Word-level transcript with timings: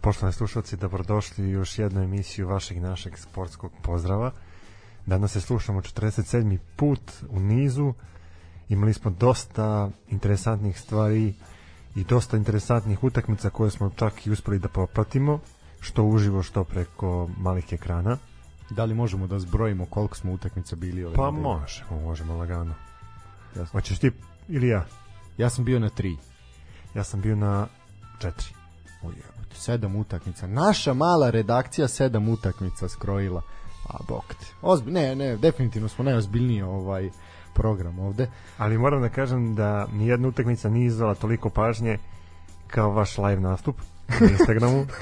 Poštovani 0.00 0.32
slušalci, 0.32 0.76
dobrodošli 0.76 1.44
u 1.44 1.50
još 1.50 1.78
jednu 1.78 2.02
emisiju 2.02 2.48
vašeg 2.48 2.76
i 2.76 2.80
našeg 2.80 3.18
sportskog 3.18 3.72
pozdrava. 3.82 4.32
Danas 5.06 5.32
se 5.32 5.40
slušamo 5.40 5.80
47. 5.80 6.58
put 6.76 7.00
u 7.30 7.40
nizu. 7.40 7.94
Imali 8.68 8.92
smo 8.94 9.10
dosta 9.10 9.90
interesantnih 10.08 10.80
stvari 10.80 11.34
i 11.96 12.04
dosta 12.04 12.36
interesantnih 12.36 13.04
utakmica 13.04 13.50
koje 13.50 13.70
smo 13.70 13.90
čak 13.96 14.26
i 14.26 14.30
uspeli 14.30 14.58
da 14.58 14.68
popratimo, 14.68 15.40
što 15.80 16.04
uživo, 16.04 16.42
što 16.42 16.64
preko 16.64 17.30
malih 17.38 17.72
ekrana. 17.72 18.16
Da 18.70 18.84
li 18.84 18.94
možemo 18.94 19.26
da 19.26 19.38
zbrojimo 19.38 19.86
koliko 19.86 20.16
smo 20.16 20.32
utakmica 20.32 20.76
bili 20.76 21.04
ove 21.04 21.14
Pa 21.14 21.30
nedelje? 21.30 21.42
možemo, 21.42 22.00
možemo 22.00 22.34
lagano. 22.36 22.74
Jasno. 23.56 23.72
Hoćeš 23.72 23.98
ti 23.98 24.10
ili 24.48 24.68
ja? 24.68 24.86
Ja 25.38 25.50
sam 25.50 25.64
bio 25.64 25.78
na 25.78 25.88
tri. 25.88 26.16
Ja 26.94 27.04
sam 27.04 27.20
bio 27.20 27.36
na 27.36 27.66
četiri. 28.18 28.48
Ujebote, 29.02 29.37
sedam 29.58 29.96
utakmica. 29.96 30.46
Naša 30.46 30.94
mala 30.94 31.30
redakcija 31.30 31.88
sedam 31.88 32.28
utakmica 32.28 32.88
skrojila. 32.88 33.42
A 33.88 33.96
bok 34.08 34.34
te. 34.34 34.46
Ozbi, 34.62 34.90
ne, 34.90 35.16
ne, 35.16 35.36
definitivno 35.36 35.88
smo 35.88 36.04
najozbiljniji 36.04 36.62
ovaj 36.62 37.10
program 37.54 37.98
ovde. 37.98 38.30
Ali 38.58 38.78
moram 38.78 39.02
da 39.02 39.08
kažem 39.08 39.54
da 39.54 39.86
nijedna 39.86 40.28
utakmica 40.28 40.68
nije 40.68 40.86
izvala 40.86 41.14
toliko 41.14 41.50
pažnje 41.50 41.98
kao 42.66 42.90
vaš 42.90 43.18
live 43.18 43.40
nastup 43.40 43.76
na 44.20 44.30
Instagramu. 44.30 44.86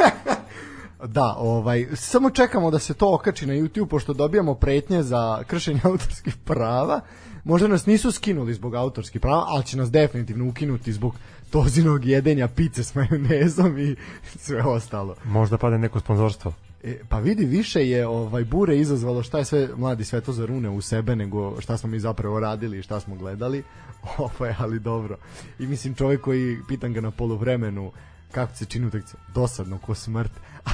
Da, 1.04 1.34
ovaj, 1.38 1.86
samo 1.94 2.30
čekamo 2.30 2.70
da 2.70 2.78
se 2.78 2.94
to 2.94 3.14
okači 3.14 3.46
na 3.46 3.54
YouTube, 3.54 3.88
pošto 3.88 4.12
dobijamo 4.12 4.54
pretnje 4.54 5.02
za 5.02 5.42
kršenje 5.46 5.80
autorskih 5.90 6.36
prava. 6.44 7.00
Možda 7.44 7.68
nas 7.68 7.86
nisu 7.86 8.12
skinuli 8.12 8.54
zbog 8.54 8.74
autorskih 8.74 9.20
prava, 9.20 9.44
ali 9.46 9.64
će 9.64 9.76
nas 9.76 9.90
definitivno 9.90 10.48
ukinuti 10.48 10.92
zbog 10.92 11.14
tozinog 11.50 12.04
jedenja 12.04 12.48
pice 12.48 12.84
s 12.84 12.94
majonezom 12.94 13.78
i 13.78 13.96
sve 14.38 14.62
ostalo. 14.62 15.14
Možda 15.24 15.58
pade 15.58 15.78
neko 15.78 16.00
sponzorstvo. 16.00 16.52
E, 16.82 16.98
pa 17.08 17.18
vidi, 17.18 17.44
više 17.44 17.88
je 17.88 18.06
ovaj 18.06 18.44
bure 18.44 18.78
izazvalo 18.78 19.22
šta 19.22 19.38
je 19.38 19.44
sve 19.44 19.68
mladi 19.76 20.04
Svetozar 20.04 20.50
une 20.50 20.68
u 20.68 20.80
sebe 20.80 21.16
nego 21.16 21.60
šta 21.60 21.76
smo 21.76 21.88
mi 21.88 22.00
zapravo 22.00 22.40
radili 22.40 22.78
i 22.78 22.82
šta 22.82 23.00
smo 23.00 23.16
gledali. 23.16 23.62
Ovaj, 24.18 24.54
ali 24.58 24.78
dobro. 24.80 25.16
I 25.58 25.66
mislim 25.66 25.94
čovjek 25.94 26.20
koji 26.20 26.58
pitan 26.68 26.92
ga 26.92 27.00
na 27.00 27.10
poluvremenu 27.10 27.92
kako 28.32 28.54
se 28.54 28.64
čini 28.64 28.86
utakmica, 28.86 29.16
dosadno 29.34 29.78
ko 29.78 29.94
smrt, 29.94 30.32
a 30.64 30.70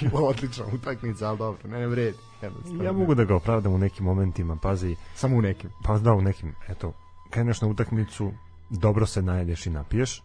bilo 0.00 0.26
odlična 0.26 0.64
utakmica, 0.74 1.28
ali 1.28 1.38
dobro, 1.38 1.68
ne, 1.68 1.78
ne 1.78 1.86
vredi. 1.86 2.18
Ja 2.84 2.92
mogu 2.92 3.14
da 3.14 3.24
ga 3.24 3.36
opravdam 3.36 3.72
u 3.72 3.78
nekim 3.78 4.04
momentima, 4.04 4.56
pazi, 4.56 4.96
Samo 5.14 5.36
u 5.36 5.42
nekim. 5.42 5.70
pa 5.84 5.98
da 5.98 6.12
u 6.12 6.22
nekim, 6.22 6.54
eto, 6.68 6.92
kreneš 7.30 7.60
na 7.60 7.68
utakmicu, 7.68 8.32
dobro 8.70 9.06
se 9.06 9.22
najedeš 9.22 9.66
i 9.66 9.70
napiješ, 9.70 10.22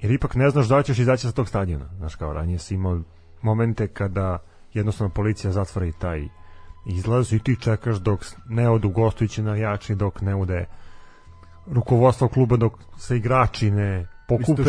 jer 0.00 0.12
ipak 0.12 0.34
ne 0.34 0.50
znaš 0.50 0.68
da 0.68 0.76
li 0.76 0.84
ćeš 0.84 0.98
izaći 0.98 1.22
sa 1.22 1.32
tog 1.32 1.48
stadiona. 1.48 1.88
Znaš, 1.96 2.14
kao 2.14 2.32
ranije 2.32 2.58
si 2.58 2.74
imao 2.74 3.00
momente 3.42 3.88
kada 3.88 4.38
jednostavno 4.74 5.14
policija 5.14 5.52
zatvori 5.52 5.92
taj 5.98 6.28
izlaz 6.86 7.32
i 7.32 7.38
ti 7.38 7.56
čekaš 7.60 7.96
dok 7.96 8.20
ne 8.48 8.70
odu 8.70 8.88
gostujući 8.88 9.42
na 9.42 9.56
jači, 9.56 9.94
dok 9.94 10.20
ne 10.20 10.34
ude 10.34 10.66
rukovodstvo 11.66 12.28
kluba, 12.28 12.56
dok 12.56 12.72
se 12.98 13.16
igrači 13.16 13.70
ne 13.70 14.06
pokupe. 14.28 14.62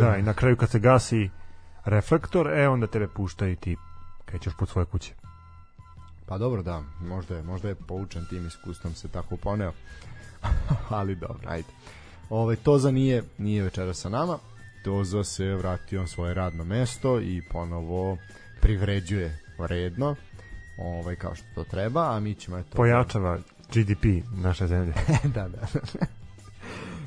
Da, 0.00 0.16
i 0.16 0.22
na 0.22 0.34
kraju 0.34 0.56
kad 0.56 0.70
se 0.70 0.78
gasi 0.78 1.30
reflektor, 1.84 2.58
e 2.58 2.68
onda 2.68 2.86
tebe 2.86 3.08
pušta 3.08 3.48
i 3.48 3.56
ti 3.56 3.76
krećeš 4.24 4.52
pod 4.58 4.68
svoje 4.68 4.86
kuće. 4.86 5.14
Pa 6.26 6.38
dobro, 6.38 6.62
da, 6.62 6.82
možda 7.00 7.36
je, 7.36 7.42
možda 7.42 7.68
je 7.68 7.74
poučen 7.74 8.26
tim 8.30 8.46
iskustvom 8.46 8.94
se 8.94 9.08
tako 9.08 9.36
poneo. 9.36 9.72
ali 10.98 11.14
dobro, 11.14 11.48
ajde. 11.48 11.68
Ove, 12.30 12.56
Toza 12.56 12.90
nije, 12.90 13.22
nije 13.38 13.62
večera 13.62 13.94
sa 13.94 14.08
nama. 14.08 14.38
Toza 14.84 15.24
se 15.24 15.44
vratio 15.44 16.00
na 16.00 16.06
svoje 16.06 16.34
radno 16.34 16.64
mesto 16.64 17.20
i 17.20 17.42
ponovo 17.50 18.16
privređuje 18.60 19.38
redno. 19.58 20.14
Ovaj 20.78 21.16
kao 21.16 21.34
što 21.34 21.46
to 21.54 21.64
treba, 21.64 22.16
a 22.16 22.20
mi 22.20 22.34
ćemo 22.34 22.58
eto 22.58 22.76
Pojačava 22.76 23.38
GDP 23.74 24.04
naše 24.36 24.66
zemlje. 24.66 24.92
da, 25.34 25.48
da. 25.48 25.58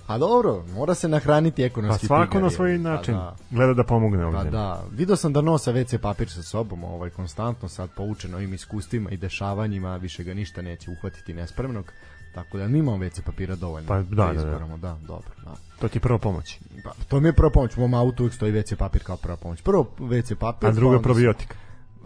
A 0.07 0.17
dobro, 0.17 0.63
mora 0.73 0.95
se 0.95 1.07
nahraniti 1.07 1.61
Pa 1.61 1.65
ekonomski 1.65 2.07
svako 2.07 2.31
tigar, 2.31 2.43
na 2.43 2.49
svoj 2.49 2.77
način 2.77 3.13
Pa 3.13 3.19
da. 3.19 3.35
gleda 3.51 3.73
da 3.73 3.83
pomogne 3.83 4.31
Pa 4.31 4.37
ovdje. 4.37 4.51
da, 4.51 4.83
video 4.91 5.15
sam 5.15 5.33
da 5.33 5.41
nosa 5.41 5.73
WC 5.73 5.97
papir 5.97 6.29
sa 6.29 6.43
sobom, 6.43 6.83
ovaj 6.83 7.09
konstantno 7.09 7.69
sad 7.69 7.89
poučen 7.95 8.35
ovim 8.35 8.53
iskustvima 8.53 9.11
i 9.11 9.17
dešavanjima, 9.17 9.97
više 9.97 10.23
ga 10.23 10.33
ništa 10.33 10.61
neće 10.61 10.91
uhvatiti 10.91 11.33
nespremnog. 11.33 11.91
Tako 12.35 12.57
da 12.57 12.67
mi 12.67 12.79
imamo 12.79 12.97
WC 12.97 13.21
papira 13.21 13.55
dovoljno. 13.55 13.87
Pa 13.87 14.01
da, 14.01 14.03
da, 14.03 14.25
da. 14.25 14.33
izbaramo, 14.33 14.77
da, 14.77 14.97
dobro. 15.07 15.29
Da. 15.45 15.55
To 15.79 15.87
ti 15.87 15.97
je 15.97 16.01
prva 16.01 16.17
pomoć. 16.17 16.59
Pa, 16.83 16.91
to 17.07 17.19
mi 17.19 17.27
je 17.27 17.33
prva 17.33 17.49
pomoć, 17.49 17.77
u 17.77 17.79
mom 17.79 17.93
autu 17.93 18.23
uvijek 18.23 18.33
stoji 18.33 18.53
WC 18.53 18.75
papir 18.75 19.03
kao 19.03 19.17
prva 19.17 19.37
pomoć. 19.37 19.61
Prvo 19.61 19.91
WC 19.99 20.35
papir, 20.35 20.69
A 20.69 20.71
druga 20.71 20.97
pa 20.97 21.03
probiotika. 21.03 21.55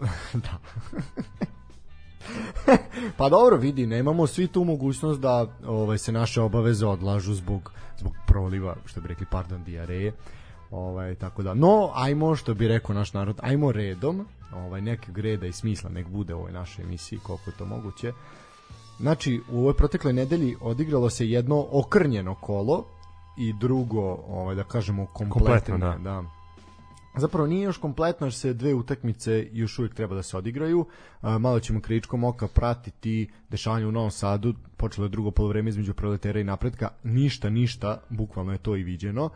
da. 0.44 0.58
pa 3.18 3.28
dobro, 3.28 3.56
vidi, 3.56 3.86
nemamo 3.86 4.26
svi 4.26 4.46
tu 4.46 4.64
mogućnost 4.64 5.20
da 5.20 5.46
ovaj 5.66 5.98
se 5.98 6.12
naše 6.12 6.40
obaveze 6.40 6.86
odlažu 6.86 7.34
zbog 7.34 7.72
zbog 8.00 8.12
proliva, 8.26 8.76
što 8.84 9.00
bi 9.00 9.08
rekli, 9.08 9.26
pardon, 9.30 9.64
dijareje. 9.64 10.12
Ovaj 10.70 11.14
tako 11.14 11.42
da. 11.42 11.54
No, 11.54 11.90
ajmo 11.94 12.36
što 12.36 12.54
bi 12.54 12.68
rekao 12.68 12.94
naš 12.94 13.12
narod, 13.12 13.40
ajmo 13.42 13.72
redom, 13.72 14.26
ovaj 14.54 14.80
nekog 14.80 15.18
reda 15.18 15.46
i 15.46 15.52
smisla 15.52 15.90
nek 15.90 16.08
bude 16.08 16.34
u 16.34 16.38
ovoj 16.38 16.52
našoj 16.52 16.84
emisiji 16.84 17.18
koliko 17.18 17.50
je 17.50 17.56
to 17.56 17.66
moguće. 17.66 18.12
Znači, 19.00 19.40
u 19.50 19.58
ovoj 19.58 19.74
protekloj 19.74 20.12
nedelji 20.12 20.56
odigralo 20.60 21.10
se 21.10 21.28
jedno 21.28 21.66
okrnjeno 21.70 22.34
kolo 22.34 22.84
i 23.38 23.52
drugo, 23.52 24.02
ovaj 24.28 24.54
da 24.54 24.64
kažemo 24.64 25.06
kompletno, 25.06 25.44
Kompletno, 25.44 25.78
da. 25.78 25.98
da. 25.98 26.24
Zapravo 27.16 27.46
nije 27.46 27.62
još 27.62 27.76
kompletno 27.76 28.26
jer 28.26 28.34
se 28.34 28.52
dve 28.54 28.74
utakmice 28.74 29.46
još 29.52 29.78
uvijek 29.78 29.94
treba 29.94 30.14
da 30.14 30.22
se 30.22 30.36
odigraju. 30.36 30.86
A, 31.20 31.38
malo 31.38 31.60
ćemo 31.60 31.80
kričkom 31.80 32.24
oka 32.24 32.48
pratiti 32.48 33.30
dešavanje 33.48 33.86
u 33.86 33.92
Novom 33.92 34.10
Sadu. 34.10 34.54
Počelo 34.76 35.04
je 35.04 35.08
drugo 35.08 35.30
polovreme 35.30 35.68
između 35.68 35.94
proletera 35.94 36.40
i 36.40 36.44
napretka. 36.44 36.88
Ništa, 37.02 37.50
ništa, 37.50 38.00
bukvalno 38.08 38.52
je 38.52 38.58
to 38.58 38.76
i 38.76 38.82
viđeno. 38.82 39.30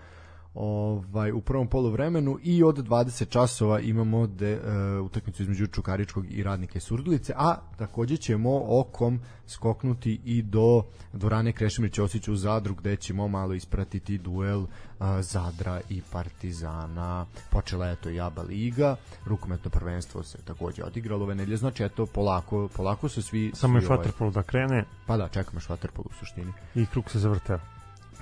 Ovaj 0.55 1.33
u 1.33 1.41
prvom 1.41 1.69
poluvremenu 1.69 2.39
i 2.43 2.63
od 2.63 2.77
20 2.77 3.29
časova 3.29 3.81
imamo 3.81 4.27
de, 4.27 4.53
e, 4.53 4.99
utakmicu 4.99 5.43
između 5.43 5.67
Čukaričkog 5.67 6.33
i 6.33 6.43
Radnika 6.43 6.79
i 6.79 6.81
Surdulice, 6.81 7.33
a 7.37 7.57
takođe 7.77 8.17
ćemo 8.17 8.63
okom 8.69 9.21
skoknuti 9.47 10.21
i 10.25 10.43
do 10.43 10.83
dvorane 11.13 11.53
Krešimir 11.53 11.93
Ćosić 11.93 12.29
u 12.29 12.37
Zadru 12.37 12.75
gde 12.75 12.97
ćemo 12.97 13.29
malo 13.29 13.55
ispratiti 13.55 14.19
duel 14.19 14.67
a, 14.99 15.23
Zadra 15.23 15.81
i 15.89 16.03
Partizana. 16.13 17.27
Počela 17.51 17.87
je 17.87 17.97
to 17.97 18.11
i 18.11 18.21
ABA 18.21 18.43
liga, 18.43 18.97
rukometno 19.27 19.71
prvenstvo 19.71 20.23
se 20.23 20.39
takođe 20.45 20.85
odigralo 20.85 21.25
ove 21.25 21.35
nedelje, 21.35 21.57
znači 21.57 21.85
eto 21.85 22.07
polako, 22.07 22.69
polako 22.77 23.09
su 23.09 23.23
svi 23.23 23.51
Samo 23.55 23.79
je 23.79 23.87
ovaj, 23.87 23.99
Waterpolo 23.99 24.33
da 24.33 24.43
krene 24.43 24.85
Pa 25.07 25.17
da, 25.17 25.29
čekamo 25.29 25.57
još 25.57 25.69
Waterpolo 25.69 26.07
u 26.11 26.13
suštini. 26.19 26.53
i 26.75 26.87
krug 26.87 27.11
se 27.11 27.19
zavrteo. 27.19 27.74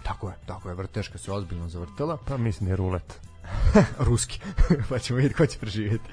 Tako 0.03 0.29
je, 0.29 0.35
tako 0.47 0.69
je, 0.69 0.75
vrteška 0.75 1.19
se 1.19 1.33
ozbiljno 1.33 1.69
zavrtela. 1.69 2.19
Pa 2.29 2.37
mislim 2.37 2.67
da 2.67 2.73
je 2.73 2.77
rulet. 2.77 3.21
ruski. 4.09 4.41
pa 4.89 4.99
ćemo 4.99 5.17
vidjeti 5.17 5.35
ko 5.35 5.47
će 5.47 5.59
preživjeti. 5.59 6.05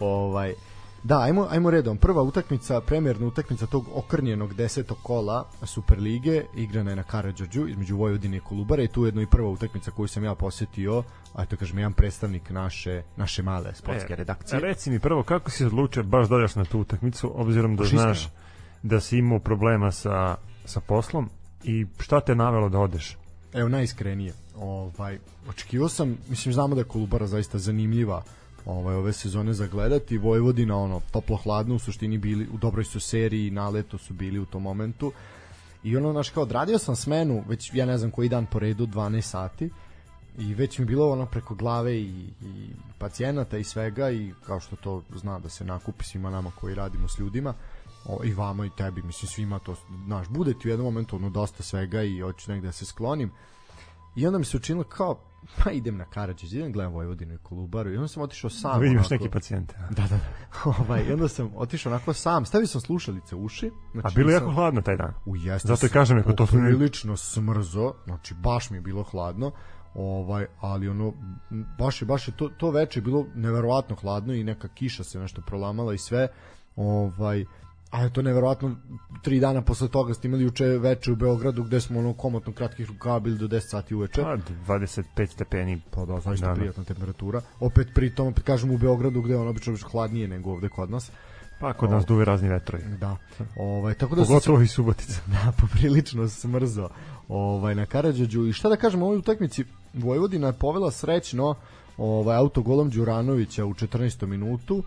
Ovaj, 0.00 0.54
da, 1.02 1.20
ajmo, 1.20 1.46
ajmo 1.50 1.70
redom. 1.70 1.98
Prva 1.98 2.22
utakmica, 2.22 2.80
premjerna 2.80 3.26
utakmica 3.26 3.66
tog 3.66 3.88
okrnjenog 3.94 4.54
desetog 4.54 4.98
kola 5.02 5.48
Superlige, 5.62 6.44
igrana 6.56 6.90
je 6.90 6.96
na 6.96 7.02
Karadžođu 7.02 7.66
između 7.68 7.96
Vojvodine 7.96 8.36
i 8.36 8.40
Kolubara 8.40 8.82
i 8.82 8.88
tu 8.88 9.04
je 9.04 9.08
jedno 9.08 9.22
i 9.22 9.26
prva 9.26 9.48
utakmica 9.48 9.90
koju 9.90 10.08
sam 10.08 10.24
ja 10.24 10.34
posetio, 10.34 11.02
a 11.34 11.46
to 11.46 11.56
kažem 11.56 11.78
jedan 11.78 11.92
predstavnik 11.92 12.50
naše, 12.50 13.02
naše 13.16 13.42
male 13.42 13.74
sportske 13.74 14.12
E, 14.12 14.16
redakcije. 14.16 14.60
Reci 14.60 14.90
mi 14.90 15.00
prvo 15.00 15.22
kako 15.22 15.50
si 15.50 15.64
odlučio 15.64 16.02
baš 16.02 16.28
da 16.28 16.36
na 16.54 16.64
tu 16.64 16.80
utakmicu 16.80 17.40
obzirom 17.40 17.76
da 17.76 17.80
Baš 17.80 17.86
iskreno. 17.86 18.14
znaš 18.14 18.28
da 18.82 19.00
si 19.00 19.18
imao 19.18 19.38
problema 19.38 19.92
sa, 19.92 20.36
sa 20.64 20.80
poslom 20.80 21.30
i 21.64 21.86
šta 21.98 22.20
te 22.20 22.34
navelo 22.34 22.68
da 22.68 22.78
odeš? 22.78 23.16
Evo 23.52 23.68
najiskrenije. 23.68 24.32
Ovaj 24.56 25.18
očekivao 25.48 25.88
sam, 25.88 26.18
mislim 26.28 26.54
znamo 26.54 26.74
da 26.74 26.80
je 26.80 26.84
Kolubara 26.84 27.26
zaista 27.26 27.58
zanimljiva 27.58 28.22
ovaj 28.66 28.94
ove 28.94 29.12
sezone 29.12 29.52
za 29.52 29.66
gledati. 29.66 30.18
Vojvodina 30.18 30.76
ono 30.76 31.00
toplo 31.10 31.36
hladno 31.36 31.74
u 31.74 31.78
suštini 31.78 32.18
bili 32.18 32.48
u 32.54 32.58
dobroj 32.58 32.84
su 32.84 33.00
seriji, 33.00 33.50
na 33.50 33.68
leto 33.68 33.98
su 33.98 34.14
bili 34.14 34.38
u 34.38 34.46
tom 34.46 34.62
momentu. 34.62 35.12
I 35.84 35.96
ono 35.96 36.12
naš 36.12 36.30
kao 36.30 36.42
odradio 36.42 36.78
sam 36.78 36.96
smenu 36.96 37.44
već 37.48 37.74
ja 37.74 37.86
ne 37.86 37.98
znam 37.98 38.10
koji 38.10 38.28
dan 38.28 38.46
po 38.46 38.58
redu 38.58 38.86
12 38.86 39.20
sati 39.20 39.70
i 40.38 40.54
već 40.54 40.78
mi 40.78 40.84
bilo 40.84 41.10
ono 41.10 41.26
preko 41.26 41.54
glave 41.54 41.96
i, 41.96 42.24
i 42.42 42.70
pacijenata 42.98 43.58
i 43.58 43.64
svega 43.64 44.10
i 44.10 44.32
kao 44.46 44.60
što 44.60 44.76
to 44.76 45.02
zna 45.16 45.38
da 45.38 45.48
se 45.48 45.64
nakupi 45.64 46.04
svima 46.04 46.30
nama 46.30 46.50
koji 46.60 46.74
radimo 46.74 47.08
s 47.08 47.18
ljudima 47.18 47.54
o, 48.04 48.20
i 48.24 48.34
vama 48.34 48.66
i 48.66 48.70
tebi, 48.76 49.02
mislim 49.02 49.28
svima 49.28 49.58
to, 49.58 49.74
znaš, 50.06 50.28
bude 50.28 50.54
ti 50.54 50.68
u 50.68 50.70
jednom 50.70 50.84
momentu 50.84 51.16
ono 51.16 51.30
dosta 51.30 51.62
svega 51.62 52.02
i 52.02 52.20
hoću 52.20 52.52
negde 52.52 52.66
da 52.68 52.72
se 52.72 52.84
sklonim 52.86 53.30
i 54.16 54.26
onda 54.26 54.38
mi 54.38 54.44
se 54.44 54.56
učinilo 54.56 54.84
kao, 54.84 55.20
pa 55.64 55.70
idem 55.70 55.96
na 55.96 56.04
Karadžić, 56.04 56.52
idem 56.52 56.72
gledam 56.72 56.92
Vojvodinu 56.92 57.34
i 57.34 57.38
Kolubaru 57.38 57.90
i 57.92 57.96
onda 57.96 58.08
sam 58.08 58.22
otišao 58.22 58.50
sam. 58.50 58.72
Da 58.72 58.78
vidim 58.78 58.96
još 58.96 59.10
onako- 59.10 59.24
neki 59.24 59.32
pacijente. 59.32 59.74
a? 59.78 59.92
Da, 59.94 60.02
da, 60.02 60.08
da. 60.08 60.20
ovaj, 60.78 61.04
i 61.08 61.12
onda 61.12 61.28
sam 61.28 61.50
otišao 61.56 61.92
onako 61.92 62.12
sam, 62.12 62.44
stavio 62.46 62.66
sam 62.66 62.80
slušalice 62.80 63.36
u 63.36 63.44
uši. 63.44 63.66
A 63.66 64.00
Znači, 64.00 64.16
bilo 64.16 64.30
je 64.30 64.34
jako 64.34 64.50
hladno 64.52 64.80
taj 64.82 64.96
dan. 64.96 65.14
U 65.26 65.36
jeste. 65.36 65.68
Zato 65.68 65.86
i 65.86 65.88
sam 65.88 65.92
kažem, 65.92 66.18
ako 66.18 66.32
to 66.32 66.46
Prilično 66.46 67.16
smrzo, 67.16 67.92
znači 68.04 68.34
baš 68.34 68.70
mi 68.70 68.76
je 68.76 68.80
bilo 68.80 69.02
hladno. 69.02 69.52
ovaj 69.94 70.46
ali 70.60 70.88
ono 70.88 71.12
baš 71.78 72.02
je 72.02 72.06
baš 72.06 72.28
je 72.28 72.36
to 72.36 72.48
to 72.48 72.70
veče 72.70 73.00
bilo 73.00 73.26
neverovatno 73.34 73.96
hladno 73.96 74.34
i 74.34 74.44
neka 74.44 74.68
kiša 74.68 75.04
se 75.04 75.18
nešto 75.18 75.42
prolamala 75.42 75.94
i 75.94 75.98
sve 75.98 76.28
ovaj 76.76 77.44
a 77.90 78.02
je 78.02 78.12
to 78.12 78.22
neverovatno 78.22 78.76
tri 79.22 79.40
dana 79.40 79.62
posle 79.62 79.88
toga 79.88 80.14
ste 80.14 80.28
imali 80.28 80.44
juče 80.44 80.64
veče 80.64 81.12
u 81.12 81.16
Beogradu 81.16 81.62
gde 81.62 81.80
smo 81.80 81.98
ono 81.98 82.12
komotno 82.12 82.52
kratkih 82.52 82.88
rukava 82.88 83.20
bili 83.20 83.38
do 83.38 83.48
10 83.48 83.60
sati 83.60 83.94
uveče. 83.94 84.22
Pa 84.22 84.36
25 84.74 85.26
stepeni. 85.26 85.80
Pa 85.90 86.04
da, 86.04 86.20
zaista 86.20 86.46
da, 86.46 86.54
prijatna 86.54 86.84
temperatura. 86.84 87.40
Opet 87.60 87.88
pri 87.94 88.14
tom, 88.14 88.28
opet 88.28 88.44
kažem 88.44 88.70
u 88.70 88.78
Beogradu 88.78 89.22
gde 89.22 89.32
je 89.32 89.38
ono 89.38 89.50
obično 89.50 89.76
hladnije 89.90 90.28
nego 90.28 90.50
ovde 90.50 90.68
kod 90.68 90.90
nas. 90.90 91.10
Pa 91.60 91.72
kod 91.72 91.90
nas 91.90 92.06
duve 92.06 92.24
razni 92.24 92.48
vetrovi. 92.48 92.84
Da. 93.00 93.16
Ovaj 93.56 93.94
tako 93.94 94.14
da 94.14 94.22
Pogotovo 94.22 94.58
se, 94.58 94.64
i 94.64 94.68
Subotica. 94.68 95.20
Da, 95.32 95.52
poprilično 95.60 96.28
smrzo. 96.28 96.88
Ovaj 97.28 97.74
na 97.74 97.86
Karađorđu 97.86 98.46
i 98.46 98.52
šta 98.52 98.68
da 98.68 98.76
kažem, 98.76 99.02
ovoj 99.02 99.16
utakmici 99.16 99.64
Vojvodina 99.94 100.46
je 100.46 100.52
povela 100.52 100.90
srećno 100.90 101.54
ovaj 101.98 102.36
autogolom 102.36 102.90
Đuranovića 102.90 103.64
u 103.64 103.74
14. 103.74 104.26
minutu. 104.26 104.82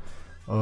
Uh, 0.48 0.54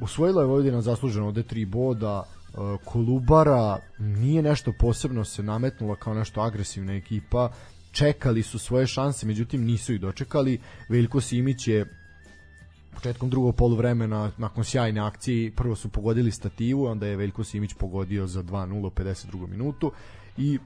Usvojila 0.00 0.42
je 0.42 0.46
Vojvodina 0.46 0.80
zasluženo 0.80 1.26
ovde 1.26 1.42
tri 1.42 1.64
boda, 1.64 2.24
e, 2.24 2.56
Kolubara 2.84 3.78
nije 3.98 4.42
nešto 4.42 4.72
posebno 4.78 5.24
se 5.24 5.42
nametnula 5.42 5.96
kao 5.96 6.14
nešto 6.14 6.40
agresivna 6.40 6.94
ekipa, 6.94 7.52
čekali 7.92 8.42
su 8.42 8.58
svoje 8.58 8.86
šanse, 8.86 9.26
međutim 9.26 9.64
nisu 9.64 9.92
ih 9.92 10.00
dočekali. 10.00 10.60
Veljko 10.88 11.20
Simić 11.20 11.68
je 11.68 11.86
početkom 12.94 13.30
drugog 13.30 13.56
poluvremena 13.56 14.30
nakon 14.38 14.64
sjajne 14.64 15.00
akcije 15.00 15.52
prvo 15.52 15.76
su 15.76 15.88
pogodili 15.88 16.30
stativu, 16.30 16.86
onda 16.86 17.06
je 17.06 17.16
Veljko 17.16 17.44
Simić 17.44 17.74
pogodio 17.74 18.26
za 18.26 18.42
2-0 18.42 18.86
u 18.86 18.90
52. 18.90 19.46
minutu 19.46 19.92
i 20.36 20.58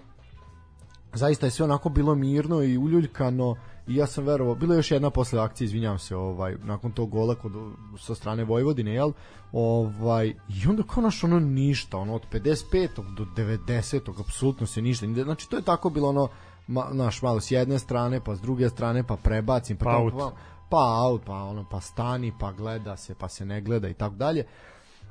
zaista 1.14 1.46
je 1.46 1.50
sve 1.50 1.64
onako 1.64 1.88
bilo 1.88 2.14
mirno 2.14 2.62
i 2.62 2.78
uljuljkano 2.78 3.56
i 3.86 3.96
ja 3.96 4.06
sam 4.06 4.24
verovao, 4.24 4.54
bila 4.54 4.74
je 4.74 4.78
još 4.78 4.90
jedna 4.90 5.10
posle 5.10 5.40
akcije, 5.40 5.64
izvinjavam 5.64 5.98
se, 5.98 6.16
ovaj, 6.16 6.56
nakon 6.64 6.92
tog 6.92 7.10
gola 7.10 7.34
kod, 7.34 7.52
sa 7.98 8.14
strane 8.14 8.44
Vojvodine, 8.44 8.94
jel? 8.94 9.12
Ovaj, 9.52 10.28
I 10.28 10.68
onda 10.68 10.82
kao 10.82 11.02
naš 11.02 11.24
ono 11.24 11.40
ništa, 11.40 11.98
ono 11.98 12.14
od 12.14 12.22
55. 12.32 13.14
do 13.16 13.24
90. 13.36 14.20
apsolutno 14.20 14.66
se 14.66 14.82
ništa, 14.82 15.06
znači 15.06 15.50
to 15.50 15.56
je 15.56 15.62
tako 15.62 15.90
bilo 15.90 16.08
ono, 16.08 16.28
ma, 16.66 16.88
naš 16.92 17.22
malo 17.22 17.40
s 17.40 17.50
jedne 17.50 17.78
strane, 17.78 18.20
pa 18.24 18.36
s 18.36 18.40
druge 18.40 18.68
strane, 18.68 19.06
pa 19.06 19.16
prebacim, 19.16 19.76
pa, 19.76 19.84
pa 19.84 19.96
out. 19.96 20.14
Pa, 20.18 20.32
pa 20.68 21.02
out, 21.02 21.22
pa 21.24 21.34
ono, 21.34 21.64
pa 21.70 21.80
stani, 21.80 22.32
pa 22.40 22.52
gleda 22.52 22.96
se, 22.96 23.14
pa 23.14 23.28
se 23.28 23.44
ne 23.44 23.60
gleda 23.60 23.88
i 23.88 23.94
tako 23.94 24.14
dalje. 24.14 24.44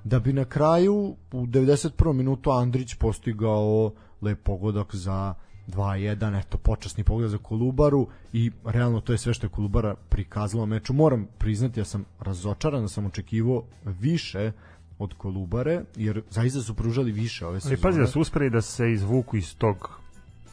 Da 0.03 0.19
bi 0.19 0.33
na 0.33 0.45
kraju 0.45 1.15
u 1.31 1.45
91. 1.45 2.13
minutu 2.13 2.51
Andrić 2.51 2.95
postigao 2.95 3.91
lep 4.21 4.43
pogodak 4.43 4.95
za 4.95 5.33
2-1, 5.67 6.39
eto, 6.39 6.57
počasni 6.57 7.03
pogled 7.03 7.29
za 7.29 7.37
Kolubaru 7.37 8.07
i 8.33 8.51
realno 8.65 9.01
to 9.01 9.11
je 9.11 9.17
sve 9.17 9.33
što 9.33 9.45
je 9.45 9.49
Kolubara 9.49 9.95
prikazala 10.09 10.63
u 10.63 10.65
meču. 10.65 10.93
Moram 10.93 11.27
priznati, 11.37 11.79
ja 11.79 11.85
sam 11.85 12.05
razočaran, 12.19 12.81
da 12.81 12.87
sam 12.87 13.05
očekivao 13.05 13.63
više 13.85 14.51
od 14.99 15.13
Kolubare, 15.13 15.81
jer 15.95 16.21
zaista 16.29 16.61
su 16.61 16.73
pružali 16.73 17.11
više 17.11 17.45
ove 17.45 17.59
sezone. 17.59 17.75
Ali 17.75 17.81
pazi 17.81 17.99
da 17.99 18.07
su 18.07 18.21
uspeli 18.21 18.49
da 18.49 18.61
se 18.61 18.91
izvuku 18.91 19.37
iz 19.37 19.57
tog 19.57 19.99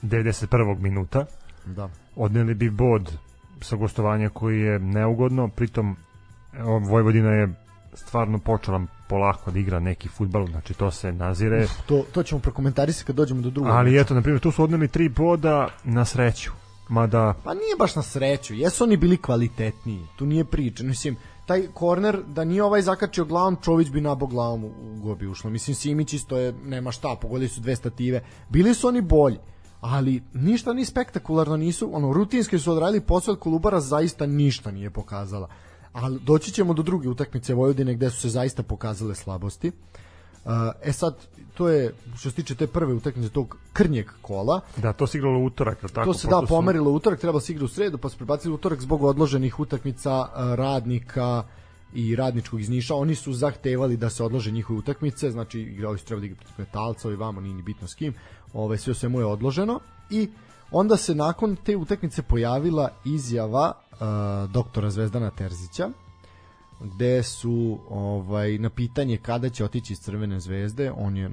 91. 0.02 0.78
minuta. 0.78 1.26
Da. 1.66 1.90
Odneli 2.16 2.54
bi 2.54 2.70
bod 2.70 3.18
sa 3.60 3.76
gostovanja 3.76 4.28
koji 4.28 4.60
je 4.60 4.78
neugodno, 4.78 5.48
pritom 5.48 5.96
Vojvodina 6.88 7.30
je 7.30 7.54
stvarno 7.94 8.38
počela 8.38 8.86
polako 9.12 9.50
da 9.50 9.58
igra 9.58 9.80
neki 9.80 10.08
futbal, 10.08 10.46
znači 10.46 10.74
to 10.74 10.90
se 10.90 11.12
nazire. 11.12 11.64
Uf, 11.64 11.70
to, 11.86 12.04
to 12.12 12.22
ćemo 12.22 12.40
prokomentarisati 12.40 13.06
kad 13.06 13.16
dođemo 13.16 13.42
do 13.42 13.50
drugog. 13.50 13.70
Ali 13.70 13.90
meča. 13.90 14.00
eto, 14.00 14.14
na 14.14 14.22
primjer, 14.22 14.40
tu 14.40 14.50
su 14.50 14.62
odneli 14.64 14.88
tri 14.88 15.08
boda 15.08 15.68
na 15.84 16.04
sreću. 16.04 16.52
Mada... 16.88 17.34
Pa 17.44 17.54
nije 17.54 17.76
baš 17.78 17.96
na 17.96 18.02
sreću, 18.02 18.54
jesu 18.54 18.84
oni 18.84 18.96
bili 18.96 19.16
kvalitetniji, 19.16 20.06
tu 20.16 20.26
nije 20.26 20.44
priča, 20.44 20.84
mislim, 20.84 21.16
taj 21.46 21.66
korner, 21.74 22.22
da 22.26 22.44
nije 22.44 22.62
ovaj 22.62 22.82
zakačio 22.82 23.24
glavom, 23.24 23.56
Čović 23.62 23.90
bi 23.90 24.00
nabo 24.00 24.26
glavom 24.26 24.64
u 24.64 24.72
go 25.02 25.14
bi 25.14 25.26
ušlo. 25.26 25.50
Mislim, 25.50 25.74
Simić 25.74 26.12
isto 26.12 26.38
je, 26.38 26.52
nema 26.64 26.92
šta, 26.92 27.16
pogodili 27.20 27.48
su 27.48 27.60
dve 27.60 27.76
stative. 27.76 28.22
Bili 28.48 28.74
su 28.74 28.88
oni 28.88 29.00
bolji, 29.00 29.38
ali 29.80 30.22
ništa 30.34 30.72
ni 30.72 30.84
spektakularno 30.84 31.56
nisu, 31.56 31.90
ono, 31.92 32.12
rutinski 32.12 32.58
su 32.58 32.72
odradili 32.72 33.00
posao, 33.00 33.36
Kolubara 33.36 33.80
zaista 33.80 34.26
ništa 34.26 34.70
nije 34.70 34.90
pokazala 34.90 35.48
ali 35.92 36.20
doći 36.20 36.52
ćemo 36.52 36.74
do 36.74 36.82
druge 36.82 37.08
utakmice 37.08 37.54
Vojvodine 37.54 37.94
gde 37.94 38.10
su 38.10 38.20
se 38.20 38.28
zaista 38.28 38.62
pokazale 38.62 39.14
slabosti. 39.14 39.72
Uh, 40.44 40.52
e 40.82 40.92
sad, 40.92 41.16
to 41.54 41.68
je, 41.68 41.94
što 42.16 42.30
se 42.30 42.36
tiče 42.36 42.54
te 42.54 42.66
prve 42.66 42.94
utakmice 42.94 43.28
tog 43.28 43.56
krnjeg 43.72 44.06
kola. 44.22 44.60
Da, 44.76 44.92
to 44.92 45.06
se 45.06 45.18
igralo 45.18 45.38
utorak, 45.38 45.78
tako? 45.80 46.04
To 46.04 46.14
se 46.14 46.28
da 46.28 46.42
pomerilo 46.48 46.90
u 46.90 46.94
utorak, 46.94 47.20
trebalo 47.20 47.40
se 47.40 47.52
igra 47.52 47.64
u 47.64 47.68
sredu, 47.68 47.98
pa 47.98 48.08
se 48.08 48.16
prebacili 48.16 48.54
utorak 48.54 48.80
zbog 48.80 49.02
odloženih 49.02 49.60
utakmica 49.60 50.20
uh, 50.20 50.54
radnika 50.54 51.44
i 51.94 52.16
radničkog 52.16 52.60
iz 52.60 52.68
Niša. 52.68 52.94
Oni 52.94 53.14
su 53.14 53.32
zahtevali 53.32 53.96
da 53.96 54.10
se 54.10 54.24
odlože 54.24 54.50
njihove 54.50 54.78
utakmice, 54.78 55.30
znači 55.30 55.60
igrali 55.60 55.98
su 55.98 56.04
trebali 56.04 56.28
da 56.28 56.32
igrati 56.32 56.44
protiv 56.44 56.64
Metalca 56.64 57.10
i 57.10 57.16
vamo, 57.16 57.40
nije 57.40 57.54
ni 57.54 57.62
bitno 57.62 57.88
s 57.88 57.94
kim. 57.94 58.14
Ove, 58.52 58.78
sve 58.78 58.90
o 58.90 58.94
svemu 58.94 59.18
je 59.18 59.26
odloženo 59.26 59.80
i 60.10 60.28
onda 60.70 60.96
se 60.96 61.14
nakon 61.14 61.56
te 61.56 61.76
utakmice 61.76 62.22
pojavila 62.22 62.88
izjava 63.04 63.72
doktora 64.48 64.90
Zvezdana 64.90 65.30
Terzića 65.30 65.90
gde 66.84 67.22
su 67.22 67.78
ovaj 67.88 68.58
na 68.58 68.70
pitanje 68.70 69.16
kada 69.16 69.48
će 69.48 69.64
otići 69.64 69.92
iz 69.92 70.00
Crvene 70.00 70.40
zvezde, 70.40 70.92
on 70.96 71.16
je 71.16 71.30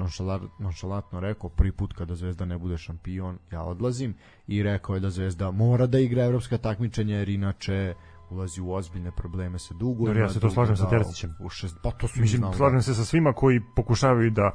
nonšalantno 0.59 1.19
rekao 1.19 1.49
prvi 1.49 1.71
put 1.71 1.93
kada 1.93 2.15
Zvezda 2.15 2.45
ne 2.45 2.57
bude 2.57 2.77
šampion, 2.77 3.37
ja 3.51 3.63
odlazim 3.63 4.15
i 4.47 4.63
rekao 4.63 4.95
je 4.95 4.99
da 4.99 5.09
Zvezda 5.09 5.51
mora 5.51 5.87
da 5.87 5.99
igra 5.99 6.23
evropska 6.23 6.57
takmičenja 6.57 7.15
jer 7.15 7.29
inače 7.29 7.93
ulazi 8.29 8.61
u 8.61 8.71
ozbiljne 8.71 9.11
probleme 9.11 9.59
sa 9.59 9.73
dugo. 9.73 10.05
Dobro, 10.05 10.21
ja 10.21 10.29
se 10.29 10.39
to 10.39 10.49
slažem 10.49 10.77
sa 10.77 10.89
Terzićem. 10.89 11.35
U 11.39 11.49
šest, 11.49 11.77
pa 11.83 11.91
to 11.91 12.07
su 12.07 12.21
Mislim, 12.21 12.53
slažem 12.57 12.81
se 12.81 12.93
sa 12.93 13.05
svima 13.05 13.33
koji 13.33 13.61
pokušavaju 13.75 14.31
da 14.31 14.51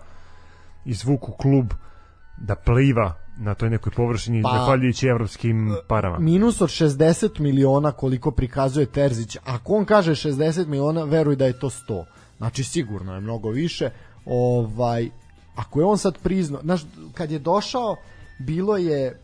izvuku 0.85 1.33
klub 1.33 1.67
da 2.37 2.55
pliva 2.55 3.15
na 3.39 3.55
toj 3.55 3.71
nekoj 3.71 3.93
površini 3.97 4.43
pa, 4.43 4.59
zahvaljujući 4.59 5.07
evropskim 5.07 5.77
parama. 5.89 6.19
Minus 6.19 6.61
od 6.61 6.69
60 6.69 7.41
miliona 7.41 7.93
koliko 7.93 8.31
prikazuje 8.31 8.87
Terzić. 8.87 9.37
Ako 9.45 9.75
on 9.75 9.85
kaže 9.85 10.11
60 10.11 10.67
miliona, 10.67 11.05
veruj 11.05 11.37
da 11.37 11.47
je 11.47 11.59
to 11.59 11.71
100. 11.71 12.05
Znači 12.39 12.65
sigurno 12.65 13.15
je 13.15 13.21
mnogo 13.21 13.51
više. 13.51 13.91
Ovaj 14.25 15.11
ako 15.55 15.81
je 15.81 15.87
on 15.87 15.99
sad 15.99 16.19
priznao, 16.19 16.61
znaš, 16.63 16.83
kad 17.15 17.31
je 17.31 17.39
došao 17.39 17.97
bilo 18.39 18.77
je 18.77 19.07
e, 19.07 19.17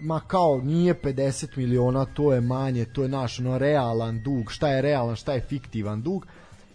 ma 0.00 0.20
kao 0.20 0.60
nije 0.64 0.94
50 0.94 1.56
miliona, 1.56 2.04
to 2.04 2.32
je 2.32 2.40
manje, 2.40 2.84
to 2.84 3.02
je 3.02 3.08
naš 3.08 3.38
no, 3.38 3.58
realan 3.58 4.22
dug, 4.22 4.52
šta 4.52 4.68
je 4.68 4.82
realan, 4.82 5.16
šta 5.16 5.32
je 5.32 5.40
fiktivan 5.40 6.02
dug, 6.02 6.26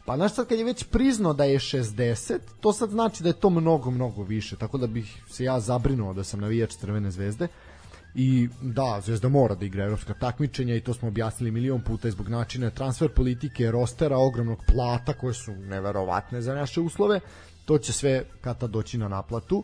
Pa 0.06 0.16
znaš 0.16 0.34
sad 0.34 0.48
kad 0.48 0.58
je 0.58 0.66
već 0.66 0.84
priznao 0.84 1.34
da 1.34 1.44
je 1.44 1.60
60, 1.60 2.40
to 2.62 2.74
sad 2.74 2.90
znači 2.90 3.24
da 3.24 3.30
je 3.30 3.40
to 3.40 3.50
mnogo, 3.50 3.92
mnogo 3.92 4.24
više, 4.24 4.56
tako 4.56 4.78
da 4.78 4.88
bih 4.88 5.24
se 5.30 5.44
ja 5.44 5.60
zabrinuo 5.60 6.14
da 6.14 6.24
sam 6.24 6.40
navijač 6.40 6.76
Crvene 6.76 7.12
zvezde. 7.12 7.48
I 8.16 8.50
da, 8.62 9.02
Zvezda 9.02 9.30
mora 9.30 9.56
da 9.56 9.66
igra 9.66 9.84
evropska 9.84 10.14
takmičenja 10.14 10.76
i 10.76 10.82
to 10.82 10.94
smo 10.94 11.08
objasnili 11.08 11.52
milion 11.52 11.82
puta 11.82 12.12
zbog 12.12 12.30
načina 12.30 12.70
transfer 12.70 13.10
politike, 13.10 13.72
rostera, 13.72 14.18
ogromnog 14.18 14.60
plata 14.74 15.14
koje 15.14 15.34
su 15.34 15.52
neverovatne 15.52 16.42
za 16.42 16.56
naše 16.56 16.82
uslove. 16.82 17.20
To 17.66 17.78
će 17.78 17.94
sve 17.94 18.24
kata 18.42 18.68
doći 18.68 18.98
na 18.98 19.08
naplatu. 19.08 19.58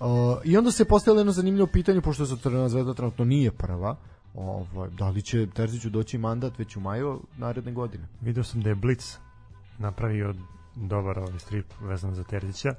Uh, 0.00 0.06
I 0.44 0.56
onda 0.56 0.72
se 0.72 0.84
postavilo 0.84 1.20
jedno 1.20 1.32
zanimljivo 1.32 1.66
pitanje, 1.66 2.00
pošto 2.00 2.26
se 2.26 2.36
Crvena 2.42 2.68
zvezda 2.68 2.94
trenutno 2.94 3.24
nije 3.24 3.50
prva, 3.50 3.96
ovaj, 4.34 4.90
da 4.90 5.08
li 5.08 5.22
će 5.22 5.46
Terziću 5.46 5.90
doći 5.90 6.18
mandat 6.18 6.58
već 6.58 6.76
u 6.76 6.80
maju 6.80 7.20
naredne 7.38 7.72
godine? 7.72 8.08
Video 8.20 8.44
sam 8.44 8.62
da 8.62 8.68
je 8.68 8.74
Blitz 8.74 9.16
napravio 9.78 10.34
dobar 10.74 11.18
ovaj 11.18 11.38
strip 11.38 11.66
vezan 11.80 12.14
za 12.14 12.24
Terzića 12.24 12.74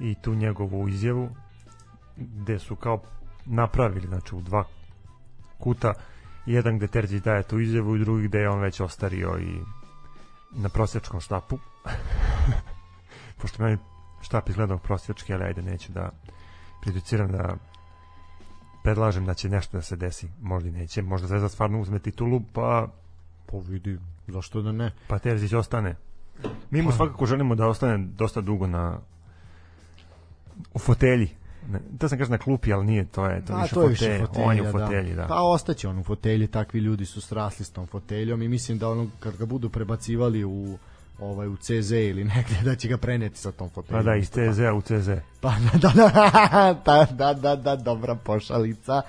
i 0.00 0.14
tu 0.22 0.34
njegovu 0.34 0.88
izjavu 0.88 1.28
gde 2.16 2.58
su 2.58 2.76
kao 2.76 3.02
napravili 3.44 4.06
znači 4.06 4.34
u 4.34 4.40
dva 4.40 4.64
kuta 5.58 5.94
jedan 6.46 6.76
gde 6.76 6.86
Terzić 6.86 7.22
daje 7.22 7.42
tu 7.42 7.60
izjavu 7.60 7.96
i 7.96 7.98
drugi 7.98 8.28
gde 8.28 8.38
je 8.38 8.50
on 8.50 8.60
već 8.60 8.80
ostario 8.80 9.38
i 9.38 9.60
na 10.52 10.68
prosječkom 10.68 11.20
štapu. 11.20 11.58
Pošto 13.40 13.62
meni 13.62 13.78
štap 14.22 14.48
izgledao 14.48 14.78
prosječki 14.78 15.34
ali 15.34 15.44
ajde 15.44 15.62
neću 15.62 15.92
da 15.92 16.10
prejudiciram 16.80 17.32
da 17.32 17.56
predlažem 18.82 19.24
da 19.24 19.34
će 19.34 19.48
nešto 19.48 19.76
da 19.76 19.82
se 19.82 19.96
desi. 19.96 20.28
Možda 20.42 20.68
i 20.68 20.72
neće, 20.72 21.02
možda 21.02 21.28
Zvezda 21.28 21.48
stvarno 21.48 21.80
uzme 21.80 21.98
titulu 21.98 22.40
pa 22.52 22.88
po 23.46 23.60
vidi 23.60 23.98
Zašto 24.28 24.62
da 24.62 24.72
ne? 24.72 24.92
Pa 25.08 25.18
Terzić 25.18 25.52
ostane. 25.52 25.96
Mi 26.70 26.82
mu 26.82 26.90
pa. 26.90 26.96
svakako 26.96 27.26
želimo 27.26 27.54
da 27.54 27.66
ostane 27.66 27.98
dosta 27.98 28.40
dugo 28.40 28.66
na 28.66 28.98
u 30.74 30.78
fotelji. 30.78 31.28
Ne, 31.68 31.80
to 31.98 32.08
sam 32.08 32.18
kaže 32.18 32.30
na 32.30 32.38
klupi, 32.38 32.72
ali 32.72 32.86
nije, 32.86 33.04
to 33.04 33.26
je 33.26 33.44
to 33.44 33.52
A, 33.52 33.62
više, 33.62 33.74
to 33.74 33.82
je 33.82 33.88
više 33.88 34.04
fotelj, 34.04 34.26
fotelja, 34.26 34.46
on 34.46 34.56
je 34.56 34.62
u 34.62 34.64
da. 34.64 34.70
fotelji, 34.70 35.14
da. 35.14 35.22
da. 35.22 35.28
Pa 35.28 35.42
ostaće 35.42 35.88
on 35.88 35.98
u 35.98 36.04
fotelji, 36.04 36.46
takvi 36.46 36.80
ljudi 36.80 37.06
su 37.06 37.20
srasli 37.20 37.64
s 37.64 37.70
tom 37.70 37.86
foteljom 37.86 38.42
i 38.42 38.48
mislim 38.48 38.78
da 38.78 38.88
ono 38.88 39.06
kad 39.20 39.36
ga 39.36 39.46
budu 39.46 39.70
prebacivali 39.70 40.44
u 40.44 40.78
ovaj 41.20 41.48
u 41.48 41.56
CZ 41.56 41.92
ili 41.92 42.24
negde 42.34 42.60
da 42.64 42.76
će 42.76 42.88
ga 42.88 42.96
preneti 42.96 43.38
sa 43.38 43.52
tom 43.52 43.70
foteljom. 43.70 44.04
Pa 44.04 44.10
da, 44.10 44.16
iz 44.16 44.30
CZ-a 44.30 44.74
u 44.74 44.82
CZ. 44.82 45.10
Pa 45.40 45.54
da, 45.72 45.78
da, 45.78 45.92
da, 45.94 46.82
da, 46.84 47.06
da, 47.10 47.34
da, 47.34 47.56
da, 47.56 47.76
dobra 47.76 48.14
pošalica, 48.14 49.02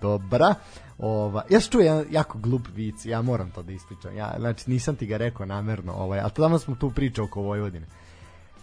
dobra. 0.00 0.54
Ova, 1.02 1.42
ja 1.50 1.60
što 1.60 1.80
je 1.80 2.06
jako 2.10 2.38
glup 2.38 2.68
vic, 2.74 3.04
ja 3.04 3.22
moram 3.22 3.50
to 3.50 3.62
da 3.62 3.72
ispričam. 3.72 4.16
Ja, 4.16 4.34
znači, 4.38 4.70
nisam 4.70 4.96
ti 4.96 5.06
ga 5.06 5.16
rekao 5.16 5.46
namerno, 5.46 5.92
ovaj, 5.92 6.20
ali 6.20 6.30
tamo 6.30 6.58
smo 6.58 6.74
tu 6.74 6.90
pričao 6.90 7.24
oko 7.24 7.40
Vojvodine. 7.40 7.86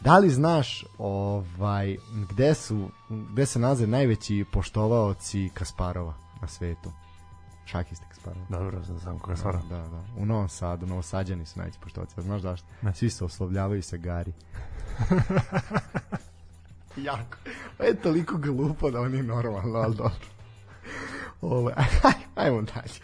Da 0.01 0.17
li 0.17 0.29
znaš 0.29 0.85
ovaj 0.97 1.97
gde 2.29 2.53
su 2.53 2.89
gde 3.09 3.45
se 3.45 3.59
nalaze 3.59 3.87
najveći 3.87 4.45
poštovaoci 4.51 5.49
Kasparova 5.53 6.13
na 6.41 6.47
svetu? 6.47 6.91
Šahiste 7.65 8.05
Kasparova. 8.09 8.45
Dobro, 8.49 8.83
znam, 8.83 8.99
znam 8.99 9.19
koga 9.19 9.35
stvara. 9.35 9.61
Da, 9.69 9.77
da. 9.77 10.03
U 10.17 10.25
Novom 10.25 10.49
Sadu, 10.49 10.85
Novosađani 10.85 11.45
su 11.45 11.59
najveći 11.59 11.79
poštovaoci. 11.79 12.13
A 12.17 12.21
znaš 12.21 12.41
zašto? 12.41 12.67
Ne. 12.81 12.93
Svi 12.93 13.09
se 13.09 13.25
oslovljavaju 13.25 13.83
sa 13.83 13.97
Gari. 13.97 14.33
jako. 17.09 17.37
Pa 17.77 17.83
je 17.83 18.01
toliko 18.01 18.37
glupo 18.37 18.91
da 18.91 19.01
on 19.01 19.13
je 19.13 19.23
normalno, 19.23 19.79
ali 19.79 19.95
dobro. 19.95 20.27
Ovaj, 21.41 21.73
ajmo 22.35 22.61
dalje. 22.61 22.99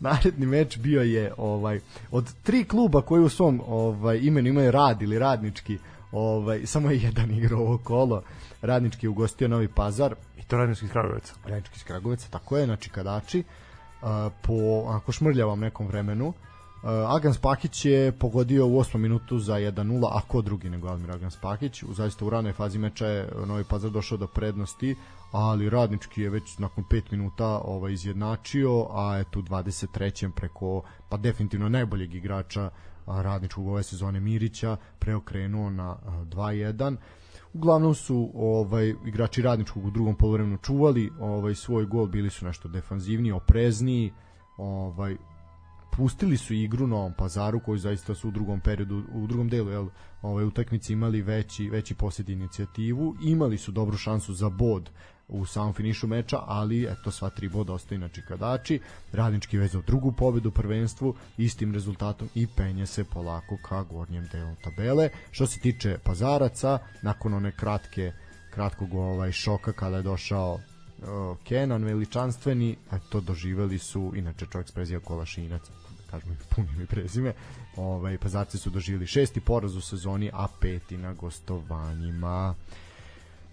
Naredni 0.00 0.46
meč 0.46 0.78
bio 0.78 1.02
je 1.02 1.32
ovaj 1.36 1.80
od 2.10 2.32
tri 2.42 2.64
kluba 2.64 3.02
koji 3.02 3.22
u 3.22 3.28
svom 3.28 3.62
ovaj 3.66 4.18
imenu 4.22 4.48
imaju 4.48 4.70
rad 4.70 5.02
ili 5.02 5.18
radnički, 5.18 5.78
ovaj 6.12 6.66
samo 6.66 6.90
je 6.90 7.02
jedan 7.02 7.30
igrao 7.30 7.60
ovo 7.60 7.78
kolo. 7.78 8.22
Radnički 8.62 9.06
je 9.06 9.10
ugostio 9.10 9.48
Novi 9.48 9.68
Pazar, 9.68 10.14
I 10.44 10.46
to 10.46 10.56
radnički 10.56 10.84
iz 10.84 10.92
Kragovica. 10.92 11.34
Radnički 11.46 11.76
iz 11.76 11.84
Kragovica, 11.84 12.28
tako 12.30 12.56
je, 12.56 12.64
znači 12.64 12.90
kadači. 12.90 13.38
Uh, 14.02 14.08
po 14.42 14.84
ako 14.88 15.12
šmrljavom 15.12 15.60
nekom 15.60 15.86
vremenu. 15.86 16.28
Uh, 16.28 16.34
Agans 17.16 17.38
Pakić 17.38 17.84
je 17.84 18.12
pogodio 18.12 18.66
u 18.66 18.70
8. 18.70 18.98
minutu 18.98 19.38
za 19.38 19.54
1-0, 19.54 20.08
a 20.12 20.20
ko 20.28 20.42
drugi 20.42 20.70
nego 20.70 20.88
Almir 20.88 21.10
Agans 21.10 21.36
Pakić. 21.36 21.82
U 21.82 21.94
zaista 21.94 22.24
u 22.24 22.30
ranoj 22.30 22.52
fazi 22.52 22.78
meča 22.78 23.06
je 23.06 23.28
Novi 23.46 23.64
Pazar 23.64 23.90
došao 23.90 24.18
do 24.18 24.26
prednosti, 24.26 24.96
ali 25.36 25.70
Radnički 25.70 26.22
je 26.22 26.30
već 26.30 26.58
nakon 26.58 26.84
5 26.84 27.02
minuta 27.10 27.46
ovaj 27.46 27.92
izjednačio, 27.92 28.86
a 28.90 29.18
eto 29.18 29.38
u 29.38 29.42
23. 29.42 30.30
preko 30.30 30.82
pa 31.08 31.16
definitivno 31.16 31.68
najboljeg 31.68 32.14
igrača 32.14 32.70
Radničkog 33.06 33.68
ove 33.68 33.82
sezone 33.82 34.20
Mirića 34.20 34.76
preokrenuo 34.98 35.70
na 35.70 35.90
a, 35.90 36.24
2-1 36.24 36.96
uglavnom 37.52 37.94
su 37.94 38.30
ovaj 38.34 38.94
igrači 39.06 39.42
radničkog 39.42 39.84
u 39.84 39.90
drugom 39.90 40.14
poluvremenu 40.14 40.58
čuvali 40.58 41.10
ovaj 41.20 41.54
svoj 41.54 41.86
gol 41.86 42.06
bili 42.06 42.30
su 42.30 42.44
nešto 42.44 42.68
defanzivniji 42.68 43.32
oprezniji 43.32 44.12
ovaj 44.56 45.16
pustili 45.96 46.36
su 46.36 46.54
igru 46.54 46.86
Novom 46.86 47.12
Pazaru 47.18 47.60
koji 47.60 47.78
zaista 47.78 48.14
su 48.14 48.28
u 48.28 48.30
drugom 48.30 48.60
periodu 48.60 49.02
u 49.12 49.26
drugom 49.26 49.48
delu 49.48 49.70
jel 49.70 49.88
ovaj 50.22 50.44
utakmici 50.44 50.92
imali 50.92 51.22
veći 51.22 51.70
veći 51.70 51.94
posjed 51.94 52.28
inicijativu 52.28 53.16
imali 53.22 53.58
su 53.58 53.72
dobru 53.72 53.96
šansu 53.96 54.34
za 54.34 54.48
bod 54.48 54.90
u 55.28 55.46
samom 55.46 55.72
finišu 55.72 56.06
meča, 56.06 56.38
ali 56.46 56.84
eto 56.84 57.10
sva 57.10 57.30
tri 57.30 57.48
boda 57.48 57.72
ostaju 57.72 58.00
na 58.00 58.08
čikadači. 58.08 58.80
Radnički 59.12 59.58
vezao 59.58 59.82
drugu 59.82 60.12
pobedu 60.12 60.48
u 60.48 60.52
prvenstvu 60.52 61.14
istim 61.36 61.74
rezultatom 61.74 62.28
i 62.34 62.46
penje 62.46 62.86
se 62.86 63.04
polako 63.04 63.56
ka 63.68 63.82
gornjem 63.82 64.28
delu 64.32 64.54
tabele. 64.64 65.08
Što 65.30 65.46
se 65.46 65.60
tiče 65.60 65.98
Pazaraca, 66.04 66.78
nakon 67.02 67.34
one 67.34 67.52
kratke 67.52 68.12
kratkog 68.50 68.94
ovaj 68.94 69.32
šoka 69.32 69.72
kada 69.72 69.96
je 69.96 70.02
došao 70.02 70.54
uh, 70.54 71.36
Kenan 71.44 71.84
veličanstveni, 71.84 72.76
eto 72.92 73.20
doživeli 73.20 73.78
su 73.78 74.12
inače 74.16 74.46
čovjek 74.52 74.68
s 74.68 75.04
Kolašinac 75.04 75.62
da 75.68 76.10
kažemo 76.10 76.32
i 76.32 76.36
punim 76.54 76.80
i 76.82 76.86
prezime 76.86 77.32
ovaj, 77.76 78.18
pazarci 78.18 78.58
su 78.58 78.70
doživjeli 78.70 79.06
šesti 79.06 79.40
poraz 79.40 79.76
u 79.76 79.80
sezoni 79.80 80.30
a 80.32 80.46
peti 80.60 80.96
na 80.96 81.12
gostovanjima 81.12 82.54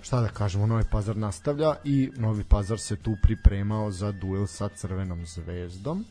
šta 0.01 0.21
da 0.21 0.27
kažemo, 0.27 0.65
Novi 0.65 0.83
Pazar 0.91 1.17
nastavlja 1.17 1.75
i 1.83 2.11
Novi 2.17 2.43
Pazar 2.43 2.79
se 2.79 2.95
tu 2.95 3.15
pripremao 3.21 3.91
za 3.91 4.11
duel 4.11 4.47
sa 4.47 4.69
Crvenom 4.69 5.25
zvezdom. 5.25 6.05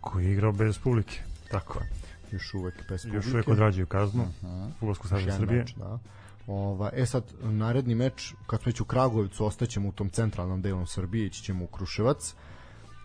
Koji 0.00 0.24
je 0.24 0.32
igrao 0.32 0.52
bez 0.52 0.78
publike. 0.78 1.20
Tako 1.50 1.78
je. 1.78 1.90
Još 2.32 2.54
uvek 2.54 2.74
bez 2.88 3.02
publike. 3.02 3.16
Još 3.16 3.34
uvek 3.34 3.48
odrađuju 3.48 3.86
kaznu. 3.86 4.22
Uh 4.22 4.28
Mhm. 4.42 4.46
-huh. 4.46 4.70
Futbolsku 4.72 5.08
savjeza 5.08 5.36
Srbije. 5.38 5.58
Meč, 5.60 5.74
da. 5.74 5.98
Ova, 6.46 6.90
e 6.92 7.06
sad, 7.06 7.24
naredni 7.42 7.94
meč, 7.94 8.34
kad 8.46 8.60
smo 8.62 8.70
već 8.70 8.80
u 8.80 8.84
Kragujevcu, 8.84 9.44
ostaćemo 9.46 9.88
u 9.88 9.92
tom 9.92 10.08
centralnom 10.08 10.62
delu 10.62 10.86
Srbije, 10.86 11.26
ići 11.26 11.42
ćemo 11.42 11.64
u 11.64 11.66
Kruševac. 11.66 12.30
E, 12.30 12.34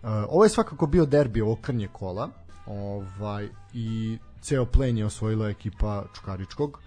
ovo 0.08 0.44
je 0.44 0.50
svakako 0.50 0.88
bio 0.88 1.06
derbi 1.06 1.42
ovog 1.42 1.62
krnje 1.62 1.88
kola 1.88 2.30
ovaj, 2.66 3.50
i 3.74 4.18
ceo 4.42 4.66
plen 4.66 4.98
je 4.98 5.06
osvojila 5.06 5.50
ekipa 5.50 6.06
Čukaričkog. 6.16 6.80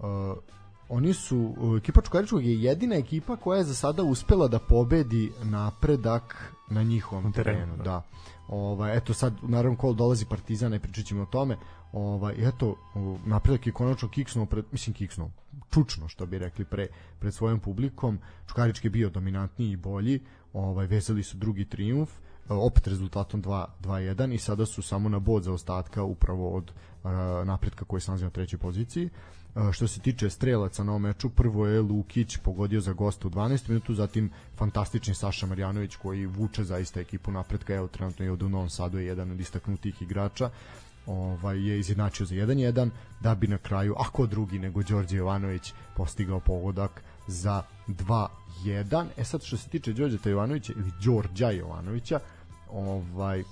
E, 0.00 0.04
oni 0.88 1.12
su, 1.12 1.54
ekipa 1.76 2.00
Čukaričkog 2.00 2.44
je 2.44 2.62
jedina 2.62 2.96
ekipa 2.96 3.36
koja 3.36 3.58
je 3.58 3.64
za 3.64 3.74
sada 3.74 4.02
uspela 4.02 4.48
da 4.48 4.58
pobedi 4.58 5.32
napredak 5.42 6.54
na 6.70 6.82
njihovom 6.82 7.32
terenu, 7.32 7.58
terenu, 7.58 7.76
da. 7.76 7.82
da. 7.82 8.02
Ovaj 8.48 8.96
eto 8.96 9.14
sad 9.14 9.34
naravno 9.42 9.78
kol 9.78 9.94
dolazi 9.94 10.24
Partizan, 10.24 10.70
ne 10.70 10.78
pričat 10.78 11.04
ćemo 11.04 11.22
o 11.22 11.26
tome. 11.26 11.56
Ovaj 11.92 12.34
eto 12.38 12.76
napredak 13.26 13.66
je 13.66 13.72
konačno 13.72 14.08
kiksnuo 14.08 14.46
pred 14.46 14.64
mislim 14.72 14.94
kiksnuo 14.94 15.30
čučno 15.70 16.08
što 16.08 16.26
bi 16.26 16.38
rekli 16.38 16.64
pre 16.64 16.86
pred 17.18 17.34
svojom 17.34 17.60
publikom. 17.60 18.18
Čukarički 18.48 18.86
je 18.86 18.90
bio 18.90 19.10
dominantniji 19.10 19.70
i 19.70 19.76
bolji. 19.76 20.20
Ovaj 20.52 20.86
vezali 20.86 21.22
su 21.22 21.36
drugi 21.36 21.64
trijumf 21.64 22.10
e, 22.10 22.18
opet 22.52 22.86
rezultatom 22.86 23.42
2 23.42 23.66
2-1 23.80 24.34
i 24.34 24.38
sada 24.38 24.66
su 24.66 24.82
samo 24.82 25.08
na 25.08 25.18
bod 25.18 25.42
za 25.42 25.52
ostatka 25.52 26.02
upravo 26.02 26.56
od 26.56 26.70
uh, 26.70 27.10
napretka 27.44 27.84
koji 27.84 28.00
se 28.00 28.10
nalazi 28.10 28.24
na 28.24 28.30
trećoj 28.30 28.58
poziciji. 28.58 29.06
Uh, 29.06 29.43
što 29.72 29.88
se 29.88 30.00
tiče 30.00 30.30
strelaca 30.30 30.84
na 30.84 30.92
ovom 30.92 31.02
meču, 31.02 31.30
prvo 31.30 31.66
je 31.66 31.80
Lukić 31.80 32.36
pogodio 32.36 32.80
za 32.80 32.92
gosta 32.92 33.28
u 33.28 33.30
12 33.30 33.68
minutu, 33.68 33.94
zatim 33.94 34.30
fantastični 34.56 35.14
Saša 35.14 35.46
Marjanović 35.46 35.96
koji 35.96 36.26
vuče 36.26 36.64
zaista 36.64 37.00
ekipu 37.00 37.30
napretka, 37.30 37.74
evo 37.74 37.88
trenutno 37.88 38.24
je 38.24 38.32
od 38.32 38.42
u 38.42 38.48
Novom 38.48 38.70
Sadu 38.70 38.98
je 38.98 39.06
jedan 39.06 39.30
od 39.30 39.40
istaknutih 39.40 40.02
igrača. 40.02 40.50
Ovaj 41.06 41.68
je 41.68 41.78
izjednačio 41.78 42.26
za 42.26 42.34
1-1 42.34 42.90
da 43.20 43.34
bi 43.34 43.46
na 43.46 43.58
kraju 43.58 43.94
ako 43.98 44.26
drugi 44.26 44.58
nego 44.58 44.82
Đorđe 44.82 45.16
Jovanović 45.16 45.72
postigao 45.96 46.40
pogodak 46.40 47.02
za 47.26 47.62
2-1 47.88 49.06
e 49.16 49.24
sad 49.24 49.42
što 49.42 49.56
se 49.56 49.68
tiče 49.68 49.92
Đorđeta 49.92 50.30
Jovanovića 50.30 50.72
ili 50.76 50.92
Đorđa 51.04 51.50
Jovanovića 51.50 52.20
ovaj 52.70 53.42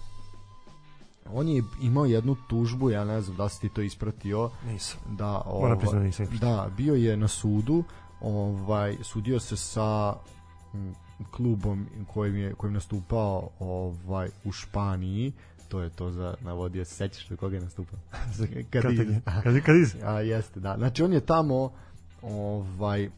on 1.33 1.49
je 1.49 1.63
imao 1.83 2.05
jednu 2.05 2.37
tužbu, 2.49 2.91
ja 2.91 3.05
ne 3.05 3.21
znam 3.21 3.37
da 3.37 3.49
si 3.49 3.61
ti 3.61 3.69
to 3.69 3.83
ispratio, 3.83 4.51
Nisam. 4.67 5.01
da 5.19 5.43
ovaj, 5.47 5.79
priznati 5.79 5.99
da 5.99 6.05
nisam 6.05 6.27
da 6.41 6.69
bio 6.77 6.95
je 6.95 7.17
na 7.17 7.29
sudu, 7.29 7.85
ovaj 8.21 8.97
sudio 9.03 9.41
se 9.41 9.57
sa 9.57 10.15
klubom 11.31 11.87
kojim 12.15 12.37
je 12.37 12.55
kojim 12.55 12.75
nastupao 12.75 13.49
ovaj 13.59 14.29
u 14.45 14.53
Španiji, 14.53 15.33
to 15.69 15.81
je 15.81 15.91
to 15.91 16.11
za 16.11 16.35
navodio 16.41 16.85
se 16.85 16.95
sećaš 16.95 17.31
li 17.31 17.37
koga 17.37 17.57
je 17.57 17.63
nastupao? 17.63 17.99
Kad 18.71 18.83
Kad, 18.83 19.43
kad, 19.43 19.61
kad 19.65 19.77
iz... 19.77 19.97
A 20.05 20.21
jeste, 20.21 20.61
da. 20.61 20.75
Znači 20.79 21.03
on 21.03 21.13
je 21.13 21.21
tamo 21.21 21.73
ovaj 22.23 23.11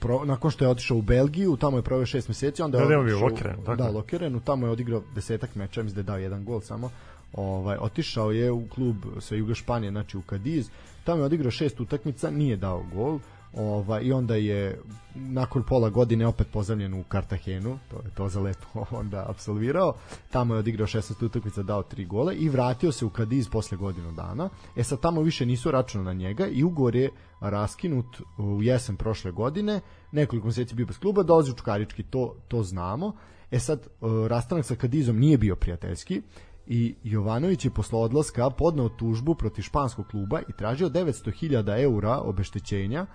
pro, 0.00 0.24
nakon 0.24 0.50
što 0.50 0.64
je 0.64 0.68
otišao 0.68 0.96
u 0.96 1.02
Belgiju, 1.02 1.56
tamo 1.56 1.76
je 1.76 1.82
proveo 1.82 2.06
6 2.06 2.28
meseci, 2.28 2.62
onda 2.62 2.78
je 2.78 2.84
Da, 2.84 2.88
da, 2.88 3.00
otišao- 3.00 3.22
Lokeren, 3.22 3.56
tako 3.56 3.76
Da. 3.76 3.88
Lokeren, 3.90 4.40
tamo 4.40 4.66
je 4.66 4.72
odigrao 4.72 5.02
desetak 5.14 5.54
meča, 5.54 5.82
mislim 5.82 5.94
da 5.94 6.12
je 6.12 6.12
dao 6.12 6.18
jedan 6.18 6.44
gol 6.44 6.60
samo. 6.60 6.90
Ovaj 7.32 7.76
otišao 7.80 8.32
je 8.32 8.50
u 8.52 8.68
klub 8.68 8.96
sa 9.20 9.34
Juga 9.34 9.54
Španije, 9.54 9.90
znači 9.90 10.16
u 10.18 10.22
Kadiz. 10.22 10.70
Tamo 11.04 11.20
je 11.20 11.26
odigrao 11.26 11.50
šest 11.50 11.80
utakmica, 11.80 12.30
nije 12.30 12.56
dao 12.56 12.84
gol. 12.94 13.18
Ovaj 13.52 14.02
i 14.04 14.12
onda 14.12 14.34
je 14.34 14.80
nakon 15.14 15.62
pola 15.62 15.90
godine 15.90 16.26
opet 16.26 16.46
pozemljen 16.52 16.94
u 16.94 17.02
Kartagenu, 17.02 17.78
to 17.90 17.96
je 17.96 18.10
to 18.14 18.28
za 18.28 18.40
lepo 18.40 18.84
onda 19.00 19.24
apsolvirao. 19.28 19.94
Tamo 20.30 20.54
je 20.54 20.58
odigrao 20.58 20.86
16 20.86 21.24
utakmica, 21.24 21.62
dao 21.62 21.82
3 21.82 22.06
gole 22.06 22.34
i 22.36 22.48
vratio 22.48 22.92
se 22.92 23.04
u 23.04 23.10
Kadiz 23.10 23.48
posle 23.48 23.78
godinu 23.78 24.12
dana. 24.12 24.48
E 24.76 24.84
sad 24.84 25.00
tamo 25.00 25.22
više 25.22 25.46
nisu 25.46 25.70
računali 25.70 26.06
na 26.06 26.12
njega 26.12 26.46
i 26.46 26.64
ugovor 26.64 26.96
je 26.96 27.10
raskinut 27.40 28.20
u 28.38 28.62
jesen 28.62 28.96
prošle 28.96 29.32
godine. 29.32 29.80
Nekoliko 30.12 30.46
meseci 30.46 30.74
bio 30.74 30.86
bez 30.86 30.98
kluba, 30.98 31.22
dolazi 31.22 31.50
u 31.50 31.54
Čukarički, 31.54 32.02
to 32.02 32.34
to 32.48 32.62
znamo. 32.62 33.12
E 33.50 33.58
sad 33.58 33.78
e, 33.80 33.88
rastanak 34.28 34.64
sa 34.64 34.74
Kadizom 34.74 35.18
nije 35.18 35.38
bio 35.38 35.56
prijateljski 35.56 36.22
i 36.66 36.94
Jovanović 37.02 37.64
je 37.64 37.70
posle 37.70 37.98
odlaska 37.98 38.50
podneo 38.50 38.88
tužbu 38.88 39.34
protiv 39.34 39.62
španskog 39.62 40.06
kluba 40.06 40.40
i 40.48 40.52
tražio 40.58 40.88
900.000 40.88 41.82
eura 41.82 42.18
obeštećenja 42.18 43.06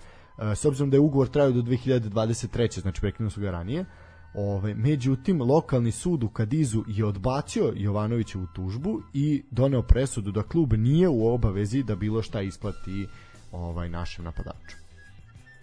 s 0.55 0.65
obzirom 0.65 0.89
da 0.89 0.97
je 0.97 1.01
ugovor 1.01 1.27
trajao 1.27 1.51
do 1.51 1.61
2023. 1.61 2.81
znači 2.81 3.01
prekinuo 3.01 3.29
su 3.29 3.41
ga 3.41 3.51
ranije. 3.51 3.85
Ove, 4.33 4.73
međutim, 4.73 5.41
lokalni 5.41 5.91
sud 5.91 6.23
u 6.23 6.29
Kadizu 6.29 6.83
je 6.87 7.05
odbacio 7.05 7.73
Jovanovićevu 7.75 8.47
tužbu 8.55 9.01
i 9.13 9.43
doneo 9.51 9.81
presudu 9.81 10.31
da 10.31 10.43
klub 10.43 10.73
nije 10.73 11.09
u 11.09 11.27
obavezi 11.27 11.83
da 11.83 11.95
bilo 11.95 12.21
šta 12.21 12.41
isplati 12.41 13.07
ovaj 13.51 13.89
našem 13.89 14.25
napadaču. 14.25 14.77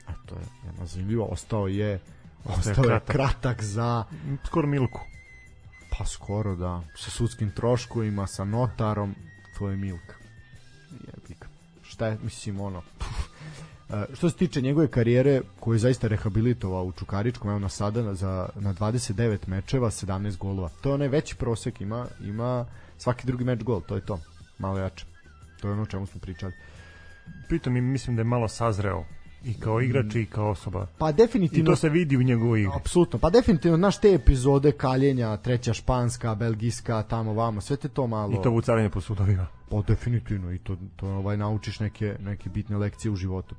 Eto 0.02 0.34
je 0.34 0.46
jedno 0.66 0.86
zanimljivo. 0.86 1.24
Ostao 1.24 1.68
je 1.68 2.00
ostao 2.44 2.84
je 2.84 2.88
kratak. 2.88 3.16
kratak 3.16 3.62
za 3.62 4.04
Skoro 4.46 4.68
Milku. 4.68 5.00
Pa 5.98 6.04
skoro 6.04 6.56
da, 6.56 6.82
sa 6.96 7.10
sudskim 7.10 7.50
troškovima, 7.50 8.26
sa 8.26 8.44
notarom, 8.44 9.14
tvoj 9.56 9.76
Milka. 9.76 10.14
Jebik. 10.90 11.46
Šta 11.82 12.06
je, 12.06 12.18
mislim, 12.22 12.60
ono... 12.60 12.78
Uh, 12.78 13.29
što 14.12 14.30
se 14.30 14.36
tiče 14.36 14.60
njegove 14.60 14.88
karijere 14.88 15.40
koju 15.60 15.74
je 15.74 15.78
zaista 15.78 16.08
rehabilitovao 16.08 16.84
u 16.84 16.92
Čukaričkom, 16.92 17.50
evo 17.50 17.58
na 17.58 17.68
sada 17.68 18.14
za, 18.14 18.48
na 18.54 18.74
29 18.74 19.38
mečeva 19.48 19.90
17 19.90 20.36
golova. 20.36 20.68
To 20.80 20.88
je 20.88 20.94
onaj 20.94 21.08
veći 21.08 21.36
prosek, 21.36 21.80
ima, 21.80 22.06
ima 22.24 22.66
svaki 22.98 23.26
drugi 23.26 23.44
meč 23.44 23.62
gol, 23.62 23.80
to 23.80 23.94
je 23.94 24.00
to. 24.00 24.20
Malo 24.58 24.78
jače. 24.78 25.06
To 25.60 25.68
je 25.68 25.72
ono 25.72 25.82
o 25.82 25.86
čemu 25.86 26.06
smo 26.06 26.20
pričali. 26.20 26.52
Pritom 27.48 27.76
i 27.76 27.80
mislim 27.80 28.16
da 28.16 28.20
je 28.20 28.24
malo 28.24 28.48
sazreo 28.48 29.04
i 29.44 29.54
kao 29.54 29.80
igrač 29.80 30.14
i 30.14 30.26
kao 30.26 30.50
osoba. 30.50 30.86
Pa 30.98 31.10
I 31.10 31.12
definitivno 31.12 31.70
to 31.70 31.76
se 31.76 31.88
vidi 31.88 32.16
u 32.16 32.22
njegovoj 32.22 32.60
igri. 32.60 32.72
Apsolutno, 32.76 33.18
pa 33.18 33.30
definitivno 33.30 33.76
znaš 33.76 34.00
te 34.00 34.14
epizode 34.14 34.72
kaljenja, 34.72 35.36
treća 35.36 35.72
španska, 35.72 36.34
belgijska, 36.34 37.02
tamo 37.02 37.32
vamo, 37.32 37.60
sve 37.60 37.76
te 37.76 37.88
to 37.88 38.06
malo. 38.06 38.32
I 38.32 38.42
to 38.42 38.50
vucaranje 38.50 38.90
po 38.90 39.00
sudovima. 39.00 39.46
Pa 39.70 39.82
definitivno 39.82 40.52
i 40.52 40.58
to, 40.58 40.76
to 40.96 41.08
ovaj 41.08 41.36
naučiš 41.36 41.80
neke, 41.80 42.16
neke 42.20 42.50
bitne 42.50 42.76
lekcije 42.76 43.12
u 43.12 43.16
životu. 43.16 43.54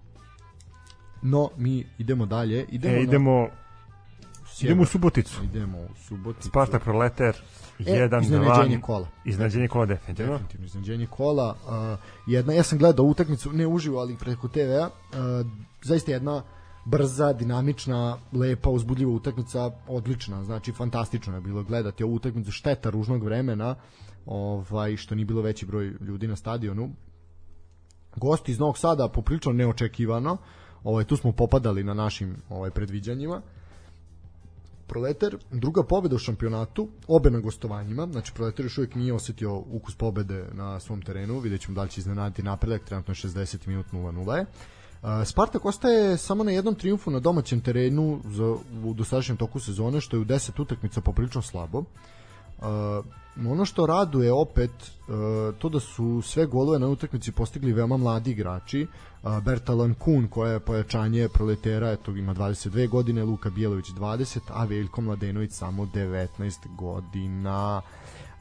No, 1.22 1.50
mi 1.58 1.86
idemo 1.98 2.25
dalje. 2.25 2.66
Idemo, 2.70 2.96
E, 2.96 3.01
idemo, 3.04 3.32
na 3.42 3.48
sjever. 4.48 4.72
idemo 4.72 4.84
u 4.84 4.86
Suboticu. 4.86 5.44
idemo 5.44 5.78
u 5.78 5.88
Suboticu. 6.08 6.48
Spartak 6.50 6.84
Proletar, 6.84 7.36
E, 7.80 7.84
1 7.84 8.22
iznenađenje 8.22 8.78
2 8.78 8.82
kola. 8.82 9.08
Iznenađenje 9.25 9.68
kola 9.68 9.86
definitivno. 9.86 10.32
Definitivno 10.34 10.66
iznenađenje 10.66 11.08
kola. 11.08 11.56
Uh, 11.66 12.00
jedna, 12.28 12.54
ja 12.54 12.63
sam 12.63 12.78
gledao 12.78 13.06
utakmicu, 13.06 13.51
ne 13.54 13.68
uživo, 13.68 14.00
ali 14.00 14.18
preko 14.18 14.48
TV-a. 14.48 14.86
Uh, 14.88 15.48
zaista 15.82 16.12
jedna 16.12 16.44
brza, 16.86 17.34
dinamična, 17.34 18.18
lepa, 18.34 18.70
uzbudljiva 18.70 19.12
utakmica, 19.12 19.72
odlična, 19.88 20.44
znači 20.44 20.72
fantastično 20.72 21.36
je 21.36 21.42
bilo 21.42 21.63
gledati 21.63 22.04
ovu 22.04 22.13
utakmicu, 22.13 22.51
šteta 22.51 22.90
ružnog 22.90 23.24
vremena, 23.24 23.75
ovaj 24.25 24.98
što 24.98 25.16
nije 25.16 25.25
bilo 25.25 25.42
veći 25.42 25.66
broj 25.66 25.86
ljudi 26.01 26.28
na 26.28 26.36
stadionu. 26.36 26.90
Gosti 28.16 28.51
iz 28.51 28.60
Novog 28.60 28.78
Sada 28.78 29.08
poprilično 29.08 29.51
neočekivano. 29.54 30.38
Ovaj 30.83 31.03
tu 31.03 31.17
smo 31.17 31.31
popadali 31.31 31.83
na 31.83 31.93
našim 31.93 32.35
ovaj 32.50 32.71
predviđanjima. 32.71 33.41
Proletar, 34.88 35.38
druga 35.51 35.83
pobeda 35.83 36.15
u 36.15 36.19
šampionatu, 36.19 36.88
obe 37.07 37.29
na 37.29 37.39
gostovanjima, 37.39 38.07
znači 38.11 38.33
Proletar 38.33 38.65
još 38.65 38.77
uvijek 38.77 38.95
nije 38.95 39.13
osetio 39.13 39.55
ukus 39.55 39.95
pobede 39.95 40.45
na 40.53 40.79
svom 40.79 41.01
terenu, 41.01 41.39
vidjet 41.39 41.61
ćemo 41.61 41.75
da 41.75 41.83
li 41.83 41.89
će 41.89 42.01
iznenaditi 42.01 42.43
napredak, 42.43 42.83
trenutno 42.83 43.11
je 43.11 43.15
60 43.15 43.67
minut 43.67 43.85
0-0 43.91 44.35
je. 44.35 44.45
Spartak 45.25 45.65
ostaje 45.65 46.17
samo 46.17 46.43
na 46.43 46.51
jednom 46.51 46.75
triumfu 46.75 47.11
na 47.11 47.19
domaćem 47.19 47.61
terenu 47.61 48.19
za, 48.25 48.55
u 48.83 48.93
dosadašnjem 48.93 49.38
toku 49.38 49.59
sezone, 49.59 50.01
što 50.01 50.17
je 50.17 50.21
u 50.21 50.25
10 50.25 50.61
utakmica 50.61 51.01
poprilično 51.01 51.41
slabo. 51.41 51.79
Uh, 51.79 51.85
ono 53.50 53.65
što 53.65 53.86
raduje 53.86 54.32
opet 54.32 54.72
uh, 54.72 55.15
to 55.60 55.70
da 55.70 55.80
su 55.80 56.22
sve 56.22 56.46
golove 56.46 56.80
na 56.80 56.88
utakmici 56.88 57.32
postigli 57.32 57.74
veoma 57.74 57.98
mladi 57.98 58.32
igrači 58.32 58.88
uh, 59.24 59.44
Bertalan 59.44 59.94
Kun 59.94 60.27
koja 60.27 60.51
je 60.53 60.60
pojačanje 60.60 61.30
proletera 61.34 61.91
eto 61.91 62.12
ima 62.12 62.34
22 62.34 62.89
godine 62.89 63.24
Luka 63.24 63.50
Bjelović 63.50 63.86
20 63.86 64.39
a 64.50 64.65
Veljko 64.65 65.01
Mladenović 65.01 65.51
samo 65.51 65.86
19 65.86 66.27
godina 66.77 67.82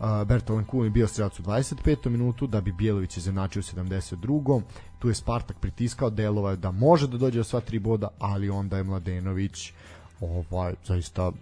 Uh, 0.01 0.07
Bertalan 0.27 0.65
Kun 0.65 0.85
je 0.85 0.91
bio 0.91 1.07
strelac 1.07 1.41
u 1.41 1.43
25. 1.43 2.09
minutu 2.09 2.47
da 2.47 2.61
bi 2.61 2.73
Bjelović 2.73 3.17
izjednačio 3.17 3.61
u 3.61 3.63
72. 3.63 4.63
Tu 4.99 5.09
je 5.09 5.15
Spartak 5.15 5.57
pritiskao, 5.61 6.11
delova 6.11 6.57
da 6.57 6.71
može 6.71 7.07
da 7.09 7.19
dođe 7.19 7.39
do 7.39 7.45
sva 7.45 7.61
tri 7.61 7.79
boda, 7.79 8.09
ali 8.19 8.51
onda 8.51 8.77
je 8.77 8.85
Mladenović 8.85 9.73
ovaj 10.21 10.75
zaista 10.85 11.33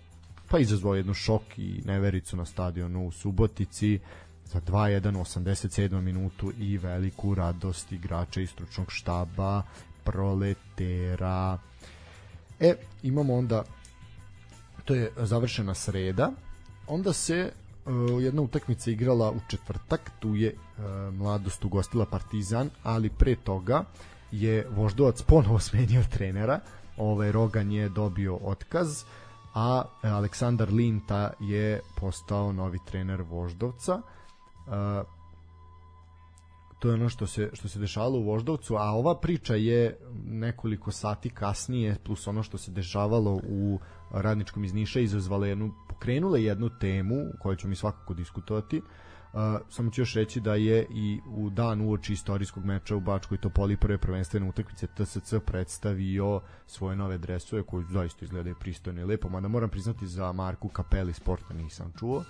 pa 0.49 0.59
izazvao 0.59 0.95
jednu 0.95 1.15
šok 1.15 1.43
i 1.59 1.83
nevericu 1.85 2.37
na 2.37 2.45
stadionu 2.45 3.07
u 3.07 3.13
Subotici 3.13 3.99
za 4.45 4.61
2-1 4.61 5.17
u 5.17 5.25
87. 5.25 6.01
minutu 6.01 6.53
i 6.59 6.79
veliku 6.79 7.35
radost 7.35 7.93
igrača 7.93 8.41
iz 8.41 8.51
stručnog 8.51 8.93
štaba 8.93 9.63
proletera 10.05 11.59
e, 12.61 12.75
imamo 13.03 13.35
onda 13.35 13.65
to 14.85 14.95
je 14.95 15.13
završena 15.17 15.75
sreda 15.75 16.33
onda 16.87 17.13
se 17.13 17.53
uh, 17.87 18.23
jedna 18.23 18.43
utakmica 18.43 18.91
igrala 18.91 19.31
u 19.31 19.41
četvrtak 19.49 20.11
tu 20.21 20.35
je 20.35 20.55
uh, 20.55 21.15
mladost 21.15 21.65
ugostila 21.65 22.07
Partizan 22.07 22.71
ali 22.83 23.11
pre 23.11 23.37
toga 23.37 23.85
je 24.33 24.67
Voždovac 24.71 25.23
ponovo 25.23 25.59
smenio 25.69 26.05
trenera 26.11 26.61
ovaj 26.97 27.33
Rogan 27.33 27.73
je 27.73 27.89
dobio 27.89 28.37
otkaz 28.37 29.05
a 29.55 29.83
Aleksandar 30.03 30.73
Linta 30.73 31.31
je 31.41 31.81
postao 31.97 32.53
novi 32.53 32.79
trener 32.87 33.23
Voždovca. 33.23 33.95
Uh, 33.95 34.73
to 36.79 36.89
je 36.89 36.95
ono 36.95 37.09
što 37.09 37.27
se 37.27 37.51
što 37.53 37.69
se 37.69 37.79
dešavalo 37.79 38.19
u 38.19 38.25
Voždovcu, 38.25 38.77
a 38.77 38.93
ova 38.93 39.21
priča 39.21 39.55
je 39.55 39.99
nekoliko 40.27 40.91
sati 40.91 41.31
kasnije 41.31 41.97
plus 42.05 42.27
ono 42.27 42.43
što 42.43 42.59
se 42.59 42.71
dešavalo 42.71 43.41
u 43.49 43.79
radničkom 44.11 44.65
iz 44.65 44.75
Niša 44.75 45.01
izazvala 45.01 45.47
jednu 45.47 45.75
pokrenula 45.89 46.39
jednu 46.39 46.71
temu 46.81 47.17
koju 47.43 47.57
ćemo 47.57 47.69
mi 47.69 47.77
svakako 47.77 48.15
diskutovati. 48.15 48.79
Uh, 48.79 48.85
samo 49.71 49.91
ću 49.91 50.01
još 50.01 50.15
reći 50.15 50.41
da 50.41 50.55
je 50.55 50.87
i 50.91 51.21
u 51.27 51.51
dan 51.51 51.81
uoči 51.81 52.13
istorijskog 52.13 52.65
meča 52.65 52.97
u 52.97 53.01
Bačkoj 53.01 53.39
Topoli 53.39 53.77
prve 53.77 53.99
prvenstvene 53.99 54.49
utakmice 54.49 54.87
TSC 54.87 55.35
predstavio 55.47 56.41
svoje 56.67 56.97
nove 56.97 57.19
dresove 57.19 57.63
koji 57.63 57.85
zaista 57.91 58.25
izgledaju 58.25 58.55
pristojno 58.61 59.01
i 59.01 59.05
lepo, 59.05 59.29
mada 59.29 59.49
moram 59.49 59.71
priznati 59.71 60.07
za 60.07 60.33
Marku 60.33 60.69
Kapeli 60.69 61.13
Sporta 61.13 61.55
nisam 61.55 61.93
čuo. 61.99 62.25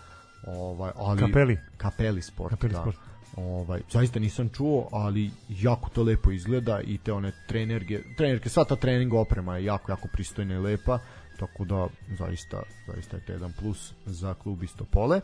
Ovaj, 0.46 0.90
ali, 0.96 1.20
Kapeli. 1.20 1.58
Kapeli 1.76 2.22
Sport, 2.22 2.50
Kapeli 2.50 2.72
da. 2.72 2.80
Sport. 2.80 2.96
Ovaj, 3.36 3.80
zaista 3.90 4.18
nisam 4.18 4.48
čuo, 4.48 4.88
ali 4.92 5.30
jako 5.48 5.90
to 5.90 6.02
lepo 6.02 6.30
izgleda 6.30 6.80
i 6.80 6.98
te 6.98 7.12
one 7.12 7.32
trenerke, 7.48 8.02
trenerke, 8.16 8.48
sva 8.48 8.64
ta 8.64 8.76
trening 8.76 9.14
oprema 9.14 9.56
je 9.56 9.64
jako, 9.64 9.92
jako 9.92 10.08
pristojna 10.12 10.54
i 10.54 10.58
lepa, 10.58 10.98
tako 11.38 11.64
da 11.64 11.88
zaista, 12.18 12.62
zaista 12.86 13.16
je 13.16 13.24
to 13.24 13.32
jedan 13.32 13.52
plus 13.60 13.92
za 14.06 14.34
klub 14.34 14.62
iz 14.62 14.74
Topole. 14.74 15.20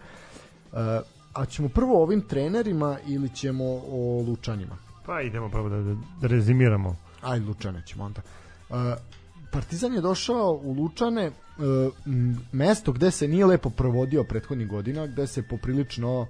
Uh, 0.72 0.78
a 1.34 1.44
ćemo 1.46 1.68
prvo 1.68 2.02
ovim 2.02 2.20
trenerima 2.20 2.98
ili 3.06 3.28
ćemo 3.28 3.64
o 3.88 4.24
Lučanima? 4.28 4.76
Pa 5.06 5.20
idemo 5.20 5.48
prvo 5.48 5.68
da, 5.68 5.76
da, 5.76 5.94
da 6.20 6.26
rezimiramo. 6.26 6.96
Aj, 7.22 7.38
Lučane 7.40 7.82
ćemo 7.86 8.04
onda. 8.04 8.20
Uh, 8.68 8.76
Partizan 9.52 9.94
je 9.94 10.00
došao 10.00 10.60
u 10.62 10.72
Lučane, 10.72 11.28
uh, 11.28 11.34
mesto 12.52 12.92
gde 12.92 13.10
se 13.10 13.28
nije 13.28 13.46
lepo 13.46 13.70
provodio 13.70 14.24
prethodnih 14.24 14.68
godina, 14.68 15.06
gde 15.06 15.26
se 15.26 15.42
poprilično 15.42 16.20
uh, 16.20 16.28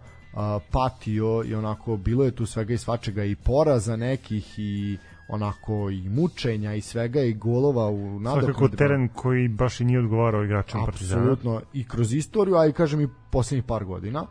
patio 0.70 1.42
i 1.46 1.54
onako 1.54 1.96
bilo 1.96 2.24
je 2.24 2.30
tu 2.30 2.46
svega 2.46 2.74
i 2.74 2.78
svačega 2.78 3.24
i 3.24 3.36
poraza 3.36 3.96
nekih 3.96 4.58
i 4.58 4.98
onako 5.28 5.90
i 5.90 6.08
mučenja 6.08 6.74
i 6.74 6.80
svega 6.80 7.20
i 7.20 7.34
golova 7.34 7.88
u 7.88 8.20
Svakako 8.20 8.40
nadoknadima. 8.40 8.76
teren 8.76 9.08
koji 9.08 9.48
baš 9.48 9.80
i 9.80 9.84
nije 9.84 9.98
odgovarao 9.98 10.44
igračima 10.44 10.84
Partizana. 10.84 11.20
Apsolutno 11.20 11.60
i 11.72 11.84
kroz 11.84 12.14
istoriju, 12.14 12.56
a 12.56 12.66
i 12.66 12.72
kažem 12.72 13.00
i 13.00 13.08
poslednjih 13.30 13.64
par 13.64 13.84
godina. 13.84 14.26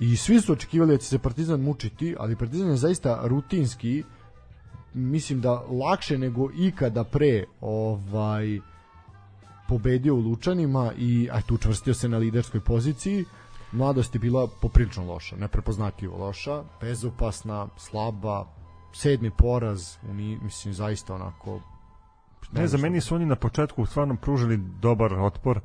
I 0.00 0.16
svi 0.16 0.40
su 0.40 0.52
očekivali 0.52 0.92
da 0.92 0.98
će 0.98 1.06
se 1.06 1.18
Partizan 1.18 1.60
mučiti, 1.60 2.16
ali 2.18 2.36
Partizan 2.36 2.68
je 2.70 2.76
zaista 2.76 3.20
rutinski 3.24 4.04
mislim 4.94 5.40
da 5.40 5.52
lakše 5.52 6.18
nego 6.18 6.48
ikada 6.56 7.04
pre 7.04 7.44
ovaj 7.60 8.60
pobedio 9.68 10.14
u 10.14 10.20
Lučanima 10.20 10.92
i 10.96 11.28
a 11.32 11.40
tu 11.42 11.54
učvrstio 11.54 11.94
se 11.94 12.08
na 12.08 12.18
liderskoj 12.18 12.60
poziciji. 12.60 13.24
Mladost 13.72 14.14
je 14.14 14.18
bila 14.18 14.46
poprilično 14.60 15.04
loša, 15.04 15.36
neprepoznatljivo 15.36 16.18
loša, 16.18 16.62
bezopasna, 16.80 17.68
slaba, 17.76 18.46
sedmi 18.92 19.30
poraz, 19.30 19.96
oni, 20.10 20.38
mislim, 20.42 20.74
zaista 20.74 21.14
onako... 21.14 21.60
Ne, 22.52 22.66
za 22.68 22.78
meni 22.78 23.00
su 23.00 23.14
oni 23.14 23.26
na 23.26 23.36
početku 23.36 23.86
stvarno 23.86 24.16
pružili 24.16 24.56
dobar 24.80 25.14
otpor 25.14 25.60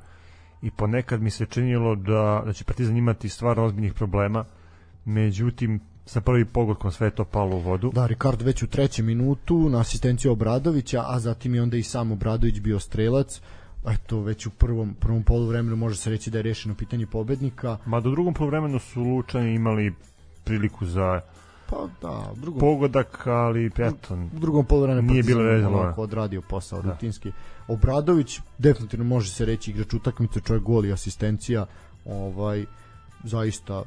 i 0.62 0.72
ponekad 0.72 1.22
mi 1.22 1.30
se 1.30 1.46
činilo 1.46 1.96
da, 1.96 2.44
da 2.46 2.54
će 2.54 2.64
Partizan 2.64 2.98
imati 2.98 3.30
stvarno 3.30 3.64
ozbiljnih 3.64 3.94
problema, 3.94 4.46
međutim, 5.06 5.80
sa 6.06 6.22
prvi 6.22 6.46
pogodkom 6.46 6.92
sve 6.92 7.08
je 7.08 7.16
to 7.16 7.26
palo 7.26 7.56
u 7.56 7.60
vodu. 7.60 7.92
Da, 7.94 8.08
Rikard 8.08 8.42
već 8.42 8.64
u 8.64 8.68
trećem 8.68 9.06
minutu 9.06 9.70
na 9.70 9.80
asistenciju 9.80 10.32
Obradovića, 10.32 11.04
a 11.08 11.20
zatim 11.20 11.56
je 11.56 11.62
onda 11.62 11.78
i 11.78 11.84
sam 11.84 12.12
Obradović 12.12 12.60
bio 12.60 12.80
strelac. 12.80 13.42
Eto, 13.88 14.22
već 14.22 14.46
u 14.46 14.50
prvom, 14.50 14.94
prvom 15.00 15.24
poluvremenu 15.24 15.76
može 15.76 15.98
se 15.98 16.10
reći 16.10 16.32
da 16.32 16.38
je 16.38 16.44
rešeno 16.44 16.76
pitanje 16.76 17.06
pobednika. 17.06 17.78
Ma 17.86 18.00
do 18.00 18.12
drugom 18.12 18.34
poluvremenu 18.34 18.80
su 18.80 19.02
Lučani 19.02 19.54
imali 19.54 19.94
priliku 20.44 20.86
za 20.86 21.22
Pa 21.70 21.88
da, 22.02 22.32
drugom, 22.36 22.60
pogodak, 22.60 23.28
ali 23.28 23.72
eto, 23.78 24.14
u 24.36 24.40
drugom 24.40 24.66
poluvremenu 24.66 25.12
Nije 25.12 25.24
bilo 25.24 25.44
vezano, 25.44 25.84
ne. 25.84 25.94
odradio 25.98 26.42
posao 26.42 26.82
Da. 26.82 26.92
rutinski. 26.92 27.32
Obradović 27.68 28.40
definitivno 28.58 29.06
može 29.06 29.32
se 29.32 29.46
reći 29.46 29.72
igrač 29.72 29.94
utakmice, 29.94 30.40
čovjek 30.40 30.64
gol 30.64 30.86
i 30.86 30.94
asistencija, 30.94 31.66
ovaj 32.06 32.66
zaista 33.24 33.84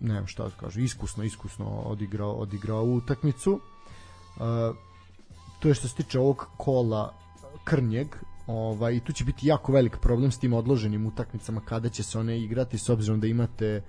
nemam 0.00 0.26
šta 0.26 0.44
da 0.44 0.50
kažem, 0.60 0.84
iskusno, 0.84 1.24
iskusno 1.24 1.66
odigrao, 1.66 2.32
odigrao 2.32 2.84
utakmicu. 2.84 3.52
Uh, 4.36 4.42
to 5.60 5.68
je 5.68 5.74
što 5.74 5.88
se 5.88 5.94
tiče 5.94 6.18
ovog 6.18 6.46
kola 6.56 7.12
krnjeg, 7.64 8.06
ovaj, 8.46 9.00
tu 9.00 9.12
će 9.12 9.24
biti 9.24 9.46
jako 9.46 9.72
velik 9.72 9.96
problem 9.96 10.30
s 10.30 10.38
tim 10.38 10.52
odloženim 10.52 11.06
utakmicama 11.06 11.60
kada 11.60 11.88
će 11.88 12.02
se 12.02 12.18
one 12.18 12.40
igrati 12.40 12.78
s 12.78 12.88
obzirom 12.88 13.20
da 13.20 13.26
imate 13.26 13.82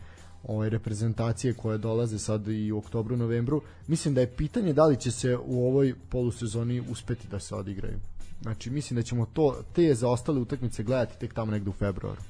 ovaj 0.44 0.70
reprezentacije 0.70 1.54
koje 1.54 1.78
dolaze 1.78 2.20
sad 2.20 2.48
i 2.48 2.72
u 2.72 2.78
oktobru, 2.78 3.18
novembru, 3.18 3.62
mislim 3.88 4.14
da 4.14 4.22
je 4.22 4.36
pitanje 4.36 4.74
da 4.74 4.86
li 4.86 4.98
će 4.98 5.12
se 5.12 5.38
u 5.46 5.68
ovoj 5.68 5.94
polusezoni 6.10 6.84
uspeti 6.90 7.28
da 7.28 7.40
se 7.40 7.56
odigraju. 7.56 8.00
Znači, 8.42 8.70
mislim 8.70 8.96
da 8.96 9.04
ćemo 9.04 9.26
to, 9.26 9.56
te 9.74 9.94
zaostale 9.94 10.40
utakmice 10.40 10.84
gledati 10.84 11.20
tek 11.20 11.34
tamo 11.34 11.52
negde 11.52 11.70
u 11.70 11.74
februaru. 11.74 12.22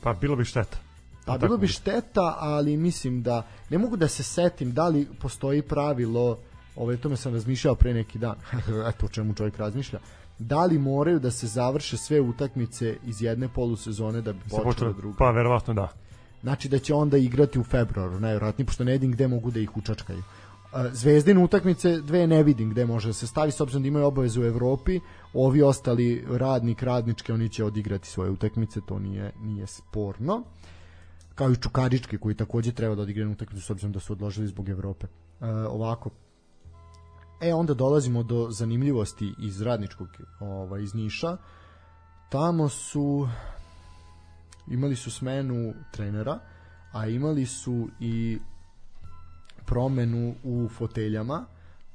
Pa 0.00 0.14
bilo 0.14 0.36
bi 0.36 0.44
šteta. 0.44 0.78
Pa 1.24 1.38
bilo 1.38 1.56
bi 1.56 1.66
šteta, 1.66 2.36
ali 2.38 2.76
mislim 2.76 3.22
da 3.22 3.46
ne 3.70 3.78
mogu 3.78 3.96
da 3.96 4.08
se 4.08 4.22
setim 4.22 4.72
da 4.72 4.88
li 4.88 5.06
postoji 5.20 5.62
pravilo, 5.62 6.38
ovaj 6.76 6.96
tome 6.96 7.16
sam 7.16 7.34
razmišljao 7.34 7.74
pre 7.74 7.94
neki 7.94 8.18
dan. 8.18 8.36
Eto 8.90 9.06
o 9.06 9.08
čemu 9.08 9.34
čovjek 9.34 9.56
razmišlja. 9.56 9.98
Da 10.38 10.64
li 10.64 10.78
moraju 10.78 11.18
da 11.18 11.30
se 11.30 11.46
završe 11.46 11.96
sve 11.96 12.20
utakmice 12.20 12.96
iz 13.06 13.22
jedne 13.22 13.48
polusezone 13.48 14.20
da 14.20 14.32
bi 14.32 14.38
počela 14.64 14.92
druga? 14.92 15.16
Pa 15.18 15.30
verovatno 15.30 15.74
da. 15.74 15.88
Znači 16.42 16.68
da 16.68 16.78
će 16.78 16.94
onda 16.94 17.16
igrati 17.16 17.58
u 17.58 17.64
februaru, 17.64 18.20
najvjerojatnije, 18.20 18.66
pošto 18.66 18.84
ne 18.84 18.92
vidim 18.92 19.12
gde 19.12 19.28
mogu 19.28 19.50
da 19.50 19.60
ih 19.60 19.76
učačkaju. 19.76 20.22
Zvezdine 20.92 21.44
utakmice 21.44 22.00
dve 22.00 22.26
ne 22.26 22.42
vidim 22.42 22.70
gde 22.70 22.86
može 22.86 23.08
da 23.08 23.12
se 23.12 23.26
stavi 23.26 23.50
s 23.50 23.60
obzirom 23.60 23.82
da 23.82 23.88
imaju 23.88 24.06
obavezu 24.06 24.42
u 24.42 24.44
Evropi 24.44 25.00
ovi 25.34 25.62
ostali 25.62 26.24
radnik 26.30 26.82
radničke 26.82 27.32
oni 27.32 27.48
će 27.48 27.64
odigrati 27.64 28.08
svoje 28.08 28.30
utakmice 28.30 28.80
to 28.88 28.98
nije 28.98 29.32
nije 29.40 29.66
sporno 29.66 30.42
kao 31.38 31.50
i 31.50 31.56
Čukarički 31.56 32.18
koji 32.18 32.34
takođe 32.34 32.72
treba 32.72 32.94
da 32.94 33.02
odigraju 33.02 33.32
utakmicu 33.32 33.66
s 33.66 33.70
obzirom 33.70 33.92
da 33.92 34.00
su 34.00 34.12
odložili 34.12 34.46
zbog 34.46 34.68
Evrope. 34.68 35.06
E, 35.40 35.46
ovako. 35.46 36.10
E 37.40 37.54
onda 37.54 37.74
dolazimo 37.74 38.22
do 38.22 38.50
zanimljivosti 38.50 39.34
iz 39.38 39.62
radničkog 39.62 40.08
ovaj 40.40 40.82
iz 40.82 40.94
Niša. 40.94 41.36
Tamo 42.28 42.68
su 42.68 43.28
imali 44.70 44.96
su 44.96 45.10
smenu 45.10 45.74
trenera, 45.90 46.38
a 46.92 47.06
imali 47.06 47.46
su 47.46 47.88
i 48.00 48.38
promenu 49.66 50.34
u 50.44 50.68
foteljama. 50.68 51.44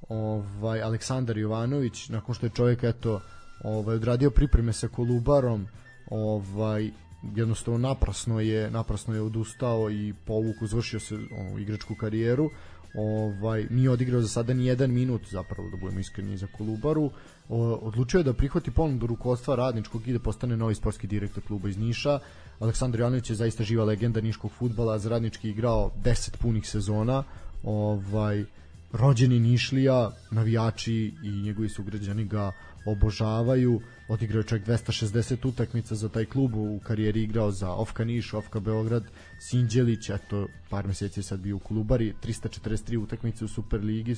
Ovaj 0.10 0.82
Aleksandar 0.82 1.38
Jovanović 1.38 2.10
nakon 2.10 2.36
što 2.36 2.46
je 2.46 2.50
čovjek 2.56 2.84
eto 2.84 3.22
ovaj 3.64 3.96
odradio 3.96 4.32
pripreme 4.32 4.74
sa 4.74 4.88
Kolubarom, 4.88 5.68
ovaj 6.12 6.92
jednostavno 7.36 7.78
naprasno 7.78 8.40
je 8.40 8.72
naprasno 8.72 9.16
je 9.16 9.22
odustao 9.22 9.92
i 9.92 10.14
povuku 10.26 10.68
završio 10.68 11.00
se 11.00 11.16
ono, 11.16 11.60
igračku 11.60 11.96
karijeru. 11.96 12.50
Ovaj 12.96 13.68
nije 13.70 13.90
odigrao 13.90 14.22
za 14.22 14.28
sada 14.28 14.54
ni 14.54 14.66
jedan 14.66 14.92
minut 14.92 15.22
zapravo 15.32 15.70
da 15.70 15.78
budemo 15.78 16.00
iskreni 16.00 16.38
za 16.38 16.48
Kolubaru. 16.58 17.12
O, 17.50 17.74
odlučio 17.74 18.18
je 18.18 18.24
da 18.24 18.34
prihvati 18.34 18.72
ponudu 18.72 19.08
rukovodstva 19.08 19.56
radničkog 19.56 20.08
i 20.08 20.14
da 20.14 20.20
postane 20.20 20.58
novi 20.58 20.76
sportski 20.76 21.08
direktor 21.08 21.44
kluba 21.44 21.70
iz 21.70 21.78
Niša 21.78 22.20
Aleksandar 22.64 23.00
Jovanović 23.00 23.30
je 23.30 23.36
zaista 23.36 23.64
živa 23.64 23.84
legenda 23.84 24.22
niškog 24.22 24.52
fudbala 24.52 25.00
za 25.00 25.10
radnički 25.10 25.50
igrao 25.50 25.92
10 26.04 26.38
punih 26.38 26.70
sezona 26.70 27.24
ovaj 27.64 28.46
rođeni 28.92 29.40
Nišlija 29.40 30.12
navijači 30.32 31.14
i 31.24 31.30
njegovi 31.30 31.70
sugrađani 31.70 32.26
ga 32.26 32.52
obožavaju. 32.86 33.82
Odigrao 34.08 34.40
je 34.40 34.48
čak 34.48 34.62
260 34.68 35.48
utakmica 35.48 35.96
za 35.96 36.10
taj 36.10 36.26
klub 36.26 36.56
u 36.56 36.80
karijeri 36.84 37.24
igrao 37.24 37.52
za 37.52 37.72
Ofka 37.72 38.06
Niš, 38.06 38.34
Ofka 38.34 38.60
Beograd 38.60 39.04
Sinđelić, 39.40 40.10
eto 40.10 40.48
par 40.70 40.88
meseci 40.88 41.20
je 41.20 41.24
sad 41.24 41.40
bio 41.40 41.56
u 41.56 41.60
Kolubari 41.60 42.14
343 42.24 42.98
utakmice 42.98 43.46
u 43.46 43.48
Superligi 43.48 44.16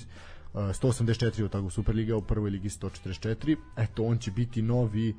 184 0.53 1.43
od 1.43 1.51
toga 1.51 1.67
u 1.67 1.69
Superliga 1.69 2.15
u 2.15 2.21
prvoj 2.21 2.49
ligi 2.49 2.69
144 2.69 3.55
eto 3.77 4.03
on 4.03 4.17
će 4.17 4.31
biti 4.31 4.61
novi 4.61 5.15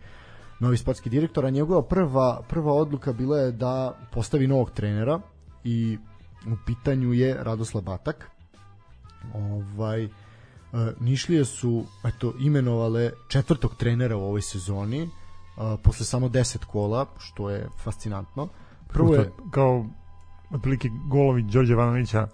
novi 0.60 0.76
sportski 0.76 1.10
direktor 1.10 1.46
a 1.46 1.50
njegova 1.50 1.82
prva, 1.82 2.42
prva 2.48 2.72
odluka 2.72 3.12
bila 3.12 3.38
je 3.38 3.52
da 3.52 3.98
postavi 4.12 4.46
novog 4.46 4.70
trenera 4.70 5.20
i 5.64 5.98
u 6.46 6.56
pitanju 6.66 7.12
je 7.12 7.36
Radoslav 7.44 7.82
Batak 7.82 8.30
ovaj 9.34 10.08
E, 10.72 10.92
Nišlije 11.00 11.44
su 11.44 11.84
eto 12.04 12.32
imenovale 12.40 13.10
četvrtog 13.28 13.74
trenera 13.76 14.16
u 14.16 14.22
ovoj 14.22 14.42
sezoni 14.42 15.02
uh, 15.02 15.10
posle 15.82 16.06
samo 16.06 16.28
10 16.28 16.64
kola, 16.64 17.06
što 17.18 17.50
je 17.50 17.68
fascinantno. 17.84 18.48
Prvo 18.88 19.14
je 19.14 19.32
kao 19.50 19.86
otprilike 20.50 20.88
golovi 21.08 21.42
Đorđe 21.42 21.74
Vanovića 21.74 22.26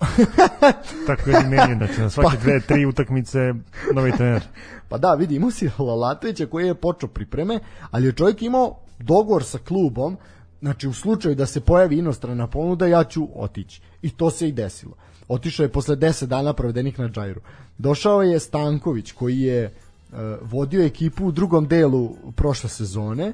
tako 1.07 1.31
je 1.31 1.41
menjen, 1.49 1.79
znači 1.79 2.01
na 2.01 2.11
svake 2.11 2.37
pa, 2.37 2.43
dve, 2.43 2.61
tri 2.61 2.87
utakmice 2.87 3.55
novi 3.95 4.13
trener. 4.13 4.43
Pa 4.89 4.99
da, 4.99 5.15
vidi, 5.15 5.35
imao 5.37 5.51
si 5.51 5.71
Lalatovića 5.79 6.47
koji 6.47 6.67
je 6.67 6.75
počeo 6.75 7.09
pripreme, 7.09 7.61
ali 7.91 8.07
je 8.07 8.13
čovjek 8.13 8.43
imao 8.43 8.77
dogovor 8.99 9.45
sa 9.45 9.59
klubom, 9.59 10.17
znači 10.61 10.89
u 10.89 10.93
slučaju 10.93 11.35
da 11.35 11.47
se 11.47 11.61
pojavi 11.61 11.99
inostrana 11.99 12.47
ponuda, 12.47 12.87
ja 12.87 13.05
ću 13.05 13.29
otići. 13.35 13.81
I 14.03 14.11
to 14.11 14.31
se 14.31 14.49
i 14.49 14.53
desilo. 14.53 14.93
Otišao 15.29 15.65
je 15.65 15.73
posle 15.73 15.97
10 15.97 16.27
dana 16.27 16.53
provedenih 16.53 16.99
na 16.99 17.09
Džajru. 17.09 17.41
Došao 17.79 18.23
je 18.23 18.41
Stanković 18.41 19.13
koji 19.13 19.41
je 19.41 19.65
uh, 20.13 20.19
vodio 20.43 20.85
ekipu 20.85 21.27
u 21.27 21.33
drugom 21.33 21.69
delu 21.69 22.17
prošle 22.37 22.71
sezone. 22.71 23.33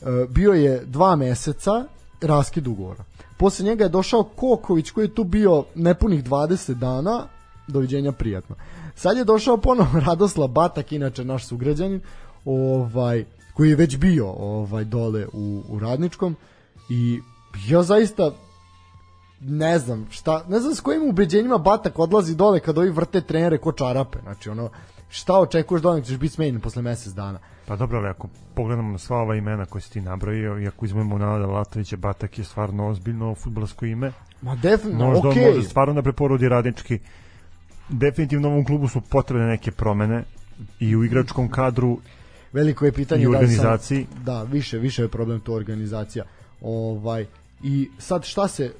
Uh, 0.00 0.08
bio 0.30 0.52
je 0.52 0.82
dva 0.84 1.16
meseca 1.16 1.84
raskid 2.20 2.66
ugovora. 2.66 3.04
Posle 3.40 3.64
njega 3.64 3.84
je 3.84 3.88
došao 3.88 4.22
Koković 4.22 4.90
koji 4.90 5.04
je 5.04 5.14
tu 5.14 5.24
bio 5.24 5.64
nepunih 5.74 6.24
20 6.24 6.74
dana. 6.74 7.26
Doviđenja 7.68 8.12
prijatno. 8.12 8.56
Sad 8.94 9.16
je 9.16 9.24
došao 9.24 9.56
ponovo 9.56 10.00
Radoslav 10.06 10.48
Batak, 10.48 10.92
inače 10.92 11.24
naš 11.24 11.46
sugrađanin, 11.46 12.00
ovaj, 12.44 13.24
koji 13.54 13.68
je 13.68 13.76
već 13.76 13.96
bio 13.96 14.28
ovaj 14.28 14.84
dole 14.84 15.26
u, 15.32 15.62
u 15.68 15.78
Radničkom 15.78 16.36
i 16.88 17.20
ja 17.68 17.82
zaista 17.82 18.32
ne 19.40 19.78
znam 19.78 20.06
šta, 20.10 20.44
ne 20.48 20.60
znam 20.60 20.74
s 20.74 20.80
kojim 20.80 21.08
ubeđenjima 21.08 21.58
Batak 21.58 21.98
odlazi 21.98 22.34
dole 22.34 22.60
kad 22.60 22.78
ovi 22.78 22.90
vrte 22.90 23.20
trenere 23.20 23.58
ko 23.58 23.72
čarape, 23.72 24.18
znači 24.22 24.50
ono 24.50 24.70
šta 25.08 25.38
očekuješ 25.38 25.82
da 25.82 26.00
ćeš 26.00 26.16
biti 26.16 26.34
smenjen 26.34 26.60
posle 26.60 26.82
mesec 26.82 27.12
dana. 27.12 27.38
Pa 27.70 27.76
dobro, 27.76 27.98
ali 27.98 28.08
ako 28.08 28.28
pogledamo 28.54 28.92
na 28.92 28.98
sva 28.98 29.16
ova 29.16 29.36
imena 29.36 29.66
koje 29.66 29.82
si 29.82 29.92
ti 29.92 30.00
nabrojio 30.00 30.58
i 30.58 30.66
ako 30.66 30.84
izmemo 30.84 31.18
Nada 31.18 31.46
Latovića, 31.46 31.96
Batak 31.96 32.38
je 32.38 32.44
stvarno 32.44 32.88
ozbiljno 32.88 33.34
futbolsko 33.34 33.86
ime. 33.86 34.12
Ma 34.42 34.56
definitivno, 34.56 35.06
Možda 35.06 35.28
okay. 35.28 35.48
on 35.48 35.54
može 35.54 35.68
stvarno 35.68 35.94
da 35.94 36.02
preporodi 36.02 36.48
radnički. 36.48 36.98
Definitivno 37.88 38.48
ovom 38.48 38.64
klubu 38.64 38.88
su 38.88 39.00
potrebne 39.00 39.46
neke 39.46 39.70
promene 39.70 40.24
i 40.80 40.96
u 40.96 41.04
igračkom 41.04 41.48
kadru 41.48 41.98
veliko 42.52 42.84
je 42.84 42.92
pitanje 42.92 43.22
i 43.22 43.26
u 43.26 43.30
organizaciji. 43.30 44.06
Da, 44.10 44.14
sam, 44.14 44.24
da, 44.24 44.42
više, 44.42 44.78
više 44.78 45.02
je 45.02 45.08
problem 45.08 45.40
to 45.40 45.54
organizacija. 45.54 46.24
Ovaj 46.60 47.26
i 47.62 47.88
sad 47.98 48.24
šta 48.24 48.48
se 48.48 48.72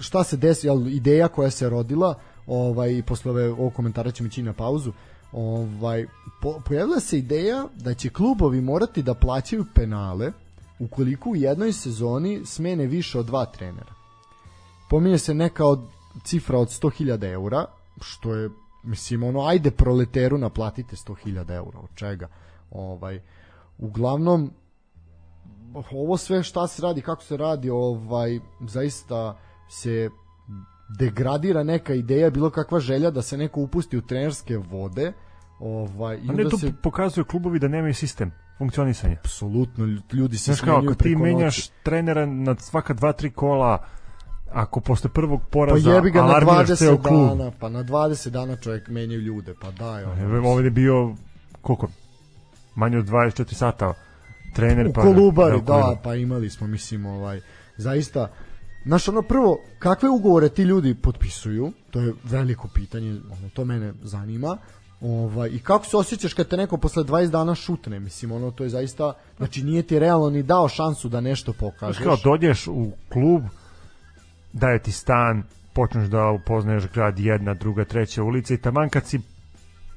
šta 0.00 0.24
se 0.24 0.36
desi, 0.36 0.66
jel, 0.66 0.88
ideja 0.88 1.28
koja 1.28 1.50
se 1.50 1.68
rodila, 1.68 2.14
ovaj, 2.46 3.02
posle 3.06 3.30
ove, 3.30 3.48
ovog 3.48 3.74
komentara 3.74 4.10
ćemo 4.10 4.26
ići 4.26 4.42
na 4.42 4.52
pauzu, 4.52 4.92
ovaj, 5.32 6.06
po, 6.42 6.60
pojavila 6.66 7.00
se 7.00 7.18
ideja 7.18 7.64
da 7.74 7.94
će 7.94 8.10
klubovi 8.10 8.60
morati 8.60 9.02
da 9.02 9.14
plaćaju 9.14 9.64
penale 9.74 10.32
ukoliko 10.78 11.30
u 11.30 11.36
jednoj 11.36 11.72
sezoni 11.72 12.40
smene 12.44 12.86
više 12.86 13.18
od 13.18 13.26
dva 13.26 13.44
trenera. 13.46 13.94
Pominje 14.90 15.18
se 15.18 15.34
neka 15.34 15.66
od 15.66 15.80
cifra 16.24 16.58
od 16.58 16.68
100.000 16.68 17.32
eura, 17.32 17.64
što 18.00 18.34
je, 18.34 18.50
mislim, 18.82 19.22
ono, 19.22 19.46
ajde 19.46 19.70
proleteru 19.70 20.38
naplatite 20.38 20.96
100.000 20.96 21.54
eura, 21.54 21.78
od 21.78 21.90
čega? 21.94 22.28
Ovaj, 22.70 23.20
uglavnom, 23.78 24.50
ovo 25.92 26.16
sve 26.16 26.42
šta 26.42 26.66
se 26.66 26.82
radi, 26.82 27.00
kako 27.00 27.22
se 27.22 27.36
radi, 27.36 27.70
ovaj, 27.70 28.40
zaista 28.60 29.38
se 29.68 30.10
degradira 30.98 31.62
neka 31.62 31.94
ideja, 31.94 32.30
bilo 32.30 32.50
kakva 32.50 32.80
želja 32.80 33.10
da 33.10 33.22
se 33.22 33.36
neko 33.36 33.60
upusti 33.60 33.98
u 33.98 34.02
trenerske 34.02 34.56
vode, 34.56 35.12
ovaj 35.58 36.16
i 36.16 36.30
onda 36.30 36.48
to 36.48 36.58
se 36.58 36.72
pokazuje 36.82 37.24
klubovi 37.24 37.58
da 37.58 37.68
nemaju 37.68 37.94
sistem 37.94 38.32
funkcionisanja. 38.58 39.16
Apsolutno, 39.20 39.98
ljudi 40.12 40.38
se 40.38 40.52
Znaš 40.52 40.60
kao, 40.60 40.94
ti 40.94 41.16
menjaš 41.16 41.56
noći. 41.56 41.70
trenera 41.82 42.26
na 42.26 42.56
svaka 42.58 42.94
dva, 42.94 43.12
tri 43.12 43.30
kola, 43.30 43.84
ako 44.52 44.80
posle 44.80 45.10
prvog 45.10 45.40
poraza 45.50 45.90
pa 45.90 45.94
jebi 45.94 46.10
ga 46.10 46.22
na 46.22 46.40
20 46.40 47.02
dana, 47.02 47.52
pa 47.60 47.68
na 47.68 47.84
20 47.84 48.30
dana 48.30 48.56
čovjek 48.56 48.88
menja 48.88 49.16
ljude, 49.16 49.54
pa 49.60 49.70
daj. 49.70 50.04
Ono. 50.04 50.48
Ovo 50.48 50.60
je 50.60 50.70
bio, 50.70 51.14
koliko, 51.62 51.88
manje 52.74 52.98
od 52.98 53.06
24 53.06 53.54
sata 53.54 53.94
trener. 54.54 54.86
U 54.86 54.92
pa, 54.92 55.02
Kolubari, 55.02 55.60
da, 55.60 55.96
pa 56.04 56.14
imali 56.14 56.50
smo, 56.50 56.66
mislim, 56.66 57.06
ovaj, 57.06 57.40
zaista, 57.76 58.28
Znaš, 58.84 59.08
ono 59.08 59.22
prvo, 59.22 59.60
kakve 59.78 60.08
ugovore 60.08 60.48
ti 60.48 60.62
ljudi 60.62 60.94
potpisuju, 60.94 61.72
to 61.90 62.00
je 62.00 62.14
veliko 62.24 62.68
pitanje, 62.74 63.20
ono, 63.30 63.48
to 63.54 63.64
mene 63.64 63.92
zanima, 64.02 64.58
Ovaj, 65.00 65.48
I 65.48 65.58
kako 65.58 65.86
se 65.86 65.96
osjećaš 65.96 66.34
kad 66.34 66.48
te 66.48 66.56
neko 66.56 66.76
posle 66.76 67.04
20 67.04 67.30
dana 67.30 67.54
šutne, 67.54 68.00
mislim, 68.00 68.32
ono, 68.32 68.50
to 68.50 68.64
je 68.64 68.70
zaista, 68.70 69.12
znači 69.36 69.62
nije 69.62 69.82
ti 69.82 69.98
realno 69.98 70.30
ni 70.30 70.42
dao 70.42 70.68
šansu 70.68 71.08
da 71.08 71.20
nešto 71.20 71.52
pokažeš. 71.52 72.02
Kao 72.02 72.16
dođeš 72.24 72.66
u 72.66 72.90
klub, 73.12 73.42
daje 74.52 74.78
ti 74.78 74.92
stan, 74.92 75.42
počneš 75.72 76.08
da 76.08 76.30
upoznaješ 76.30 76.84
grad 76.94 77.18
jedna, 77.18 77.54
druga, 77.54 77.84
treća 77.84 78.22
ulica 78.22 78.54
i 78.54 78.58
taman 78.58 78.88
kad 78.88 79.06
si 79.06 79.20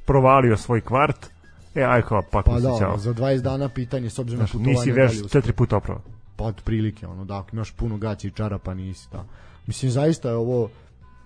provalio 0.06 0.58
svoj 0.58 0.82
kvart, 0.82 1.28
e, 1.76 1.84
aj 1.84 2.02
kao, 2.02 2.24
pa, 2.32 2.42
pa 2.42 2.60
da, 2.60 2.98
za 2.98 3.14
20 3.14 3.42
dana 3.42 3.70
pitanje, 3.70 4.10
s 4.10 4.20
obzirom 4.20 4.42
na 4.42 4.46
putovanje. 4.46 4.72
Nisi 4.72 4.92
već 4.92 5.32
četiri 5.32 5.54
puta 5.54 5.78
opravo 5.78 6.02
pa 6.44 6.48
od 6.48 6.62
prilike 6.62 7.08
ono 7.08 7.26
da 7.26 7.38
ako 7.38 7.50
imaš 7.54 7.72
puno 7.72 7.98
gaća 7.98 8.28
i 8.28 8.32
čarapa 8.32 8.74
nisi 8.74 9.08
da 9.12 9.26
Mislim, 9.68 9.92
zaista 9.92 10.30
je 10.30 10.36
ovo 10.36 10.70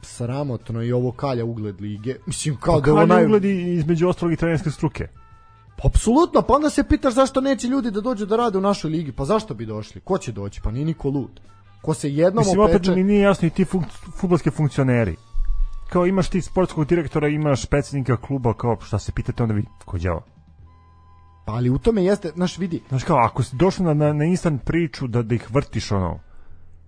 sramotno 0.02 0.84
i 0.84 0.92
ovo 0.92 1.12
kalja 1.12 1.46
ugled 1.46 1.82
lige. 1.82 2.16
Mislim, 2.26 2.56
kao 2.56 2.76
Pa 2.76 2.82
da 2.82 2.90
je 2.90 2.94
ovo 2.94 3.06
naj... 3.06 3.26
ugledi 3.26 3.74
između 3.74 4.08
ostalog 4.08 4.34
i 4.34 4.36
trenerske 4.36 4.72
struke. 4.72 5.08
Apsolutno, 5.84 6.42
pa 6.42 6.54
onda 6.54 6.70
se 6.70 6.84
pitaš 6.84 7.14
zašto 7.14 7.42
neće 7.42 7.68
ljudi 7.68 7.92
da 7.92 8.02
dođu 8.02 8.26
da 8.26 8.36
rade 8.36 8.58
u 8.58 8.62
našoj 8.62 8.92
ligi. 8.92 9.12
Pa 9.12 9.26
zašto 9.26 9.54
bi 9.54 9.66
došli? 9.66 10.02
Ko 10.02 10.18
će 10.18 10.32
doći? 10.32 10.62
Pa 10.64 10.72
nije 10.72 10.86
niko 10.86 11.10
lud. 11.10 11.40
Ko 11.82 11.94
se 11.94 12.14
jednom 12.14 12.42
Mislim, 12.42 12.60
opet 12.60 12.76
opeče... 12.76 12.96
mi 12.96 13.04
nije 13.04 13.22
jasno 13.22 13.48
i 13.48 13.52
ti 13.52 13.66
fun 13.66 13.84
futbolski 14.20 14.50
funkcioneri. 14.50 15.16
Kao 15.90 16.06
imaš 16.06 16.30
ti 16.30 16.42
sportskog 16.42 16.86
direktora, 16.86 17.28
imaš 17.28 17.66
predsjednika 17.66 18.18
kluba, 18.18 18.54
kao 18.54 18.78
šta 18.82 19.00
se 19.00 19.12
pitate, 19.12 19.44
onda 19.44 19.56
vidi, 19.56 19.68
ko 19.86 19.98
đavo. 19.98 20.37
Pa 21.48 21.54
ali 21.54 21.70
u 21.70 21.78
tome 21.78 22.04
jeste, 22.04 22.32
znaš, 22.36 22.58
vidi, 22.58 22.82
Znaš 22.90 23.04
kao, 23.04 23.18
ako 23.18 23.44
si 23.44 23.56
došao 23.56 23.86
na, 23.86 23.94
na, 23.94 24.14
na 24.14 24.26
instant 24.26 24.64
priču 24.64 25.08
da, 25.08 25.22
da 25.22 25.36
ih 25.36 25.52
vrtiš 25.52 25.92
ono, 25.92 26.20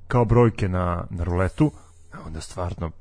kao 0.07 0.25
brojke 0.25 0.67
na, 0.67 1.05
na 1.09 1.23
ruletu, 1.23 1.71
onda 2.25 2.41
stvarno, 2.41 2.91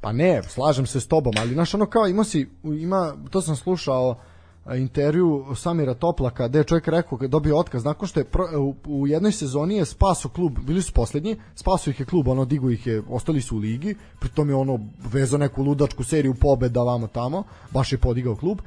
Pa 0.00 0.12
ne, 0.12 0.42
slažem 0.42 0.86
se 0.86 1.00
s 1.00 1.06
tobom, 1.06 1.32
ali 1.38 1.54
znaš 1.54 1.74
ono 1.74 1.86
kao 1.86 2.06
ima 2.06 2.24
si, 2.24 2.48
ima, 2.64 3.14
to 3.30 3.40
sam 3.40 3.56
slušao 3.56 4.16
a, 4.64 4.76
intervju 4.76 5.46
Samira 5.56 5.94
Toplaka 5.94 6.48
gde 6.48 6.58
je 6.58 6.64
čovjek 6.64 6.88
rekao 6.88 7.18
je 7.22 7.28
dobio 7.28 7.58
otkaz 7.58 7.84
nakon 7.84 8.08
što 8.08 8.20
je 8.20 8.24
pro, 8.24 8.44
u, 8.58 8.74
u 8.86 9.06
jednoj 9.06 9.32
sezoni 9.32 9.76
je 9.76 9.84
spaso 9.84 10.28
klub, 10.28 10.58
bili 10.66 10.82
su 10.82 10.92
poslednji, 10.92 11.36
spaso 11.54 11.90
ih 11.90 12.00
je 12.00 12.06
klub, 12.06 12.28
ono 12.28 12.44
digo 12.44 12.70
ih 12.70 12.86
je, 12.86 13.02
ostali 13.08 13.40
su 13.40 13.56
u 13.56 13.58
ligi, 13.58 13.94
pritom 14.20 14.48
je 14.48 14.54
ono 14.54 14.78
vezao 15.12 15.38
neku 15.38 15.62
ludačku 15.62 16.04
seriju 16.04 16.34
pobeda 16.34 16.82
vamo 16.82 17.06
tamo, 17.06 17.44
baš 17.70 17.92
je 17.92 17.98
podigao 17.98 18.36
klub. 18.36 18.58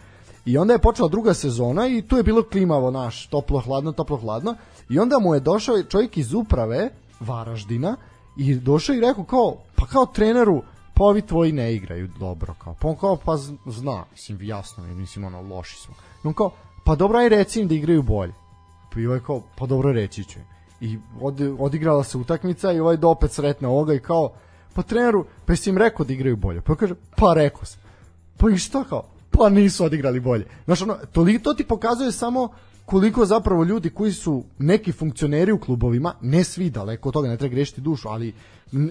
I 0.46 0.58
onda 0.58 0.74
je 0.74 0.80
počela 0.80 1.10
druga 1.10 1.34
sezona 1.34 1.88
i 1.88 2.02
tu 2.02 2.18
je 2.18 2.24
bilo 2.24 2.44
klimavo 2.44 2.92
naš, 2.92 3.28
toplo 3.28 3.60
hladno, 3.60 3.92
toplo 3.92 4.18
hladno 4.18 4.56
i 4.90 5.00
onda 5.00 5.20
mu 5.20 5.34
je 5.34 5.40
došao 5.40 5.84
čovjek 5.84 6.18
iz 6.18 6.34
uprave 6.34 6.90
Varaždina 7.20 7.96
i 8.38 8.56
došao 8.56 8.96
i 8.96 9.00
rekao 9.00 9.24
kao, 9.24 9.56
pa 9.76 9.86
kao 9.86 10.06
treneru, 10.06 10.64
pa 10.94 11.04
ovi 11.04 11.22
tvoji 11.22 11.52
ne 11.52 11.74
igraju 11.74 12.08
dobro 12.20 12.54
kao. 12.64 12.76
Pa 12.82 12.88
on 12.88 12.96
kao 12.96 13.18
pa 13.26 13.38
zna, 13.66 14.04
mislim 14.12 14.42
jasno, 14.42 14.84
mislim 14.84 15.26
ono 15.26 15.42
loši 15.42 15.78
smo. 15.78 15.96
I 16.24 16.28
on 16.28 16.34
kao 16.34 16.52
pa 16.84 16.96
dobro 16.96 17.20
aj 17.20 17.30
reci 17.30 17.62
im 17.62 17.68
da 17.68 17.76
igraju 17.76 18.04
bolje. 18.04 18.34
Pa 18.94 19.00
i 19.00 19.08
ovaj 19.08 19.20
kao 19.20 19.42
pa 19.58 19.66
dobro 19.66 19.92
reći 19.92 20.24
ću. 20.24 20.40
im. 20.40 20.46
I 20.82 21.00
od, 21.22 21.56
odigrala 21.60 22.04
se 22.04 22.18
utakmica 22.18 22.72
i 22.72 22.80
ovaj 22.80 22.98
do 22.98 23.10
opet 23.10 23.32
sretne 23.32 23.68
ovoga 23.68 23.94
i 23.94 24.00
kao 24.00 24.32
pa 24.74 24.82
treneru, 24.82 25.26
pa 25.46 25.54
jesi 25.54 25.70
im 25.70 25.78
rekao 25.78 26.06
da 26.06 26.14
igraju 26.14 26.36
bolje. 26.36 26.62
Pa 26.62 26.76
kaže 26.76 26.96
pa 27.18 27.34
rekao 27.34 27.66
sam. 27.66 27.82
Pa 28.38 28.50
i 28.50 28.58
šta 28.58 28.84
kao? 28.84 29.04
Pa 29.38 29.50
nisu 29.50 29.86
odigrali 29.86 30.20
bolje. 30.20 30.46
Znaš, 30.66 30.82
ono, 30.82 30.98
toliko 31.12 31.44
to 31.44 31.54
ti 31.54 31.64
pokazuje 31.64 32.12
samo 32.12 32.50
koliko 32.86 33.26
zapravo 33.26 33.64
ljudi 33.64 33.90
koji 33.90 34.12
su 34.12 34.44
neki 34.60 34.92
funkcioneri 34.92 35.52
u 35.52 35.60
klubovima, 35.60 36.14
ne 36.22 36.44
svi 36.44 36.70
daleko 36.70 37.10
od 37.10 37.14
toga, 37.14 37.28
ne 37.28 37.38
treba 37.38 37.56
grešiti 37.56 37.82
dušu, 37.82 38.10
ali 38.10 38.34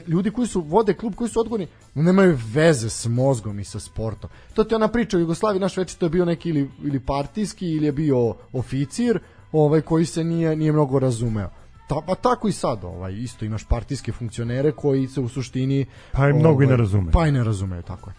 ljudi 0.07 0.31
koji 0.31 0.49
su 0.49 0.61
vode 0.61 0.95
klub, 0.95 1.15
koji 1.15 1.31
su 1.31 1.41
odgovorni, 1.41 1.67
nemaju 1.95 2.39
veze 2.53 2.91
s 2.91 3.07
mozgom 3.07 3.59
i 3.59 3.65
sa 3.65 3.81
sportom. 3.81 4.31
To 4.55 4.65
ti 4.65 4.75
ona 4.75 4.89
priča 4.89 5.17
u 5.17 5.21
Jugoslaviji, 5.21 5.61
naš 5.61 5.77
već 5.77 5.95
to 5.95 6.07
je 6.07 6.11
bio 6.11 6.25
neki 6.25 6.49
ili, 6.49 6.71
ili 6.85 7.01
partijski 7.01 7.69
ili 7.69 7.87
je 7.87 7.93
bio 7.93 8.35
oficir, 8.53 9.19
ovaj 9.53 9.81
koji 9.81 10.07
se 10.07 10.25
nije 10.25 10.57
nije 10.57 10.73
mnogo 10.73 10.99
razumeo. 10.99 11.51
Ta, 11.89 12.01
pa 12.07 12.15
tako 12.15 12.49
i 12.49 12.53
sad, 12.53 12.85
ovaj 12.85 13.13
isto 13.13 13.45
imaš 13.45 13.65
partijske 13.65 14.13
funkcionere 14.13 14.73
koji 14.73 15.09
se 15.09 15.21
u 15.21 15.29
suštini 15.29 15.87
Pa 16.13 16.29
i 16.29 16.33
mnogo 16.33 16.63
i 16.63 16.67
ne 16.67 16.73
ovaj, 16.73 16.77
razumeju. 16.77 17.13
Pa 17.13 17.27
i 17.27 17.33
ne 17.33 17.45
razumeju, 17.45 17.83
tako 17.83 18.11
je. 18.11 18.15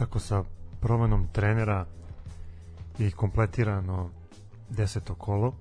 Tako 0.00 0.18
sa 0.18 0.44
promenom 0.80 1.28
trenera 1.32 1.86
je 2.98 3.10
kompletirano 3.10 4.10
deseto 4.70 5.14
kolo. 5.14 5.54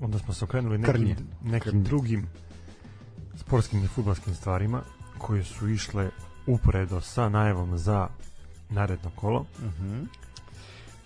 Onda 0.00 0.18
smo 0.18 0.34
se 0.34 0.44
okrenuli 0.44 0.78
nekim, 0.78 0.94
Krnje. 0.94 1.16
nekim 1.42 1.70
Krnje. 1.70 1.84
drugim 1.84 2.26
sportskim 3.36 3.84
i 3.84 3.88
futbolskim 3.88 4.34
stvarima 4.34 4.82
koje 5.18 5.44
su 5.44 5.68
išle 5.68 6.10
uporedo 6.46 7.00
sa 7.00 7.28
najavom 7.28 7.78
za 7.78 8.08
naredno 8.70 9.10
kolo. 9.16 9.44
Mhm. 9.60 10.04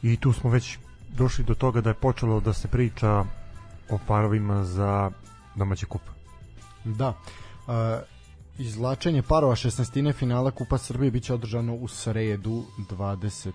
I 0.02 0.16
tu 0.16 0.32
smo 0.32 0.50
već 0.50 0.78
došli 1.16 1.44
do 1.44 1.54
toga 1.54 1.80
da 1.80 1.90
je 1.90 1.94
počelo 1.94 2.40
da 2.40 2.52
se 2.52 2.68
priča 2.68 3.24
o 3.90 3.98
parovima 4.06 4.64
za 4.64 5.10
domaći 5.54 5.86
kup. 5.86 6.02
Da. 6.84 7.08
Uh, 7.08 7.74
izlačenje 8.58 9.22
parova 9.22 9.54
16. 9.54 10.12
finala 10.12 10.50
Kupa 10.50 10.78
Srbije 10.78 11.10
biće 11.10 11.34
održano 11.34 11.74
u 11.74 11.88
sredu 11.88 12.64
20 12.90 13.52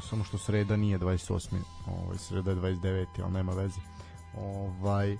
samo 0.00 0.24
što 0.24 0.38
sreda 0.38 0.76
nije 0.76 0.98
28. 0.98 1.54
Ovaj 1.86 2.18
sreda 2.18 2.50
je 2.50 2.56
29. 2.56 3.06
ali 3.22 3.32
nema 3.32 3.52
veze. 3.52 3.80
Ovaj 4.36 5.16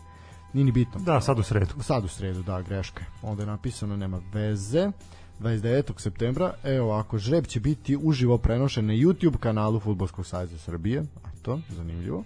nije 0.53 0.65
ni 0.65 0.73
bitno. 0.73 1.01
Da, 1.01 1.21
sad 1.21 1.39
u 1.39 1.43
sredu. 1.43 1.75
Sad 1.83 2.05
u 2.05 2.09
sredu, 2.09 2.43
da, 2.43 2.63
greška. 2.63 3.01
je. 3.01 3.07
Onda 3.23 3.43
je 3.43 3.47
napisano 3.47 3.97
nema 3.97 4.21
veze. 4.33 4.91
29. 5.41 6.01
septembra, 6.01 6.55
evo 6.65 6.87
ovako, 6.87 7.19
žreb 7.19 7.47
će 7.47 7.61
biti 7.61 7.97
uživo 8.03 8.39
prenošen 8.39 8.87
na 8.87 8.93
YouTube 8.93 9.37
kanalu 9.37 9.81
Futbolskog 9.81 10.27
saveza 10.27 10.59
Srbije, 10.59 11.01
a 11.01 11.29
to, 11.43 11.61
zanimljivo. 11.69 12.25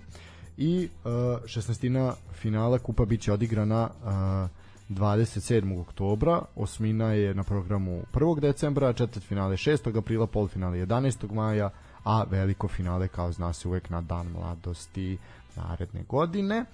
I 0.57 0.89
uh, 1.05 1.11
16. 1.11 2.13
finala 2.33 2.79
kupa 2.79 3.05
biće 3.05 3.33
odigrana 3.33 3.91
uh, 4.03 4.51
27. 4.88 5.81
oktobra, 5.81 6.42
osmina 6.57 7.12
je 7.12 7.35
na 7.35 7.42
programu 7.42 8.03
1. 8.12 8.40
decembra, 8.40 8.92
četvrt 8.92 9.25
finale 9.25 9.57
6. 9.57 9.99
aprila, 9.99 10.27
polufinale 10.27 10.79
11. 10.79 11.33
maja, 11.33 11.70
a 12.05 12.25
veliko 12.31 12.68
finale 12.68 13.09
kao 13.09 13.33
zna 13.33 13.53
se 13.53 13.68
uvek 13.68 13.90
na 13.90 14.01
dan 14.01 14.27
mladosti 14.27 15.18
naredne 15.57 16.03
godine. 16.09 16.64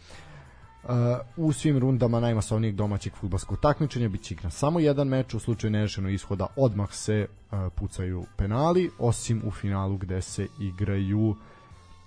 Uh, 0.84 0.90
u 1.36 1.52
svim 1.52 1.78
rundama 1.78 2.20
najmasovnijeg 2.20 2.74
domaćeg 2.74 3.12
futbolskog 3.14 3.60
takmičenja 3.60 4.08
biće 4.08 4.34
igran 4.34 4.50
samo 4.50 4.80
jedan 4.80 5.08
meč, 5.08 5.34
u 5.34 5.38
slučaju 5.38 5.70
nerešenog 5.70 6.12
ishoda 6.12 6.46
odmah 6.56 6.92
se 6.92 7.26
uh, 7.28 7.58
pucaju 7.74 8.24
penali, 8.36 8.90
osim 8.98 9.42
u 9.44 9.50
finalu 9.50 9.96
gde 9.96 10.22
se 10.22 10.46
igraju 10.60 11.36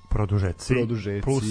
Produžeci, 0.09 0.73
Produžeci. 0.73 1.23
plus 1.23 1.43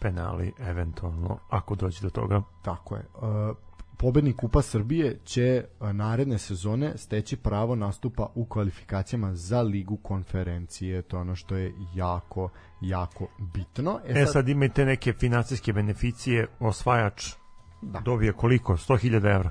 penali 0.00 0.52
eventualno 0.58 1.38
ako 1.50 1.74
dođe 1.74 2.00
do 2.02 2.10
toga. 2.10 2.42
Tako 2.62 2.96
je. 2.96 3.04
Uh, 3.14 3.56
pobednik 3.98 4.36
Kupa 4.36 4.62
Srbije 4.62 5.18
će 5.24 5.64
naredne 5.92 6.38
sezone 6.38 6.92
steći 6.96 7.36
pravo 7.36 7.74
nastupa 7.74 8.32
u 8.34 8.44
kvalifikacijama 8.44 9.34
za 9.34 9.62
ligu 9.62 9.96
konferencije. 9.96 11.02
To 11.02 11.16
je 11.16 11.20
ono 11.20 11.34
što 11.34 11.56
je 11.56 11.74
jako, 11.94 12.48
jako 12.80 13.26
bitno. 13.54 14.00
E 14.04 14.26
sad 14.26 14.48
imajte 14.48 14.84
neke 14.84 15.12
financijske 15.12 15.72
beneficije, 15.72 16.46
osvajač 16.60 17.32
Da. 17.82 18.00
dobije 18.00 18.32
koliko? 18.32 18.72
100.000 18.72 19.34
evra. 19.34 19.50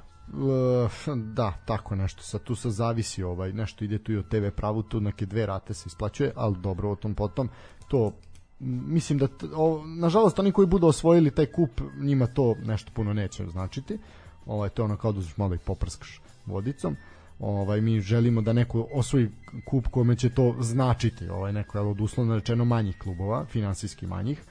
Da, 1.34 1.54
tako 1.66 1.96
nešto. 1.96 2.22
Sad 2.22 2.44
tu 2.44 2.56
se 2.56 2.70
zavisi 2.70 3.24
ovaj 3.24 3.54
nešto 3.54 3.86
ide 3.86 4.04
tu 4.04 4.12
i 4.12 4.18
od 4.18 4.30
TV 4.30 4.48
pravu, 4.56 4.84
tu 4.84 5.02
neke 5.02 5.26
dve 5.26 5.46
rate 5.46 5.74
se 5.74 5.84
isplaćuje, 5.88 6.32
ali 6.36 6.58
dobro 6.58 6.92
o 6.92 6.96
tom 6.96 7.16
potom 7.16 7.50
to 7.88 8.12
mislim 8.60 9.20
da 9.20 9.28
o, 9.56 9.84
nažalost 9.86 10.40
oni 10.40 10.52
koji 10.52 10.68
budu 10.68 10.88
osvojili 10.88 11.32
taj 11.32 11.46
kup 11.46 11.82
njima 12.00 12.28
to 12.28 12.56
nešto 12.66 12.92
puno 12.96 13.14
neće 13.14 13.46
značiti. 13.46 13.98
Ovaj 14.48 14.70
to 14.70 14.82
je 14.82 14.86
ono 14.86 14.98
kao 14.98 15.12
da 15.12 15.20
uzmeš 15.20 15.38
malo 15.38 15.56
i 15.56 15.58
poprskaš 15.58 16.22
vodicom. 16.46 16.96
Ovaj 17.40 17.82
mi 17.82 18.00
želimo 18.02 18.42
da 18.42 18.54
neko 18.54 18.88
osvoji 18.94 19.30
kup 19.66 19.88
kome 19.88 20.16
će 20.16 20.30
to 20.30 20.56
značiti, 20.60 21.30
ovaj 21.30 21.54
neko 21.54 21.78
je 21.78 21.84
od 21.84 22.02
uslovno 22.02 22.36
rečeno 22.36 22.66
manjih 22.66 22.98
klubova, 22.98 23.46
finansijski 23.46 24.08
manjih. 24.08 24.44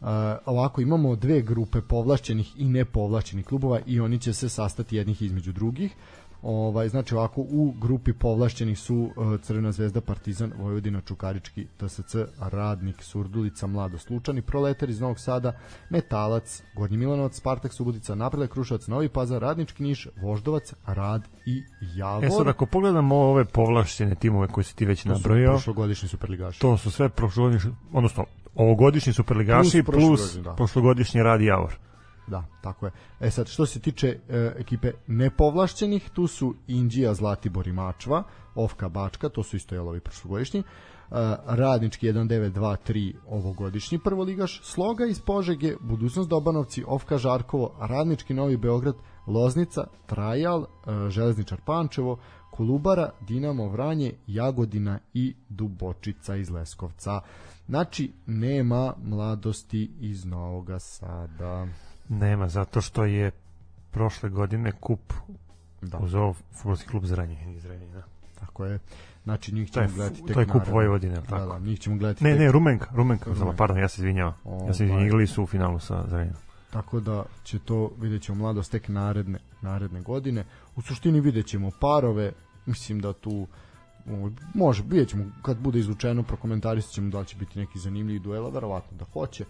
Uh, 0.00 0.06
ovako 0.46 0.80
imamo 0.80 1.16
dve 1.16 1.42
grupe 1.42 1.80
povlašćenih 1.80 2.60
i 2.60 2.64
nepovlašćenih 2.64 3.46
klubova 3.46 3.80
i 3.86 4.00
oni 4.00 4.18
će 4.18 4.32
se 4.32 4.48
sastati 4.48 4.96
jednih 4.96 5.22
između 5.22 5.52
drugih. 5.52 5.92
Ovaj 6.42 6.88
znači 6.88 7.14
ovako 7.14 7.40
u 7.40 7.74
grupi 7.80 8.12
povlašćenih 8.12 8.78
su 8.78 9.10
uh, 9.16 9.40
Crvena 9.40 9.72
zvezda, 9.72 10.00
Partizan, 10.00 10.52
Vojvodina, 10.58 11.00
Čukarički, 11.00 11.66
TSC, 11.76 12.14
Radnik, 12.38 13.02
Surdulica, 13.02 13.66
Mladost, 13.66 14.10
Lučani, 14.10 14.42
Proletar 14.42 14.90
iz 14.90 15.00
Novog 15.00 15.20
Sada, 15.20 15.52
Metalac, 15.90 16.62
Gornji 16.76 16.96
Milanovac, 16.96 17.36
Spartak, 17.36 17.72
Subotica, 17.72 18.14
Napredak, 18.14 18.50
Kruševac, 18.50 18.86
Novi 18.86 19.08
Pazar, 19.08 19.42
Radnički 19.42 19.82
Niš, 19.82 20.08
Voždovac, 20.22 20.74
Rad 20.86 21.22
i 21.46 21.62
Javor. 21.96 22.24
E 22.24 22.30
sad 22.30 22.48
ako 22.48 22.66
pogledamo 22.66 23.16
ove 23.16 23.44
povlašćene 23.44 24.14
timove 24.14 24.48
koje 24.48 24.64
si 24.64 24.76
ti 24.76 24.84
već 24.84 25.02
To 25.02 25.08
su 25.08 25.12
nabrojao, 25.12 25.52
prošlogodišnji 25.52 26.08
superligaši. 26.08 26.60
to 26.60 26.76
su 26.76 26.90
sve 26.90 27.08
prošlogodišnji, 27.08 27.70
odnosno 27.92 28.24
ovogodišnji 28.54 29.12
superligaši 29.12 29.82
Plus 29.82 29.84
plus, 29.84 29.86
prošlogodišnji, 29.86 30.42
da. 30.42 30.54
prošlogodišnji 30.54 31.22
Rad 31.22 31.40
Javor. 31.40 31.89
Da, 32.30 32.44
tako 32.62 32.86
je. 32.86 32.92
E 33.20 33.30
sad, 33.30 33.48
što 33.48 33.66
se 33.66 33.80
tiče 33.80 34.08
e, 34.08 34.52
ekipe 34.58 34.92
nepovlašćenih, 35.06 36.10
tu 36.10 36.26
su 36.26 36.54
Indija, 36.66 37.14
Zlatibor 37.14 37.66
i 37.68 37.72
Mačva, 37.72 38.22
Ofka, 38.54 38.88
Bačka, 38.88 39.28
to 39.28 39.42
su 39.42 39.56
isto 39.56 39.74
jelovi 39.74 40.00
prošlogodišnji. 40.00 40.62
Radnički 41.46 42.12
1923 42.12 43.14
ovogodišnji 43.28 43.98
prvoligaš, 43.98 44.60
Sloga 44.62 45.06
iz 45.06 45.20
Požege, 45.20 45.74
Budućnost 45.80 46.28
Dobanovci, 46.28 46.84
Ofka 46.86 47.18
Žarkovo, 47.18 47.76
Radnički 47.80 48.34
Novi 48.34 48.56
Beograd, 48.56 48.94
Loznica, 49.26 49.86
Trajal, 50.06 50.66
Železničar 51.08 51.60
Pančevo, 51.66 52.18
Kolubara, 52.50 53.10
Dinamo 53.20 53.68
Vranje, 53.68 54.12
Jagodina 54.26 54.98
i 55.14 55.34
Dubočica 55.48 56.36
iz 56.36 56.50
Leskovca. 56.50 57.20
Znači, 57.66 58.12
nema 58.26 58.94
mladosti 59.02 59.90
iz 60.00 60.24
Novog 60.24 60.70
Sada. 60.78 61.66
Nema, 62.10 62.48
zato 62.48 62.80
što 62.80 63.04
je 63.04 63.30
prošle 63.90 64.28
godine 64.28 64.72
kup 64.72 65.12
da. 65.82 65.98
uzeo 65.98 66.34
futbolski 66.52 66.88
klub 66.88 67.04
Zranje 67.04 67.54
iz 67.56 67.62
Zrenjina. 67.62 68.02
Tako 68.40 68.64
je. 68.64 68.78
Znači 69.24 69.54
njih 69.54 69.70
ćemo 69.70 69.88
gledati 69.94 70.26
tek 70.26 70.34
To 70.34 70.40
je 70.40 70.46
kup 70.46 70.62
Vojvodine, 70.68 71.14
da, 71.14 71.20
tako? 71.22 71.52
Da, 71.52 71.58
da, 71.58 71.58
njih 71.58 71.80
ćemo 71.80 71.96
gledati 71.96 72.24
Ne, 72.24 72.30
tek... 72.30 72.40
ne, 72.40 72.52
Rumenka, 72.52 72.86
Rumenka, 72.94 73.30
Rumenka. 73.30 73.56
pardon, 73.56 73.78
ja 73.78 73.88
se 73.88 74.00
izvinjavam. 74.00 74.34
Ja 74.44 74.74
se 74.74 74.84
izvinjavam, 74.84 75.06
igrali 75.06 75.26
su 75.26 75.42
u 75.42 75.46
finalu 75.46 75.78
sa 75.78 76.04
Zrenjinom. 76.08 76.40
Tako 76.70 77.00
da 77.00 77.24
će 77.44 77.58
to, 77.58 77.90
vidjet 78.00 78.22
ćemo 78.22 78.38
mladost 78.38 78.72
tek 78.72 78.88
naredne, 78.88 79.38
naredne 79.62 80.00
godine. 80.00 80.44
U 80.76 80.82
suštini 80.82 81.20
vidjet 81.20 81.46
ćemo 81.46 81.70
parove, 81.80 82.32
mislim 82.66 83.00
da 83.00 83.12
tu 83.12 83.46
može, 84.54 84.82
vidjet 84.86 85.08
ćemo 85.08 85.24
kad 85.42 85.58
bude 85.58 85.78
izvučeno, 85.78 86.22
prokomentarisat 86.22 86.92
ćemo 86.92 87.10
da 87.10 87.20
li 87.20 87.26
će 87.26 87.36
biti 87.36 87.58
neki 87.58 87.78
zanimljivi 87.78 88.18
duela, 88.18 88.48
verovatno 88.50 88.98
da 88.98 89.04
hoće. 89.04 89.44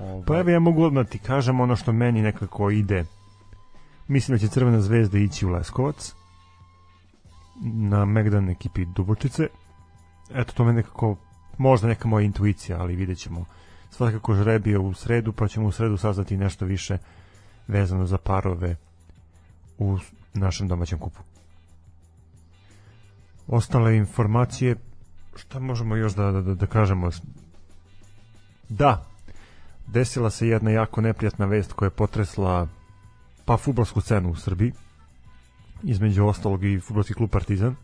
Ovaj... 0.00 0.24
Pa 0.26 0.38
evo 0.38 0.50
ja 0.50 0.60
mogu 0.60 0.82
odmah 0.82 1.06
ti 1.06 1.18
kažem 1.18 1.60
ono 1.60 1.76
što 1.76 1.92
meni 1.92 2.22
nekako 2.22 2.70
ide. 2.70 3.04
Mislim 4.08 4.34
da 4.34 4.38
će 4.38 4.48
Crvena 4.48 4.80
zvezda 4.80 5.18
ići 5.18 5.46
u 5.46 5.50
Leskovac 5.50 6.14
na 7.62 8.04
Megdan 8.04 8.50
ekipi 8.50 8.84
Dubočice. 8.84 9.48
Eto, 10.34 10.52
to 10.52 10.64
me 10.64 10.72
nekako, 10.72 11.16
možda 11.58 11.88
neka 11.88 12.08
moja 12.08 12.24
intuicija, 12.24 12.80
ali 12.80 12.96
vidjet 12.96 13.18
ćemo. 13.18 13.44
Svakako 13.90 14.34
žrebio 14.34 14.82
u 14.82 14.94
sredu, 14.94 15.32
pa 15.32 15.48
ćemo 15.48 15.66
u 15.66 15.72
sredu 15.72 15.96
saznati 15.96 16.36
nešto 16.36 16.64
više 16.64 16.98
vezano 17.68 18.06
za 18.06 18.18
parove 18.18 18.76
u 19.78 19.98
našem 20.34 20.68
domaćem 20.68 20.98
kupu. 20.98 21.20
Ostale 23.48 23.96
informacije, 23.96 24.76
šta 25.36 25.58
možemo 25.58 25.96
još 25.96 26.14
da, 26.14 26.32
da, 26.32 26.54
da 26.54 26.66
kažemo? 26.66 27.10
Da, 28.68 29.06
desila 29.86 30.30
se 30.30 30.48
jedna 30.48 30.70
jako 30.70 31.00
neprijatna 31.00 31.46
vest 31.46 31.72
koja 31.72 31.86
je 31.86 31.90
potresla 31.90 32.68
pa 33.44 33.56
futbolsku 33.56 34.00
scenu 34.00 34.30
u 34.30 34.36
Srbiji 34.36 34.72
između 35.82 36.26
ostalog 36.26 36.64
i 36.64 36.80
futbolski 36.80 37.14
klub 37.14 37.30
Partizan. 37.30 37.76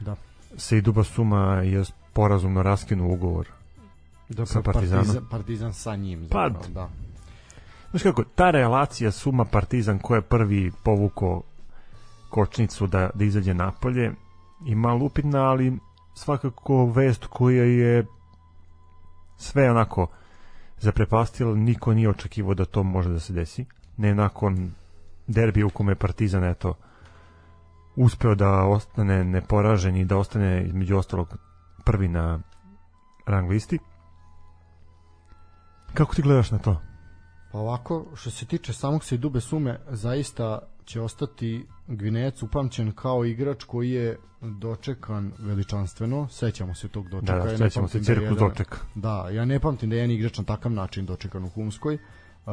Da. 0.00 0.16
se 0.56 0.78
i 0.78 0.80
Duba 0.80 1.04
Suma 1.04 1.54
je 1.54 1.84
porazumno 2.12 2.62
raskinuo 2.62 3.12
ugovor 3.12 3.48
da, 4.28 4.46
sa 4.46 4.62
Partizanom. 4.62 5.04
Partizan, 5.04 5.28
Partizan 5.30 5.72
sa 5.72 5.96
njim 5.96 6.22
zapravo, 6.22 6.54
pa, 6.54 6.68
da. 6.68 6.88
Znaš 7.90 8.02
kako, 8.02 8.24
ta 8.24 8.50
relacija 8.50 9.10
Suma 9.10 9.44
Partizan 9.44 9.98
ko 9.98 10.14
je 10.14 10.22
prvi 10.22 10.72
povuko 10.82 11.42
kočnicu 12.30 12.86
da, 12.86 13.10
da 13.14 13.24
izađe 13.24 13.54
napolje 13.54 14.12
ima 14.66 14.92
lupitna, 14.92 15.42
ali 15.42 15.78
svakako 16.14 16.86
vest 16.86 17.26
koja 17.26 17.64
je 17.64 18.06
sve 19.36 19.70
onako 19.70 20.06
zaprepastila, 20.80 21.54
niko 21.54 21.94
nije 21.94 22.08
očekivao 22.08 22.54
da 22.54 22.64
to 22.64 22.82
može 22.82 23.10
da 23.10 23.20
se 23.20 23.32
desi. 23.32 23.64
Ne 23.96 24.14
nakon 24.14 24.72
derbija 25.26 25.66
u 25.66 25.70
kome 25.70 25.94
Partizan 25.94 26.44
eto 26.44 26.74
uspeo 27.96 28.34
da 28.34 28.64
ostane 28.64 29.24
neporažen 29.24 29.96
i 29.96 30.04
da 30.04 30.16
ostane 30.16 30.64
između 30.66 30.96
ostalog 30.96 31.36
prvi 31.84 32.08
na 32.08 32.40
rang 33.26 33.50
listi. 33.50 33.78
Kako 35.94 36.14
ti 36.14 36.22
gledaš 36.22 36.50
na 36.50 36.58
to? 36.58 36.80
Pa 37.52 37.58
ovako, 37.58 38.06
što 38.14 38.30
se 38.30 38.46
tiče 38.46 38.72
samog 38.72 39.04
se 39.04 39.16
dube 39.16 39.40
sume, 39.40 39.80
zaista 39.88 40.58
će 40.84 41.00
ostati 41.00 41.66
Gvinejac 41.90 42.42
upamćen 42.42 42.92
kao 42.92 43.24
igrač 43.24 43.64
koji 43.64 43.90
je 43.90 44.16
dočekan 44.40 45.32
veličanstveno. 45.38 46.28
Sećamo 46.28 46.74
se 46.74 46.88
tog 46.88 47.08
dočeka. 47.08 47.38
Da, 47.38 47.44
da 47.44 47.56
sećamo 47.56 47.88
se 47.88 48.04
cirkus 48.04 48.38
da 48.38 48.48
dočeka. 48.48 48.78
Da, 48.94 49.28
ja 49.32 49.44
ne 49.44 49.60
pamtim 49.60 49.90
da 49.90 49.96
je 49.96 50.00
jedan 50.00 50.10
igrač 50.10 50.38
na 50.38 50.44
takav 50.44 50.72
način 50.72 51.06
dočekan 51.06 51.44
u 51.44 51.48
Humskoj. 51.48 51.94
Uh, 51.94 52.52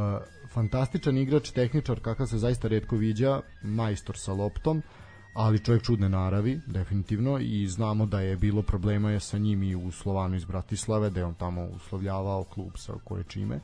fantastičan 0.54 1.18
igrač, 1.18 1.52
tehničar 1.52 2.00
kakav 2.00 2.28
se 2.28 2.38
zaista 2.38 2.68
redko 2.68 2.96
viđa, 2.96 3.42
majstor 3.64 4.18
sa 4.18 4.34
loptom, 4.34 4.82
ali 5.34 5.60
čovjek 5.60 5.84
čudne 5.84 6.10
naravi, 6.10 6.62
definitivno, 6.68 7.40
i 7.40 7.68
znamo 7.68 8.06
da 8.06 8.20
je 8.20 8.36
bilo 8.36 8.62
problema 8.62 9.20
sa 9.20 9.38
njim 9.38 9.64
i 9.64 9.76
u 9.76 9.92
Slovanu 9.92 10.36
iz 10.36 10.46
Bratislave, 10.46 11.10
da 11.10 11.20
je 11.20 11.26
on 11.26 11.34
tamo 11.34 11.64
uslovljavao 11.66 12.44
klub 12.44 12.72
sa 12.76 12.94
koje 13.04 13.24
čime. 13.24 13.60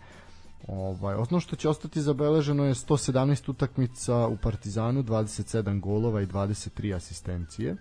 Ovaj, 0.67 1.15
osnovno 1.15 1.39
što 1.39 1.55
će 1.55 1.69
ostati 1.69 2.01
zabeleženo 2.01 2.65
je 2.65 2.73
117 2.73 3.49
utakmica 3.49 4.27
u 4.27 4.37
Partizanu, 4.37 5.03
27 5.03 5.79
golova 5.79 6.21
i 6.21 6.25
23 6.25 6.95
asistencije. 6.95 7.71
E, 7.71 7.75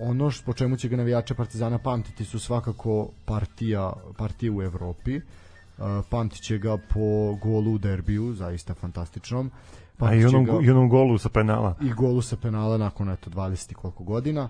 ono 0.00 0.30
što, 0.30 0.44
po 0.46 0.52
čemu 0.52 0.76
će 0.76 0.88
ga 0.88 0.96
navijače 0.96 1.34
Partizana 1.34 1.78
pamtiti 1.78 2.24
su 2.24 2.38
svakako 2.38 3.08
partija, 3.24 3.92
partije 4.16 4.50
u 4.50 4.62
Evropi. 4.62 5.16
E, 5.16 5.22
pamtit 6.10 6.42
će 6.42 6.58
ga 6.58 6.76
po 6.76 7.34
golu 7.42 7.72
u 7.72 7.78
derbiju, 7.78 8.34
zaista 8.34 8.74
fantastičnom. 8.74 9.50
A 9.98 10.14
i 10.14 10.24
onom, 10.24 10.44
ga, 10.44 10.52
i 10.62 10.70
onom 10.70 10.88
golu 10.88 11.18
sa 11.18 11.28
penala. 11.28 11.74
I 11.82 11.92
golu 11.92 12.22
sa 12.22 12.36
penala 12.36 12.78
nakon 12.78 13.10
eto 13.10 13.30
20 13.30 13.74
koliko 13.74 14.04
godina. 14.04 14.48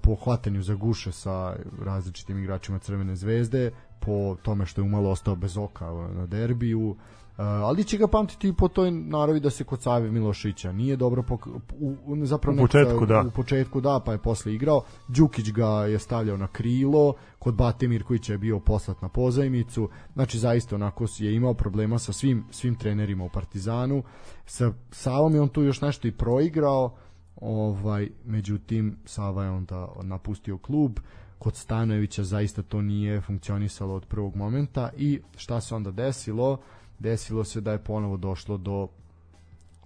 Po 0.00 0.14
hvatanju 0.14 0.62
za 0.62 0.74
guše 0.74 1.12
sa 1.12 1.56
različitim 1.84 2.38
igračima 2.38 2.78
Crvene 2.78 3.16
zvezde, 3.16 3.70
po 4.00 4.36
tome 4.42 4.66
što 4.66 4.80
je 4.80 4.84
umalo 4.84 5.10
ostao 5.10 5.36
bez 5.36 5.56
oka 5.56 5.84
na 6.14 6.26
derbiju, 6.26 6.96
ali 7.36 7.84
će 7.84 7.98
ga 7.98 8.06
pamtiti 8.06 8.48
i 8.48 8.52
po 8.52 8.68
toj 8.68 8.90
naravi 8.90 9.40
da 9.40 9.50
se 9.50 9.64
kod 9.64 9.82
Save 9.82 10.10
Milošića. 10.10 10.72
Nije 10.72 10.96
dobro 10.96 11.22
pok 11.22 11.46
u, 11.46 11.94
u, 12.06 12.26
zapravo 12.26 12.56
u 12.56 12.60
početku 12.60 13.06
da. 13.06 13.24
u 13.26 13.30
početku 13.30 13.80
da 13.80 14.00
pa 14.04 14.12
je 14.12 14.18
posle 14.18 14.54
igrao. 14.54 14.82
Đukić 15.08 15.52
ga 15.52 15.68
je 15.68 15.98
stavljao 15.98 16.36
na 16.36 16.46
krilo 16.46 17.14
kod 17.38 17.54
Bate 17.54 17.88
Mirkovića 17.88 18.32
je 18.32 18.38
bio 18.38 18.60
poslat 18.60 19.02
na 19.02 19.08
pozajmicu. 19.08 19.88
Znači 20.12 20.38
zaista 20.38 20.74
onako 20.74 21.06
je 21.18 21.34
imao 21.34 21.54
problema 21.54 21.98
sa 21.98 22.12
svim 22.12 22.44
svim 22.50 22.74
trenerima 22.74 23.24
u 23.24 23.28
Partizanu. 23.28 24.02
Sa 24.46 24.72
Savom 24.90 25.34
je 25.34 25.40
on 25.40 25.48
tu 25.48 25.62
još 25.62 25.80
nešto 25.80 26.08
i 26.08 26.12
proigrao 26.12 26.96
ovaj 27.40 28.08
međutim 28.26 28.96
Sava 29.04 29.44
je 29.44 29.50
onda 29.50 29.88
napustio 30.02 30.58
klub 30.58 30.98
kod 31.38 31.56
Stanojevića 31.56 32.24
zaista 32.24 32.62
to 32.62 32.82
nije 32.82 33.20
funkcionisalo 33.20 33.94
od 33.94 34.06
prvog 34.06 34.36
momenta 34.36 34.90
i 34.96 35.20
šta 35.36 35.60
se 35.60 35.74
onda 35.74 35.90
desilo? 35.90 36.60
Desilo 36.98 37.44
se 37.44 37.60
da 37.60 37.72
je 37.72 37.78
ponovo 37.78 38.16
došlo 38.16 38.56
do 38.56 38.88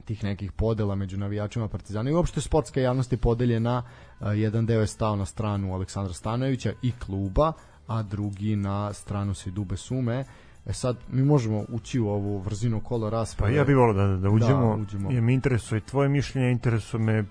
tih 0.05 0.25
nekih 0.25 0.53
podela 0.53 0.95
među 0.95 1.19
navijačima 1.19 1.69
Partizana 1.69 2.11
i 2.11 2.13
uopšte 2.13 2.41
sportska 2.41 2.81
javnost 2.81 3.13
je 3.13 3.19
podeljena 3.19 3.83
jedan 4.21 4.67
deo 4.67 4.81
je 4.81 4.87
stao 4.87 5.17
na 5.17 5.25
stranu 5.25 5.75
Aleksandra 5.75 6.15
Stanojevića 6.15 6.73
i 6.83 6.93
kluba 6.93 7.53
a 7.87 8.03
drugi 8.03 8.57
na 8.57 8.93
stranu 8.93 9.35
Dube 9.55 9.77
Sume 9.77 10.25
E 10.67 10.73
sad, 10.73 10.97
mi 11.13 11.23
možemo 11.23 11.65
ući 11.69 12.01
u 12.01 12.09
ovu 12.09 12.39
vrzinu 12.39 12.81
kola 12.81 13.11
rasprave. 13.11 13.53
Pa 13.53 13.59
ja 13.59 13.65
bih 13.65 13.77
volio 13.77 13.93
da, 13.93 14.17
da 14.17 14.31
uđemo, 14.31 14.77
da, 14.77 14.83
uđemo. 14.83 15.11
jer 15.11 15.23
me 15.23 15.35
interesuje 15.35 15.81
tvoje 15.81 16.09
mišljenje, 16.09 16.51
interesuje 16.51 17.03
me 17.03 17.25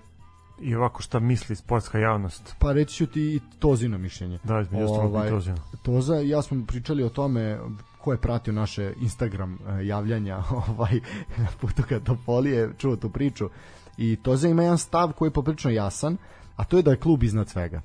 i 0.62 0.76
ovako 0.76 1.02
šta 1.02 1.20
misli 1.20 1.56
sportska 1.56 2.00
javnost. 2.00 2.56
Pa 2.60 2.72
reći 2.72 2.96
ću 2.96 3.08
ti 3.08 3.22
i 3.22 3.42
Tozino 3.60 3.98
mišljenje. 3.98 4.40
Da, 4.44 4.62
između 4.62 4.86
ovaj, 4.86 5.30
Tozino. 5.30 5.58
Toza, 5.82 6.16
ja 6.16 6.42
smo 6.42 6.66
pričali 6.68 7.04
o 7.04 7.10
tome 7.10 7.60
ko 7.98 8.12
je 8.12 8.18
pratio 8.18 8.54
naše 8.54 8.94
Instagram 9.02 9.54
uh, 9.54 9.86
javljanja 9.86 10.38
ovaj, 10.68 11.00
na 11.38 11.48
putu 11.62 11.84
kad 11.90 12.04
Topolije 12.04 12.72
čuo 12.78 12.96
tu 12.96 13.10
priču 13.10 13.50
i 13.98 14.16
Toza 14.16 14.48
ima 14.48 14.64
jedan 14.64 14.78
stav 14.78 15.12
koji 15.12 15.28
je 15.28 15.34
poprično 15.34 15.72
jasan, 15.72 16.18
a 16.56 16.64
to 16.64 16.78
je 16.78 16.84
da 16.84 16.92
je 16.92 16.98
klub 16.98 17.24
iznad 17.24 17.50
svega. 17.50 17.82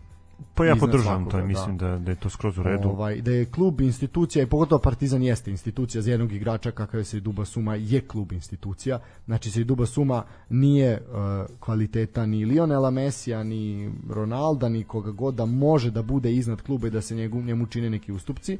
Pa 0.54 0.64
ja 0.64 0.76
podržavam 0.76 1.30
to, 1.30 1.44
mislim 1.44 1.78
da. 1.78 1.88
da, 1.88 1.98
da 1.98 2.10
je 2.10 2.16
to 2.16 2.30
skroz 2.30 2.58
u 2.58 2.62
redu. 2.62 2.88
Ovaj, 2.88 3.20
da 3.20 3.30
je 3.30 3.44
klub 3.44 3.80
institucija 3.80 4.42
i 4.42 4.46
pogotovo 4.46 4.78
Partizan 4.78 5.22
jeste 5.22 5.50
institucija 5.50 6.02
za 6.02 6.10
jednog 6.10 6.32
igrača 6.32 6.70
kakav 6.70 7.00
je 7.00 7.04
se 7.04 7.20
Duba 7.20 7.44
Suma 7.44 7.74
je 7.74 8.00
klub 8.00 8.32
institucija. 8.32 8.98
Znači 9.24 9.50
se 9.50 9.64
Duba 9.64 9.86
Suma 9.86 10.22
nije 10.48 11.00
uh, 11.00 11.56
kvaliteta 11.60 12.26
ni 12.26 12.44
Lionela 12.44 12.90
Mesija, 12.90 13.42
ni 13.42 13.90
Ronalda, 14.10 14.68
ni 14.68 14.84
koga 14.84 15.10
god 15.10 15.34
da 15.34 15.46
može 15.46 15.90
da 15.90 16.02
bude 16.02 16.32
iznad 16.32 16.62
kluba 16.62 16.86
i 16.86 16.90
da 16.90 17.00
se 17.00 17.14
njegu, 17.14 17.42
njemu 17.42 17.66
čine 17.66 17.90
neki 17.90 18.12
ustupci. 18.12 18.58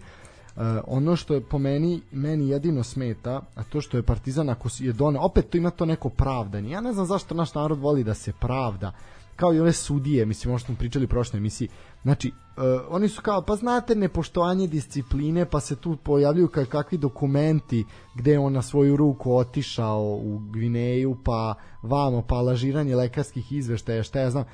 Uh, 0.57 0.63
ono 0.87 1.17
što 1.17 1.35
je 1.35 1.41
po 1.41 1.59
meni 1.59 2.01
meni 2.13 2.49
jedino 2.49 2.83
smeta, 2.83 3.43
a 3.55 3.63
to 3.63 3.81
što 3.81 3.97
je 3.97 4.03
Partizan 4.03 4.49
ako 4.49 4.69
je 4.79 4.93
doneo, 4.93 5.23
opet 5.23 5.51
to 5.51 5.59
ima 5.59 5.71
to 5.71 5.87
neko 5.87 6.09
pravdanje. 6.09 6.71
Ja 6.71 6.81
ne 6.81 6.93
znam 6.93 7.07
zašto 7.07 7.35
naš 7.35 7.55
narod 7.55 7.79
voli 7.79 8.05
da 8.05 8.15
se 8.15 8.33
pravda 8.33 8.93
kao 9.39 9.55
i 9.55 9.61
one 9.61 9.73
sudije, 9.73 10.27
mislim, 10.27 10.51
ono 10.51 10.59
što 10.59 10.67
smo 10.67 10.77
pričali 10.77 11.05
u 11.05 11.09
prošloj 11.09 11.39
emisiji, 11.39 11.69
znači, 12.03 12.29
uh, 12.29 12.65
oni 12.89 13.09
su 13.09 13.23
kao, 13.23 13.43
pa 13.43 13.57
znate, 13.57 13.95
nepoštovanje 13.95 14.67
discipline, 14.67 15.45
pa 15.45 15.61
se 15.61 15.77
tu 15.77 15.97
pojavljuju 15.97 16.49
kao 16.49 16.65
kakvi 16.65 16.99
dokumenti 16.99 17.85
gde 18.15 18.39
on 18.39 18.53
na 18.53 18.63
svoju 18.63 18.97
ruku 18.97 19.37
otišao 19.37 20.21
u 20.25 20.39
Gvineju, 20.53 21.17
pa 21.25 21.55
vamo, 21.83 22.23
pa 22.23 22.41
lažiranje 22.41 22.97
lekarskih 22.97 23.53
izveštaja, 23.53 24.03
šta 24.03 24.21
ja 24.21 24.31
znam. 24.31 24.45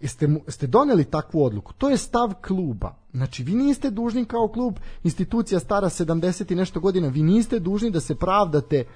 Jeste, 0.00 0.28
ste 0.48 0.66
doneli 0.66 1.04
takvu 1.04 1.44
odluku. 1.44 1.72
To 1.72 1.90
je 1.90 1.96
stav 1.96 2.32
kluba. 2.46 2.94
Znači, 3.12 3.42
vi 3.42 3.54
niste 3.54 3.90
dužni 3.90 4.24
kao 4.24 4.48
klub, 4.48 4.74
institucija 5.04 5.60
stara 5.60 5.88
70 5.88 6.52
i 6.52 6.54
nešto 6.54 6.80
godina, 6.80 7.08
vi 7.08 7.22
niste 7.22 7.58
dužni 7.58 7.90
da 7.90 8.00
se 8.00 8.14
pravdate 8.14 8.76
e, 8.76 8.86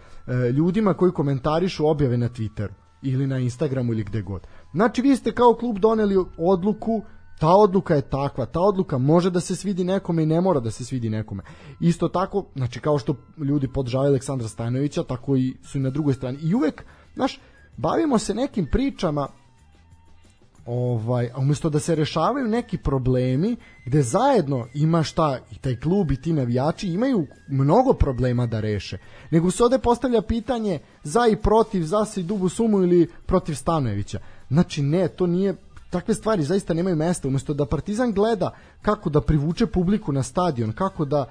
ljudima 0.52 0.94
koji 0.94 1.12
komentarišu 1.12 1.86
objave 1.86 2.16
na 2.16 2.28
Twitteru 2.28 2.72
ili 3.04 3.26
na 3.26 3.38
Instagramu 3.38 3.92
ili 3.92 4.04
gde 4.04 4.22
god. 4.22 4.46
Znači, 4.74 5.02
vi 5.02 5.16
ste 5.16 5.32
kao 5.32 5.54
klub 5.54 5.78
doneli 5.78 6.24
odluku 6.38 7.02
Ta 7.38 7.48
odluka 7.48 7.94
je 7.94 8.02
takva, 8.02 8.46
ta 8.46 8.60
odluka 8.60 8.98
može 8.98 9.30
da 9.30 9.40
se 9.40 9.56
svidi 9.56 9.84
nekome 9.84 10.22
i 10.22 10.26
ne 10.26 10.40
mora 10.40 10.60
da 10.60 10.70
se 10.70 10.84
svidi 10.84 11.10
nekome. 11.10 11.42
Isto 11.80 12.08
tako, 12.08 12.44
znači 12.54 12.80
kao 12.80 12.98
što 12.98 13.14
ljudi 13.38 13.68
podržavaju 13.68 14.10
Aleksandra 14.10 14.48
Stajnovića, 14.48 15.02
tako 15.02 15.36
i 15.36 15.56
su 15.62 15.78
i 15.78 15.80
na 15.80 15.90
drugoj 15.90 16.14
strani. 16.14 16.38
I 16.42 16.54
uvek, 16.54 16.84
znaš, 17.14 17.40
bavimo 17.76 18.18
se 18.18 18.34
nekim 18.34 18.66
pričama 18.70 19.28
ovaj, 20.66 21.30
a 21.34 21.38
umesto 21.38 21.70
da 21.70 21.80
se 21.80 21.94
rešavaju 21.94 22.48
neki 22.48 22.78
problemi 22.78 23.56
gde 23.86 24.02
zajedno 24.02 24.66
ima 24.74 25.02
šta 25.02 25.38
i 25.50 25.58
taj 25.58 25.76
klub 25.76 26.10
i 26.10 26.16
ti 26.16 26.32
navijači 26.32 26.88
imaju 26.88 27.26
mnogo 27.48 27.92
problema 27.92 28.46
da 28.46 28.60
reše 28.60 28.98
nego 29.30 29.50
se 29.50 29.64
ovde 29.64 29.78
postavlja 29.78 30.22
pitanje 30.22 30.78
za 31.02 31.26
i 31.26 31.36
protiv 31.36 31.82
za 31.82 32.04
se 32.04 32.20
i 32.20 32.24
dubu 32.24 32.48
sumu 32.48 32.82
ili 32.82 33.10
protiv 33.26 33.54
Stanojevića 33.54 34.18
znači 34.54 34.82
ne 34.82 35.08
to 35.08 35.26
nije 35.26 35.54
takve 35.90 36.14
stvari 36.14 36.42
zaista 36.42 36.74
nemaju 36.74 36.96
mesta. 36.96 37.28
Umesto 37.28 37.54
da 37.54 37.66
Partizan 37.66 38.12
gleda 38.12 38.54
kako 38.82 39.10
da 39.10 39.20
privuče 39.20 39.66
publiku 39.66 40.12
na 40.12 40.22
stadion 40.22 40.72
kako 40.72 41.04
da 41.04 41.26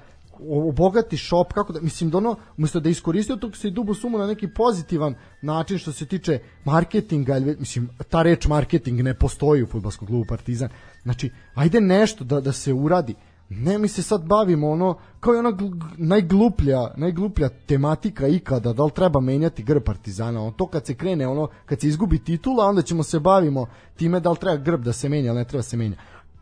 obogati 0.48 1.16
shop, 1.16 1.52
kako 1.52 1.72
da, 1.72 1.80
mislim 1.80 2.10
da 2.10 2.18
ono, 2.18 2.36
umesto 2.56 2.80
da 2.80 2.88
iskoristio 2.88 3.36
tog 3.36 3.56
se 3.56 3.68
i 3.68 3.70
dubu 3.70 3.94
sumu 3.94 4.18
na 4.18 4.26
neki 4.26 4.48
pozitivan 4.48 5.14
način 5.42 5.78
što 5.78 5.92
se 5.92 6.06
tiče 6.06 6.38
marketinga, 6.64 7.36
ili, 7.36 7.56
mislim, 7.58 7.88
ta 8.08 8.22
reč 8.22 8.46
marketing 8.46 9.00
ne 9.00 9.14
postoji 9.14 9.62
u 9.62 9.66
futbolskom 9.66 10.08
klubu 10.08 10.24
Partizan, 10.28 10.68
znači, 11.02 11.30
ajde 11.54 11.80
nešto 11.80 12.24
da, 12.24 12.40
da 12.40 12.52
se 12.52 12.72
uradi, 12.72 13.14
ne 13.48 13.78
mi 13.78 13.88
se 13.88 14.02
sad 14.02 14.24
bavimo 14.24 14.70
ono 14.70 14.98
kao 15.20 15.34
i 15.34 15.38
ona 15.38 15.52
gl- 15.52 15.94
najgluplja 15.96 16.90
najgluplja 16.96 17.48
tematika 17.48 18.26
ikada 18.26 18.72
da 18.72 18.84
li 18.84 18.90
treba 18.90 19.20
menjati 19.20 19.62
grb 19.62 19.82
Partizana 19.82 20.40
ono 20.40 20.50
to 20.50 20.66
kad 20.66 20.86
se 20.86 20.94
krene 20.94 21.28
ono 21.28 21.48
kad 21.66 21.80
se 21.80 21.88
izgubi 21.88 22.18
titula 22.18 22.66
onda 22.66 22.82
ćemo 22.82 23.02
se 23.02 23.20
bavimo 23.20 23.66
time 23.96 24.20
da 24.20 24.30
li 24.30 24.36
treba 24.36 24.56
grb 24.56 24.82
da 24.82 24.92
se 24.92 25.08
menja 25.08 25.28
ili 25.28 25.38
ne 25.38 25.44
treba 25.44 25.62
se 25.62 25.76
menja 25.76 25.96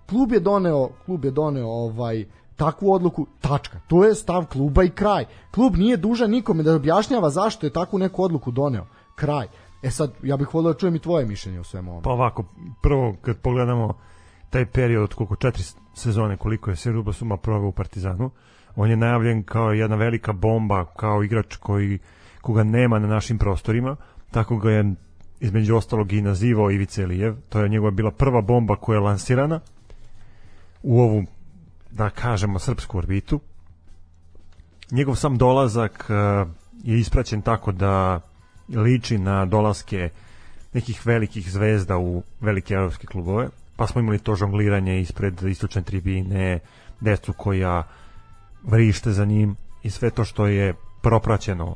klub 0.07 0.33
je 0.33 0.41
doneo 0.41 0.89
klub 1.07 1.25
je 1.25 1.31
doneo 1.31 1.69
ovaj 1.69 2.25
takvu 2.57 2.93
odluku, 2.93 3.27
tačka. 3.41 3.81
To 3.89 4.05
je 4.05 4.15
stav 4.15 4.47
kluba 4.47 4.85
i 4.85 4.91
kraj. 4.91 5.25
Klub 5.51 5.77
nije 5.77 5.97
dužan 5.97 6.31
nikome 6.31 6.63
da 6.63 6.75
objašnjava 6.75 7.31
zašto 7.31 7.67
je 7.67 7.73
takvu 7.73 7.99
neku 7.99 8.23
odluku 8.23 8.51
doneo. 8.51 8.87
Kraj. 9.15 9.47
E 9.83 9.91
sad, 9.91 10.13
ja 10.23 10.37
bih 10.37 10.55
volio 10.55 10.73
da 10.73 10.79
čujem 10.79 10.97
i 10.97 10.99
tvoje 10.99 11.27
mišljenje 11.27 11.61
o 11.61 11.65
svemu 11.65 11.91
ovome. 11.91 12.05
Pa 12.05 12.11
ovako, 12.11 12.45
prvo 12.83 13.17
kad 13.23 13.37
pogledamo 13.37 13.95
taj 14.51 14.67
period 14.67 15.03
od 15.03 15.15
koliko 15.15 15.37
četiri 15.37 15.63
sezone 15.95 16.37
koliko 16.37 16.71
je 16.71 16.77
Seruba 16.77 17.13
Suma 17.13 17.37
proveo 17.37 17.69
u 17.69 17.73
Partizanu, 17.73 18.31
on 18.77 18.91
je 18.91 18.97
najavljen 18.97 19.43
kao 19.43 19.73
jedna 19.73 19.97
velika 19.97 20.33
bomba, 20.33 20.85
kao 20.85 21.23
igrač 21.23 21.57
koji 21.57 21.99
koga 22.41 22.65
nema 22.65 22.99
na 22.99 23.09
našim 23.09 23.39
prostorima, 23.39 23.97
tako 24.31 24.57
ga 24.57 24.71
je 24.71 24.95
između 25.41 25.77
ostalog 25.77 26.13
i 26.13 26.23
nazivao 26.23 26.71
Ivica 26.71 27.03
Elijev, 27.03 27.35
to 27.49 27.61
je 27.61 27.69
njegova 27.69 27.91
bila 27.91 28.11
prva 28.11 28.41
bomba 28.41 28.77
koja 28.77 28.97
je 28.97 29.01
lansirana 29.01 29.61
u 30.83 31.01
ovu 31.01 31.25
da 31.91 32.11
kažemo 32.11 32.59
srpsku 32.59 32.99
orbitu. 32.99 33.41
Njegov 34.91 35.15
sam 35.15 35.39
dolazak 35.39 36.07
uh, 36.09 36.49
je 36.83 36.99
ispraćen 36.99 37.43
tako 37.43 37.73
da 37.73 38.21
liči 38.69 39.19
na 39.19 39.45
dolaske 39.45 40.09
nekih 40.73 41.07
velikih 41.07 41.51
zvezda 41.51 41.99
u 41.99 42.23
velike 42.41 42.75
evropske 42.75 43.07
klubove, 43.07 43.49
pa 43.77 43.87
smo 43.87 44.01
imali 44.01 44.19
to 44.19 44.35
žongliranje 44.35 45.01
ispred 45.01 45.43
istočne 45.43 45.83
tribine, 45.83 46.59
decu 47.01 47.33
koja 47.33 47.83
vrište 48.63 49.13
za 49.13 49.25
njim 49.25 49.57
i 49.83 49.91
sve 49.91 50.11
to 50.11 50.25
što 50.25 50.47
je 50.47 50.75
propraćeno 51.03 51.75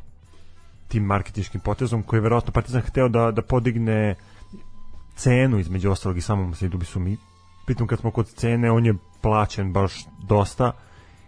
tim 0.89 1.03
marketičkim 1.03 1.61
potezom 1.61 2.03
koji 2.03 2.19
je 2.19 2.23
verovatno 2.23 2.53
Partizan 2.53 2.83
hteo 2.83 3.09
da, 3.09 3.31
da 3.31 3.43
podigne 3.43 4.15
cenu 5.17 5.59
između 5.59 5.91
ostalog 5.91 6.19
i 6.19 6.21
samom 6.21 6.55
Sejdu 6.55 6.79
Bisumi. 6.79 7.17
Pritom 7.67 7.87
kad 7.87 7.99
smo 7.99 8.11
kod 8.11 8.29
cene, 8.29 8.71
on 8.71 8.87
je 8.87 8.95
plaćen 9.21 9.73
baš 9.73 10.07
dosta 10.29 10.73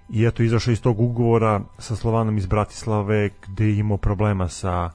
i 0.09 0.25
eto 0.25 0.43
izašao 0.43 0.73
iz 0.73 0.83
tog 0.83 1.01
ugovora 1.01 1.61
sa 1.79 1.97
Slovanom 1.97 2.39
iz 2.39 2.47
Bratislave 2.47 3.31
gde 3.47 3.65
je 3.65 3.79
imao 3.79 3.97
problema 3.97 4.49
sa 4.49 4.91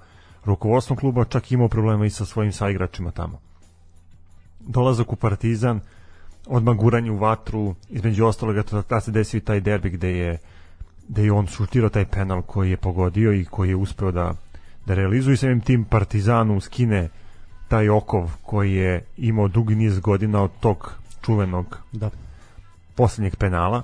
rukovodstvom 0.45 0.97
kluba, 0.97 1.25
čak 1.25 1.51
imao 1.51 1.67
problema 1.67 2.05
i 2.05 2.09
sa 2.09 2.25
svojim 2.25 2.51
saigračima 2.51 3.11
tamo. 3.11 3.39
Dolazak 4.67 5.13
u 5.13 5.15
Partizan, 5.15 5.79
odmah 6.47 6.77
guranje 6.77 7.11
u 7.11 7.17
vatru, 7.17 7.75
između 7.89 8.25
ostalog 8.25 8.57
eto 8.57 8.83
da 8.89 9.01
se 9.01 9.11
desio 9.11 9.37
i 9.37 9.41
taj 9.41 9.59
derbi 9.59 9.89
gde 9.89 10.17
je 10.17 10.37
gde 11.07 11.23
je 11.23 11.31
on 11.31 11.47
šutirao 11.47 11.89
taj 11.89 12.05
penal 12.05 12.41
koji 12.41 12.69
je 12.69 12.77
pogodio 12.77 13.33
i 13.33 13.45
koji 13.45 13.69
je 13.69 13.75
uspeo 13.75 14.11
da, 14.11 14.35
da 14.85 14.93
realizuje 14.93 15.37
samim 15.37 15.61
tim 15.61 15.83
Partizanu 15.83 16.59
skine 16.59 17.09
taj 17.67 17.89
okov 17.89 18.31
koji 18.41 18.73
je 18.73 19.05
imao 19.17 19.47
dugi 19.47 19.75
niz 19.75 19.99
godina 19.99 20.43
od 20.43 20.51
tog 20.59 20.93
čuvenog 21.21 21.77
Da. 21.91 22.09
poslednjeg 22.95 23.35
penala 23.35 23.81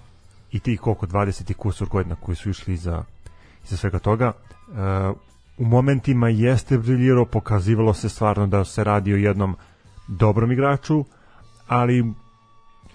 i 0.51 0.59
ti 0.59 0.77
koliko 0.77 1.07
20 1.07 1.51
i 1.51 1.53
kusur 1.53 1.87
godina 1.87 2.15
koji 2.15 2.35
su 2.35 2.49
išli 2.49 2.77
za 2.77 3.03
iza 3.65 3.77
svega 3.77 3.99
toga 3.99 4.31
uh, 4.67 4.75
u 5.57 5.65
momentima 5.65 6.29
jeste 6.29 6.77
briljirao 6.77 7.25
pokazivalo 7.25 7.93
se 7.93 8.09
stvarno 8.09 8.47
da 8.47 8.65
se 8.65 8.83
radi 8.83 9.13
o 9.13 9.17
jednom 9.17 9.55
dobrom 10.09 10.51
igraču 10.51 11.03
ali 11.67 12.01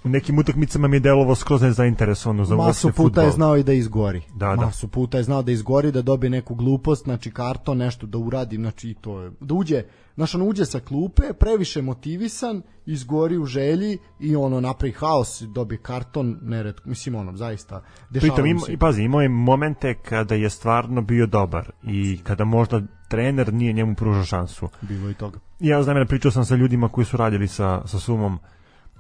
u 0.05 0.09
nekim 0.09 0.39
utakmicama 0.39 0.89
mi 0.89 0.97
je 0.97 1.01
delovo 1.01 1.35
skroz 1.35 1.63
nezainteresovano 1.63 2.45
za 2.45 2.57
Masu 2.57 2.89
puta 2.89 3.21
je 3.21 3.27
fudbal. 3.27 3.31
znao 3.31 3.57
i 3.57 3.63
da 3.63 3.73
izgori. 3.73 4.23
Da, 4.35 4.49
da. 4.49 4.57
Masu 4.57 4.89
puta 4.89 5.19
je 5.19 5.25
znao 5.25 5.43
da 5.43 5.53
izgori, 5.53 5.93
da 5.93 6.03
dobije 6.03 6.31
neku 6.31 6.55
glupost, 6.55 7.05
znači 7.05 7.31
karton, 7.31 7.79
nešto 7.79 8.07
da 8.07 8.19
uradi, 8.19 8.57
znači 8.57 8.95
to 9.01 9.21
je. 9.21 9.31
Da 9.41 9.55
uđe, 9.55 9.83
znaš, 10.15 10.35
ono 10.35 10.45
uđe 10.45 10.65
sa 10.65 10.81
klupe, 10.81 11.23
previše 11.41 11.83
motivisan, 11.83 12.63
izgori 12.87 13.39
u 13.39 13.45
želji 13.45 13.99
i 14.21 14.37
ono 14.37 14.61
napravi 14.61 14.93
haos, 14.93 15.43
dobije 15.43 15.79
karton, 15.79 16.39
nered, 16.43 16.75
mislim 16.85 17.15
ono, 17.15 17.37
zaista. 17.37 17.83
Pritom 18.11 18.47
ima, 18.47 18.61
i 18.69 18.77
pazi, 18.77 19.03
imao 19.03 19.21
je 19.21 19.29
momente 19.29 19.95
kada 19.95 20.35
je 20.35 20.51
stvarno 20.51 21.03
bio 21.03 21.27
dobar 21.27 21.73
i 21.83 22.21
kada 22.23 22.45
možda 22.45 22.83
trener 23.09 23.53
nije 23.53 23.73
njemu 23.73 23.95
pružao 23.95 24.25
šansu. 24.25 24.69
Bilo 24.81 25.11
i 25.11 25.15
toga. 25.15 25.39
ja 25.61 25.83
znam 25.83 25.97
da 25.97 26.05
pričao 26.05 26.31
sam 26.31 26.45
sa 26.45 26.55
ljudima 26.55 26.89
koji 26.89 27.05
su 27.05 27.17
radili 27.17 27.49
sa, 27.49 27.83
sa 27.87 27.99
sumom 27.99 28.39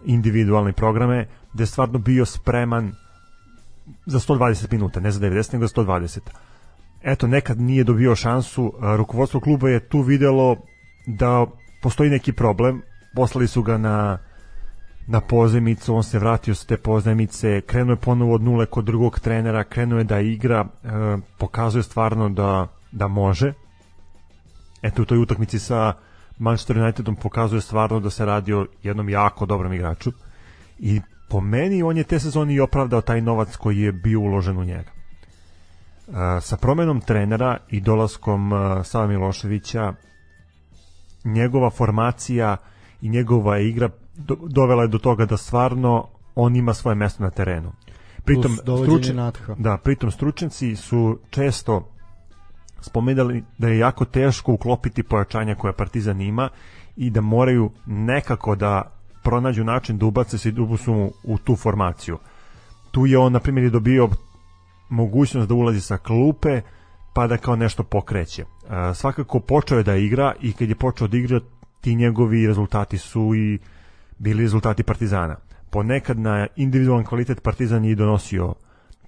individualne 0.04 0.72
programe, 0.72 1.26
gde 1.52 1.62
je 1.62 1.66
stvarno 1.66 1.98
bio 1.98 2.26
spreman 2.26 2.92
za 4.06 4.18
120 4.18 4.72
minuta, 4.72 5.00
ne 5.00 5.10
za 5.10 5.20
90, 5.20 5.52
nego 5.52 5.66
za 5.66 5.74
120. 5.74 6.18
Eto, 7.02 7.26
nekad 7.26 7.60
nije 7.60 7.84
dobio 7.84 8.16
šansu, 8.16 8.72
rukovodstvo 8.80 9.40
kluba 9.40 9.68
je 9.68 9.88
tu 9.88 10.00
videlo 10.00 10.56
da 11.06 11.46
postoji 11.82 12.10
neki 12.10 12.32
problem, 12.32 12.82
poslali 13.14 13.48
su 13.48 13.62
ga 13.62 13.78
na 13.78 14.18
na 15.06 15.20
pozemicu, 15.20 15.94
on 15.94 16.02
se 16.02 16.18
vratio 16.18 16.54
sa 16.54 16.66
te 16.66 16.76
pozemice, 16.76 17.60
krenuo 17.60 17.92
je 17.92 18.00
ponovo 18.00 18.34
od 18.34 18.42
nule 18.42 18.66
kod 18.66 18.84
drugog 18.84 19.20
trenera, 19.20 19.64
krenuo 19.64 19.98
je 19.98 20.04
da 20.04 20.20
igra, 20.20 20.64
e, 20.84 20.88
pokazuje 21.38 21.82
stvarno 21.82 22.28
da, 22.28 22.68
da 22.92 23.08
može. 23.08 23.52
Eto 24.82 25.02
u 25.02 25.04
toj 25.04 25.18
utakmici 25.18 25.58
sa 25.58 25.92
Manchester 26.38 26.78
Unitedom 26.78 27.16
pokazuje 27.16 27.60
stvarno 27.60 28.00
da 28.00 28.10
se 28.10 28.24
radi 28.24 28.52
o 28.52 28.66
jednom 28.82 29.08
jako 29.08 29.46
dobrom 29.46 29.72
igraču 29.72 30.12
i 30.78 31.00
po 31.28 31.40
meni 31.40 31.82
on 31.82 31.96
je 31.96 32.04
te 32.04 32.18
sezone 32.18 32.54
i 32.54 32.60
opravdao 32.60 33.00
taj 33.00 33.20
novac 33.20 33.56
koji 33.56 33.78
je 33.78 33.92
bio 33.92 34.20
uložen 34.20 34.58
u 34.58 34.64
njega. 34.64 34.90
E, 34.90 36.40
sa 36.40 36.56
promenom 36.56 37.00
trenera 37.00 37.56
i 37.68 37.80
dolaskom 37.80 38.52
e, 38.52 38.84
Sava 38.84 39.06
Miloševića 39.06 39.92
njegova 41.24 41.70
formacija 41.70 42.56
i 43.00 43.08
njegova 43.08 43.58
igra 43.58 43.88
do, 44.14 44.36
dovela 44.48 44.82
je 44.82 44.88
do 44.88 44.98
toga 44.98 45.26
da 45.26 45.36
stvarno 45.36 46.06
on 46.34 46.56
ima 46.56 46.74
svoje 46.74 46.94
mesto 46.94 47.22
na 47.22 47.30
terenu. 47.30 47.72
Pritom 48.24 48.58
Natha. 49.14 49.54
da, 49.58 49.76
pritom 49.76 50.10
stručnjaci 50.10 50.76
su 50.76 51.18
često 51.30 51.88
spomenuli 52.80 53.44
da 53.58 53.68
je 53.68 53.78
jako 53.78 54.04
teško 54.04 54.52
uklopiti 54.52 55.02
pojačanja 55.02 55.54
koja 55.54 55.72
Partizan 55.72 56.20
ima 56.20 56.48
i 56.96 57.10
da 57.10 57.20
moraju 57.20 57.70
nekako 57.86 58.54
da 58.54 58.92
pronađu 59.22 59.64
način 59.64 59.98
da 59.98 60.06
ubace 60.06 60.38
se 60.38 60.50
Dubusu 60.50 61.12
u 61.22 61.38
tu 61.38 61.56
formaciju. 61.56 62.18
Tu 62.90 63.06
je 63.06 63.18
on, 63.18 63.32
na 63.32 63.40
primjer, 63.40 63.70
dobio 63.70 64.08
mogućnost 64.88 65.48
da 65.48 65.54
ulazi 65.54 65.80
sa 65.80 65.98
klupe 65.98 66.60
pa 67.14 67.26
da 67.26 67.36
kao 67.36 67.56
nešto 67.56 67.82
pokreće. 67.82 68.44
E, 68.70 68.94
svakako 68.94 69.40
počeo 69.40 69.78
je 69.78 69.84
da 69.84 69.96
igra 69.96 70.34
i 70.40 70.52
kad 70.52 70.68
je 70.68 70.74
počeo 70.74 71.08
da 71.08 71.16
igra 71.16 71.40
ti 71.80 71.94
njegovi 71.94 72.46
rezultati 72.46 72.98
su 72.98 73.34
i 73.34 73.58
bili 74.18 74.42
rezultati 74.42 74.82
Partizana. 74.82 75.36
Ponekad 75.70 76.18
na 76.18 76.46
individualan 76.56 77.04
kvalitet 77.04 77.42
Partizan 77.42 77.84
je 77.84 77.94
donosio 77.94 78.54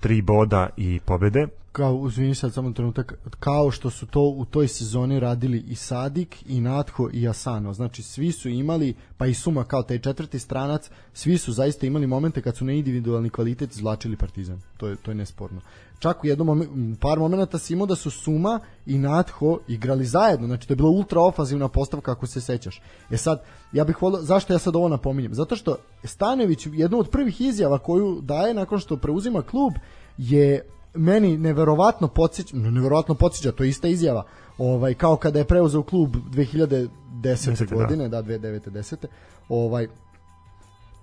tri 0.00 0.22
boda 0.22 0.68
i 0.76 1.00
pobede. 1.04 1.46
Kao, 1.72 1.94
uzvini 1.94 2.34
sad 2.34 2.52
samo 2.52 2.72
trenutak, 2.72 3.14
kao 3.40 3.70
što 3.70 3.90
su 3.90 4.07
to 4.07 4.20
u 4.20 4.44
toj 4.44 4.68
sezoni 4.68 5.20
radili 5.20 5.59
i 5.59 5.74
Sadik, 5.74 6.44
i 6.46 6.61
Natho, 6.61 7.09
i 7.12 7.28
Asano. 7.28 7.72
Znači, 7.72 8.02
svi 8.02 8.32
su 8.32 8.48
imali, 8.48 8.94
pa 9.16 9.26
i 9.26 9.34
Suma 9.34 9.64
kao 9.64 9.82
taj 9.82 9.98
četvrti 9.98 10.38
stranac, 10.38 10.90
svi 11.12 11.38
su 11.38 11.52
zaista 11.52 11.86
imali 11.86 12.07
momente 12.07 12.42
kad 12.42 12.57
su 12.57 12.64
na 12.64 12.72
individualni 12.72 13.30
kvalitet 13.30 13.72
izvlačili 13.72 14.16
Partizan. 14.16 14.61
To 14.76 14.88
je, 14.88 14.96
to 14.96 15.11
je 15.11 15.14
nesporno. 15.14 15.61
Čak 15.99 16.24
u 16.24 16.26
jednom 16.26 16.47
momen, 16.47 16.97
par 17.01 17.18
momenata 17.18 17.59
si 17.59 17.72
imao 17.72 17.86
da 17.86 17.94
su 17.94 18.11
Suma 18.11 18.61
i 18.86 18.99
Natho 18.99 19.59
igrali 19.68 20.05
zajedno. 20.05 20.47
Znači, 20.47 20.68
to 20.68 20.72
je 20.72 20.76
bila 20.76 20.90
ultra 20.90 21.20
ofazivna 21.20 21.68
postavka 21.68 22.12
ako 22.12 22.26
se 22.26 22.40
sećaš. 22.40 22.82
E 23.11 23.16
sad, 23.16 23.42
ja 23.72 23.84
bih 23.84 24.03
volio, 24.03 24.22
zašto 24.22 24.53
ja 24.53 24.59
sad 24.59 24.76
ovo 24.76 24.88
napominjem? 24.88 25.34
Zato 25.34 25.57
što 25.57 25.76
Stanević, 26.05 26.66
jednu 26.72 26.99
od 26.99 27.11
prvih 27.11 27.40
izjava 27.40 27.78
koju 27.78 28.20
daje 28.22 28.55
nakon 28.55 28.78
što 28.78 28.97
preuzima 28.97 29.42
klub, 29.42 29.72
je 30.18 30.61
meni 30.94 31.36
neverovatno 31.38 32.09
podsjeća, 32.09 32.57
neverovatno 32.57 33.14
podsjeća, 33.14 33.53
to 33.53 33.64
je 33.64 33.70
ista 33.70 33.88
izjava, 33.88 34.24
ovaj, 34.59 34.94
kao 34.94 35.16
kada 35.16 35.38
je 35.38 35.44
preuzeo 35.44 35.82
klub 35.82 36.16
2010. 36.16 36.88
10, 37.22 37.74
godine, 37.74 38.09
da, 38.09 38.22
da 38.22 38.38
2009. 38.38 38.70
10. 38.70 39.07
Ovaj, 39.49 39.88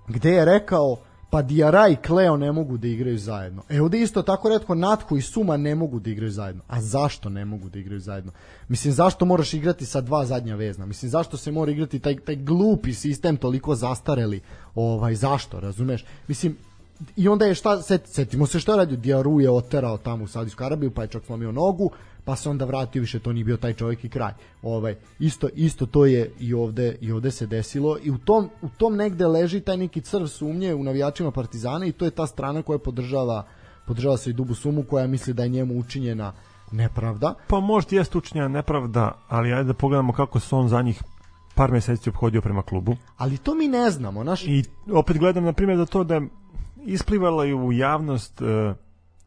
gde 0.08 0.32
je 0.32 0.46
rekao 0.46 0.98
pa 1.34 1.42
Diara 1.42 1.88
i 1.88 1.96
Kleo 1.96 2.38
ne 2.38 2.52
mogu 2.52 2.78
da 2.78 2.88
igraju 2.88 3.18
zajedno. 3.18 3.64
E 3.70 3.82
ovde 3.82 4.02
isto 4.02 4.22
tako 4.22 4.50
redko 4.50 4.76
Natko 4.76 5.18
i 5.18 5.22
Suma 5.22 5.58
ne 5.58 5.76
mogu 5.76 6.00
da 6.00 6.10
igraju 6.10 6.32
zajedno. 6.32 6.62
A 6.68 6.82
zašto 6.82 7.30
ne 7.30 7.46
mogu 7.46 7.70
da 7.70 7.80
igraju 7.80 8.00
zajedno? 8.00 8.32
Mislim, 8.68 8.94
zašto 8.94 9.26
moraš 9.26 9.54
igrati 9.54 9.86
sa 9.86 10.02
dva 10.02 10.26
zadnja 10.26 10.56
vezna? 10.56 10.86
Mislim, 10.86 11.12
zašto 11.12 11.38
se 11.38 11.52
mora 11.52 11.72
igrati 11.72 12.00
taj, 12.00 12.20
taj 12.20 12.36
glupi 12.36 12.94
sistem 12.94 13.38
toliko 13.38 13.76
zastareli? 13.76 14.42
Ovaj, 14.76 15.16
zašto, 15.16 15.60
razumeš? 15.60 16.06
Mislim, 16.28 16.58
i 17.16 17.28
onda 17.28 17.46
je 17.46 17.56
šta, 17.56 17.82
set, 17.82 18.02
setimo 18.08 18.46
se 18.46 18.60
šta 18.60 18.72
je 18.72 18.78
radio, 18.78 18.98
Diaru 18.98 19.39
je 19.39 19.52
oterao 19.52 19.98
tamo 19.98 20.24
u 20.24 20.28
Saudijsku 20.28 20.64
Arabiju, 20.64 20.91
pa 20.91 21.02
je 21.02 21.08
čak 21.08 21.26
slomio 21.26 21.52
nogu, 21.52 21.91
pa 22.26 22.36
se 22.36 22.50
onda 22.50 22.66
vratio 22.66 23.02
više 23.02 23.20
to 23.20 23.34
nije 23.34 23.44
bio 23.44 23.58
taj 23.58 23.74
čovjek 23.74 24.04
i 24.04 24.10
kraj. 24.10 24.34
Ovaj 24.62 24.96
isto 25.20 25.50
isto 25.56 25.86
to 25.86 26.06
je 26.06 26.32
i 26.39 26.54
ovde 26.54 26.98
i 27.02 27.12
ovde 27.12 27.32
se 27.32 27.48
desilo 27.48 27.98
i 28.04 28.12
u 28.12 28.18
tom 28.18 28.50
u 28.62 28.70
tom 28.78 28.96
negde 28.96 29.28
leži 29.28 29.62
taj 29.62 29.78
neki 29.78 30.02
crv 30.02 30.26
sumnje 30.26 30.74
u 30.76 30.84
navijačima 30.84 31.32
Partizana 31.32 31.86
i 31.86 31.91
to 31.91 32.06
je 32.06 32.12
ta 32.12 32.28
strana 32.28 32.62
koja 32.62 32.80
podržava 32.80 33.44
podržava 33.88 34.18
se 34.18 34.30
i 34.30 34.34
Dubu 34.34 34.54
Sumu 34.54 34.84
koja 34.84 35.08
misli 35.08 35.34
da 35.34 35.44
je 35.44 35.50
njemu 35.50 35.80
učinjena 35.80 36.34
nepravda. 36.72 37.34
Pa 37.48 37.60
možda 37.60 37.96
jeste 37.96 38.18
učinjena 38.18 38.48
nepravda, 38.48 39.12
ali 39.28 39.54
ajde 39.54 39.64
da 39.64 39.74
pogledamo 39.74 40.14
kako 40.14 40.39
se 40.39 40.56
on 40.56 40.70
za 40.70 40.82
njih 40.82 41.04
par 41.56 41.72
meseci 41.72 42.10
obhodio 42.10 42.41
prema 42.41 42.62
klubu. 42.62 42.96
Ali 43.18 43.38
to 43.38 43.56
mi 43.56 43.68
ne 43.68 43.91
znamo, 43.91 44.24
naš 44.24 44.44
I 44.48 44.64
opet 44.91 45.18
gledam 45.18 45.44
na 45.44 45.54
primjer 45.54 45.78
da 45.78 45.86
to 45.86 46.04
da 46.04 46.22
isplivala 46.86 47.46
je 47.46 47.56
u 47.56 47.72
javnost 47.72 48.42
uh, 48.42 48.48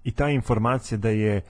i 0.04 0.10
ta 0.10 0.28
informacija 0.28 0.98
da 0.98 1.08
je 1.08 1.40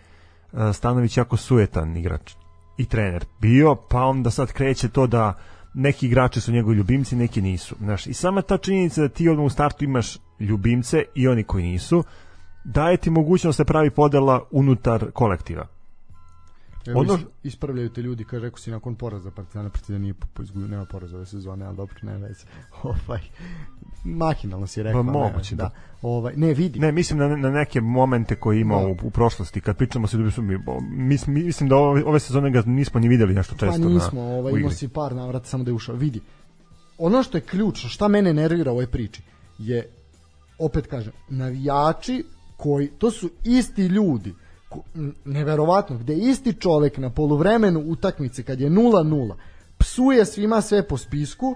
uh, 0.53 0.61
Stanović 0.73 1.17
jako 1.17 1.37
sujetan 1.37 1.97
igrač 1.97 2.35
i 2.79 2.87
trener 2.87 3.25
bio, 3.41 3.75
pa 3.75 4.03
onda 4.03 4.31
sad 4.31 4.53
kreće 4.53 4.89
to 4.89 5.07
da 5.07 5.35
neki 5.75 6.07
igrači 6.07 6.41
su 6.41 6.53
njegovi 6.53 6.77
ljubimci, 6.77 7.17
neki 7.17 7.43
nisu. 7.43 7.77
Znaš, 7.81 8.07
I 8.07 8.15
sama 8.15 8.43
ta 8.43 8.59
činjenica 8.59 9.01
da 9.01 9.09
ti 9.09 9.29
odmah 9.29 9.47
u 9.47 9.51
startu 9.51 9.85
imaš 9.85 10.19
ljubimce 10.41 11.05
i 11.15 11.29
oni 11.29 11.45
koji 11.45 11.65
nisu, 11.65 12.05
daje 12.65 12.97
ti 12.97 13.11
mogućnost 13.11 13.59
da 13.59 13.65
se 13.65 13.67
pravi 13.67 13.91
podela 13.91 14.43
unutar 14.51 15.11
kolektiva. 15.13 15.67
Evo, 16.87 17.01
ono... 17.01 17.19
ispravljaju 17.43 17.89
te 17.89 18.03
ljudi, 18.03 18.25
kaže, 18.25 18.43
rekao 18.43 18.59
si 18.59 18.71
nakon 18.71 18.95
poraza 18.95 19.31
Partizana, 19.31 19.71
Partizan 19.71 20.01
nije 20.01 20.15
izgubio, 20.43 20.69
nema 20.69 20.85
poraza 20.85 21.17
ove 21.17 21.27
sezone, 21.27 21.65
ali 21.65 21.77
dobro, 21.77 21.95
ne 22.03 22.19
veze. 22.19 22.45
ovaj, 22.83 23.21
mahinalno 24.05 24.67
si 24.67 24.83
rekao. 24.83 25.05
Pa 25.05 25.13
moguće, 25.13 25.55
ne, 25.55 25.57
da. 25.57 25.71
Ovaj, 26.03 26.35
ne, 26.37 26.55
vidi. 26.55 26.79
Ne, 26.79 26.93
mislim 26.93 27.19
na, 27.19 27.37
na 27.37 27.51
neke 27.51 27.81
momente 27.81 28.37
koje 28.37 28.61
ima 28.61 28.81
da. 28.81 28.87
u, 28.87 28.97
u 29.03 29.11
prošlosti, 29.11 29.61
kad 29.61 29.77
pričamo 29.77 30.07
se 30.07 30.17
da 30.17 30.43
mi, 30.43 30.59
mis, 30.91 31.27
mislim 31.27 31.69
da 31.69 31.77
ove, 31.77 32.05
ove 32.05 32.21
sezone 32.21 32.51
ga 32.51 32.63
nismo 32.67 33.01
ni 33.01 33.09
videli 33.09 33.35
nešto 33.35 33.55
često. 33.55 33.83
Pa 33.83 33.89
nismo, 33.89 34.23
na, 34.23 34.29
ovaj, 34.29 34.53
imao 34.53 34.71
si 34.71 34.89
par 34.89 35.15
navrata 35.15 35.47
samo 35.47 35.65
da 35.65 35.71
je 35.71 35.75
ušao. 35.75 35.97
Vidi, 35.97 36.21
ono 36.99 37.23
što 37.23 37.39
je 37.39 37.43
ključno, 37.43 37.89
šta 37.89 38.09
mene 38.09 38.35
nervira 38.35 38.71
u 38.71 38.75
ovoj 38.75 38.87
priči, 38.87 39.23
je, 39.59 39.89
opet 40.59 40.87
kažem, 40.87 41.13
navijači 41.29 42.25
koji, 42.57 42.89
to 42.89 43.11
su 43.11 43.31
isti 43.45 43.87
ljudi, 43.87 44.35
neverovatno, 45.25 45.99
gde 45.99 46.15
isti 46.15 46.53
čovek 46.53 46.99
na 46.99 47.11
poluvremenu 47.11 47.81
utakmice 47.81 48.43
kad 48.43 48.61
je 48.61 48.71
0-0 48.71 49.35
psuje 49.79 50.25
svima 50.25 50.61
sve 50.61 50.89
po 50.89 50.97
spisku, 50.97 51.55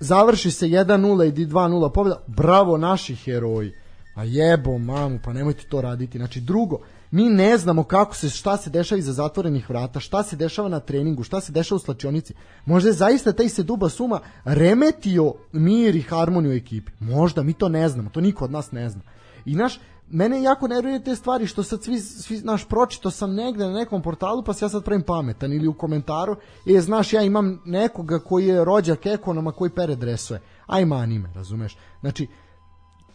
završi 0.00 0.50
se 0.50 0.66
1-0 0.66 1.28
i 1.28 1.46
2-0 1.46 1.92
pobjeda, 1.92 2.22
bravo 2.26 2.76
naši 2.76 3.14
heroji. 3.14 3.72
A 4.14 4.24
jebo 4.24 4.78
mamu, 4.78 5.18
pa 5.24 5.32
nemojte 5.32 5.64
to 5.68 5.80
raditi. 5.80 6.18
Znači 6.18 6.40
drugo, 6.40 6.78
mi 7.10 7.28
ne 7.28 7.58
znamo 7.58 7.84
kako 7.84 8.14
se 8.14 8.30
šta 8.30 8.56
se 8.56 8.70
dešava 8.70 8.98
iza 8.98 9.12
zatvorenih 9.12 9.70
vrata, 9.70 10.00
šta 10.00 10.22
se 10.22 10.36
dešava 10.36 10.68
na 10.68 10.80
treningu, 10.80 11.22
šta 11.22 11.40
se 11.40 11.52
dešava 11.52 11.76
u 11.76 11.78
slačionici. 11.78 12.34
Možda 12.64 12.88
je 12.88 12.92
zaista 12.92 13.32
taj 13.32 13.48
se 13.48 13.62
duba 13.62 13.88
suma 13.88 14.20
remetio 14.44 15.34
mir 15.52 15.96
i 15.96 16.02
harmoniju 16.02 16.52
ekipi. 16.52 16.92
Možda 17.00 17.42
mi 17.42 17.52
to 17.52 17.68
ne 17.68 17.88
znamo, 17.88 18.10
to 18.10 18.20
niko 18.20 18.44
od 18.44 18.50
nas 18.50 18.72
ne 18.72 18.90
zna. 18.90 19.00
I 19.44 19.54
naš 19.54 19.80
mene 20.10 20.42
jako 20.42 20.68
nerviraju 20.68 21.02
te 21.02 21.16
stvari 21.16 21.46
što 21.46 21.62
sad 21.62 21.82
svi, 21.82 22.00
svi 22.00 22.40
naš 22.40 22.64
pročito 22.64 23.10
sam 23.10 23.34
negde 23.34 23.64
na 23.64 23.72
nekom 23.72 24.02
portalu 24.02 24.42
pa 24.42 24.52
se 24.52 24.64
ja 24.64 24.68
sad 24.68 24.84
pravim 24.84 25.02
pametan 25.02 25.52
ili 25.52 25.68
u 25.68 25.74
komentaru 25.74 26.36
e 26.66 26.80
znaš 26.80 27.12
ja 27.12 27.22
imam 27.22 27.62
nekoga 27.64 28.18
koji 28.18 28.46
je 28.46 28.64
rođak 28.64 29.06
ekonoma 29.06 29.52
koji 29.52 29.70
pere 29.70 29.96
dresove. 29.96 30.40
Aj 30.66 30.84
mani 30.84 31.18
me 31.18 31.32
razumeš? 31.34 31.76
Znači 32.00 32.26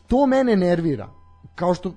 to 0.08 0.26
mene 0.26 0.56
nervira. 0.56 1.10
Kao 1.56 1.74
što 1.74 1.94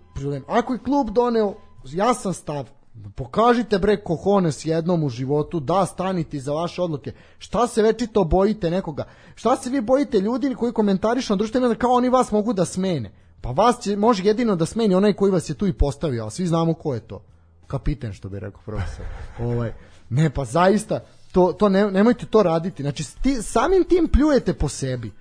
ako 0.48 0.72
je 0.72 0.78
klub 0.78 1.10
doneo 1.10 1.54
jasan 1.84 2.34
stav 2.34 2.68
pokažite 3.16 3.78
bre 3.78 3.96
kohones 3.96 4.66
jednom 4.66 5.04
u 5.04 5.08
životu 5.08 5.60
da 5.60 5.86
stanite 5.86 6.38
za 6.38 6.52
vaše 6.52 6.82
odluke. 6.82 7.12
Šta 7.38 7.66
se 7.66 7.82
večito 7.82 8.24
bojite 8.24 8.70
nekoga? 8.70 9.04
Šta 9.34 9.56
se 9.56 9.70
vi 9.70 9.80
bojite 9.80 10.20
ljudi 10.20 10.54
koji 10.54 10.72
komentarišu 10.72 11.32
na 11.32 11.36
društvenim 11.36 11.74
kao 11.74 11.92
oni 11.92 12.08
vas 12.08 12.32
mogu 12.32 12.52
da 12.52 12.64
smene 12.64 13.25
Pa 13.40 13.50
vas 13.50 13.80
će, 13.82 13.96
može 13.96 14.24
jedino 14.24 14.56
da 14.56 14.66
smeni 14.66 14.94
onaj 14.94 15.12
koji 15.12 15.32
vas 15.32 15.50
je 15.50 15.54
tu 15.54 15.66
i 15.66 15.72
postavio, 15.72 16.26
a 16.26 16.30
svi 16.30 16.46
znamo 16.46 16.74
ko 16.74 16.94
je 16.94 17.00
to. 17.00 17.22
Kapiten, 17.66 18.12
što 18.12 18.28
bi 18.28 18.40
rekao 18.40 18.60
profesor. 18.64 19.06
ovaj, 19.48 19.72
ne, 20.10 20.30
pa 20.30 20.44
zaista, 20.44 21.00
to, 21.32 21.52
to 21.52 21.68
ne, 21.68 21.90
nemojte 21.90 22.26
to 22.26 22.42
raditi. 22.42 22.82
Znači, 22.82 23.02
sti, 23.04 23.42
samim 23.42 23.84
tim 23.84 24.08
pljujete 24.12 24.54
po 24.54 24.68
sebi. 24.68 25.12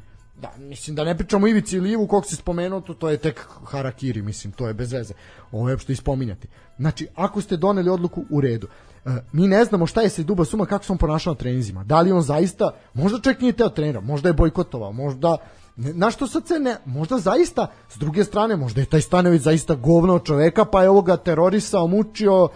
Da, 0.41 0.51
mislim 0.57 0.95
da 0.95 1.03
ne 1.03 1.17
pričamo 1.17 1.47
Ivici 1.47 1.75
ili 1.77 1.91
Ivu 1.91 2.07
kog 2.07 2.25
se 2.25 2.35
spomenuo, 2.35 2.81
to, 2.81 2.93
to 2.93 3.09
je 3.09 3.17
tek 3.17 3.47
harakiri, 3.65 4.21
mislim, 4.21 4.53
to 4.53 4.67
je 4.67 4.73
bez 4.73 4.91
veze. 4.91 5.13
Ovo 5.51 5.69
je 5.69 5.77
što 5.77 5.91
ispominjati. 5.91 6.47
Znači, 6.77 7.07
ako 7.15 7.41
ste 7.41 7.57
doneli 7.57 7.89
odluku 7.89 8.25
u 8.29 8.41
redu, 8.41 8.67
e, 9.05 9.09
mi 9.31 9.47
ne 9.47 9.65
znamo 9.65 9.87
šta 9.87 10.01
je 10.01 10.09
se 10.09 10.23
Duba 10.23 10.45
Suma, 10.45 10.65
kako 10.65 10.85
se 10.85 10.91
on 10.91 10.97
ponašao 10.97 11.33
na 11.33 11.37
treninzima. 11.37 11.83
Da 11.83 12.01
li 12.01 12.11
on 12.11 12.21
zaista, 12.21 12.71
možda 12.93 13.19
čak 13.19 13.41
nije 13.41 13.53
teo 13.53 13.69
trenera, 13.69 14.01
možda 14.01 14.29
je 14.29 14.33
bojkotovao, 14.33 14.91
možda 14.91 15.37
na 15.77 16.11
što 16.11 16.27
sad 16.27 16.47
se 16.47 16.59
ne, 16.59 16.77
možda 16.85 17.17
zaista, 17.17 17.67
s 17.89 17.97
druge 17.97 18.23
strane, 18.23 18.55
možda 18.55 18.81
je 18.81 18.85
taj 18.85 19.01
Stanović 19.01 19.41
zaista 19.41 19.75
govno 19.75 20.19
čoveka, 20.19 20.65
pa 20.65 20.83
je 20.83 20.89
ovoga 20.89 21.17
terorisao, 21.17 21.87
mučio, 21.87 22.49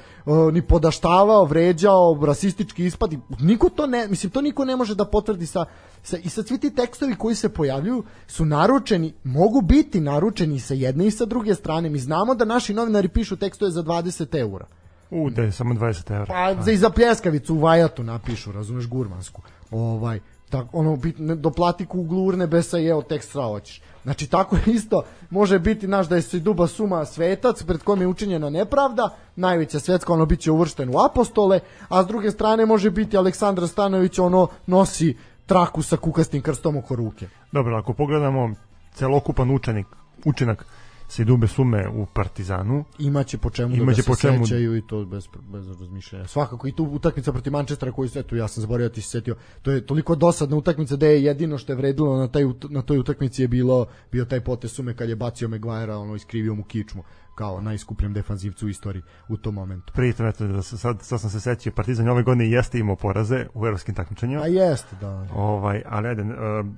ni 0.52 0.62
podaštavao, 0.62 1.46
vređao, 1.46 2.20
rasistički 2.26 2.86
ispad, 2.86 3.14
niko 3.40 3.70
to 3.70 3.88
ne, 3.88 4.08
mislim, 4.08 4.32
to 4.32 4.42
niko 4.42 4.66
ne 4.66 4.76
može 4.76 4.96
da 4.96 5.06
potvrdi 5.06 5.46
sa, 5.46 5.66
sa 6.04 6.18
i 6.18 6.30
sad 6.30 6.48
svi 6.48 6.58
ti 6.58 6.76
tekstovi 6.76 7.16
koji 7.16 7.36
se 7.36 7.50
pojavljuju 7.50 8.04
su 8.28 8.46
naručeni, 8.46 9.14
mogu 9.24 9.62
biti 9.62 10.00
naručeni 10.02 10.60
sa 10.60 10.74
jedne 10.74 11.08
i 11.08 11.12
sa 11.12 11.26
druge 11.26 11.56
strane, 11.56 11.90
mi 11.90 12.00
znamo 12.00 12.36
da 12.36 12.46
naši 12.46 12.74
novinari 12.74 13.08
pišu 13.08 13.36
tekstove 13.36 13.72
za 13.72 13.84
20 13.84 14.40
eura. 14.40 14.66
U, 15.12 15.30
da 15.30 15.42
je 15.42 15.52
samo 15.52 15.74
20 15.74 16.12
eura. 16.12 16.26
Pa, 16.28 16.64
za, 16.64 16.72
i 16.72 16.78
za 16.78 16.90
pljeskavicu 16.90 17.56
u 17.56 17.60
Vajatu 17.60 18.04
napišu, 18.04 18.52
razumeš, 18.52 18.88
gurmansku. 18.88 19.42
Ovaj, 19.72 20.20
tako 20.50 20.78
ono 20.78 20.96
bit 20.96 21.18
doplati 21.18 21.86
kuglu 21.86 22.26
urne 22.26 22.48
besa 22.48 22.78
jeo 22.78 23.02
tekst 23.02 23.32
sva 23.32 23.46
hoćeš. 23.46 23.82
Znači 24.04 24.28
tako 24.28 24.58
isto 24.78 25.04
može 25.30 25.60
biti 25.60 25.88
naš 25.88 26.08
da 26.08 26.16
je 26.16 26.22
se 26.22 26.40
duba 26.40 26.68
suma 26.68 27.06
svetac 27.06 27.64
pred 27.64 27.84
kojim 27.84 28.02
je 28.02 28.08
učinjena 28.08 28.50
nepravda, 28.50 29.16
najveća 29.36 29.80
svetska 29.80 30.14
ono 30.14 30.26
biće 30.26 30.52
uvršten 30.52 30.90
u 30.90 31.00
apostole, 31.06 31.60
a 31.90 32.04
s 32.04 32.08
druge 32.08 32.32
strane 32.32 32.66
može 32.66 32.92
biti 32.92 33.18
Aleksandar 33.18 33.68
Stanović 33.68 34.20
ono 34.20 34.48
nosi 34.68 35.18
traku 35.46 35.82
sa 35.82 35.98
kukastim 35.98 36.42
krstom 36.42 36.78
oko 36.78 36.96
ruke. 36.96 37.28
Dobro, 37.52 37.78
ako 37.78 37.94
pogledamo 37.94 38.54
celokupan 38.94 39.52
učenik, 39.52 39.88
učinak 40.26 40.66
se 41.10 41.24
dube 41.24 41.48
sume 41.48 41.88
u 41.90 42.06
Partizanu. 42.06 42.84
Imaće 43.00 43.38
po 43.38 43.50
čemu 43.50 43.76
da 43.76 43.82
Imaće 43.82 44.02
da 44.02 44.08
po 44.08 44.16
čemu... 44.16 44.46
sećaju 44.46 44.78
i 44.78 44.82
to 44.88 45.06
bez, 45.06 45.28
bez 45.52 45.68
razmišljanja. 45.68 46.28
Svakako 46.28 46.68
i 46.68 46.72
tu 46.72 46.84
utakmica 46.84 47.32
protiv 47.32 47.54
Manchestera 47.54 47.92
koju 47.92 48.10
se, 48.10 48.20
eto, 48.20 48.36
ja 48.36 48.48
sam 48.48 48.62
zaboravio 48.62 48.90
da 48.90 48.94
ti 48.96 49.02
se 49.02 49.10
setio, 49.10 49.36
to 49.62 49.72
je 49.72 49.86
toliko 49.86 50.16
dosadna 50.16 50.58
utakmica 50.58 50.96
da 50.96 51.06
je 51.06 51.24
jedino 51.24 51.58
što 51.58 51.72
je 51.72 51.78
vredilo 51.78 52.18
na, 52.18 52.28
taj, 52.28 52.44
na 52.70 52.82
toj 52.82 52.98
utakmici 52.98 53.42
je 53.42 53.48
bilo 53.48 53.86
bio 54.12 54.26
taj 54.26 54.42
potez 54.42 54.72
sume 54.72 54.94
kad 54.94 55.10
je 55.10 55.16
bacio 55.16 55.48
Maguire 55.48 55.96
ono 55.96 56.16
iskrivio 56.16 56.54
mu 56.54 56.64
kičmu 56.64 57.04
kao 57.36 57.62
najskupljem 57.62 58.14
defanzivcu 58.14 58.66
u 58.66 58.70
istoriji 58.70 59.04
u 59.30 59.38
tom 59.38 59.56
momentu. 59.56 59.94
Pritom, 59.94 60.26
eto, 60.26 60.48
da 60.48 60.62
sad, 60.62 61.02
sad 61.02 61.22
sam 61.22 61.30
se 61.30 61.40
sećao, 61.40 61.74
Partizan 61.74 62.10
ove 62.10 62.24
godine 62.24 62.50
jeste 62.50 62.80
imao 62.80 62.96
poraze 62.96 63.46
u 63.54 63.66
evropskim 63.66 63.96
takmičenjima. 63.96 64.42
A 64.42 64.48
jeste, 64.48 64.96
da. 65.02 65.28
Ovaj, 65.36 65.84
ali 65.86 66.08
ajde, 66.08 66.24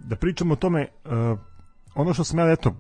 da 0.04 0.16
pričamo 0.16 0.54
o 0.54 0.58
tome, 0.58 0.88
ono 1.96 2.14
što 2.14 2.24
sam 2.24 2.40
ja, 2.40 2.52
eto, 2.52 2.76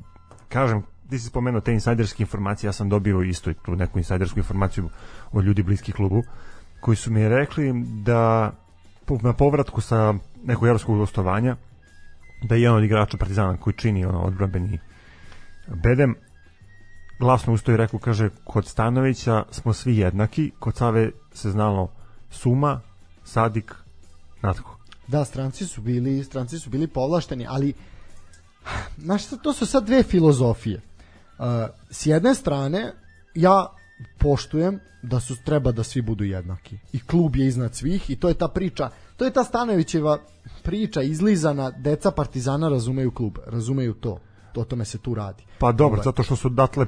kažem, 0.50 0.84
ti 1.12 1.20
si 1.20 1.28
spomenuo 1.28 1.62
te 1.62 1.74
insajderske 1.74 2.24
informacije, 2.24 2.68
ja 2.68 2.74
sam 2.74 2.90
dobio 2.90 3.22
isto 3.22 3.54
tu 3.54 3.76
neku 3.76 4.00
insajdersku 4.00 4.40
informaciju 4.40 4.90
od 5.32 5.46
ljudi 5.46 5.64
bliskih 5.64 5.96
klubu, 5.96 6.24
koji 6.82 6.96
su 6.96 7.12
mi 7.12 7.30
rekli 7.30 7.74
da 8.04 8.52
na 9.22 9.34
povratku 9.34 9.82
sa 9.82 10.14
nekog 10.44 10.68
evropskog 10.68 10.98
gostovanja, 10.98 11.56
da 12.44 12.56
je 12.56 12.62
jedan 12.62 12.78
od 12.78 12.84
igrača 12.84 13.18
Partizana 13.18 13.58
koji 13.58 13.74
čini 13.74 14.06
ono 14.06 14.22
odbrambeni 14.22 14.80
bedem, 15.68 16.16
glasno 17.20 17.54
ustoji 17.54 17.78
rekao, 17.78 18.00
kaže, 18.00 18.30
kod 18.44 18.68
Stanovića 18.68 19.44
smo 19.52 19.74
svi 19.74 19.98
jednaki, 19.98 20.52
kod 20.60 20.78
Save 20.78 21.12
se 21.34 21.52
znalo 21.52 21.92
Suma, 22.30 22.82
Sadik, 23.24 23.76
Natko. 24.42 24.78
Da, 25.08 25.26
stranci 25.26 25.66
su 25.66 25.82
bili, 25.82 26.24
stranci 26.24 26.60
su 26.60 26.70
bili 26.70 26.88
povlašteni, 26.88 27.46
ali 27.50 27.74
znaš, 28.98 29.28
to 29.44 29.54
su 29.54 29.66
sad 29.66 29.86
dve 29.86 30.04
filozofije. 30.04 30.82
S 31.90 32.06
jedne 32.06 32.36
strane, 32.36 32.94
ja 33.36 33.68
poštujem 34.18 34.80
da 35.02 35.20
su 35.20 35.36
treba 35.46 35.72
da 35.72 35.84
svi 35.84 36.02
budu 36.02 36.24
jednaki. 36.24 36.78
I 36.94 37.00
klub 37.00 37.36
je 37.36 37.48
iznad 37.48 37.76
svih 37.76 38.10
i 38.10 38.16
to 38.16 38.28
je 38.28 38.34
ta 38.34 38.48
priča, 38.48 38.90
to 39.18 39.26
je 39.26 39.32
ta 39.32 39.44
Stanovićeva 39.44 40.18
priča 40.64 41.02
izlizana, 41.02 41.72
deca 41.72 42.12
Partizana 42.12 42.70
razumeju 42.70 43.12
klub, 43.12 43.38
razumeju 43.46 43.94
to. 43.94 44.20
O 44.56 44.64
tome 44.64 44.86
se 44.86 44.98
tu 44.98 45.14
radi. 45.14 45.44
Pa 45.60 45.72
dobro, 45.72 45.96
ovaj. 45.96 46.04
zato 46.04 46.24
što 46.24 46.36
su 46.36 46.50
datle 46.50 46.86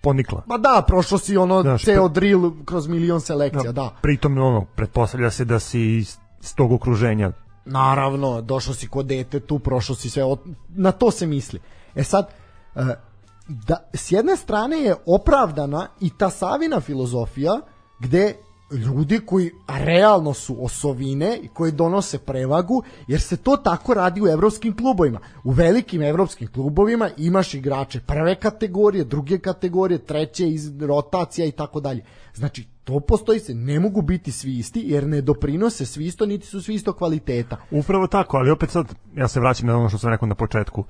ponikla. 0.00 0.42
Ma 0.46 0.58
da, 0.58 0.84
prošlo 0.86 1.18
si 1.18 1.36
ono 1.36 1.62
da, 1.62 1.78
ceo 1.78 2.08
drill 2.08 2.64
kroz 2.64 2.88
milion 2.88 3.20
selekcija, 3.20 3.72
da. 3.72 3.72
da. 3.72 3.96
Pritom 4.02 4.38
ono, 4.38 4.64
pretpostavlja 4.64 5.30
se 5.30 5.44
da 5.44 5.58
si 5.58 5.80
iz, 5.80 6.16
tog 6.54 6.72
okruženja. 6.72 7.32
Naravno, 7.64 8.42
došao 8.42 8.74
si 8.74 8.88
kod 8.88 9.06
dete, 9.06 9.40
tu 9.40 9.58
prošao 9.58 9.96
si 9.96 10.10
sve, 10.10 10.22
na 10.68 10.92
to 10.92 11.10
se 11.10 11.26
misli. 11.26 11.60
E 11.94 12.04
sad, 12.04 12.28
uh, 12.74 12.88
da, 13.48 13.88
s 13.94 14.12
jedne 14.12 14.36
strane 14.36 14.78
je 14.78 14.94
opravdana 15.06 15.86
i 16.00 16.10
ta 16.18 16.30
Savina 16.30 16.80
filozofija 16.80 17.60
gde 18.00 18.34
ljudi 18.72 19.20
koji 19.26 19.50
realno 19.68 20.34
su 20.34 20.64
osovine 20.64 21.38
i 21.42 21.48
koji 21.48 21.72
donose 21.72 22.18
prevagu, 22.18 22.82
jer 23.06 23.20
se 23.20 23.36
to 23.36 23.56
tako 23.56 23.94
radi 23.94 24.22
u 24.22 24.26
evropskim 24.26 24.76
klubovima. 24.76 25.20
U 25.44 25.50
velikim 25.50 26.02
evropskim 26.02 26.48
klubovima 26.52 27.10
imaš 27.16 27.54
igrače 27.54 28.00
prve 28.00 28.34
kategorije, 28.34 29.04
druge 29.04 29.38
kategorije, 29.38 29.98
treće 29.98 30.48
iz 30.48 30.80
rotacija 30.80 31.46
i 31.46 31.52
tako 31.52 31.80
dalje. 31.80 32.04
Znači, 32.34 32.66
to 32.84 33.00
postoji 33.00 33.40
se, 33.40 33.54
ne 33.54 33.80
mogu 33.80 34.02
biti 34.02 34.32
svi 34.32 34.58
isti, 34.58 34.82
jer 34.86 35.06
ne 35.06 35.20
doprinose 35.20 35.86
svi 35.86 36.06
isto, 36.06 36.26
niti 36.26 36.46
su 36.46 36.62
svi 36.62 36.74
isto 36.74 36.92
kvaliteta. 36.92 37.56
Upravo 37.70 38.06
tako, 38.06 38.36
ali 38.36 38.50
opet 38.50 38.70
sad, 38.70 38.94
ja 39.16 39.28
se 39.28 39.40
vraćam 39.40 39.66
na 39.66 39.76
ono 39.76 39.88
što 39.88 39.98
sam 39.98 40.10
rekao 40.10 40.28
na 40.28 40.34
početku, 40.34 40.84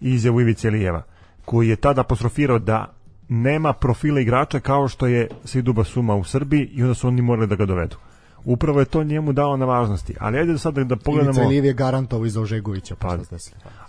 izjavu 0.00 0.40
Ivice 0.40 0.70
Lijeva 0.70 1.02
koji 1.50 1.68
je 1.68 1.76
tada 1.76 2.00
apostrofirao 2.00 2.58
da 2.58 2.92
nema 3.28 3.72
profila 3.72 4.20
igrača 4.20 4.60
kao 4.60 4.88
što 4.88 5.06
je 5.06 5.28
Siduba 5.44 5.84
Suma 5.84 6.14
u 6.14 6.24
Srbiji 6.24 6.68
i 6.72 6.82
onda 6.82 6.94
su 6.94 7.08
oni 7.08 7.22
morali 7.22 7.46
da 7.46 7.56
ga 7.56 7.66
dovedu. 7.66 7.96
Upravo 8.44 8.80
je 8.80 8.84
to 8.84 9.02
njemu 9.04 9.32
dao 9.32 9.56
na 9.56 9.66
važnosti. 9.66 10.14
Ali 10.20 10.38
ajde 10.38 10.58
sad 10.58 10.74
da, 10.74 10.84
da 10.84 10.96
pogledamo... 10.96 11.42
Ivica 11.42 11.66
je 11.66 11.72
garantovo 11.72 12.26
iza 12.26 12.40
Ožegovića. 12.40 12.96
Pa, 12.96 13.08
pa, 13.08 13.36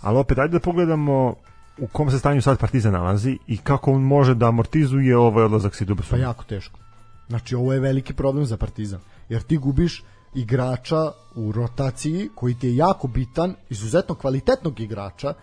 ali 0.00 0.18
opet, 0.18 0.38
ajde 0.38 0.52
da 0.52 0.60
pogledamo 0.60 1.34
u 1.78 1.86
kom 1.86 2.10
se 2.10 2.18
stanju 2.18 2.42
sad 2.42 2.58
Partizan 2.58 2.92
nalazi 2.92 3.38
i 3.46 3.56
kako 3.56 3.92
on 3.92 4.02
može 4.02 4.34
da 4.34 4.48
amortizuje 4.48 5.16
ovaj 5.16 5.44
odlazak 5.44 5.74
Siduba 5.74 6.02
Suma. 6.02 6.18
Pa 6.18 6.22
jako 6.22 6.44
teško. 6.44 6.78
Znači, 7.28 7.54
ovo 7.54 7.72
je 7.72 7.80
veliki 7.80 8.12
problem 8.14 8.44
za 8.44 8.56
Partizan. 8.56 9.00
Jer 9.28 9.42
ti 9.42 9.56
gubiš 9.56 10.02
igrača 10.34 11.12
u 11.34 11.52
rotaciji 11.52 12.28
koji 12.34 12.54
ti 12.54 12.66
je 12.68 12.76
jako 12.76 13.08
bitan, 13.08 13.54
izuzetno 13.70 14.14
kvalitetnog 14.14 14.80
igrača 14.80 15.34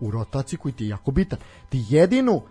u 0.00 0.10
rotaciji 0.10 0.58
koji 0.58 0.72
ti 0.72 0.84
je 0.84 0.88
jako 0.88 1.10
bitan. 1.10 1.38
Ti 1.68 1.84
jedinu 1.88 2.42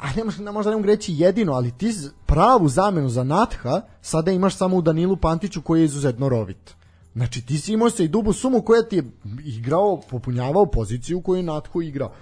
a 0.00 0.08
ne 0.16 0.24
možda, 0.24 0.52
možda 0.52 0.70
ne 0.70 0.76
mogu 0.76 0.86
reći 0.86 1.14
jedino, 1.16 1.52
ali 1.52 1.70
ti 1.70 1.94
pravu 2.26 2.68
zamenu 2.68 3.08
za 3.08 3.24
Natha 3.24 3.82
sada 4.02 4.30
imaš 4.30 4.56
samo 4.56 4.76
u 4.76 4.82
Danilu 4.82 5.16
Pantiću 5.16 5.62
koji 5.62 5.80
je 5.80 5.84
izuzetno 5.84 6.28
rovit. 6.28 6.74
Znači 7.14 7.46
ti 7.46 7.58
si 7.58 7.72
imao 7.72 7.90
se 7.90 8.04
i 8.04 8.08
Dubu 8.08 8.32
Sumu 8.32 8.62
koja 8.62 8.82
ti 8.82 8.96
je 8.96 9.10
igrao, 9.44 10.00
popunjavao 10.10 10.66
poziciju 10.66 11.20
koju 11.20 11.36
je 11.36 11.42
Natho 11.42 11.80
igrao. 11.80 12.12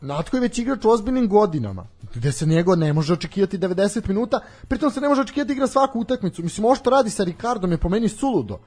Natko 0.00 0.36
je 0.36 0.40
već 0.40 0.58
igrač 0.58 0.84
u 0.84 0.90
ozbiljnim 0.90 1.28
godinama, 1.28 1.86
gde 2.14 2.32
se 2.32 2.46
njego 2.46 2.76
ne 2.76 2.92
može 2.92 3.12
očekivati 3.12 3.58
90 3.58 4.08
minuta, 4.08 4.40
pritom 4.68 4.90
se 4.90 5.00
ne 5.00 5.08
može 5.08 5.20
očekivati 5.20 5.52
igra 5.52 5.66
svaku 5.66 6.00
utakmicu. 6.00 6.42
Mislim, 6.42 6.64
ovo 6.64 6.74
što 6.74 6.90
radi 6.90 7.10
sa 7.10 7.24
Ricardom 7.24 7.72
je 7.72 7.78
po 7.78 7.88
meni 7.88 8.08
suludo. 8.08 8.58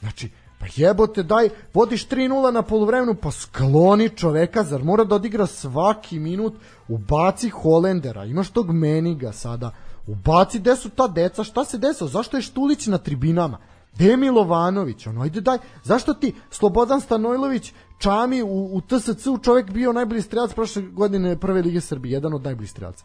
Znači, 0.00 0.30
Pa 0.64 0.68
jebote, 0.76 1.22
daj, 1.22 1.48
vodiš 1.74 2.08
3-0 2.08 2.50
na 2.50 2.62
polovremenu, 2.62 3.14
pa 3.14 3.30
skloni 3.30 4.08
čoveka, 4.08 4.62
zar 4.62 4.84
mora 4.84 5.04
da 5.04 5.14
odigra 5.14 5.46
svaki 5.46 6.18
minut, 6.18 6.54
ubaci 6.88 7.48
Holendera, 7.48 8.24
imaš 8.24 8.50
tog 8.50 8.70
Meniga 8.72 9.32
sada, 9.32 9.70
ubaci 10.06 10.58
gde 10.58 10.76
su 10.76 10.88
ta 10.88 11.08
deca, 11.08 11.44
šta 11.44 11.64
se 11.64 11.78
desilo, 11.78 12.08
zašto 12.08 12.36
je 12.36 12.42
Štulić 12.42 12.86
na 12.86 12.98
tribinama, 12.98 13.58
gde 13.94 14.06
je 14.06 14.16
Milovanović, 14.16 15.06
ono, 15.06 15.22
ajde 15.22 15.40
daj, 15.40 15.58
zašto 15.82 16.14
ti 16.14 16.34
Slobodan 16.50 17.00
Stanojlović 17.00 17.72
Čami 17.98 18.42
u, 18.42 18.76
u 18.76 18.80
TSC-u 18.80 19.38
čovek 19.38 19.70
bio 19.70 19.92
najbolji 19.92 20.22
strelac 20.22 20.54
prošle 20.54 20.82
godine 20.82 21.36
Prve 21.40 21.62
lige 21.62 21.80
Srbije, 21.80 22.12
jedan 22.12 22.34
od 22.34 22.44
najboljih 22.44 22.70
strelaca. 22.70 23.04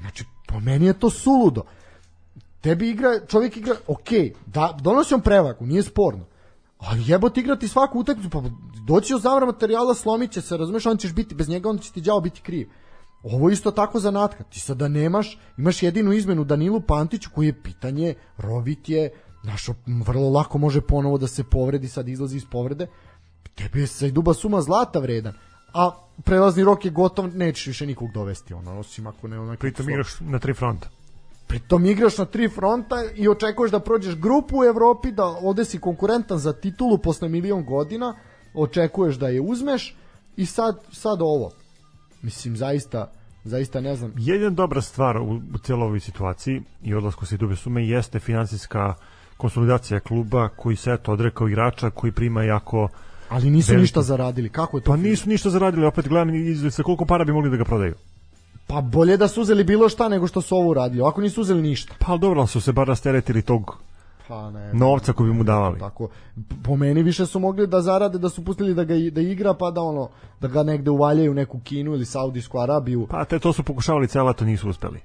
Znači, 0.00 0.24
po 0.46 0.60
meni 0.60 0.86
je 0.86 0.92
to 0.92 1.10
suludo. 1.10 1.62
Tebi 2.60 2.88
igra, 2.90 3.20
čovjek 3.26 3.56
igra, 3.56 3.74
ok, 3.86 4.08
da, 4.46 4.76
donosi 4.80 5.14
on 5.14 5.20
prevagu, 5.20 5.66
nije 5.66 5.82
sporno 5.82 6.24
Ali 6.78 7.04
jebote 7.06 7.40
igrati 7.40 7.68
svaku 7.68 7.98
utakmicu, 7.98 8.30
pa 8.30 8.42
doći 8.86 9.14
od 9.14 9.20
zavra 9.20 9.46
materijala, 9.46 9.94
slomiće 9.94 10.40
se, 10.40 10.56
razumeš, 10.56 10.86
on 10.86 10.96
ćeš 10.96 11.14
biti, 11.14 11.34
bez 11.34 11.48
njega 11.48 11.68
on 11.68 11.78
će 11.78 11.92
ti 11.92 12.00
đavo 12.00 12.20
biti 12.20 12.40
kriv. 12.40 12.68
Ovo 13.22 13.50
isto 13.50 13.70
tako 13.70 14.00
za 14.00 14.10
Natka. 14.10 14.44
Ti 14.44 14.60
sada 14.60 14.88
nemaš, 14.88 15.38
imaš 15.58 15.82
jedinu 15.82 16.12
izmenu 16.12 16.44
Danilu 16.44 16.80
Pantiću 16.80 17.30
koji 17.34 17.46
je 17.46 17.62
pitanje, 17.62 18.14
rovit 18.36 18.88
je, 18.88 19.10
našo, 19.42 19.74
vrlo 19.86 20.30
lako 20.30 20.58
može 20.58 20.80
ponovo 20.80 21.18
da 21.18 21.26
se 21.26 21.44
povredi, 21.44 21.88
sad 21.88 22.08
izlazi 22.08 22.36
iz 22.36 22.44
povrede. 22.50 22.86
Tebi 23.54 23.80
je 23.80 23.86
sa 23.86 24.08
duba 24.08 24.34
suma 24.34 24.60
zlata 24.60 24.98
vredan. 24.98 25.34
A 25.74 25.90
prelazni 26.24 26.64
rok 26.64 26.84
je 26.84 26.90
gotov, 26.90 27.36
nećeš 27.36 27.66
više 27.66 27.86
nikog 27.86 28.12
dovesti, 28.12 28.54
ono, 28.54 28.78
osim 28.78 29.06
ako 29.06 29.28
ne. 29.28 29.56
Pritom 29.56 29.90
igraš 29.90 30.20
na 30.20 30.38
tri 30.38 30.54
fronta. 30.54 30.88
Pritom 31.46 31.86
igraš 31.86 32.18
na 32.18 32.24
tri 32.24 32.48
fronta 32.48 32.96
i 33.14 33.28
očekuješ 33.28 33.70
da 33.70 33.80
prođeš 33.80 34.16
grupu 34.16 34.58
u 34.58 34.64
Evropi, 34.64 35.12
da 35.12 35.24
ovde 35.24 35.64
si 35.64 35.78
konkurentan 35.78 36.38
za 36.38 36.52
titulu 36.52 36.98
posle 36.98 37.28
milion 37.28 37.64
godina, 37.64 38.14
očekuješ 38.54 39.16
da 39.16 39.28
je 39.28 39.40
uzmeš 39.40 39.96
i 40.36 40.46
sad, 40.46 40.80
sad 40.92 41.22
ovo. 41.22 41.50
Mislim, 42.22 42.56
zaista, 42.56 43.12
zaista 43.44 43.80
ne 43.80 43.96
znam. 43.96 44.12
Jedna 44.16 44.50
dobra 44.50 44.80
stvar 44.80 45.16
u, 45.16 45.40
u 45.54 45.58
cijeloj 45.58 45.86
ovoj 45.86 46.00
situaciji 46.00 46.62
i 46.82 46.94
odlasku 46.94 47.26
se 47.26 47.36
dube 47.36 47.56
sume 47.56 47.86
jeste 47.86 48.18
finansijska 48.18 48.94
konsolidacija 49.36 50.00
kluba 50.00 50.48
koji 50.48 50.76
se 50.76 50.92
eto 50.92 51.12
odrekao 51.12 51.48
igrača 51.48 51.90
koji 51.90 52.12
prima 52.12 52.42
jako 52.42 52.88
Ali 53.28 53.50
nisu 53.50 53.72
veliki... 53.72 53.82
ništa 53.82 54.02
zaradili. 54.02 54.48
Kako 54.48 54.76
je 54.76 54.82
to? 54.82 54.90
Pa 54.90 54.96
nisu 54.96 55.28
ništa 55.28 55.50
zaradili, 55.50 55.86
opet 55.86 56.08
gledam 56.08 56.34
iz 56.34 56.80
koliko 56.84 57.04
para 57.04 57.24
bi 57.24 57.32
mogli 57.32 57.50
da 57.50 57.56
ga 57.56 57.64
prodaju. 57.64 57.94
Pa 58.66 58.80
bolje 58.80 59.16
da 59.16 59.28
su 59.28 59.42
uzeli 59.42 59.64
bilo 59.64 59.88
šta 59.88 60.08
nego 60.08 60.26
što 60.26 60.40
su 60.40 60.56
ovo 60.56 60.70
uradili. 60.70 61.00
Ovako 61.00 61.20
nisu 61.20 61.40
uzeli 61.40 61.62
ništa. 61.62 61.94
Pa 61.98 62.16
dobro, 62.16 62.46
su 62.46 62.60
se 62.60 62.72
bar 62.72 62.88
rasteretili 62.88 63.42
tog 63.42 63.78
pa 64.28 64.50
ne, 64.50 64.72
novca 64.74 65.12
koji 65.12 65.30
bi 65.30 65.36
mu 65.36 65.44
davali. 65.44 65.78
Tako, 65.78 66.08
po 66.64 66.76
meni 66.76 67.02
više 67.02 67.26
su 67.26 67.38
mogli 67.40 67.66
da 67.66 67.80
zarade 67.80 68.18
da 68.18 68.28
su 68.28 68.44
pustili 68.44 68.74
da 68.74 68.84
ga 68.84 68.94
da 69.12 69.20
igra 69.20 69.54
pa 69.54 69.70
da 69.70 69.82
ono 69.82 70.08
da 70.40 70.48
ga 70.48 70.62
negde 70.62 70.90
uvaljaju 70.90 71.34
neku 71.34 71.60
Kinu 71.64 71.94
ili 71.94 72.04
Saudijsku 72.04 72.58
Arabiju. 72.58 73.06
Pa 73.10 73.24
te 73.24 73.38
to 73.38 73.52
su 73.52 73.62
pokušavali 73.62 74.08
celo 74.08 74.32
to 74.32 74.44
nisu 74.44 74.68
uspeli. 74.68 75.00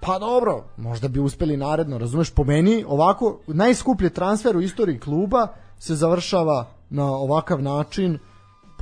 Pa 0.00 0.18
dobro, 0.18 0.64
možda 0.76 1.08
bi 1.08 1.20
uspeli 1.20 1.56
naredno, 1.56 1.98
razumeš, 1.98 2.30
po 2.30 2.44
meni 2.44 2.84
ovako 2.88 3.38
najskuplji 3.46 4.10
transfer 4.10 4.56
u 4.56 4.60
istoriji 4.60 4.98
kluba 4.98 5.46
se 5.78 5.94
završava 5.94 6.66
na 6.90 7.06
ovakav 7.06 7.62
način 7.62 8.18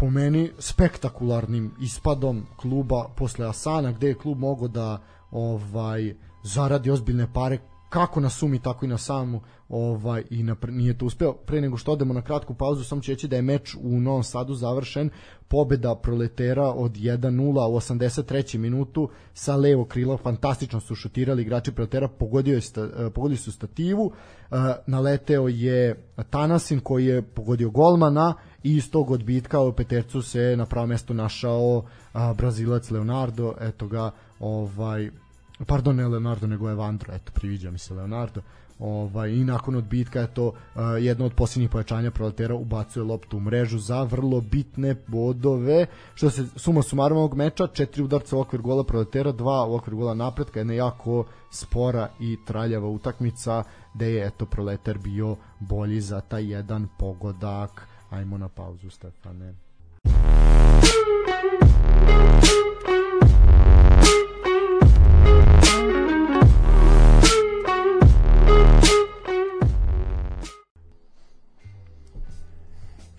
po 0.01 0.11
meni 0.11 0.51
spektakularnim 0.59 1.75
ispadom 1.81 2.47
kluba 2.57 3.09
posle 3.17 3.47
Asana 3.47 3.93
gde 3.93 4.09
je 4.09 4.15
klub 4.15 4.39
mogao 4.39 4.69
da 4.69 5.03
ovaj 5.31 6.15
zaradi 6.43 6.91
ozbiljne 6.91 7.33
pare 7.33 7.59
kako 7.89 8.21
na 8.21 8.31
sumi 8.31 8.59
tako 8.59 8.85
i 8.85 8.89
na 8.89 8.99
samu 8.99 9.41
ovaj 9.69 10.23
i 10.31 10.43
na, 10.43 10.57
nije 10.69 10.99
to 10.99 11.07
uspeo. 11.07 11.33
Pre 11.33 11.61
nego 11.61 11.77
što 11.77 11.93
odemo 11.93 12.15
na 12.15 12.23
kratku 12.23 12.55
pauzu 12.55 12.85
samo 12.85 13.01
ću 13.01 13.13
reći 13.13 13.29
da 13.29 13.37
je 13.37 13.43
meč 13.43 13.75
u 13.81 14.01
Novom 14.01 14.23
Sadu 14.23 14.55
završen. 14.55 15.11
Pobeda 15.49 15.95
proletera 15.95 16.67
od 16.67 16.93
1-0 16.93 17.69
u 17.69 17.77
83. 17.77 18.59
minutu 18.59 19.09
sa 19.35 19.57
levo 19.57 19.85
krila 19.85 20.17
fantastično 20.17 20.81
su 20.81 20.95
šutirali 20.95 21.43
igrači 21.43 21.73
proletera 21.73 22.09
pogodio 22.09 22.55
je 22.55 22.61
sta, 22.61 22.83
eh, 22.83 23.11
pogodili 23.11 23.37
su 23.37 23.53
stativu. 23.53 24.13
Eh, 24.51 24.55
naleteo 24.87 25.49
je 25.49 26.09
Tanasin 26.31 26.81
koji 26.81 27.07
je 27.07 27.23
pogodio 27.23 27.71
golmana 27.71 28.35
i 28.69 28.77
iz 28.77 28.91
tog 28.91 29.11
odbitka 29.11 29.61
u 29.61 29.73
petercu 29.73 30.23
se 30.23 30.57
na 30.57 30.67
pravo 30.67 30.87
mesto 30.87 31.15
našao 31.15 31.83
Brazilac 32.37 32.91
Leonardo 32.91 33.55
eto 33.61 33.87
ga 33.87 34.11
ovaj 34.41 35.11
pardon 35.67 35.97
ne 35.97 36.09
Leonardo 36.09 36.47
nego 36.47 36.71
Evandro 36.71 37.15
eto 37.15 37.33
priviđa 37.33 37.71
mi 37.71 37.79
se 37.79 37.95
Leonardo 37.95 38.41
ovaj, 38.79 39.31
i 39.31 39.45
nakon 39.45 39.77
odbitka 39.77 40.21
je 40.21 40.35
to 40.35 40.47
uh, 40.47 40.55
jedno 41.01 41.27
od 41.27 41.35
posljednjih 41.35 41.71
pojačanja 41.71 42.11
proletera 42.11 42.55
ubacuje 42.55 43.05
loptu 43.05 43.37
u 43.37 43.41
mrežu 43.41 43.79
za 43.79 44.03
vrlo 44.03 44.41
bitne 44.41 44.95
bodove. 45.07 45.87
Što 46.15 46.31
se 46.31 46.47
suma 46.57 46.83
sumarom 46.83 47.19
ovog 47.19 47.35
meča 47.35 47.67
četiri 47.67 48.03
udarca 48.03 48.37
u 48.37 48.41
okvir 48.41 48.63
gola 48.63 48.85
proletera 48.85 49.33
dva 49.33 49.67
u 49.67 49.75
okvir 49.75 49.95
gola 49.95 50.15
napretka 50.15 50.61
jedna 50.61 50.75
jako 50.75 51.25
spora 51.51 52.09
i 52.21 52.37
traljava 52.47 52.89
utakmica 52.89 53.63
gde 53.95 54.13
je 54.13 54.27
eto 54.27 54.47
proletar 54.47 54.99
bio 54.99 55.37
bolji 55.61 56.01
za 56.01 56.21
taj 56.21 56.53
jedan 56.53 56.89
pogodak 56.99 57.89
ajmo 58.11 58.39
na 58.39 58.49
pauzu 58.49 58.91
Stefane 58.91 59.55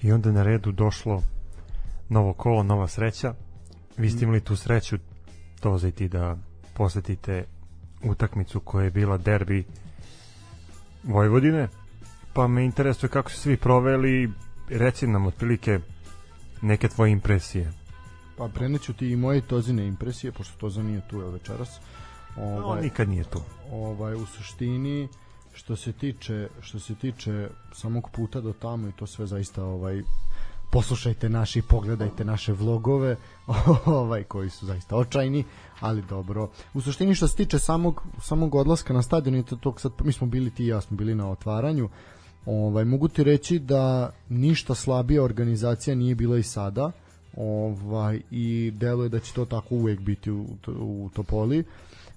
I 0.02 0.12
onda 0.12 0.32
na 0.32 0.44
redu 0.44 0.72
došlo 0.72 1.24
novo 2.10 2.34
kolo, 2.34 2.64
nova 2.64 2.88
sreća. 2.88 3.34
Vi 3.98 4.10
ste 4.10 4.24
imali 4.24 4.42
tu 4.42 4.56
sreću 4.56 4.98
to 5.60 5.80
i 5.88 5.92
ti 5.92 6.08
da 6.08 6.38
posetite 6.74 7.46
utakmicu 8.04 8.60
koja 8.60 8.84
je 8.84 8.92
bila 8.92 9.18
derbi 9.18 9.64
Vojvodine. 11.04 11.68
Pa 12.34 12.48
me 12.48 12.66
interesuje 12.66 13.10
kako 13.10 13.32
su 13.32 13.38
svi 13.40 13.58
proveli, 13.58 14.30
reci 14.70 15.08
nam 15.08 15.26
otprilike 15.26 15.80
neke 16.62 16.88
tvoje 16.88 17.12
impresije. 17.12 17.74
Pa 18.38 18.48
preneću 18.48 18.94
ti 18.94 19.12
i 19.12 19.16
moje 19.16 19.42
tozine 19.42 19.88
impresije, 19.88 20.32
pošto 20.32 20.58
Toza 20.58 20.84
nije 20.84 21.02
tu 21.10 21.22
je 21.22 21.30
večeras. 21.30 21.80
Ovaj, 22.38 22.76
no, 22.76 22.82
nikad 22.82 23.10
nije 23.10 23.24
tu. 23.24 23.42
Ovaj, 23.72 24.16
u 24.16 24.26
suštini, 24.26 25.08
što 25.54 25.76
se 25.76 25.92
tiče 25.92 26.48
što 26.62 26.80
se 26.80 26.96
tiče 26.96 27.50
samog 27.74 28.10
puta 28.12 28.42
do 28.42 28.54
tamo 28.54 28.88
i 28.88 28.92
to 28.92 29.08
sve 29.08 29.28
zaista 29.28 29.64
ovaj 29.64 30.02
poslušajte 30.72 31.30
naši 31.30 31.62
pogledajte 31.62 32.26
naše 32.26 32.54
vlogove 32.54 33.16
ovaj 34.02 34.24
koji 34.24 34.50
su 34.50 34.66
zaista 34.66 34.96
očajni 34.96 35.44
ali 35.80 36.02
dobro 36.02 36.50
u 36.74 36.82
suštini 36.82 37.16
što 37.16 37.28
se 37.28 37.36
tiče 37.36 37.60
samog 37.60 38.04
samog 38.22 38.56
odlaska 38.56 38.94
na 38.94 39.02
stadion 39.02 39.36
i 39.36 39.46
to 39.46 39.56
tog 39.56 39.82
sad 39.82 39.92
mi 40.04 40.12
smo 40.12 40.28
bili 40.28 40.50
ti 40.50 40.64
i 40.64 40.68
ja 40.68 40.82
smo 40.82 40.98
bili 40.98 41.16
na 41.16 41.32
otvaranju 41.32 41.90
ovaj 42.50 42.86
mogu 42.86 43.08
ti 43.08 43.24
reći 43.24 43.60
da 43.60 44.14
ništa 44.30 44.76
slabija 44.76 45.24
organizacija 45.24 45.96
nije 45.96 46.16
bila 46.16 46.38
i 46.38 46.44
sada 46.44 46.92
ovaj 47.38 48.22
i 48.32 48.72
deluje 48.76 49.10
da 49.10 49.20
će 49.20 49.34
to 49.34 49.46
tako 49.46 49.76
uvek 49.76 50.00
biti 50.00 50.32
u, 50.32 50.46
u 50.68 51.10
Topoli 51.14 51.64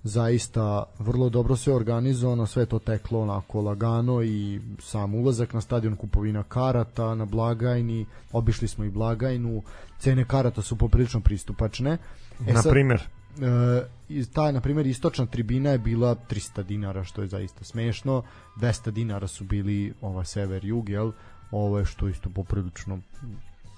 zaista 0.05 0.85
vrlo 0.99 1.29
dobro 1.29 1.57
sve 1.57 1.75
organizovano, 1.75 2.47
sve 2.47 2.67
to 2.67 2.79
teklo 2.79 3.21
onako 3.21 3.61
lagano 3.61 4.23
i 4.23 4.61
sam 4.79 5.15
ulazak 5.15 5.53
na 5.53 5.61
stadion 5.61 5.97
kupovina 5.97 6.43
karata 6.43 7.15
na 7.15 7.25
blagajni, 7.25 8.07
obišli 8.33 8.69
smo 8.69 8.85
i 8.85 8.91
blagajnu, 8.91 9.63
cene 9.99 10.25
karata 10.25 10.63
su 10.63 10.77
poprilično 10.77 11.21
pristupačne. 11.21 11.99
E 12.47 12.53
na 12.53 12.63
primjer? 12.71 13.03
E, 13.41 14.25
ta, 14.33 14.53
na 14.53 14.61
primjer, 14.61 14.87
istočna 14.87 15.27
tribina 15.27 15.71
je 15.71 15.79
bila 15.79 16.17
300 16.31 16.63
dinara, 16.63 17.05
što 17.05 17.23
je 17.23 17.29
zaista 17.29 17.65
smešno, 17.65 18.23
200 18.57 18.91
dinara 18.91 19.27
su 19.27 19.45
bili 19.45 19.95
ova 20.01 20.25
sever-jug, 20.25 20.89
jel? 20.89 21.13
Ovo 21.51 21.79
je 21.79 21.85
što 21.85 22.09
isto 22.09 22.31
poprilično 22.31 22.99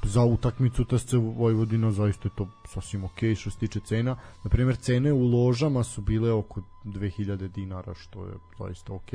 za 0.05 0.25
utakmicu 0.25 0.85
TSC 0.85 1.13
Vojvodina 1.13 1.91
zaista 1.91 2.29
je 2.29 2.33
to 2.37 2.49
sasvim 2.69 3.05
ok 3.05 3.19
što 3.37 3.51
se 3.51 3.59
tiče 3.59 3.81
cena. 3.81 4.17
Na 4.45 4.51
primjer, 4.51 4.77
cene 4.77 5.13
u 5.13 5.27
ložama 5.27 5.85
su 5.85 6.03
bile 6.03 6.33
oko 6.33 6.63
2000 6.85 7.49
dinara, 7.49 7.95
što 7.95 8.27
je 8.27 8.33
zaista 8.59 8.93
ok. 8.93 9.11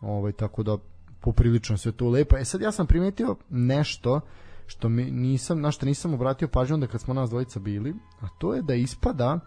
Ovaj, 0.00 0.32
tako 0.32 0.62
da 0.62 0.76
poprilično 1.20 1.76
sve 1.76 1.92
to 1.92 2.08
lepo. 2.08 2.36
E 2.36 2.44
sad 2.44 2.60
ja 2.60 2.72
sam 2.72 2.86
primetio 2.86 3.36
nešto 3.50 4.20
što 4.68 4.88
mi 4.88 5.10
nisam, 5.10 5.60
na 5.60 5.70
što 5.70 5.86
nisam 5.86 6.14
obratio 6.14 6.48
pažnju 6.48 6.74
onda 6.74 6.86
kad 6.86 7.00
smo 7.00 7.14
nas 7.14 7.30
dvojica 7.30 7.60
bili, 7.60 7.94
a 8.20 8.28
to 8.38 8.54
je 8.54 8.62
da 8.62 8.74
ispada 8.74 9.40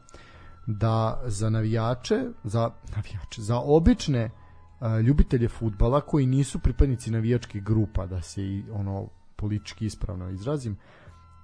da 0.67 1.21
za 1.25 1.49
navijače, 1.49 2.23
za 2.43 2.69
navijače, 2.95 3.41
za 3.41 3.59
obične 3.59 4.25
uh, 4.25 4.99
ljubitelje 4.99 5.47
futbala 5.47 6.01
koji 6.01 6.25
nisu 6.25 6.59
pripadnici 6.59 7.11
navijačkih 7.11 7.63
grupa, 7.63 8.05
da 8.05 8.21
se 8.21 8.43
i 8.43 8.63
ono 8.71 9.07
politički 9.35 9.85
ispravno 9.85 10.29
izrazim. 10.29 10.77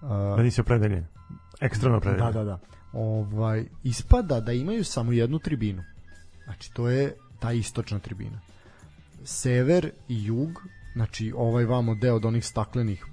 Uh, 0.02 0.10
da 0.10 0.44
nisi 0.44 0.62
opredeljen. 0.62 1.06
Ekstremno 1.62 1.98
opredeljen. 1.98 2.34
Da, 2.34 2.44
da, 2.44 2.44
da. 2.44 2.60
Ovaj, 2.94 3.66
ispada 3.84 4.40
da 4.40 4.52
imaju 4.52 4.86
samo 4.86 5.12
jednu 5.12 5.40
tribinu. 5.40 5.84
Znači, 6.44 6.74
to 6.74 6.90
je 6.90 7.16
ta 7.40 7.52
istočna 7.52 8.00
tribina. 8.00 8.40
Sever 9.24 9.92
i 10.08 10.26
jug, 10.26 10.62
znači 10.98 11.34
ovaj 11.38 11.66
vamo 11.66 11.96
deo 11.96 12.16
od 12.16 12.26
onih 12.26 12.46
staklenih 12.46 13.06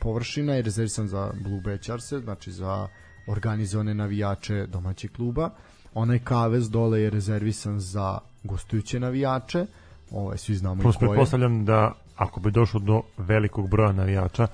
površina 0.00 0.54
je 0.54 0.62
rezervisan 0.62 1.08
za 1.08 1.30
Blue 1.40 1.60
Bečarse, 1.60 2.18
znači 2.18 2.52
za 2.52 2.88
organizovane 3.26 3.94
navijače 3.94 4.66
domaćeg 4.66 5.12
kluba. 5.12 5.50
Onaj 5.94 6.18
kavez 6.18 6.70
dole 6.70 7.00
je 7.00 7.10
rezervisan 7.10 7.80
za 7.80 8.18
gostujuće 8.44 9.00
navijače. 9.00 9.66
Ovaj, 10.10 10.38
svi 10.38 10.54
znamo 10.54 10.82
Plus, 10.82 10.94
i 10.94 10.98
koje. 10.98 11.08
Pretpostavljam 11.08 11.64
da 11.64 11.92
ako 12.16 12.40
bi 12.40 12.50
došlo 12.50 12.80
do 12.80 13.02
velikog 13.18 13.70
broja 13.70 13.92
navijača, 13.92 14.46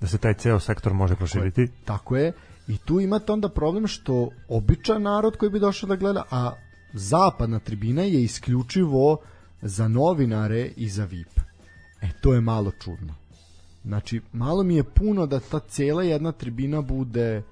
da 0.00 0.06
se 0.06 0.18
taj 0.18 0.34
ceo 0.34 0.60
sektor 0.60 0.94
može 0.94 1.16
proširiti. 1.16 1.66
Tako 1.66 2.16
je, 2.16 2.32
tako 2.32 2.42
je. 2.68 2.76
I 2.76 2.78
tu 2.78 3.00
imate 3.00 3.32
onda 3.32 3.48
problem 3.48 3.86
što 3.86 4.28
običan 4.48 5.02
narod 5.02 5.36
koji 5.36 5.50
bi 5.50 5.60
došao 5.60 5.88
da 5.88 5.96
gleda, 5.96 6.22
a 6.30 6.52
zapadna 6.92 7.58
tribina 7.58 8.02
je 8.02 8.22
isključivo 8.22 9.18
za 9.62 9.88
novinare 9.88 10.70
i 10.76 10.88
za 10.88 11.04
VIP. 11.04 11.35
E, 12.06 12.20
to 12.20 12.34
je 12.34 12.40
malo 12.40 12.70
čudno. 12.70 13.14
Znači, 13.84 14.20
malo 14.32 14.62
mi 14.62 14.76
je 14.76 14.84
puno 14.84 15.26
da 15.26 15.40
ta 15.40 15.58
cela 15.58 16.02
jedna 16.02 16.32
tribina 16.32 16.80
bude 16.80 17.42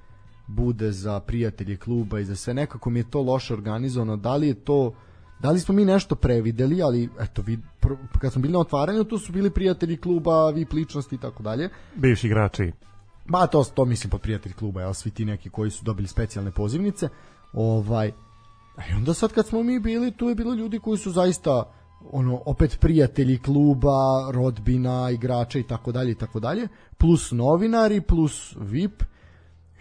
bude 0.47 0.93
za 0.93 1.21
prijatelje 1.21 1.77
kluba 1.77 2.21
i 2.21 2.25
za 2.25 2.37
sve. 2.37 2.55
Nekako 2.55 2.91
mi 2.91 2.99
je 2.99 3.11
to 3.11 3.23
loše 3.23 3.55
organizovano. 3.55 4.17
Da 4.17 4.37
li 4.37 4.49
je 4.49 4.55
to 4.55 4.95
Da 5.45 5.51
li 5.51 5.61
smo 5.61 5.75
mi 5.75 5.85
nešto 5.85 6.15
prevideli, 6.15 6.83
ali 6.83 7.09
eto, 7.21 7.43
pr, 7.81 7.93
kad 8.19 8.33
smo 8.33 8.43
bili 8.43 8.53
na 8.53 8.59
otvaranju, 8.59 9.05
tu 9.05 9.19
su 9.19 9.33
bili 9.33 9.51
prijatelji 9.51 9.97
kluba, 9.97 10.51
vi 10.51 10.67
ličnosti 10.73 11.15
i 11.15 11.19
tako 11.19 11.43
dalje. 11.43 11.69
Bivši 11.95 12.27
igrači. 12.27 12.73
Ba, 13.29 13.47
to, 13.47 13.65
to 13.65 13.85
mislim 13.85 14.11
pod 14.11 14.21
prijatelji 14.21 14.55
kluba, 14.55 14.81
jel, 14.81 14.95
svi 14.95 15.11
ti 15.11 15.25
neki 15.25 15.51
koji 15.51 15.71
su 15.71 15.85
dobili 15.85 16.09
specijalne 16.09 16.51
pozivnice. 16.51 17.09
Ovaj, 17.53 18.13
I 18.91 18.95
onda 18.95 19.15
sad 19.15 19.33
kad 19.33 19.47
smo 19.47 19.63
mi 19.63 19.79
bili, 19.81 20.13
tu 20.13 20.29
je 20.29 20.35
bilo 20.35 20.55
ljudi 20.55 20.79
koji 20.79 20.99
su 20.99 21.11
zaista 21.11 21.73
ono 22.13 22.43
opet 22.47 22.81
prijatelji 22.81 23.39
kluba, 23.39 24.31
rodbina, 24.33 25.11
igrača 25.11 25.59
i 25.59 25.63
tako 25.63 25.93
dalje 25.93 26.13
i 26.13 26.15
tako 26.15 26.41
dalje, 26.41 26.69
plus 26.99 27.31
novinari, 27.31 28.01
plus 28.01 28.57
VIP. 28.61 29.03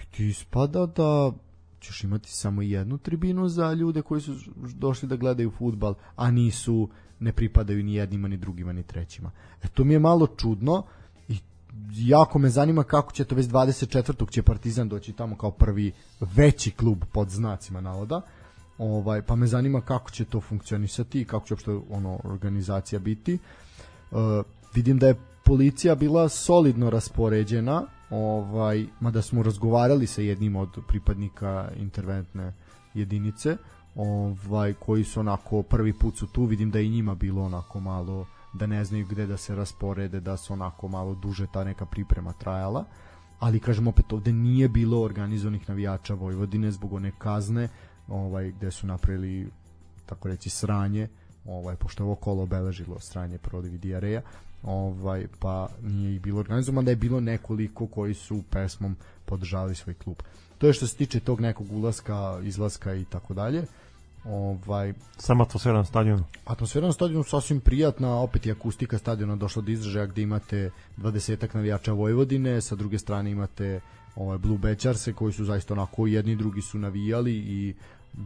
I 0.02 0.06
ti 0.16 0.28
ispada 0.28 0.86
da 0.86 1.32
ćeš 1.80 2.04
imati 2.04 2.32
samo 2.32 2.62
jednu 2.62 2.98
tribinu 2.98 3.48
za 3.48 3.74
ljude 3.74 4.02
koji 4.02 4.22
su 4.22 4.36
došli 4.56 5.08
da 5.08 5.16
gledaju 5.16 5.52
futbal, 5.52 5.94
a 6.16 6.32
nisu, 6.32 6.90
ne 7.20 7.34
pripadaju 7.34 7.84
ni 7.84 7.94
jednima, 7.94 8.28
ni 8.28 8.38
drugima, 8.38 8.74
ni 8.74 8.84
trećima. 8.84 9.32
E 9.64 9.68
to 9.68 9.84
mi 9.84 9.94
je 9.94 10.00
malo 10.00 10.28
čudno 10.28 10.84
i 11.28 11.38
jako 11.96 12.40
me 12.40 12.50
zanima 12.50 12.84
kako 12.84 13.12
će 13.12 13.26
to 13.26 13.36
već 13.36 13.46
24. 13.46 14.32
će 14.32 14.44
Partizan 14.44 14.90
doći 14.90 15.14
tamo 15.14 15.38
kao 15.38 15.52
prvi 15.52 15.92
veći 16.20 16.72
klub 16.72 17.04
pod 17.12 17.30
znacima 17.30 17.82
navoda. 17.82 18.22
Ovaj 18.78 19.22
pa 19.22 19.36
me 19.36 19.48
zanima 19.48 19.82
kako 19.82 20.12
će 20.12 20.26
to 20.26 20.42
funkcionisati 20.42 21.22
i 21.22 21.26
kako 21.26 21.48
će 21.48 21.54
uopšte 21.54 21.72
ono 21.90 22.20
organizacija 22.24 23.00
biti. 23.00 23.38
Uh, 24.12 24.20
vidim 24.76 25.00
da 25.00 25.08
je 25.08 25.20
policija 25.46 25.96
bila 25.96 26.30
solidno 26.30 26.90
raspoređena 26.90 27.84
ovaj, 28.14 28.86
mada 29.00 29.22
smo 29.22 29.44
razgovarali 29.44 30.08
sa 30.08 30.22
jednim 30.22 30.56
od 30.56 30.70
pripadnika 30.88 31.70
interventne 31.78 32.54
jedinice, 32.94 33.58
ovaj, 33.96 34.74
koji 34.74 35.04
su 35.04 35.20
onako 35.20 35.62
prvi 35.64 35.94
put 35.94 36.18
su 36.18 36.28
tu, 36.28 36.46
vidim 36.46 36.72
da 36.72 36.80
i 36.80 36.90
njima 36.90 37.16
bilo 37.16 37.44
onako 37.44 37.80
malo 37.80 38.28
da 38.54 38.68
ne 38.68 38.86
znaju 38.86 39.06
gde 39.06 39.28
da 39.28 39.38
se 39.38 39.56
rasporede, 39.56 40.20
da 40.20 40.38
su 40.38 40.54
onako 40.54 40.88
malo 40.88 41.16
duže 41.16 41.48
ta 41.54 41.64
neka 41.64 41.86
priprema 41.86 42.34
trajala, 42.34 42.86
ali 43.40 43.60
kažem 43.60 43.88
opet 43.88 44.14
ovde 44.14 44.34
nije 44.34 44.70
bilo 44.70 45.02
organizovanih 45.02 45.70
navijača 45.70 46.14
Vojvodine 46.14 46.72
zbog 46.72 46.94
one 46.94 47.12
kazne, 47.18 47.70
ovaj 48.08 48.52
gde 48.52 48.72
su 48.72 48.88
napravili 48.88 49.50
tako 50.06 50.28
reći 50.28 50.50
sranje, 50.50 51.08
ovaj 51.46 51.76
pošto 51.76 52.04
ovo 52.04 52.16
kolo 52.16 52.44
obeležilo 52.44 53.00
sranje 53.00 53.38
prodivi 53.38 53.78
dijareja, 53.78 54.22
ovaj 54.64 55.28
pa 55.40 55.68
nije 55.82 56.16
ih 56.16 56.22
bilo 56.22 56.40
organizovano 56.40 56.82
da 56.82 56.92
je 56.92 56.96
bilo 56.96 57.20
nekoliko 57.20 57.88
koji 57.88 58.14
su 58.14 58.44
pesmom 58.50 58.96
podržavali 59.26 59.76
svoj 59.76 59.94
klub. 59.94 60.18
To 60.58 60.68
je 60.68 60.74
što 60.74 60.88
se 60.88 60.96
tiče 60.96 61.20
tog 61.20 61.42
nekog 61.42 61.72
ulaska, 61.72 62.40
izlaska 62.44 62.94
i 62.94 63.06
tako 63.06 63.34
dalje. 63.34 63.66
Ovaj 64.26 64.94
sam 65.18 65.42
atmosfera 65.42 65.78
na 65.78 65.86
stadionu. 65.86 66.24
Atmosfera 66.46 66.88
na 66.88 66.94
stadionu 66.94 67.24
sasvim 67.24 67.60
prijatna, 67.60 68.20
opet 68.20 68.46
i 68.46 68.52
akustika 68.52 68.98
stadiona 68.98 69.36
došla 69.36 69.62
do 69.62 69.72
izražaja 69.72 70.06
gde 70.06 70.22
imate 70.22 70.72
20 70.98 71.56
navijača 71.56 71.92
Vojvodine, 71.92 72.62
sa 72.62 72.76
druge 72.76 73.00
strane 73.00 73.32
imate 73.32 73.82
ovaj 74.16 74.38
Blue 74.38 74.58
Bečarse 74.58 75.14
koji 75.14 75.34
su 75.34 75.46
zaista 75.46 75.74
onako 75.74 76.08
jedni 76.08 76.36
drugi 76.36 76.62
su 76.62 76.78
navijali 76.78 77.34
i 77.34 77.76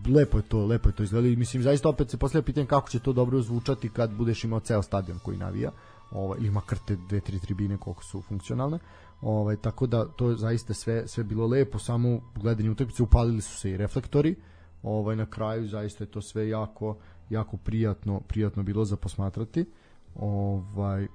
lepo 0.09 0.37
je 0.37 0.41
to, 0.41 0.65
lepo 0.65 0.89
je 0.89 0.95
to 0.95 1.03
izgledalo 1.03 1.33
i 1.33 1.35
mislim 1.35 1.63
zaista 1.63 1.89
opet 1.89 2.09
se 2.09 2.17
postavlja 2.17 2.45
pitanje 2.45 2.67
kako 2.67 2.89
će 2.89 2.99
to 2.99 3.13
dobro 3.13 3.41
zvučati 3.41 3.89
kad 3.89 4.13
budeš 4.13 4.43
imao 4.43 4.59
ceo 4.59 4.81
stadion 4.81 5.19
koji 5.19 5.37
navija 5.37 5.71
ovaj, 6.11 6.39
ili 6.39 6.51
makar 6.51 6.77
te 6.87 6.95
dve, 6.95 7.19
tri 7.19 7.39
tribine 7.39 7.77
koliko 7.77 8.03
su 8.03 8.21
funkcionalne. 8.21 8.79
Ovaj, 9.21 9.55
tako 9.55 9.87
da 9.87 10.05
to 10.05 10.29
je 10.29 10.35
zaista 10.35 10.73
sve, 10.73 11.07
sve 11.07 11.23
bilo 11.23 11.47
lepo, 11.47 11.79
samo 11.79 12.09
u 12.09 12.21
gledanju 12.35 12.71
utakmice 12.71 13.03
upalili 13.03 13.41
su 13.41 13.57
se 13.57 13.71
i 13.71 13.77
reflektori. 13.77 14.35
Ovaj, 14.83 15.15
na 15.15 15.25
kraju 15.25 15.67
zaista 15.67 16.03
je 16.03 16.11
to 16.11 16.21
sve 16.21 16.49
jako, 16.49 16.97
jako 17.29 17.57
prijatno, 17.57 18.19
prijatno 18.19 18.63
bilo 18.63 18.85
za 18.85 18.97
posmatrati. 18.97 19.65
Ovaj, 20.15 21.07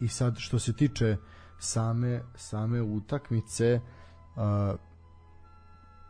I 0.00 0.08
sad 0.08 0.34
što 0.38 0.58
se 0.58 0.72
tiče 0.72 1.16
same 1.58 2.22
same 2.34 2.82
utakmice, 2.82 3.80
uh, 4.36 4.78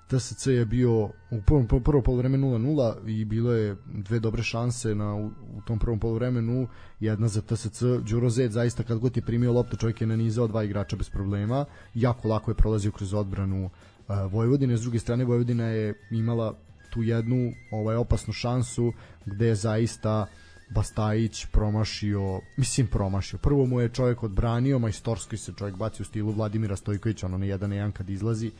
TSC 0.09 0.47
je 0.47 0.67
bio 0.67 0.93
u 1.31 1.41
prvom, 1.47 1.67
prvo 1.85 2.03
polovreme 2.03 2.39
0-0 2.39 3.09
i 3.09 3.25
bilo 3.25 3.53
je 3.53 3.77
dve 3.87 4.19
dobre 4.19 4.43
šanse 4.43 4.95
na, 4.95 5.15
u, 5.15 5.27
u 5.27 5.61
tom 5.67 5.79
prvom 5.79 6.01
polovremenu, 6.01 6.69
jedna 7.01 7.29
za 7.29 7.41
TSC, 7.41 7.83
Đuro 8.11 8.31
Zed 8.31 8.53
zaista 8.53 8.83
kad 8.83 8.99
god 8.99 9.17
je 9.17 9.23
primio 9.23 9.53
loptu 9.53 9.77
čovjek 9.77 10.01
je 10.01 10.07
nanizao 10.07 10.47
dva 10.47 10.65
igrača 10.65 10.97
bez 10.97 11.11
problema, 11.11 11.65
jako 11.95 12.29
lako 12.29 12.51
je 12.51 12.55
prolazio 12.55 12.93
kroz 12.93 13.15
odbranu 13.15 13.65
uh, 13.65 14.33
Vojvodine, 14.33 14.77
s 14.77 14.83
druge 14.83 14.99
strane 14.99 15.25
Vojvodina 15.25 15.65
je 15.65 15.95
imala 16.11 16.55
tu 16.91 17.03
jednu 17.03 17.53
ovaj 17.71 17.97
opasnu 17.97 18.33
šansu 18.33 18.93
gde 19.27 19.47
je 19.47 19.55
zaista 19.55 20.27
Bastajić 20.71 21.47
promašio, 21.47 22.41
mislim 22.57 22.87
promašio. 22.87 23.39
Prvo 23.39 23.67
mu 23.67 23.81
je 23.81 23.89
čovjek 23.89 24.23
odbranio, 24.23 24.79
majstorski 24.79 25.37
se 25.37 25.53
čovjek 25.59 25.77
baci 25.77 26.03
u 26.03 26.05
stilu 26.05 26.33
Vladimira 26.33 26.77
Stojkovića, 26.77 27.27
ono 27.27 27.39
na 27.39 27.45
jedan 27.45 27.71
na 27.71 27.77
jedan 27.77 27.93
kad 27.93 28.11
izlazi, 28.11 28.51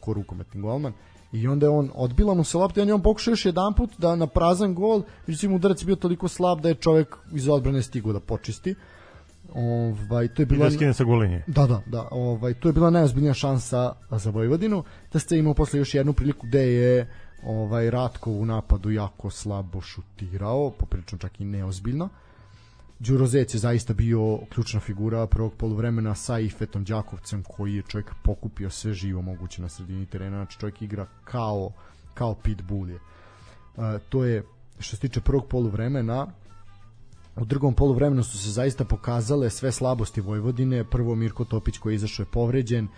ko 0.00 0.12
rukometni 0.12 0.60
golman 0.60 0.92
i 1.32 1.48
onda 1.48 1.66
je 1.66 1.70
on 1.70 1.90
odbila 1.94 2.34
mu 2.34 2.44
se 2.44 2.58
lopta 2.58 2.80
i 2.80 2.82
on 2.82 2.88
je 2.88 2.94
on 2.94 3.02
pokušao 3.02 3.32
još 3.32 3.44
jedan 3.44 3.74
put 3.74 3.90
da 3.98 4.16
na 4.16 4.26
prazan 4.26 4.74
gol 4.74 5.02
međutim 5.26 5.54
udarac 5.54 5.82
je 5.82 5.86
bio 5.86 5.96
toliko 5.96 6.28
slab 6.28 6.60
da 6.60 6.68
je 6.68 6.74
čovjek 6.74 7.16
iz 7.32 7.48
odbrane 7.48 7.82
stigao 7.82 8.12
da 8.12 8.20
počisti 8.20 8.74
ovaj 9.54 10.28
to 10.28 10.42
je 10.42 10.46
bila 10.46 10.68
da 10.68 10.92
sa 10.92 11.04
golinje. 11.04 11.42
Da, 11.46 11.66
da, 11.66 11.82
da, 11.86 12.08
ovaj 12.10 12.54
to 12.54 12.68
je 12.68 12.72
bila 12.72 12.90
najozbiljnija 12.90 13.34
šansa 13.34 13.92
za 14.10 14.30
Vojvodinu. 14.30 14.84
Da 15.12 15.18
ste 15.18 15.38
imao 15.38 15.54
posle 15.54 15.78
još 15.78 15.94
jednu 15.94 16.12
priliku 16.12 16.46
gde 16.46 16.72
je 16.72 17.08
ovaj 17.42 17.90
Ratko 17.90 18.30
u 18.30 18.46
napadu 18.46 18.90
jako 18.90 19.30
slabo 19.30 19.80
šutirao, 19.80 20.70
poprilično 20.70 21.18
čak 21.18 21.40
i 21.40 21.44
neozbiljno. 21.44 22.04
Uh, 22.04 22.10
Đuro 23.00 23.26
Zec 23.26 23.54
je 23.54 23.58
zaista 23.58 23.94
bio 23.94 24.38
ključna 24.48 24.80
figura 24.80 25.26
prvog 25.26 25.54
poluvremena 25.54 26.14
sa 26.14 26.38
Ifetom 26.38 26.84
Đakovcem 26.84 27.42
koji 27.42 27.74
je 27.74 27.82
čovjek 27.82 28.14
pokupio 28.22 28.70
sve 28.70 28.92
živo 28.92 29.22
moguće 29.22 29.62
na 29.62 29.68
sredini 29.68 30.06
terena, 30.06 30.36
znači 30.36 30.58
čovjek 30.58 30.82
igra 30.82 31.06
kao, 31.24 31.72
kao 32.14 32.34
pitbull 32.34 32.90
je. 32.90 32.94
Uh, 32.96 33.84
to 34.08 34.24
je 34.24 34.44
što 34.78 34.96
se 34.96 35.00
tiče 35.00 35.20
prvog 35.20 35.46
poluvremena, 35.48 36.26
u 37.40 37.44
drugom 37.44 37.74
poluvremenu 37.74 38.22
su 38.22 38.38
se 38.38 38.50
zaista 38.50 38.84
pokazale 38.84 39.50
sve 39.50 39.72
slabosti 39.72 40.20
Vojvodine. 40.20 40.84
Prvo 40.84 41.14
Mirko 41.14 41.44
Topić 41.44 41.78
koji 41.78 41.92
je 41.92 41.94
izašao 41.94 42.22
je 42.22 42.30
povređen, 42.30 42.88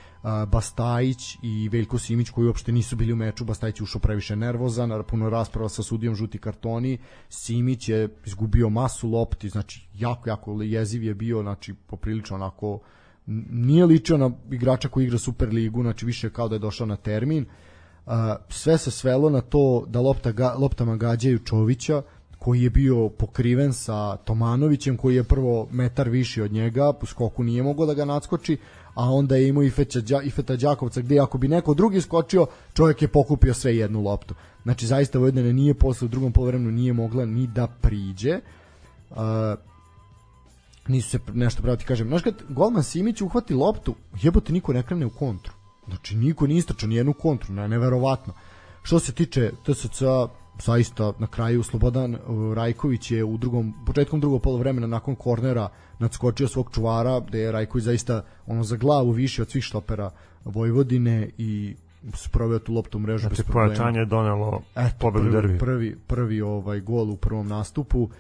Bastajić 0.47 1.39
i 1.43 1.69
Veljko 1.69 1.99
Simić 1.99 2.31
koji 2.31 2.47
uopšte 2.47 2.73
nisu 2.73 2.97
bili 2.97 3.13
u 3.13 3.17
meču. 3.17 3.45
Bastajić 3.45 3.81
je 3.81 3.85
ušao 3.85 4.01
previše 4.01 4.37
nervozan, 4.37 5.03
puno 5.09 5.31
rasprava 5.31 5.69
sa 5.69 5.83
sudijom 5.83 6.15
žuti 6.15 6.39
kartoni. 6.39 6.99
Simić 7.29 7.89
je 7.89 8.09
izgubio 8.25 8.69
masu 8.69 9.11
lopti, 9.11 9.49
znači 9.49 9.89
jako, 9.95 10.29
jako 10.29 10.63
jeziv 10.63 11.05
je 11.05 11.15
bio, 11.15 11.43
znači 11.43 11.75
poprilično 11.75 12.37
onako 12.37 12.79
nije 13.51 13.87
ličio 13.87 14.19
na 14.19 14.31
igrača 14.51 14.89
koji 14.89 15.05
igra 15.05 15.19
Super 15.19 15.49
ligu, 15.49 15.83
znači 15.83 16.07
više 16.07 16.31
kao 16.31 16.49
da 16.49 16.55
je 16.55 16.59
došao 16.59 16.87
na 16.87 16.97
termin. 16.97 17.47
sve 18.49 18.79
se 18.79 18.91
svelo 18.91 19.31
na 19.31 19.41
to 19.41 19.85
da 19.89 20.01
lopta 20.01 20.55
loptama 20.59 20.97
gađaju 20.97 21.39
Čovića, 21.39 22.03
koji 22.41 22.63
je 22.63 22.71
bio 22.71 23.09
pokriven 23.09 23.73
sa 23.73 24.17
Tomanovićem 24.17 24.97
koji 24.97 25.17
je 25.17 25.25
prvo 25.25 25.69
metar 25.71 26.09
viši 26.09 26.43
od 26.43 26.53
njega, 26.53 26.93
po 26.93 27.07
skoku 27.07 27.43
nije 27.45 27.63
mogao 27.63 27.87
da 27.87 27.95
ga 27.95 28.05
nadskoči, 28.05 28.57
a 28.95 29.11
onda 29.13 29.37
je 29.37 29.49
imao 29.49 29.63
i 29.63 29.71
Feta, 29.71 30.23
i 30.25 30.31
Feta 30.31 30.57
Đakovca 30.57 31.01
gde 31.01 31.19
ako 31.21 31.39
bi 31.39 31.49
neko 31.49 31.75
drugi 31.75 32.01
skočio, 32.01 32.47
čovjek 32.75 33.03
je 33.03 33.09
pokupio 33.09 33.55
sve 33.55 33.77
jednu 33.77 34.01
loptu. 34.03 34.35
Znači 34.63 34.87
zaista 34.87 35.19
Vojvodina 35.19 35.53
nije 35.53 35.75
posle 35.75 36.05
u 36.05 36.09
drugom 36.09 36.33
poluvremenu 36.33 36.71
nije 36.71 36.93
mogla 36.93 37.25
ni 37.25 37.47
da 37.47 37.67
priđe. 37.67 38.41
Uh, 39.11 39.17
nisu 40.89 41.11
se 41.11 41.19
nešto 41.35 41.63
praviti 41.63 41.85
kažem. 41.85 42.09
Znaš 42.09 42.23
kad 42.23 42.35
golman 42.49 42.83
Simić 42.83 43.21
uhvati 43.21 43.55
loptu, 43.55 43.95
jebote 44.23 44.53
niko 44.53 44.73
ne 44.73 44.83
krene 44.83 45.07
u 45.07 45.11
kontru. 45.11 45.53
Znači 45.89 46.17
niko 46.17 46.47
ne 46.47 46.57
istrača 46.57 46.87
ni 46.87 46.95
jednu 46.95 47.13
kontru, 47.13 47.55
ne, 47.55 47.69
neverovatno. 47.69 48.33
Što 48.83 48.99
se 48.99 49.13
tiče 49.13 49.51
TSC 49.65 50.03
zaista 50.61 51.13
na 51.19 51.27
kraju 51.27 51.63
Slobodan 51.63 52.15
uh, 52.15 52.55
Rajković 52.55 53.11
je 53.11 53.25
u 53.25 53.37
drugom 53.37 53.75
početkom 53.87 54.21
drugog 54.21 54.43
poluvremena 54.43 54.87
nakon 54.87 55.15
kornera 55.15 55.69
nadskočio 55.99 56.49
svog 56.49 56.71
čuvara 56.75 57.21
gde 57.21 57.39
je 57.39 57.53
Rajković 57.53 57.85
zaista 57.85 58.23
ono 58.47 58.65
za 58.65 58.77
glavu 58.77 59.11
više 59.11 59.43
od 59.43 59.51
svih 59.51 59.65
štopera 59.65 60.11
Vojvodine 60.45 61.31
i 61.39 61.75
sproveo 62.15 62.59
tu 62.59 62.75
loptu 62.75 62.99
u 62.99 63.01
mrežu 63.01 63.21
znači, 63.21 63.37
bez 63.37 63.45
problema. 63.45 63.67
pojačanje 63.67 63.99
je 63.99 64.07
donelo 64.07 64.63
pobedu 64.99 65.31
prvi, 65.31 65.59
prvi, 65.59 65.97
prvi 66.07 66.41
ovaj 66.43 66.81
gol 66.81 67.11
u 67.11 67.17
prvom 67.17 67.49
nastupu. 67.49 68.03
Uh, 68.03 68.11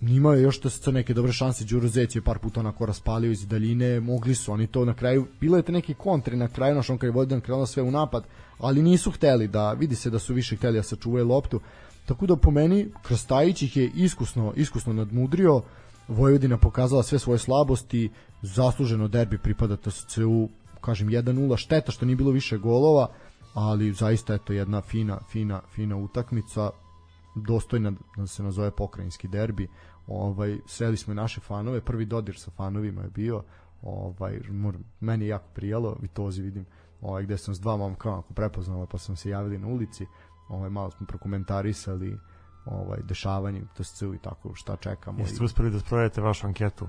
imao 0.00 0.34
je 0.34 0.42
još 0.42 0.60
to 0.60 0.70
se 0.70 0.92
neke 0.92 1.14
dobre 1.14 1.32
šanse 1.32 1.64
Đuro 1.64 1.88
Zec 1.88 2.16
je 2.16 2.22
par 2.22 2.38
puta 2.38 2.60
onako 2.60 2.86
raspalio 2.86 3.30
iz 3.30 3.46
daljine 3.46 4.00
mogli 4.00 4.34
su 4.34 4.52
oni 4.52 4.66
to 4.66 4.84
na 4.84 4.94
kraju 4.94 5.26
bilo 5.40 5.56
je 5.56 5.62
te 5.62 5.72
neki 5.72 5.94
kontri 5.94 6.36
na 6.36 6.48
kraju 6.48 6.74
našom 6.74 6.98
kad 6.98 7.08
je 7.08 7.12
Vojvodina 7.12 7.40
krenuo 7.40 7.66
sve 7.66 7.82
u 7.82 7.90
napad 7.90 8.24
ali 8.58 8.82
nisu 8.82 9.10
hteli 9.10 9.48
da 9.48 9.72
vidi 9.72 9.94
se 9.94 10.10
da 10.10 10.18
su 10.18 10.34
više 10.34 10.56
hteli 10.56 10.78
da 10.78 10.82
sačuvaju 10.82 11.28
loptu. 11.28 11.60
Tako 12.06 12.26
da 12.26 12.36
po 12.36 12.50
meni 12.50 12.88
Krstajić 13.02 13.62
ih 13.62 13.76
je 13.76 13.90
iskusno, 13.94 14.52
iskusno 14.56 14.92
nadmudrio 14.92 15.62
Vojvodina 16.08 16.58
pokazala 16.58 17.02
sve 17.02 17.18
svoje 17.18 17.38
slabosti 17.38 18.10
zasluženo 18.42 19.08
derbi 19.08 19.38
pripada 19.38 19.76
TSC-u 19.76 20.48
kažem 20.80 21.08
1-0 21.08 21.56
šteta 21.56 21.92
što 21.92 22.06
nije 22.06 22.16
bilo 22.16 22.30
više 22.30 22.58
golova 22.58 23.08
ali 23.54 23.92
zaista 23.92 24.32
je 24.32 24.38
to 24.38 24.52
jedna 24.52 24.80
fina, 24.80 25.18
fina, 25.30 25.60
fina 25.74 25.96
utakmica 25.96 26.70
dostojna 27.34 27.92
da 28.16 28.26
se 28.26 28.42
nazove 28.42 28.70
pokrajinski 28.70 29.28
derbi 29.28 29.68
ovaj 30.06 30.58
sreli 30.66 30.96
smo 30.96 31.12
i 31.12 31.16
naše 31.16 31.40
fanove 31.40 31.80
prvi 31.80 32.04
dodir 32.04 32.38
sa 32.38 32.50
fanovima 32.50 33.02
je 33.02 33.10
bio 33.10 33.42
ovaj 33.82 34.40
meni 35.00 35.24
je 35.24 35.28
jako 35.28 35.48
prijalo 35.54 35.96
Vitozi 36.00 36.42
vidim 36.42 36.66
ovaj, 37.00 37.22
gde 37.22 37.38
sam 37.38 37.54
s 37.54 37.60
dva 37.60 37.76
momka 37.76 38.12
onako 38.12 38.34
prepoznala 38.34 38.86
pa 38.86 38.98
sam 38.98 39.16
se 39.16 39.30
javili 39.30 39.58
na 39.58 39.66
ulici 39.66 40.06
ovaj, 40.48 40.70
malo 40.70 40.90
smo 40.90 41.06
prokomentarisali 41.06 42.18
ovaj, 42.64 42.98
dešavanje 43.02 43.62
u 43.62 43.82
TSC-u 43.82 44.14
i 44.14 44.18
tako 44.18 44.54
šta 44.54 44.76
čekamo. 44.76 45.18
Jeste 45.18 45.44
uspeli 45.44 45.70
da 45.70 45.80
sprovedete 45.80 46.20
vašu 46.20 46.46
anketu? 46.46 46.88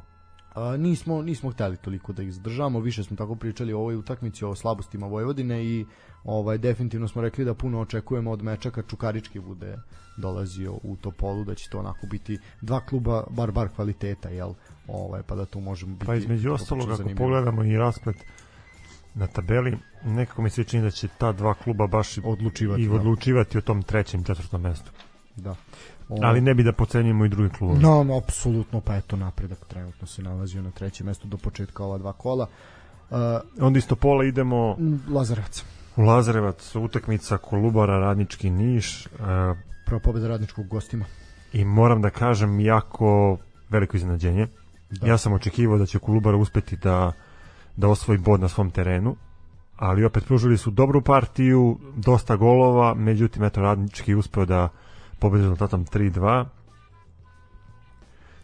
A, 0.56 0.78
nismo, 0.78 1.22
nismo 1.22 1.52
hteli 1.52 1.78
toliko 1.78 2.14
da 2.14 2.24
ih 2.24 2.34
zadržamo, 2.34 2.80
više 2.80 3.04
smo 3.04 3.18
tako 3.18 3.36
pričali 3.36 3.74
o 3.74 3.80
ovoj 3.80 3.96
utakmici, 3.96 4.46
o 4.46 4.56
slabostima 4.56 5.08
Vojvodine 5.08 5.66
i 5.66 5.86
ovaj, 6.24 6.58
definitivno 6.58 7.08
smo 7.08 7.22
rekli 7.22 7.46
da 7.46 7.54
puno 7.54 7.82
očekujemo 7.82 8.32
od 8.32 8.44
meča 8.44 8.72
kad 8.72 8.88
Čukarički 8.90 9.40
bude 9.40 9.78
dolazio 10.18 10.74
u 10.84 10.96
Topolu, 10.96 11.44
da 11.44 11.56
će 11.56 11.70
to 11.70 11.80
onako 11.80 12.08
biti 12.08 12.40
dva 12.62 12.80
kluba, 12.86 13.24
bar 13.30 13.52
bar 13.52 13.70
kvaliteta, 13.76 14.30
jel? 14.30 14.54
Ovaj, 14.88 15.22
pa 15.28 15.36
da 15.36 15.46
tu 15.46 15.60
možemo 15.60 15.94
biti... 15.94 16.06
Pa 16.06 16.16
između 16.16 16.52
ostalog, 16.52 16.92
ako 16.92 17.10
pogledamo 17.18 17.64
i 17.64 17.78
rasplet 17.78 18.16
na 19.16 19.28
tabeli, 19.28 19.78
nekako 20.06 20.42
mi 20.42 20.50
se 20.50 20.64
čini 20.64 20.84
da 20.84 20.92
će 20.92 21.08
ta 21.18 21.32
dva 21.32 21.54
kluba 21.54 21.88
baš 21.88 22.18
odlučivati, 22.24 22.82
i 22.82 22.88
da. 22.88 22.94
odlučivati 22.94 23.58
o 23.58 23.62
tom 23.62 23.84
trećem, 23.84 24.24
četvrtom 24.24 24.62
mestu. 24.62 24.92
Da. 25.36 25.56
Ali 26.22 26.42
ne 26.42 26.54
bi 26.54 26.64
da 26.64 26.72
pocenjujemo 26.72 27.26
i 27.26 27.30
drugi 27.30 27.50
klubove. 27.50 27.80
No, 27.80 28.04
no, 28.04 28.18
apsolutno, 28.18 28.82
pa 28.82 28.96
eto 28.96 29.16
napredak 29.16 29.66
trenutno 29.68 30.08
se 30.08 30.22
nalazio 30.22 30.62
na 30.62 30.72
trećem 30.72 31.06
mestu 31.06 31.28
do 31.28 31.38
početka 31.38 31.84
ova 31.84 31.98
dva 31.98 32.14
kola. 32.14 32.48
Uh, 33.10 33.18
Onda 33.60 33.80
isto 33.80 33.96
pola 33.96 34.26
idemo 34.26 34.78
Lazarevac. 35.10 35.64
U 35.96 36.02
Lazarevac, 36.02 36.76
utakmica 36.76 37.38
Kolubara, 37.38 38.00
Radnički 38.00 38.50
Niš. 38.50 39.06
Uh, 39.06 39.58
Prva 39.86 40.00
pobeda 40.00 40.28
Radničkog 40.28 40.68
gostima. 40.68 41.06
I 41.54 41.66
moram 41.66 42.02
da 42.02 42.10
kažem, 42.10 42.60
jako 42.60 43.38
veliko 43.70 43.98
iznenađenje. 43.98 44.48
Da. 44.90 45.08
Ja 45.08 45.18
sam 45.18 45.34
očekivao 45.34 45.78
da 45.78 45.86
će 45.86 46.00
Kolubara 46.00 46.38
uspeti 46.38 46.78
da 46.78 47.12
da 47.78 47.88
osvoji 47.88 48.20
bod 48.20 48.40
na 48.40 48.48
svom 48.48 48.72
terenu, 48.72 49.16
ali 49.76 50.06
opet 50.06 50.26
pružili 50.26 50.58
su 50.58 50.72
dobru 50.72 51.02
partiju, 51.02 51.80
dosta 51.96 52.36
golova, 52.36 52.94
međutim, 52.94 53.44
eto, 53.44 53.62
Radnički 53.62 54.16
uspeo 54.16 54.46
da 54.46 54.70
pobedi 55.20 55.44
rezultatom 55.44 55.86
3-2. 55.86 56.46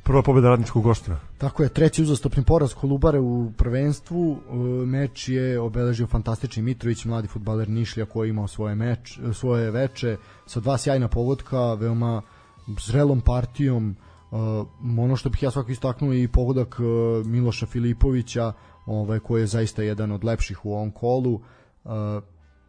Prva 0.03 0.21
pobeda 0.21 0.49
radničkog 0.49 0.83
gostima. 0.83 1.19
Tako 1.37 1.63
je, 1.63 1.69
treći 1.69 2.03
uzastopni 2.03 2.43
poraz 2.43 2.73
Kolubare 2.73 3.19
u 3.19 3.51
prvenstvu. 3.57 4.37
E, 4.37 4.55
meč 4.85 5.29
je 5.29 5.59
obeležio 5.59 6.07
fantastični 6.07 6.63
Mitrović, 6.63 7.05
mladi 7.05 7.27
futbaler 7.27 7.69
Nišlja 7.69 8.05
koji 8.05 8.29
imao 8.29 8.47
svoje, 8.47 8.75
meč, 8.75 9.19
svoje 9.33 9.71
veče 9.71 10.17
sa 10.45 10.59
dva 10.59 10.77
sjajna 10.77 11.07
pogodka, 11.07 11.73
veoma 11.73 12.21
zrelom 12.85 13.21
partijom. 13.21 13.95
Uh, 14.31 14.37
ono 14.99 15.15
što 15.15 15.29
bih 15.29 15.43
ja 15.43 15.51
svako 15.51 15.71
istaknuo 15.71 16.13
i 16.13 16.27
pogodak 16.27 16.79
uh, 16.79 17.25
Miloša 17.25 17.65
Filipovića 17.65 18.53
ovaj 18.85 19.19
koji 19.19 19.41
je 19.41 19.47
zaista 19.47 19.83
jedan 19.83 20.11
od 20.11 20.23
lepših 20.23 20.65
u 20.65 20.73
ovom 20.73 20.91
kolu. 20.91 21.41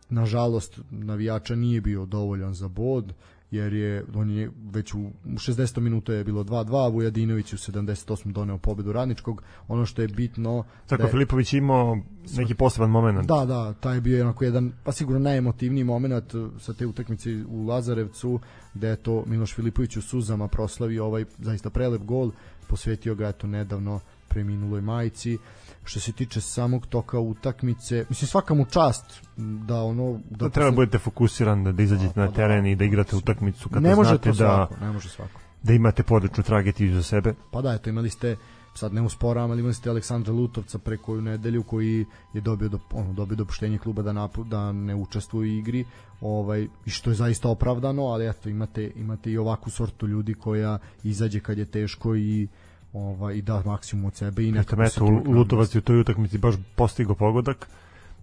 Nažalost 0.08 0.80
navijača 0.90 1.54
nije 1.54 1.80
bio 1.80 2.06
dovoljan 2.06 2.54
za 2.54 2.68
bod 2.68 3.14
jer 3.52 3.72
je 3.72 4.04
on 4.14 4.30
je 4.30 4.50
već 4.72 4.94
u 4.94 5.10
60 5.24 5.80
minuta 5.80 6.12
je 6.12 6.24
bilo 6.24 6.44
2-2, 6.44 6.92
Vujadinović 6.92 7.52
u 7.52 7.56
78 7.56 8.32
doneo 8.32 8.58
pobedu 8.58 8.92
Radničkog. 8.92 9.42
Ono 9.68 9.86
što 9.86 10.02
je 10.02 10.08
bitno 10.08 10.64
Tako 10.86 11.02
da 11.02 11.08
je, 11.08 11.12
Filipović 11.12 11.52
imao 11.52 11.98
neki 12.36 12.54
poseban 12.54 12.90
moment. 12.90 13.28
Da, 13.28 13.44
da, 13.44 13.72
taj 13.72 13.94
je 13.94 14.00
bio 14.00 14.24
onako 14.24 14.44
jedan 14.44 14.72
pa 14.84 14.92
sigurno 14.92 15.20
najemotivniji 15.20 15.84
moment 15.84 16.34
uh, 16.34 16.50
sa 16.58 16.72
te 16.72 16.86
utakmice 16.86 17.30
u 17.48 17.66
Lazarevcu 17.66 18.40
gde 18.74 18.88
je 18.88 18.96
to 18.96 19.24
Miloš 19.26 19.54
Filipović 19.54 19.96
u 19.96 20.02
suzama 20.02 20.48
proslavio 20.48 21.06
ovaj 21.06 21.24
zaista 21.38 21.70
prelep 21.70 22.02
gol, 22.02 22.30
posvetio 22.68 23.14
ga 23.14 23.28
eto 23.28 23.46
nedavno 23.46 24.00
preminuloj 24.32 24.80
majici. 24.80 25.38
Što 25.84 26.00
se 26.00 26.12
tiče 26.12 26.40
samog 26.40 26.86
toka 26.86 27.18
utakmice, 27.18 28.04
mislim 28.08 28.28
svaka 28.28 28.54
mu 28.54 28.64
čast 28.64 29.20
da 29.36 29.82
ono 29.82 30.12
da, 30.12 30.36
da 30.36 30.48
treba 30.48 30.70
posle... 30.70 30.76
budete 30.76 30.98
fokusiran 30.98 31.64
da, 31.64 31.72
da 31.72 31.82
izađete 31.82 32.12
da, 32.14 32.20
na 32.20 32.26
pa 32.26 32.34
teren 32.34 32.64
da, 32.64 32.70
i 32.70 32.76
da 32.76 32.84
igrate 32.84 33.16
utakmicu 33.16 33.68
kada 33.68 33.88
ne 33.88 33.96
može 33.96 34.08
znate 34.08 34.28
da 34.28 34.34
svako, 34.34 34.74
ne 34.80 34.92
može 34.92 35.08
svako. 35.08 35.40
Da 35.62 35.72
imate 35.72 36.02
područnu 36.02 36.42
tragediju 36.42 36.94
za 36.94 37.02
sebe. 37.02 37.34
Pa 37.50 37.62
da, 37.62 37.72
eto 37.74 37.90
imali 37.90 38.10
ste 38.10 38.36
sad 38.74 38.94
ne 38.94 39.02
usporavam, 39.02 39.50
ali 39.50 39.60
imali 39.60 39.74
ste 39.74 39.90
Aleksandra 39.90 40.32
Lutovca 40.32 40.78
pre 40.78 40.96
koju 40.96 41.22
nedelju 41.22 41.62
koji 41.62 42.06
je 42.32 42.40
dobio 42.40 42.68
do, 42.68 42.78
ono, 42.92 43.12
dobio 43.12 43.36
dopuštenje 43.36 43.78
kluba 43.78 44.02
da, 44.02 44.12
napu, 44.12 44.44
da 44.44 44.72
ne 44.72 44.94
učestvuje 44.94 45.50
u 45.50 45.58
igri 45.58 45.84
ovaj, 46.20 46.68
i 46.84 46.90
što 46.90 47.10
je 47.10 47.14
zaista 47.14 47.48
opravdano, 47.48 48.02
ali 48.02 48.28
eto 48.28 48.48
imate, 48.48 48.92
imate 48.96 49.30
i 49.30 49.38
ovakvu 49.38 49.70
sortu 49.70 50.08
ljudi 50.08 50.34
koja 50.34 50.78
izađe 51.02 51.40
kad 51.40 51.58
je 51.58 51.64
teško 51.64 52.16
i 52.16 52.48
ovaj, 52.92 53.34
i 53.34 53.42
da 53.42 53.62
maksimum 53.64 54.04
od 54.04 54.14
sebe 54.14 54.44
i 54.44 54.52
nekako 54.52 54.82
eto, 54.82 55.04
Lutovac 55.26 55.74
je 55.74 55.78
u 55.78 55.82
toj 55.82 56.00
utakmici 56.00 56.38
baš 56.38 56.54
postigao 56.76 57.14
pogodak 57.14 57.68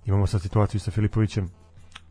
imamo 0.05 0.27
sad 0.27 0.41
situaciju 0.41 0.79
sa 0.81 0.91
Filipovićem 0.91 1.49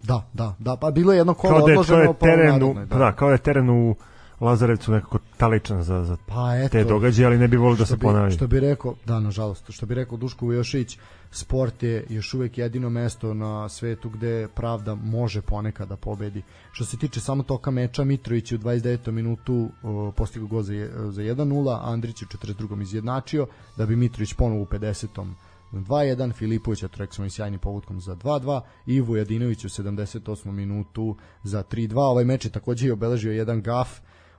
da, 0.03 0.27
da, 0.33 0.55
da, 0.59 0.77
pa 0.77 0.91
bilo 0.91 1.13
je 1.13 1.19
jedno 1.19 1.35
kolo 1.35 1.59
kao 1.59 1.67
da 1.67 1.73
je, 1.73 1.79
odloženo 1.79 2.13
pa 2.13 2.27
terenu, 2.27 2.75
da. 2.75 2.87
Pa 2.87 2.99
da, 2.99 3.13
kao 3.13 3.29
da 3.29 3.35
je 3.35 3.39
teren 3.39 3.71
u 3.71 3.95
Lazarevcu 4.41 4.93
nekako 4.93 5.19
taličan 5.37 5.83
za, 5.83 6.05
za 6.05 6.17
pa 6.27 6.57
eto, 6.57 6.69
te 6.69 6.85
događaje, 6.85 7.27
ali 7.27 7.39
ne 7.39 7.49
bi 7.49 7.57
volio 7.57 7.77
da 7.77 7.87
se 7.87 7.99
ponavi. 7.99 8.31
Što 8.31 8.47
bi 8.47 8.61
rekao, 8.61 8.95
da, 9.07 9.21
nažalost, 9.21 9.71
što 9.71 9.87
bi 9.87 9.95
rekao 9.95 10.19
Duško 10.19 10.47
Vujošić, 10.47 10.99
sport 11.31 11.83
je 11.83 12.05
još 12.09 12.35
uvek 12.35 12.59
jedino 12.59 12.91
mesto 12.91 13.35
na 13.35 13.69
svetu 13.69 14.09
gde 14.09 14.49
pravda 14.55 14.95
može 14.95 15.43
ponekad 15.43 15.89
da 15.89 15.97
pobedi. 15.97 16.43
Što 16.73 16.85
se 16.85 16.97
tiče 16.97 17.21
samo 17.21 17.43
toka 17.43 17.71
meča, 17.71 18.05
Mitrović 18.05 18.53
je 18.53 18.57
u 18.57 18.61
29. 18.61 19.11
minutu 19.11 19.69
postigao 20.17 20.49
gol 20.49 20.63
za, 20.63 20.73
za 21.11 21.23
1-0, 21.23 21.79
Andrić 21.83 22.23
je 22.23 22.27
u 22.27 22.37
42. 22.37 22.83
izjednačio, 22.83 23.47
da 23.77 23.87
bi 23.87 23.97
Mitrović 23.97 24.35
ponovo 24.35 24.63
u 24.63 24.67
50. 24.67 25.33
2-1, 25.73 26.33
Filipović 26.35 26.85
smo 27.11 27.31
sjajnim 27.31 27.61
povutkom 27.61 28.01
za 28.01 28.17
2-2 28.17 28.61
i 28.87 29.01
Vujadinović 29.01 29.65
u 29.65 29.69
78. 29.69 30.51
minutu 30.51 31.17
za 31.43 31.63
3-2. 31.63 31.99
Ovaj 31.99 32.25
meč 32.25 32.45
je 32.45 32.51
takođe 32.51 32.93
obeležio 32.93 33.33
jedan 33.33 33.63
gaf 33.63 33.89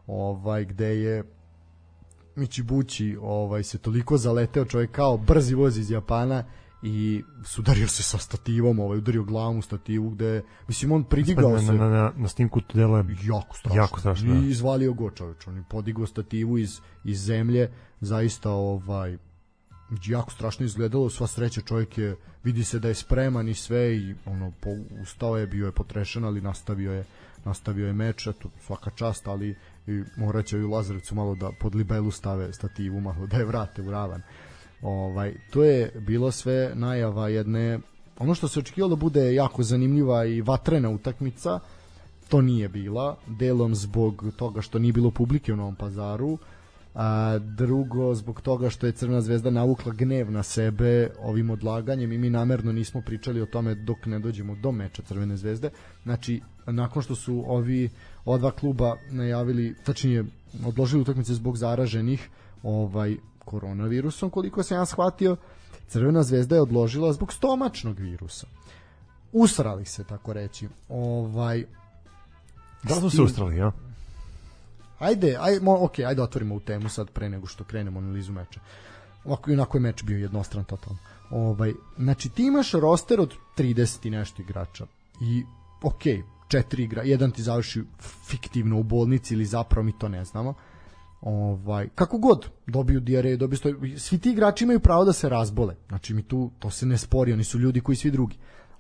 ovaj 0.08 0.66
gde 0.66 0.88
je 0.88 1.24
Michibuchi 2.36 3.18
ovaj 3.22 3.64
se 3.64 3.78
toliko 3.78 4.18
zaleteo 4.18 4.66
čovjek 4.66 4.92
kao 4.92 5.18
brzi 5.18 5.56
voz 5.56 5.78
iz 5.78 5.92
Japana 5.92 6.44
i 6.82 7.24
sudario 7.44 7.88
se 7.88 8.04
sa 8.04 8.18
stativom, 8.18 8.80
ovaj 8.80 8.98
udario 8.98 9.24
glavom 9.24 9.58
u 9.58 9.62
stativu 9.62 10.10
gde 10.10 10.42
mislim 10.68 10.92
on 10.92 11.04
pridigao 11.04 11.60
se 11.60 11.74
na, 11.74 11.90
na, 11.90 12.14
na 12.16 12.28
snimku 12.28 12.62
to 12.62 12.78
delo 12.78 12.98
je 12.98 13.06
jako 13.24 13.58
strašno. 13.58 13.82
Jako 13.82 14.00
strašno. 14.00 14.36
I 14.36 14.42
da. 14.42 14.48
izvalio 14.48 14.94
go 14.94 15.12
čovjek, 15.12 15.38
on 15.48 15.58
je 15.58 15.64
podigao 15.70 16.06
stativu 16.06 16.58
iz 16.58 16.80
iz 17.04 17.20
zemlje, 17.26 17.72
zaista 18.02 18.52
ovaj 18.52 19.18
jako 20.06 20.32
strašno 20.32 20.66
izgledalo, 20.66 21.10
sva 21.10 21.28
sreća 21.28 21.62
čovjek 21.62 21.98
je 21.98 22.16
vidi 22.44 22.64
se 22.64 22.80
da 22.80 22.88
je 22.88 22.96
spreman 22.96 23.50
i 23.50 23.54
sve 23.54 23.98
i 23.98 24.16
ono 24.26 24.52
po, 24.62 24.70
ustao 25.02 25.38
je, 25.38 25.48
bio 25.48 25.66
je 25.66 25.72
potrešan, 25.72 26.26
ali 26.26 26.42
nastavio 26.42 26.94
je 26.94 27.06
nastavio 27.46 27.88
je 27.88 27.94
meč, 27.94 28.28
eto, 28.28 28.50
svaka 28.66 28.92
čast, 28.96 29.28
ali 29.28 29.56
i 29.88 30.04
morat 30.18 30.46
će 30.46 30.58
i 30.58 30.64
u 30.64 30.72
Lazarevcu 30.72 31.16
malo 31.16 31.36
da 31.36 31.52
pod 31.60 31.76
libelu 31.76 32.12
stave 32.12 32.54
stativu, 32.54 33.02
malo 33.02 33.28
da 33.28 33.38
je 33.38 33.46
vrate 33.46 33.82
u 33.82 33.92
ravan. 33.92 34.22
Ovaj, 34.82 35.34
to 35.50 35.64
je 35.64 35.92
bilo 36.00 36.32
sve 36.32 36.72
najava 36.76 37.30
jedne 37.30 37.80
ono 38.20 38.36
što 38.36 38.48
se 38.48 38.60
očekivalo 38.60 38.96
da 38.96 39.00
bude 39.00 39.34
jako 39.34 39.64
zanimljiva 39.64 40.26
i 40.26 40.42
vatrena 40.42 40.90
utakmica, 40.90 41.60
to 42.30 42.42
nije 42.42 42.70
bila, 42.70 43.18
delom 43.28 43.76
zbog 43.76 44.26
toga 44.36 44.62
što 44.62 44.80
nije 44.80 44.94
bilo 44.94 45.12
publike 45.12 45.54
u 45.54 45.56
Novom 45.56 45.76
pazaru, 45.76 46.38
a 46.96 47.38
drugo 47.38 48.16
zbog 48.16 48.42
toga 48.42 48.70
što 48.70 48.86
je 48.86 48.92
Crvena 48.92 49.22
zvezda 49.22 49.50
navukla 49.50 49.94
gnev 49.94 50.32
na 50.32 50.44
sebe 50.44 51.10
ovim 51.20 51.50
odlaganjem 51.50 52.12
i 52.12 52.18
mi 52.18 52.30
namerno 52.30 52.72
nismo 52.72 53.02
pričali 53.02 53.42
o 53.42 53.46
tome 53.46 53.76
dok 53.76 54.06
ne 54.06 54.20
dođemo 54.20 54.56
do 54.56 54.72
meča 54.72 55.02
Crvene 55.02 55.38
zvezde. 55.38 55.70
Znači, 56.04 56.42
nakon 56.66 57.02
što 57.02 57.16
su 57.16 57.44
ovi 57.48 57.90
ova 58.30 58.38
dva 58.38 58.52
kluba 58.52 58.96
najavili, 59.12 59.76
tačnije 59.84 60.26
odložili 60.66 61.02
utakmice 61.02 61.34
zbog 61.34 61.58
zaraženih 61.58 62.30
ovaj 62.64 63.16
koronavirusom, 63.46 64.30
koliko 64.30 64.64
sam 64.64 64.78
ja 64.78 64.86
shvatio, 64.86 65.38
Crvena 65.90 66.24
zvezda 66.24 66.56
je 66.56 66.62
odložila 66.62 67.14
zbog 67.14 67.34
stomačnog 67.34 68.00
virusa. 68.00 68.48
Usrali 69.32 69.86
se, 69.86 70.04
tako 70.04 70.34
reći. 70.34 70.68
Ovaj, 70.90 71.66
da 72.84 72.96
smo 72.96 73.10
se 73.10 73.22
usrali, 73.22 73.58
ja? 73.58 73.72
Ajde, 75.00 75.38
aj, 75.40 75.60
mo, 75.62 75.78
ok, 75.84 76.00
ajde 76.00 76.22
otvorimo 76.22 76.56
u 76.56 76.60
temu 76.60 76.90
sad 76.90 77.10
pre 77.10 77.30
nego 77.30 77.48
što 77.48 77.64
krenemo 77.64 78.00
analizu 78.00 78.32
meča. 78.32 78.60
Ovako, 79.26 79.52
onako 79.52 79.78
je 79.78 79.82
meč 79.82 80.04
bio 80.04 80.18
jednostran 80.18 80.64
totalno. 80.64 81.00
Ovaj, 81.30 81.74
znači, 81.98 82.30
ti 82.30 82.44
imaš 82.44 82.72
roster 82.72 83.22
od 83.22 83.34
30 83.58 84.08
i 84.08 84.10
nešto 84.10 84.42
igrača. 84.42 84.86
I, 85.22 85.44
ok, 85.84 86.04
četiri 86.50 86.84
igra, 86.84 87.04
jedan 87.04 87.32
ti 87.32 87.43
završi 87.43 87.84
fiktivno 88.26 88.80
u 88.80 88.84
bolnici 88.84 89.34
ili 89.34 89.45
zapravo 89.45 89.84
mi 89.86 89.97
to 90.00 90.10
ne 90.10 90.26
znamo. 90.26 90.54
Ovaj, 91.22 91.89
kako 91.95 92.18
god 92.18 92.45
dobiju 92.68 93.00
dijareju, 93.00 93.38
dobiju 93.38 93.58
stoj, 93.58 93.76
svi 93.97 94.18
ti 94.18 94.32
igrači 94.32 94.64
imaju 94.64 94.80
pravo 94.80 95.06
da 95.06 95.14
se 95.14 95.30
razbole. 95.30 95.76
Znači 95.88 96.14
mi 96.14 96.24
tu 96.24 96.52
to 96.60 96.70
se 96.70 96.86
ne 96.86 96.97
spori, 96.97 97.34
oni 97.34 97.43
su 97.43 97.60
ljudi 97.60 97.82
koji 97.82 97.95
svi 97.95 98.12
drugi. 98.12 98.38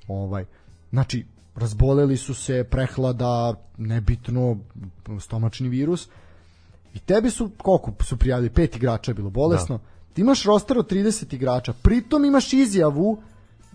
Ovaj, 0.07 0.45
znači 0.89 1.25
razboleli 1.55 2.17
su 2.17 2.33
se, 2.33 2.63
prehlada, 2.63 3.53
nebitno, 3.77 4.57
stomačni 5.19 5.69
virus. 5.69 6.07
I 6.93 6.99
tebi 6.99 7.29
su, 7.29 7.51
koliko 7.57 7.93
su 8.03 8.17
prijavili, 8.17 8.49
pet 8.49 8.75
igrača 8.75 9.11
je 9.11 9.15
bilo 9.15 9.29
bolesno. 9.29 9.77
Da. 9.77 9.83
Ti 10.13 10.21
imaš 10.21 10.43
roster 10.43 10.77
od 10.77 10.91
30 10.91 11.35
igrača, 11.35 11.73
pritom 11.73 12.25
imaš 12.25 12.53
izjavu 12.53 13.21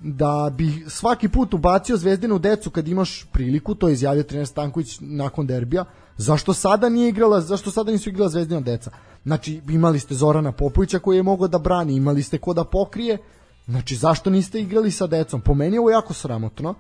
da 0.07 0.51
bi 0.57 0.85
svaki 0.89 1.29
put 1.29 1.55
ubacio 1.55 1.97
Zvezdinu 1.97 2.39
decu 2.39 2.71
kad 2.71 2.89
imaš 2.89 3.27
priliku, 3.33 3.75
to 3.75 3.89
je 3.89 3.93
izjavio 3.93 4.23
trener 4.23 4.47
Stanković 4.47 4.99
nakon 5.01 5.47
derbija, 5.47 5.85
zašto 6.17 6.55
sada 6.55 6.89
nije 6.89 7.09
igrala, 7.09 7.41
zašto 7.41 7.71
sada 7.71 7.93
nisu 7.93 8.09
igrala 8.11 8.29
Zvezdina 8.29 8.61
deca? 8.61 8.91
Znači, 9.25 9.61
imali 9.69 9.99
ste 9.99 10.15
Zorana 10.15 10.53
Popovića 10.53 10.99
koji 10.99 11.17
je 11.17 11.23
mogao 11.23 11.49
da 11.49 11.59
brani, 11.59 11.97
imali 11.97 12.23
ste 12.23 12.39
ko 12.39 12.55
da 12.55 12.65
pokrije, 12.65 13.19
znači 13.67 13.97
zašto 13.97 14.31
niste 14.31 14.61
igrali 14.61 14.91
sa 14.91 15.07
decom? 15.07 15.41
Po 15.41 15.55
meni 15.55 15.77
je 15.77 15.81
ovo 15.81 15.91
jako 15.91 16.15
sramotno. 16.15 16.75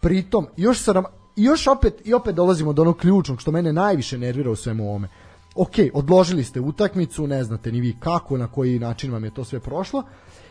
Pritom, 0.00 0.46
još 0.56 0.80
sram, 0.80 1.04
još 1.36 1.66
opet, 1.66 1.94
i 2.04 2.14
opet 2.14 2.34
dolazimo 2.34 2.72
do 2.72 2.82
onog 2.82 2.98
ključnog 2.98 3.40
što 3.40 3.52
mene 3.52 3.72
najviše 3.72 4.18
nervira 4.18 4.50
u 4.50 4.56
svemu 4.56 4.88
ovome. 4.88 5.08
Ok, 5.54 5.74
odložili 5.94 6.44
ste 6.44 6.60
utakmicu, 6.60 7.26
ne 7.26 7.44
znate 7.44 7.72
ni 7.72 7.80
vi 7.80 7.96
kako, 8.00 8.36
na 8.36 8.48
koji 8.48 8.78
način 8.78 9.12
vam 9.12 9.24
je 9.24 9.34
to 9.34 9.44
sve 9.44 9.60
prošlo, 9.60 10.02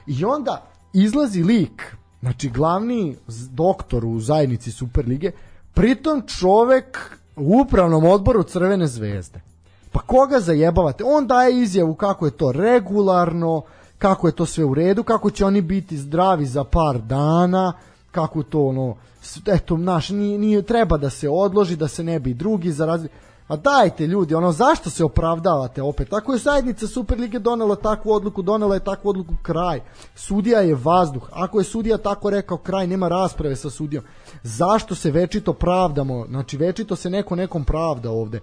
i 0.08 0.26
onda 0.26 0.72
izlazi 0.94 1.44
lik 1.44 1.96
Znači, 2.22 2.50
glavni 2.50 3.16
doktor 3.52 4.06
u 4.06 4.20
zajednici 4.20 4.72
Superlige, 4.72 5.32
pritom 5.74 6.24
čovek 6.28 7.18
u 7.36 7.62
upravnom 7.62 8.06
odboru 8.06 8.44
Crvene 8.44 8.88
zvezde. 8.88 9.42
Pa 9.92 10.00
koga 10.00 10.40
zajebavate? 10.40 11.04
On 11.08 11.28
daje 11.28 11.62
izjavu 11.62 11.96
kako 11.96 12.26
je 12.26 12.32
to 12.32 12.52
regularno, 12.52 13.62
kako 13.98 14.28
je 14.28 14.36
to 14.36 14.46
sve 14.46 14.66
u 14.66 14.74
redu, 14.74 15.04
kako 15.04 15.32
će 15.32 15.46
oni 15.46 15.62
biti 15.62 15.98
zdravi 15.98 16.46
za 16.46 16.64
par 16.64 17.02
dana, 17.02 17.74
kako 18.12 18.44
to 18.44 18.66
ono, 18.66 18.96
eto, 19.46 19.78
naš, 19.78 20.10
nije, 20.10 20.38
nije, 20.38 20.62
treba 20.62 20.98
da 20.98 21.10
se 21.10 21.30
odloži, 21.30 21.76
da 21.76 21.88
se 21.88 22.04
ne 22.04 22.20
bi 22.20 22.34
drugi 22.34 22.72
zarazili. 22.72 23.10
A 23.48 23.56
dajte 23.56 24.08
ljudi, 24.08 24.36
ono 24.36 24.52
zašto 24.52 24.90
se 24.90 25.04
opravdavate 25.04 25.82
opet? 25.82 26.10
Tako 26.10 26.34
je 26.34 26.40
zajednica 26.40 26.88
Superlige 26.88 27.40
donela 27.40 27.76
takvu 27.76 28.12
odluku, 28.12 28.42
donela 28.42 28.74
je 28.74 28.84
takvu 28.84 29.10
odluku 29.10 29.34
kraj. 29.42 29.82
Sudija 30.16 30.60
je 30.60 30.76
vazduh. 30.76 31.30
Ako 31.32 31.60
je 31.60 31.64
sudija 31.64 31.98
tako 31.98 32.30
rekao 32.30 32.58
kraj, 32.58 32.88
nema 32.88 33.08
rasprave 33.08 33.56
sa 33.56 33.70
sudijom. 33.70 34.04
Zašto 34.44 34.96
se 34.96 35.12
večito 35.12 35.54
pravdamo? 35.54 36.26
Znači 36.30 36.58
večito 36.58 36.96
se 36.96 37.10
neko 37.10 37.36
nekom 37.36 37.64
pravda 37.64 38.12
ovde. 38.12 38.40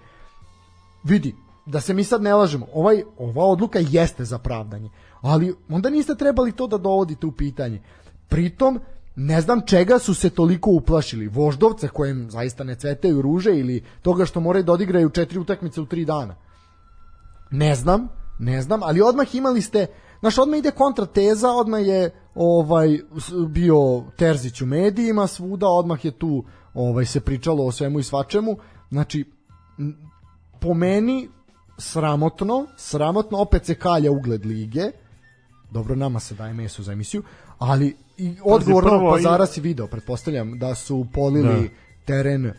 Vidi, 1.03 1.35
da 1.65 1.81
se 1.81 1.93
mi 1.93 2.03
sad 2.03 2.21
ne 2.21 2.35
lažemo, 2.35 2.67
ovaj, 2.73 3.03
ova 3.17 3.45
odluka 3.45 3.79
jeste 3.81 4.25
za 4.25 4.37
pravdanje. 4.37 4.89
Ali 5.21 5.55
onda 5.69 5.89
niste 5.89 6.15
trebali 6.15 6.51
to 6.51 6.67
da 6.67 6.77
dovodite 6.77 7.27
u 7.27 7.31
pitanje. 7.31 7.81
Pritom, 8.29 8.79
ne 9.15 9.41
znam 9.41 9.61
čega 9.65 9.99
su 9.99 10.13
se 10.13 10.29
toliko 10.29 10.71
uplašili. 10.71 11.27
Voždovce 11.27 11.87
kojem 11.87 12.31
zaista 12.31 12.63
ne 12.63 12.75
cvetaju 12.75 13.21
ruže 13.21 13.59
ili 13.59 13.83
toga 14.01 14.25
što 14.25 14.39
moraju 14.39 14.63
da 14.63 14.71
odigraju 14.71 15.09
četiri 15.09 15.39
utakmice 15.39 15.81
u 15.81 15.85
tri 15.85 16.05
dana. 16.05 16.35
Ne 17.51 17.75
znam, 17.75 18.07
ne 18.39 18.61
znam, 18.61 18.83
ali 18.83 19.01
odmah 19.01 19.35
imali 19.35 19.61
ste, 19.61 19.87
znaš, 20.19 20.37
odmah 20.37 20.59
ide 20.59 20.71
kontrateza, 20.71 21.51
odmah 21.51 21.87
je 21.87 22.11
ovaj 22.35 22.99
bio 23.49 24.03
Terzić 24.17 24.61
u 24.61 24.65
medijima 24.65 25.27
svuda, 25.27 25.67
odmah 25.67 26.05
je 26.05 26.11
tu 26.11 26.43
ovaj 26.73 27.05
se 27.05 27.19
pričalo 27.19 27.65
o 27.65 27.71
svemu 27.71 27.99
i 27.99 28.03
svačemu. 28.03 28.57
Znači 28.89 29.25
po 30.59 30.73
meni 30.73 31.29
sramotno, 31.77 32.65
sramotno 32.77 33.37
opet 33.37 33.65
se 33.65 33.75
kalja 33.75 34.11
ugled 34.11 34.45
lige. 34.45 34.91
Dobro, 35.71 35.95
nama 35.95 36.19
se 36.19 36.35
daje 36.35 36.53
meso 36.53 36.83
za 36.83 36.91
emisiju, 36.91 37.23
ali 37.57 37.95
i 38.17 38.35
odgovor 38.43 38.83
prvo 38.83 39.09
i- 39.09 39.11
pazara 39.13 39.45
si 39.45 39.61
video, 39.61 39.87
pretpostavljam 39.87 40.59
da 40.59 40.75
su 40.75 41.07
polili 41.13 41.61
Da. 41.61 41.69
teren 42.05 42.45
uh, 42.45 42.53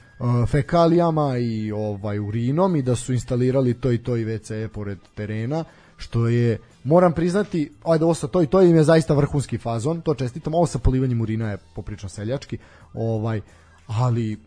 fekalijama 0.49 1.39
i 1.39 1.73
ovaj 1.73 2.19
urinom 2.19 2.77
i 2.77 2.83
da 2.83 2.97
su 2.97 3.13
instalirali 3.13 3.75
to 3.75 3.93
i 3.93 3.99
to 3.99 4.17
i 4.17 4.25
WC 4.25 4.69
pored 4.69 4.99
terena, 5.15 5.65
što 5.97 6.29
je 6.29 6.49
moram 6.85 7.13
priznati, 7.13 7.73
ajde 7.85 8.05
ovo 8.05 8.15
sa 8.15 8.27
to 8.27 8.43
i 8.43 8.47
to 8.47 8.63
im 8.63 8.77
je 8.77 8.85
zaista 8.85 9.15
vrhunski 9.15 9.59
fazon, 9.59 10.01
to 10.01 10.15
čestitam, 10.15 10.55
ovo 10.55 10.67
sa 10.67 10.79
polivanjem 10.79 11.21
urina 11.21 11.51
je 11.51 11.59
poprično 11.75 12.09
seljački, 12.09 12.59
ovaj, 12.95 13.41
ali 13.87 14.39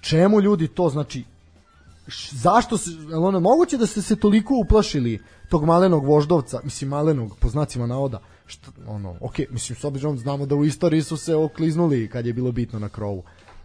čemu 0.00 0.40
ljudi 0.40 0.68
to 0.68 0.88
znači 0.88 1.24
š- 2.08 2.30
zašto 2.32 2.78
se, 2.78 2.90
jel 3.02 3.24
ono, 3.24 3.40
moguće 3.40 3.76
da 3.76 3.86
ste 3.86 4.02
se 4.02 4.16
toliko 4.16 4.54
uplašili 4.56 5.18
tog 5.48 5.64
malenog 5.64 6.04
voždovca, 6.04 6.60
mislim 6.64 6.90
malenog, 6.90 7.36
po 7.40 7.48
znacima 7.48 7.86
navoda, 7.86 8.20
što, 8.46 8.70
ono, 8.86 9.14
ok, 9.20 9.38
mislim, 9.50 9.76
s 9.76 9.84
obzirom 9.84 10.18
znamo 10.18 10.46
da 10.46 10.54
u 10.54 10.64
istoriji 10.64 11.02
su 11.02 11.16
se 11.16 11.34
okliznuli 11.34 12.08
kad 12.08 12.26
je 12.26 12.32
bilo 12.32 12.52
bitno 12.52 12.78
na 12.78 12.88
krovu. 12.88 13.22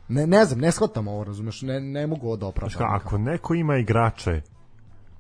Ne, 0.08 0.28
ne 0.28 0.46
znam, 0.46 0.60
ne 0.60 0.72
shvatam 0.72 1.08
ovo, 1.08 1.24
razumeš, 1.24 1.62
ne, 1.62 1.80
ne 1.80 2.08
mogu 2.08 2.28
ovo 2.28 2.38
da 2.38 2.46
opravdam. 2.46 2.78
Kao, 2.78 2.88
ako 2.92 3.18
neko 3.18 3.54
ima 3.54 3.78
igrače 3.78 4.42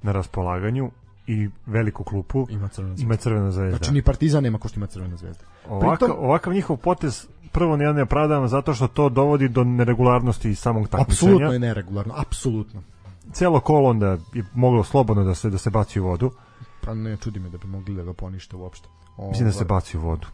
na 0.02 0.12
raspolaganju 0.12 0.92
i 1.28 1.50
veliku 1.66 2.04
klupu, 2.04 2.48
Ima 2.50 2.68
crvena 2.68 2.96
zvezda. 2.96 3.06
ima 3.06 3.16
crvena 3.16 3.52
zvezda. 3.52 3.78
Znači, 3.78 3.92
ni 3.94 4.02
Partizan 4.02 4.44
nema 4.44 4.58
ko 4.58 4.68
što 4.68 4.80
ima 4.80 4.88
crvena 4.88 5.18
zvezda. 5.18 5.44
Ovakav, 5.70 6.08
Pritom- 6.10 6.16
ovakav 6.20 6.54
njihov 6.54 6.78
potez 6.78 7.28
prvo 7.52 7.78
ne 7.78 7.86
ja 7.86 7.94
ne 7.94 8.02
opravdavam 8.04 8.48
zato 8.48 8.74
što 8.74 8.88
to 8.88 9.10
dovodi 9.10 9.50
do 9.50 9.64
neregularnosti 9.64 10.56
samog 10.56 10.88
takmičenja. 10.88 11.32
Apsolutno 11.32 11.54
je 11.54 11.60
neregularno, 11.60 12.14
apsolutno. 12.18 12.82
Celo 13.32 13.60
kolo 13.60 13.90
onda 13.90 14.08
je 14.34 14.44
moglo 14.54 14.84
slobodno 14.84 15.24
da 15.24 15.36
se 15.36 15.50
da 15.50 15.58
se 15.58 15.70
baci 15.70 16.00
u 16.00 16.04
vodu. 16.04 16.32
Pa 16.82 16.94
ne 16.94 17.18
čudi 17.18 17.40
me 17.40 17.50
da 17.50 17.58
bi 17.58 17.68
mogli 17.68 17.96
da 17.96 18.04
ga 18.04 18.14
ponište 18.14 18.56
uopšte. 18.56 18.88
Mislim 19.30 19.48
da 19.48 19.52
se 19.52 19.58
Ovaj. 19.58 19.68
baci 19.68 19.98
u 19.98 20.02
vodu. 20.02 20.28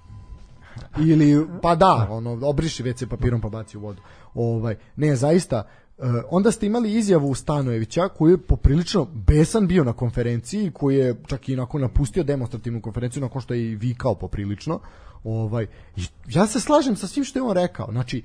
ili 0.99 1.47
pa 1.61 1.75
da, 1.75 2.07
ono 2.09 2.39
obriši 2.41 2.83
WC 2.83 3.07
papirom 3.09 3.41
pa 3.41 3.49
baci 3.49 3.77
u 3.77 3.81
vodu. 3.81 4.01
Ovaj 4.33 4.75
ne, 4.95 5.15
zaista 5.15 5.63
e, 5.97 6.01
onda 6.29 6.51
ste 6.51 6.65
imali 6.65 6.93
izjavu 6.93 7.35
Stanojevića 7.35 8.09
koji 8.09 8.31
je 8.31 8.37
poprilično 8.37 9.05
besan 9.05 9.67
bio 9.67 9.83
na 9.83 9.93
konferenciji, 9.93 10.71
koji 10.71 10.97
je 10.97 11.15
čak 11.27 11.49
i 11.49 11.55
nakon 11.55 11.81
napustio 11.81 12.23
demonstrativnu 12.23 12.81
konferenciju 12.81 13.21
nakon 13.21 13.41
što 13.41 13.53
je 13.53 13.71
i 13.71 13.75
vikao 13.75 14.15
poprilično. 14.15 14.79
Ovaj 15.23 15.67
ja 16.27 16.47
se 16.47 16.59
slažem 16.59 16.95
sa 16.95 17.07
svim 17.07 17.25
što 17.25 17.39
je 17.39 17.43
on 17.43 17.53
rekao. 17.53 17.87
Znači 17.91 18.23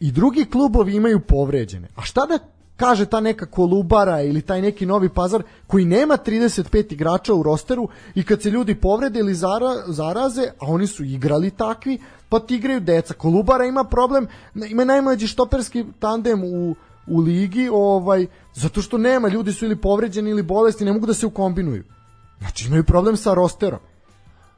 i 0.00 0.12
drugi 0.12 0.44
klubovi 0.44 0.94
imaju 0.94 1.20
povređene. 1.20 1.88
A 1.96 2.02
šta 2.02 2.26
da 2.26 2.38
kaže 2.76 3.06
ta 3.06 3.20
neka 3.20 3.46
Kolubara 3.46 4.22
ili 4.22 4.42
taj 4.42 4.62
neki 4.62 4.86
novi 4.86 5.08
pazar 5.08 5.42
koji 5.66 5.84
nema 5.84 6.16
35 6.16 6.92
igrača 6.92 7.34
u 7.34 7.42
rosteru 7.42 7.88
i 8.14 8.24
kad 8.24 8.42
se 8.42 8.50
ljudi 8.50 8.74
povrede 8.74 9.20
ili 9.20 9.34
zara, 9.34 9.74
zaraze, 9.86 10.42
a 10.42 10.66
oni 10.66 10.86
su 10.86 11.04
igrali 11.04 11.50
takvi, 11.50 11.98
pa 12.28 12.40
ti 12.40 12.54
igraju 12.54 12.80
deca. 12.80 13.14
Kolubara 13.14 13.64
ima 13.64 13.84
problem, 13.84 14.26
ima 14.54 14.84
najmlađi 14.84 15.26
štoperski 15.26 15.84
tandem 15.98 16.44
u, 16.44 16.74
u 17.06 17.20
ligi, 17.20 17.68
ovaj, 17.72 18.26
zato 18.54 18.82
što 18.82 18.98
nema, 18.98 19.28
ljudi 19.28 19.52
su 19.52 19.64
ili 19.64 19.76
povređeni 19.76 20.30
ili 20.30 20.42
bolesni, 20.42 20.86
ne 20.86 20.92
mogu 20.92 21.06
da 21.06 21.14
se 21.14 21.26
ukombinuju. 21.26 21.84
Znači 22.38 22.66
imaju 22.66 22.84
problem 22.84 23.16
sa 23.16 23.34
rosterom. 23.34 23.80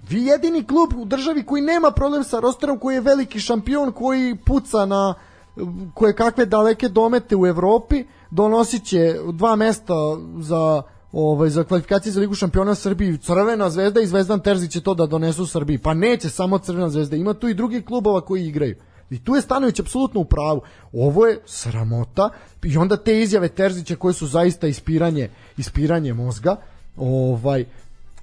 Vi 0.09 0.25
jedini 0.25 0.67
klub 0.67 0.93
u 0.97 1.05
državi 1.05 1.43
koji 1.47 1.63
nema 1.63 1.91
problem 1.91 2.25
sa 2.25 2.41
rosterom, 2.41 2.79
koji 2.79 2.95
je 2.95 3.01
veliki 3.01 3.41
šampion, 3.41 3.93
koji 3.93 4.37
puca 4.47 4.87
na 4.87 5.15
koje 5.95 6.13
kakve 6.13 6.47
daleke 6.47 6.89
domete 6.89 7.37
u 7.37 7.47
Evropi, 7.47 8.05
donosit 8.31 8.85
će 8.85 9.17
dva 9.33 9.57
mesta 9.57 9.95
za 10.41 10.83
ovaj 11.13 11.51
za 11.51 11.65
kvalifikacije 11.65 12.13
za 12.13 12.21
Ligu 12.21 12.35
šampiona 12.35 12.75
Srbiji, 12.75 13.19
Crvena 13.19 13.71
zvezda 13.71 14.01
i 14.01 14.07
Zvezdan 14.07 14.41
Terzić 14.41 14.73
će 14.73 14.81
to 14.81 14.95
da 14.95 15.07
donesu 15.07 15.47
Srbiji. 15.47 15.79
Pa 15.79 15.95
neće 15.95 16.31
samo 16.31 16.59
Crvena 16.59 16.89
zvezda, 16.89 17.17
ima 17.17 17.35
tu 17.35 17.49
i 17.49 17.55
drugih 17.55 17.85
klubova 17.85 18.21
koji 18.21 18.47
igraju. 18.47 18.77
I 19.11 19.25
tu 19.25 19.35
je 19.35 19.43
Stanović 19.43 19.81
apsolutno 19.81 20.21
u 20.21 20.25
pravu. 20.25 20.61
Ovo 20.93 21.27
je 21.27 21.41
sramota 21.47 22.31
i 22.63 22.77
onda 22.77 22.97
te 22.97 23.21
izjave 23.21 23.49
Terzića 23.49 23.97
koje 23.97 24.15
su 24.15 24.27
zaista 24.27 24.67
ispiranje, 24.67 25.31
ispiranje 25.57 26.15
mozga, 26.15 26.57
ovaj 26.97 27.65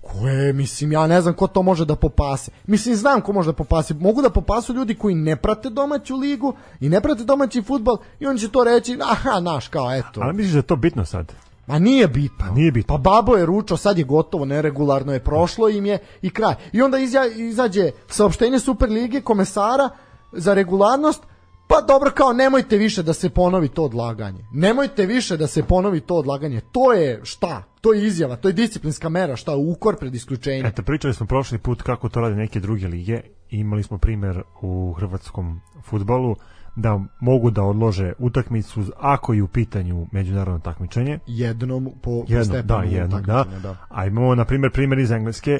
koje, 0.05 0.53
mislim, 0.53 0.91
ja 0.91 1.07
ne 1.07 1.21
znam 1.21 1.33
ko 1.33 1.47
to 1.47 1.61
može 1.61 1.85
da 1.85 1.95
popase. 1.95 2.51
Mislim, 2.67 2.95
znam 2.95 3.21
ko 3.21 3.33
može 3.33 3.49
da 3.49 3.53
popase. 3.53 3.93
Mogu 3.93 4.21
da 4.21 4.29
popasu 4.29 4.73
ljudi 4.73 4.95
koji 4.95 5.15
ne 5.15 5.35
prate 5.35 5.69
domaću 5.69 6.15
ligu 6.15 6.53
i 6.79 6.89
ne 6.89 7.01
prate 7.01 7.23
domaći 7.23 7.61
futbal 7.61 7.97
i 8.19 8.25
on 8.25 8.37
će 8.37 8.49
to 8.49 8.63
reći, 8.63 8.97
aha, 9.01 9.39
naš, 9.39 9.67
kao, 9.67 9.93
eto. 9.93 10.21
Ali 10.21 10.33
misliš 10.33 10.53
da 10.53 10.59
je 10.59 10.63
to 10.63 10.75
bitno 10.75 11.05
sad? 11.05 11.33
Ma 11.67 11.79
nije 11.79 12.07
bitno. 12.07 12.45
nije 12.55 12.71
bitno. 12.71 12.95
Pa 12.95 13.11
babo 13.11 13.35
je 13.35 13.45
ručao, 13.45 13.77
sad 13.77 13.97
je 13.97 14.03
gotovo, 14.03 14.45
neregularno 14.45 15.13
je, 15.13 15.19
prošlo 15.19 15.69
im 15.69 15.85
je 15.85 15.97
i 16.21 16.29
kraj. 16.29 16.55
I 16.71 16.81
onda 16.81 16.97
izađe 17.35 17.91
saopštenje 18.07 18.59
Superlige, 18.59 19.21
komesara 19.21 19.89
za 20.31 20.53
regularnost, 20.53 21.23
pa 21.67 21.81
dobro 21.87 22.11
kao 22.11 22.33
nemojte 22.33 22.77
više 22.77 23.03
da 23.03 23.13
se 23.13 23.29
ponovi 23.29 23.69
to 23.69 23.83
odlaganje. 23.83 24.45
Nemojte 24.51 25.05
više 25.05 25.37
da 25.37 25.47
se 25.47 25.63
ponovi 25.63 25.99
to 25.99 26.15
odlaganje. 26.15 26.61
To 26.71 26.93
je 26.93 27.19
šta? 27.23 27.63
To 27.81 27.93
je 27.93 28.07
izjava, 28.07 28.35
to 28.35 28.47
je 28.47 28.53
disciplinska 28.53 29.09
mera, 29.09 29.35
šta? 29.35 29.55
Ukor 29.55 29.95
pred 29.99 30.15
isključenjem. 30.15 30.65
Eto, 30.65 30.83
pričali 30.83 31.13
smo 31.13 31.25
prošli 31.25 31.57
put 31.57 31.81
kako 31.81 32.09
to 32.09 32.21
rade 32.21 32.35
neke 32.35 32.59
druge 32.59 32.87
lige. 32.87 33.21
Imali 33.49 33.83
smo 33.83 33.97
primer 33.97 34.41
u 34.61 34.93
hrvatskom 34.93 35.61
futbalu 35.83 36.35
da 36.75 36.99
mogu 37.19 37.51
da 37.51 37.63
odlože 37.63 38.13
utakmicu 38.19 38.83
ako 38.97 39.33
je 39.33 39.43
u 39.43 39.47
pitanju 39.47 40.07
međunarodno 40.11 40.59
takmičenje. 40.59 41.19
Jednom 41.27 41.85
po, 41.85 41.91
po 42.01 42.25
Jedno, 42.27 42.43
stepenu 42.43 42.63
da, 42.67 42.83
jedno, 42.83 43.21
da. 43.21 43.45
da. 43.63 43.77
A 43.89 44.05
imamo, 44.05 44.35
na 44.35 44.45
primjer, 44.45 44.71
primjer 44.71 44.99
iz 44.99 45.11
Engleske, 45.11 45.59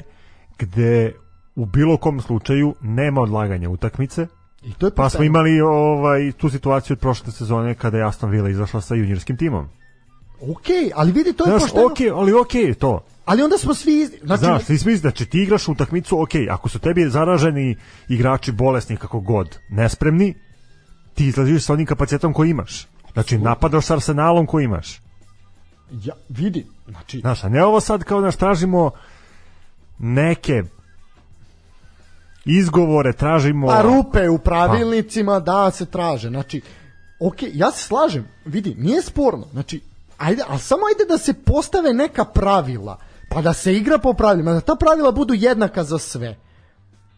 gde 0.58 1.12
u 1.54 1.66
bilo 1.66 1.96
kom 1.96 2.20
slučaju 2.20 2.74
nema 2.80 3.20
odlaganja 3.20 3.70
utakmice, 3.70 4.26
I 4.66 4.72
to 4.72 4.86
je 4.86 4.90
pa 4.90 5.08
smo 5.08 5.24
imali 5.24 5.60
ovaj, 5.60 6.32
tu 6.32 6.50
situaciju 6.50 6.94
od 6.94 7.00
prošle 7.00 7.32
sezone 7.32 7.74
kada 7.74 7.98
je 7.98 8.04
Aston 8.04 8.30
Villa 8.30 8.48
izašla 8.48 8.80
sa 8.80 8.94
juniorskim 8.94 9.36
timom. 9.36 9.68
Okej, 10.50 10.90
ali 10.94 11.12
vidi, 11.12 11.32
to 11.32 11.44
je 11.44 11.50
Znaš, 11.50 11.62
pošteno. 11.62 11.86
okej, 11.86 12.10
ali 12.10 12.32
okej 12.34 12.74
to. 12.74 13.04
Ali 13.24 13.42
onda 13.42 13.58
smo 13.58 13.74
svi... 13.74 14.00
iz- 14.00 14.10
Znači, 14.22 14.40
Znaš, 14.40 14.64
ti 14.64 14.78
smisli, 14.78 14.96
znači 14.96 15.26
ti 15.26 15.42
igraš 15.42 15.68
utakmicu, 15.68 16.22
ok, 16.22 16.30
ako 16.50 16.68
su 16.68 16.78
tebi 16.78 17.10
zaraženi 17.10 17.76
igrači 18.08 18.52
bolesni 18.52 18.96
kako 18.96 19.20
god, 19.20 19.58
nespremni, 19.70 20.34
ti 21.14 21.26
izlaziš 21.26 21.64
sa 21.64 21.72
onim 21.72 21.86
kapacitetom 21.86 22.32
koji 22.32 22.50
imaš. 22.50 22.86
Znači, 23.12 23.38
napadaš 23.38 23.86
sa 23.86 23.94
arsenalom 23.94 24.46
koji 24.46 24.64
imaš. 24.64 25.00
ja, 25.90 26.14
vidi, 26.28 26.66
znači, 26.88 27.20
Znaš, 27.20 27.44
a 27.44 27.48
ne 27.48 27.64
ovo 27.64 27.80
sad 27.80 28.04
kao 28.04 28.20
da 28.20 28.30
tražimo 28.30 28.90
neke 29.98 30.62
izgovore, 32.46 33.12
tražimo... 33.12 33.66
Pa 33.66 33.82
rupe 33.82 34.28
u 34.28 34.38
pravilnicima 34.38 35.40
da 35.40 35.70
se 35.70 35.86
traže. 35.86 36.28
Znači, 36.28 36.60
ok, 37.20 37.36
ja 37.52 37.70
se 37.70 37.84
slažem, 37.84 38.28
vidi, 38.44 38.74
nije 38.78 39.02
sporno. 39.02 39.46
Znači, 39.52 39.80
ajde, 40.18 40.42
ali 40.48 40.60
samo 40.60 40.82
ajde 40.86 41.04
da 41.08 41.18
se 41.18 41.34
postave 41.34 41.92
neka 41.92 42.24
pravila, 42.24 42.98
pa 43.30 43.42
da 43.42 43.52
se 43.52 43.74
igra 43.74 43.98
po 43.98 44.12
pravilima, 44.12 44.52
da 44.52 44.60
ta 44.60 44.74
pravila 44.74 45.12
budu 45.12 45.34
jednaka 45.34 45.84
za 45.84 45.98
sve. 45.98 46.36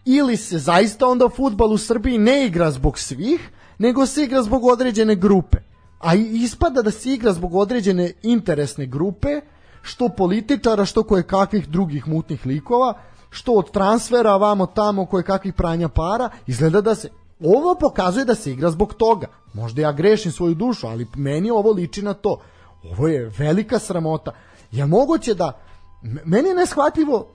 Ili 0.05 0.37
se 0.37 0.59
zaista 0.59 1.07
onda 1.07 1.29
futbal 1.29 1.73
u 1.73 1.79
Srbiji 1.79 2.19
ne 2.19 2.47
igra 2.47 2.71
zbog 2.71 2.99
svih, 2.99 3.51
nego 3.79 4.07
se 4.07 4.25
igra 4.25 4.43
zbog 4.43 4.65
određene 4.65 5.15
grupe. 5.15 5.59
A 5.99 6.15
ispada 6.15 6.83
da 6.83 6.91
se 6.91 7.13
igra 7.13 7.33
zbog 7.33 7.55
određene 7.55 8.13
interesne 8.23 8.87
grupe, 8.87 9.41
što 9.83 10.09
političara, 10.09 10.85
što 10.85 11.03
koje 11.03 11.23
kakvih 11.23 11.69
drugih 11.69 12.09
mutnih 12.09 12.47
likova, 12.47 12.95
što 13.31 13.53
od 13.53 13.71
transfera 13.71 14.37
vamo 14.37 14.67
tamo 14.67 15.07
koje 15.07 15.23
kakvih 15.23 15.55
pranja 15.55 15.89
para, 15.89 16.31
izgleda 16.47 16.81
da 16.81 16.95
se 16.95 17.11
ovo 17.41 17.75
pokazuje 17.75 18.25
da 18.25 18.35
se 18.35 18.53
igra 18.53 18.71
zbog 18.71 18.95
toga. 18.95 19.27
Možda 19.55 19.83
ja 19.83 19.93
grešim 19.93 20.33
svoju 20.33 20.55
dušu, 20.55 20.87
ali 20.87 21.07
meni 21.17 21.51
ovo 21.51 21.73
liči 21.73 22.03
na 22.03 22.15
to. 22.15 22.41
Ovo 22.85 23.09
je 23.09 23.33
velika 23.39 23.79
sramota. 23.79 24.33
Je 24.71 24.87
moguće 24.87 25.35
da 25.35 25.61
meni 26.03 26.49
je 26.49 26.55
neshvatljivo 26.55 27.27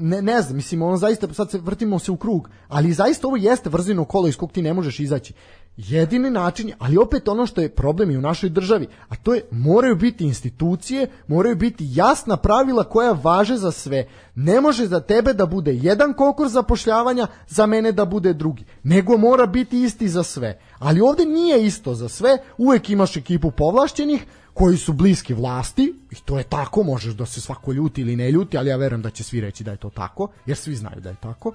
ne, 0.00 0.22
ne 0.22 0.42
znam, 0.42 0.56
mislim, 0.56 0.82
ono 0.82 0.96
zaista, 0.96 1.34
sad 1.34 1.50
se 1.50 1.58
vrtimo 1.58 1.98
se 1.98 2.10
u 2.10 2.16
krug, 2.16 2.48
ali 2.68 2.92
zaista 2.92 3.26
ovo 3.26 3.36
jeste 3.36 3.70
vrzino 3.70 4.04
kolo 4.04 4.28
iz 4.28 4.36
kog 4.36 4.52
ti 4.52 4.62
ne 4.62 4.74
možeš 4.74 5.00
izaći. 5.00 5.32
Jedini 5.76 6.30
način, 6.30 6.72
ali 6.78 6.96
opet 6.96 7.28
ono 7.28 7.46
što 7.46 7.60
je 7.60 7.68
problem 7.68 8.10
i 8.10 8.16
u 8.16 8.20
našoj 8.20 8.50
državi, 8.50 8.88
a 9.08 9.16
to 9.16 9.34
je, 9.34 9.42
moraju 9.50 9.96
biti 9.96 10.24
institucije, 10.24 11.10
moraju 11.26 11.56
biti 11.56 11.88
jasna 11.90 12.36
pravila 12.36 12.84
koja 12.84 13.12
važe 13.12 13.56
za 13.56 13.70
sve. 13.70 14.08
Ne 14.34 14.60
može 14.60 14.86
za 14.86 15.00
tebe 15.00 15.32
da 15.32 15.46
bude 15.46 15.74
jedan 15.74 16.12
konkurs 16.12 16.52
zapošljavanja, 16.52 17.26
za 17.48 17.66
mene 17.66 17.92
da 17.92 18.04
bude 18.04 18.32
drugi. 18.32 18.64
Nego 18.82 19.16
mora 19.16 19.46
biti 19.46 19.82
isti 19.82 20.08
za 20.08 20.22
sve. 20.22 20.58
Ali 20.78 21.00
ovde 21.00 21.24
nije 21.24 21.66
isto 21.66 21.94
za 21.94 22.08
sve, 22.08 22.38
uvek 22.58 22.90
imaš 22.90 23.16
ekipu 23.16 23.50
povlašćenih, 23.50 24.26
koji 24.54 24.76
su 24.76 24.92
bliski 24.92 25.34
vlasti, 25.34 25.94
i 26.10 26.14
to 26.24 26.38
je 26.38 26.44
tako, 26.44 26.82
možeš 26.82 27.14
da 27.14 27.26
se 27.26 27.40
svako 27.40 27.72
ljuti 27.72 28.00
ili 28.00 28.16
ne 28.16 28.30
ljuti, 28.30 28.58
ali 28.58 28.70
ja 28.70 28.76
verujem 28.76 29.02
da 29.02 29.10
će 29.10 29.24
svi 29.24 29.40
reći 29.40 29.64
da 29.64 29.70
je 29.70 29.76
to 29.76 29.90
tako, 29.90 30.28
jer 30.46 30.56
svi 30.56 30.76
znaju 30.76 31.00
da 31.00 31.08
je 31.08 31.16
tako. 31.20 31.52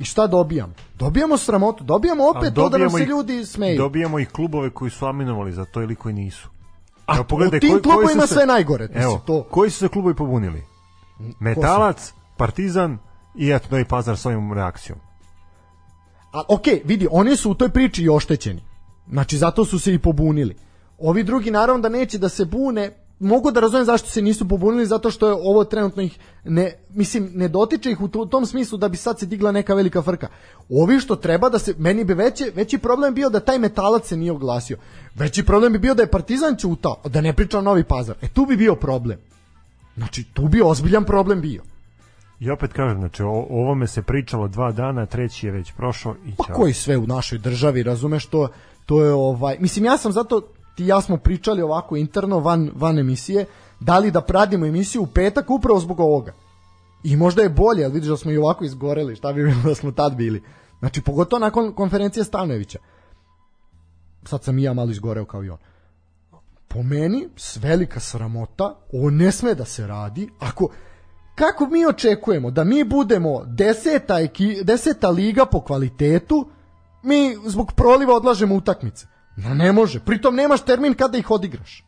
I 0.00 0.04
šta 0.04 0.26
dobijamo? 0.26 0.72
Dobijamo 0.98 1.36
sramotu, 1.36 1.84
dobijamo 1.84 2.28
opet 2.28 2.54
to 2.54 2.68
da 2.68 2.78
nam 2.78 2.90
se 2.90 3.04
ljudi 3.04 3.44
smeju. 3.44 3.78
Dobijamo 3.78 4.18
ih 4.18 4.28
klubove 4.28 4.70
koji 4.70 4.90
su 4.90 5.06
aminovali 5.06 5.52
za 5.52 5.64
to 5.64 5.82
ili 5.82 5.94
koji 5.94 6.14
nisu. 6.14 6.48
A 7.06 7.14
evo, 7.14 7.24
pogledaj, 7.24 7.56
u 7.56 7.60
tim 7.60 7.70
koji, 7.70 7.82
klubovima 7.82 8.26
sve 8.26 8.46
najgore. 8.46 8.88
Evo, 8.94 9.22
to... 9.26 9.42
koji 9.42 9.70
su 9.70 9.78
se 9.78 9.88
klubovi 9.88 10.14
pobunili? 10.14 10.62
Metalac, 11.40 12.12
Partizan 12.36 12.98
i 13.34 13.50
eto 13.50 13.68
Novi 13.70 13.84
Pazar 13.84 14.16
s 14.16 14.26
ovim 14.26 14.52
reakcijom. 14.52 14.98
A, 16.32 16.42
ok, 16.48 16.66
vidi, 16.84 17.08
oni 17.10 17.36
su 17.36 17.50
u 17.50 17.54
toj 17.54 17.68
priči 17.68 18.02
i 18.02 18.08
oštećeni. 18.08 18.62
Znači, 19.10 19.38
zato 19.38 19.64
su 19.64 19.78
se 19.78 19.94
i 19.94 19.98
pobunili. 19.98 20.56
Ovi 20.98 21.22
drugi 21.22 21.50
naravno 21.50 21.82
da 21.82 21.88
neće 21.88 22.18
da 22.18 22.28
se 22.28 22.44
bune, 22.44 22.90
mogu 23.20 23.50
da 23.50 23.60
razumem 23.60 23.84
zašto 23.84 24.08
se 24.08 24.22
nisu 24.22 24.48
pobunili 24.48 24.86
zato 24.86 25.10
što 25.10 25.28
je 25.28 25.34
ovo 25.34 25.64
trenutno 25.64 26.02
ih 26.02 26.18
ne 26.44 26.72
mislim 26.90 27.30
ne 27.34 27.48
dotiče 27.48 27.90
ih 27.90 28.00
u 28.00 28.08
tom 28.08 28.46
smislu 28.46 28.78
da 28.78 28.88
bi 28.88 28.96
sad 28.96 29.18
se 29.18 29.26
digla 29.26 29.52
neka 29.52 29.74
velika 29.74 30.02
frka. 30.02 30.28
Ovi 30.70 31.00
što 31.00 31.16
treba 31.16 31.48
da 31.48 31.58
se 31.58 31.74
meni 31.78 32.04
bi 32.04 32.14
veći 32.14 32.52
veći 32.54 32.78
problem 32.78 33.14
bio 33.14 33.30
da 33.30 33.40
taj 33.40 33.58
metalac 33.58 34.08
se 34.08 34.16
nije 34.16 34.32
oglasio. 34.32 34.76
Veći 35.14 35.44
problem 35.46 35.72
bi 35.72 35.78
bio 35.78 35.94
da 35.94 36.02
je 36.02 36.10
Partizan 36.10 36.56
ćutao, 36.56 36.96
da 37.04 37.20
ne 37.20 37.32
priča 37.32 37.60
Novi 37.60 37.84
Pazar. 37.84 38.16
E 38.22 38.28
tu 38.28 38.46
bi 38.46 38.56
bio 38.56 38.74
problem. 38.74 39.18
Znači 39.96 40.24
tu 40.24 40.48
bi 40.48 40.62
ozbiljan 40.62 41.04
problem 41.04 41.40
bio. 41.40 41.62
I 42.40 42.50
opet 42.50 42.72
kažem, 42.72 42.98
znači 42.98 43.22
o 43.22 43.46
ovome 43.50 43.86
se 43.86 44.02
pričalo 44.02 44.48
dva 44.48 44.72
dana, 44.72 45.06
treći 45.06 45.46
je 45.46 45.52
već 45.52 45.72
prošao 45.72 46.14
i 46.26 46.32
Pa 46.36 46.54
koji 46.54 46.72
sve 46.72 46.96
u 46.96 47.06
našoj 47.06 47.38
državi, 47.38 47.82
razumeš 47.82 48.26
to, 48.26 48.48
to 48.86 49.04
je 49.04 49.12
ovaj, 49.12 49.56
mislim 49.58 49.84
ja 49.84 49.96
sam 49.98 50.12
zato 50.12 50.42
ti 50.80 50.86
ja 50.86 51.00
smo 51.00 51.16
pričali 51.16 51.62
ovako 51.62 51.96
interno 51.96 52.38
van, 52.38 52.70
van 52.74 52.98
emisije, 52.98 53.46
da 53.80 53.98
li 53.98 54.10
da 54.10 54.20
pradimo 54.20 54.66
emisiju 54.66 55.02
u 55.02 55.06
petak 55.06 55.50
upravo 55.50 55.80
zbog 55.80 56.00
ovoga. 56.00 56.32
I 57.04 57.16
možda 57.16 57.42
je 57.42 57.48
bolje, 57.48 57.84
ali 57.84 57.94
vidiš 57.94 58.08
da 58.08 58.16
smo 58.16 58.30
i 58.30 58.36
ovako 58.36 58.64
izgoreli, 58.64 59.16
šta 59.16 59.32
bi 59.32 59.44
bilo 59.44 59.62
da 59.62 59.74
smo 59.74 59.92
tad 59.92 60.16
bili. 60.16 60.42
Znači, 60.78 61.02
pogotovo 61.02 61.40
nakon 61.40 61.72
konferencije 61.72 62.24
Stanojevića. 62.24 62.78
Sad 64.24 64.44
sam 64.44 64.58
i 64.58 64.62
ja 64.62 64.72
malo 64.72 64.90
izgoreo 64.90 65.24
kao 65.24 65.44
i 65.44 65.50
on. 65.50 65.58
Po 66.68 66.82
meni, 66.82 67.28
velika 67.60 68.00
sramota, 68.00 68.74
ovo 68.92 69.10
ne 69.10 69.32
sme 69.32 69.54
da 69.54 69.64
se 69.64 69.86
radi, 69.86 70.28
ako, 70.38 70.68
kako 71.34 71.66
mi 71.66 71.86
očekujemo 71.86 72.50
da 72.50 72.64
mi 72.64 72.84
budemo 72.84 73.44
deseta, 73.44 74.20
eki, 74.20 74.64
deseta 74.64 75.10
liga 75.10 75.46
po 75.46 75.60
kvalitetu, 75.60 76.48
mi 77.02 77.36
zbog 77.46 77.72
proliva 77.72 78.16
odlažemo 78.16 78.54
utakmice. 78.54 79.09
No 79.36 79.54
ne 79.54 79.72
može. 79.72 80.00
Pritom 80.00 80.34
nemaš 80.34 80.60
termin 80.60 80.94
kada 80.94 81.18
ih 81.18 81.30
odigraš. 81.30 81.84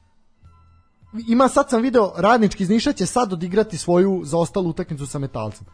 Ima 1.29 1.49
sad 1.49 1.71
sam 1.71 1.83
video 1.83 2.13
radnički 2.17 2.63
iz 2.63 2.71
Niša 2.71 2.93
će 2.93 3.07
sad 3.07 3.33
odigrati 3.33 3.79
svoju 3.79 4.23
zaostalu 4.25 4.71
utakmicu 4.71 5.07
sa 5.07 5.19
metalcem. 5.19 5.67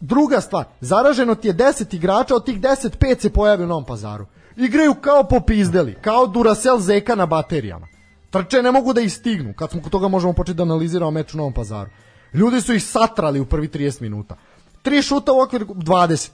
Druga 0.00 0.40
stvar, 0.40 0.64
zaraženo 0.80 1.34
ti 1.34 1.48
je 1.48 1.54
10 1.54 1.94
igrača, 1.96 2.34
od 2.34 2.44
tih 2.44 2.60
10 2.60 2.98
5 2.98 3.20
se 3.20 3.30
pojavi 3.30 3.64
u 3.64 3.66
Novom 3.66 3.84
pazaru. 3.84 4.26
Igraju 4.56 4.94
kao 4.94 5.24
popizdeli, 5.24 5.96
kao 6.00 6.26
Duracell 6.26 6.78
Zeka 6.78 7.14
na 7.14 7.26
baterijama. 7.26 7.86
Trče 8.30 8.62
ne 8.62 8.72
mogu 8.72 8.92
da 8.92 9.00
ih 9.00 9.12
stignu, 9.12 9.54
kad 9.54 9.70
smo 9.70 9.82
kod 9.82 9.92
toga 9.92 10.08
možemo 10.08 10.32
početi 10.32 10.56
da 10.56 10.62
analiziramo 10.62 11.10
meč 11.10 11.34
u 11.34 11.36
Novom 11.36 11.52
pazaru. 11.52 11.90
Ljudi 12.34 12.60
su 12.60 12.74
ih 12.74 12.84
satrali 12.84 13.40
u 13.40 13.46
prvi 13.46 13.68
30 13.68 14.02
minuta. 14.02 14.36
Tri 14.82 15.02
šuta 15.02 15.32
u 15.32 15.40
okvir 15.40 15.66
20. 15.66 16.30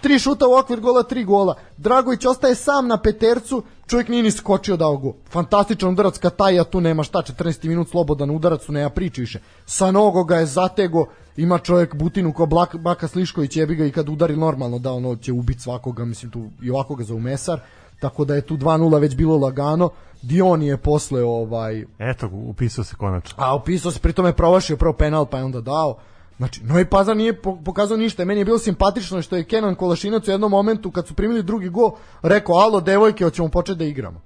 Tri 0.00 0.18
šuta 0.18 0.48
u 0.48 0.52
okvir 0.52 0.80
gola, 0.80 1.02
tri 1.02 1.24
gola. 1.24 1.54
Dragović 1.76 2.24
ostaje 2.24 2.54
sam 2.54 2.86
na 2.86 2.96
petercu, 2.96 3.62
čovjek 3.86 4.08
nije 4.08 4.22
ni 4.22 4.30
skočio 4.30 4.76
dao 4.76 4.96
go. 4.96 5.12
Fantastičan 5.30 5.90
udarac 5.90 6.18
Kataja, 6.18 6.64
tu 6.64 6.80
nema 6.80 7.02
šta, 7.02 7.18
14. 7.18 7.68
minut 7.68 7.88
slobodan 7.90 8.30
udarac, 8.30 8.64
tu 8.66 8.72
nema 8.72 8.90
priče 8.90 9.20
više. 9.20 9.40
Sa 9.66 9.90
nogo 9.90 10.24
ga 10.24 10.36
je 10.36 10.46
zatego, 10.46 11.06
ima 11.36 11.58
čovjek 11.58 11.94
butinu 11.94 12.32
ko 12.32 12.46
Blak, 12.46 12.76
Baka 12.76 13.08
Slišković, 13.08 13.56
jebi 13.56 13.74
ga 13.74 13.84
i 13.84 13.90
kad 13.90 14.08
udari 14.08 14.36
normalno 14.36 14.78
da 14.78 14.92
ono 14.92 15.16
će 15.16 15.32
ubiti 15.32 15.60
svakoga, 15.60 16.04
mislim 16.04 16.30
tu 16.30 16.44
i 16.62 16.70
ovako 16.70 16.94
ga 16.94 17.04
za 17.04 17.14
umesar. 17.14 17.60
Tako 18.00 18.24
da 18.24 18.34
je 18.34 18.40
tu 18.40 18.56
2-0 18.56 19.00
već 19.00 19.16
bilo 19.16 19.36
lagano. 19.36 19.90
Dion 20.22 20.62
je 20.62 20.76
posle 20.76 21.22
ovaj... 21.24 21.84
Eto, 21.98 22.30
upisao 22.32 22.84
se 22.84 22.96
konačno. 22.96 23.44
A 23.44 23.54
upisao 23.54 23.90
se, 23.90 23.98
pritom 23.98 24.26
je 24.26 24.32
provašio 24.32 24.76
prvo 24.76 24.92
penal 24.92 25.26
pa 25.26 25.38
je 25.38 25.44
onda 25.44 25.60
dao. 25.60 25.96
Znači, 26.36 26.64
Novi 26.64 26.84
Pazar 26.84 27.16
nije 27.16 27.42
pokazao 27.64 27.96
ništa. 27.96 28.24
Meni 28.24 28.40
je 28.40 28.44
bilo 28.44 28.58
simpatično 28.58 29.22
što 29.22 29.36
je 29.36 29.44
Kenan 29.44 29.74
Kolašinac 29.74 30.28
u 30.28 30.30
jednom 30.30 30.50
momentu 30.50 30.90
kad 30.90 31.06
su 31.06 31.14
primili 31.14 31.42
drugi 31.42 31.68
go 31.68 31.96
rekao, 32.22 32.54
alo 32.54 32.80
devojke, 32.80 33.24
hoćemo 33.24 33.48
početi 33.48 33.78
da 33.78 33.84
igramo. 33.84 34.20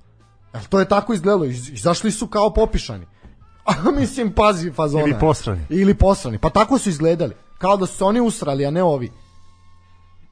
Jel 0.55 0.63
to 0.69 0.81
je 0.81 0.89
tako 0.89 1.13
izgledalo? 1.13 1.45
Izašli 1.45 2.11
su 2.11 2.27
kao 2.27 2.55
popišani. 2.55 3.07
A 3.87 3.91
mislim, 3.91 4.33
pazi 4.33 4.71
fazona. 4.71 5.05
Ili 5.05 5.15
posrani. 5.21 5.61
Ili 5.69 5.95
posrani. 5.95 6.39
Pa 6.39 6.51
tako 6.51 6.79
su 6.79 6.89
izgledali. 6.89 7.35
Kao 7.59 7.77
da 7.77 7.87
su 7.87 7.97
se 7.97 8.05
oni 8.05 8.21
usrali, 8.21 8.67
a 8.67 8.71
ne 8.71 8.83
ovi. 8.83 9.11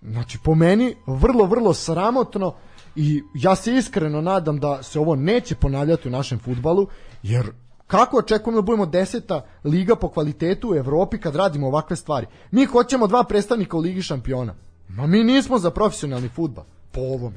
Znači, 0.02 0.38
po 0.44 0.54
meni, 0.54 0.96
vrlo, 1.06 1.44
vrlo 1.44 1.74
sramotno 1.74 2.54
i 2.96 3.22
ja 3.34 3.56
se 3.56 3.74
iskreno 3.74 4.20
nadam 4.20 4.58
da 4.58 4.82
se 4.82 4.98
ovo 4.98 5.16
neće 5.16 5.54
ponavljati 5.54 6.08
u 6.08 6.10
našem 6.10 6.38
futbalu, 6.38 6.86
jer 7.22 7.52
Kako 7.86 8.18
očekujemo 8.18 8.60
da 8.60 8.62
budemo 8.62 8.86
deseta 8.86 9.44
liga 9.64 9.96
po 9.96 10.08
kvalitetu 10.08 10.70
u 10.70 10.74
Evropi 10.74 11.18
kad 11.18 11.36
radimo 11.36 11.66
ovakve 11.66 11.96
stvari? 11.96 12.26
Mi 12.50 12.64
hoćemo 12.64 13.06
dva 13.06 13.24
predstavnika 13.24 13.76
u 13.76 13.80
Ligi 13.80 14.02
šampiona. 14.02 14.54
Ma 14.88 15.06
mi 15.06 15.24
nismo 15.24 15.58
za 15.58 15.70
profesionalni 15.70 16.28
futbal 16.28 16.64
po 16.92 17.00
ovome. 17.00 17.36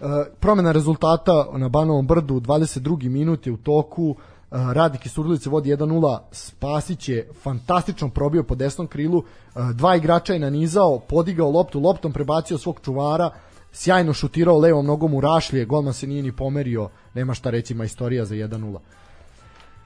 E, 0.00 0.04
promena 0.40 0.72
rezultata 0.72 1.46
na 1.56 1.68
Banovom 1.68 2.06
brdu 2.06 2.40
22. 2.40 3.08
minut 3.08 3.46
je 3.46 3.52
u 3.52 3.56
toku 3.56 4.16
e, 4.18 4.44
Radnik 4.50 5.06
iz 5.06 5.12
Surdulice 5.12 5.50
vodi 5.50 5.76
1-0 5.76 6.18
Spasić 6.32 7.08
je 7.08 7.28
fantastično 7.42 8.08
probio 8.08 8.42
po 8.42 8.54
desnom 8.54 8.86
krilu 8.86 9.22
e, 9.22 9.60
dva 9.74 9.96
igrača 9.96 10.32
je 10.32 10.38
nanizao 10.38 10.98
podigao 10.98 11.50
loptu, 11.50 11.80
loptom 11.80 12.12
prebacio 12.12 12.58
svog 12.58 12.80
čuvara 12.84 13.30
sjajno 13.72 14.12
šutirao 14.12 14.58
levom 14.58 14.86
nogom 14.86 15.14
u 15.14 15.20
rašlje 15.20 15.64
golman 15.64 15.94
se 15.94 16.06
nije 16.06 16.22
ni 16.22 16.32
pomerio 16.32 16.88
nema 17.14 17.34
šta 17.34 17.50
reći 17.50 17.74
majstorija 17.74 18.24
za 18.24 18.34
1-0 18.34 18.78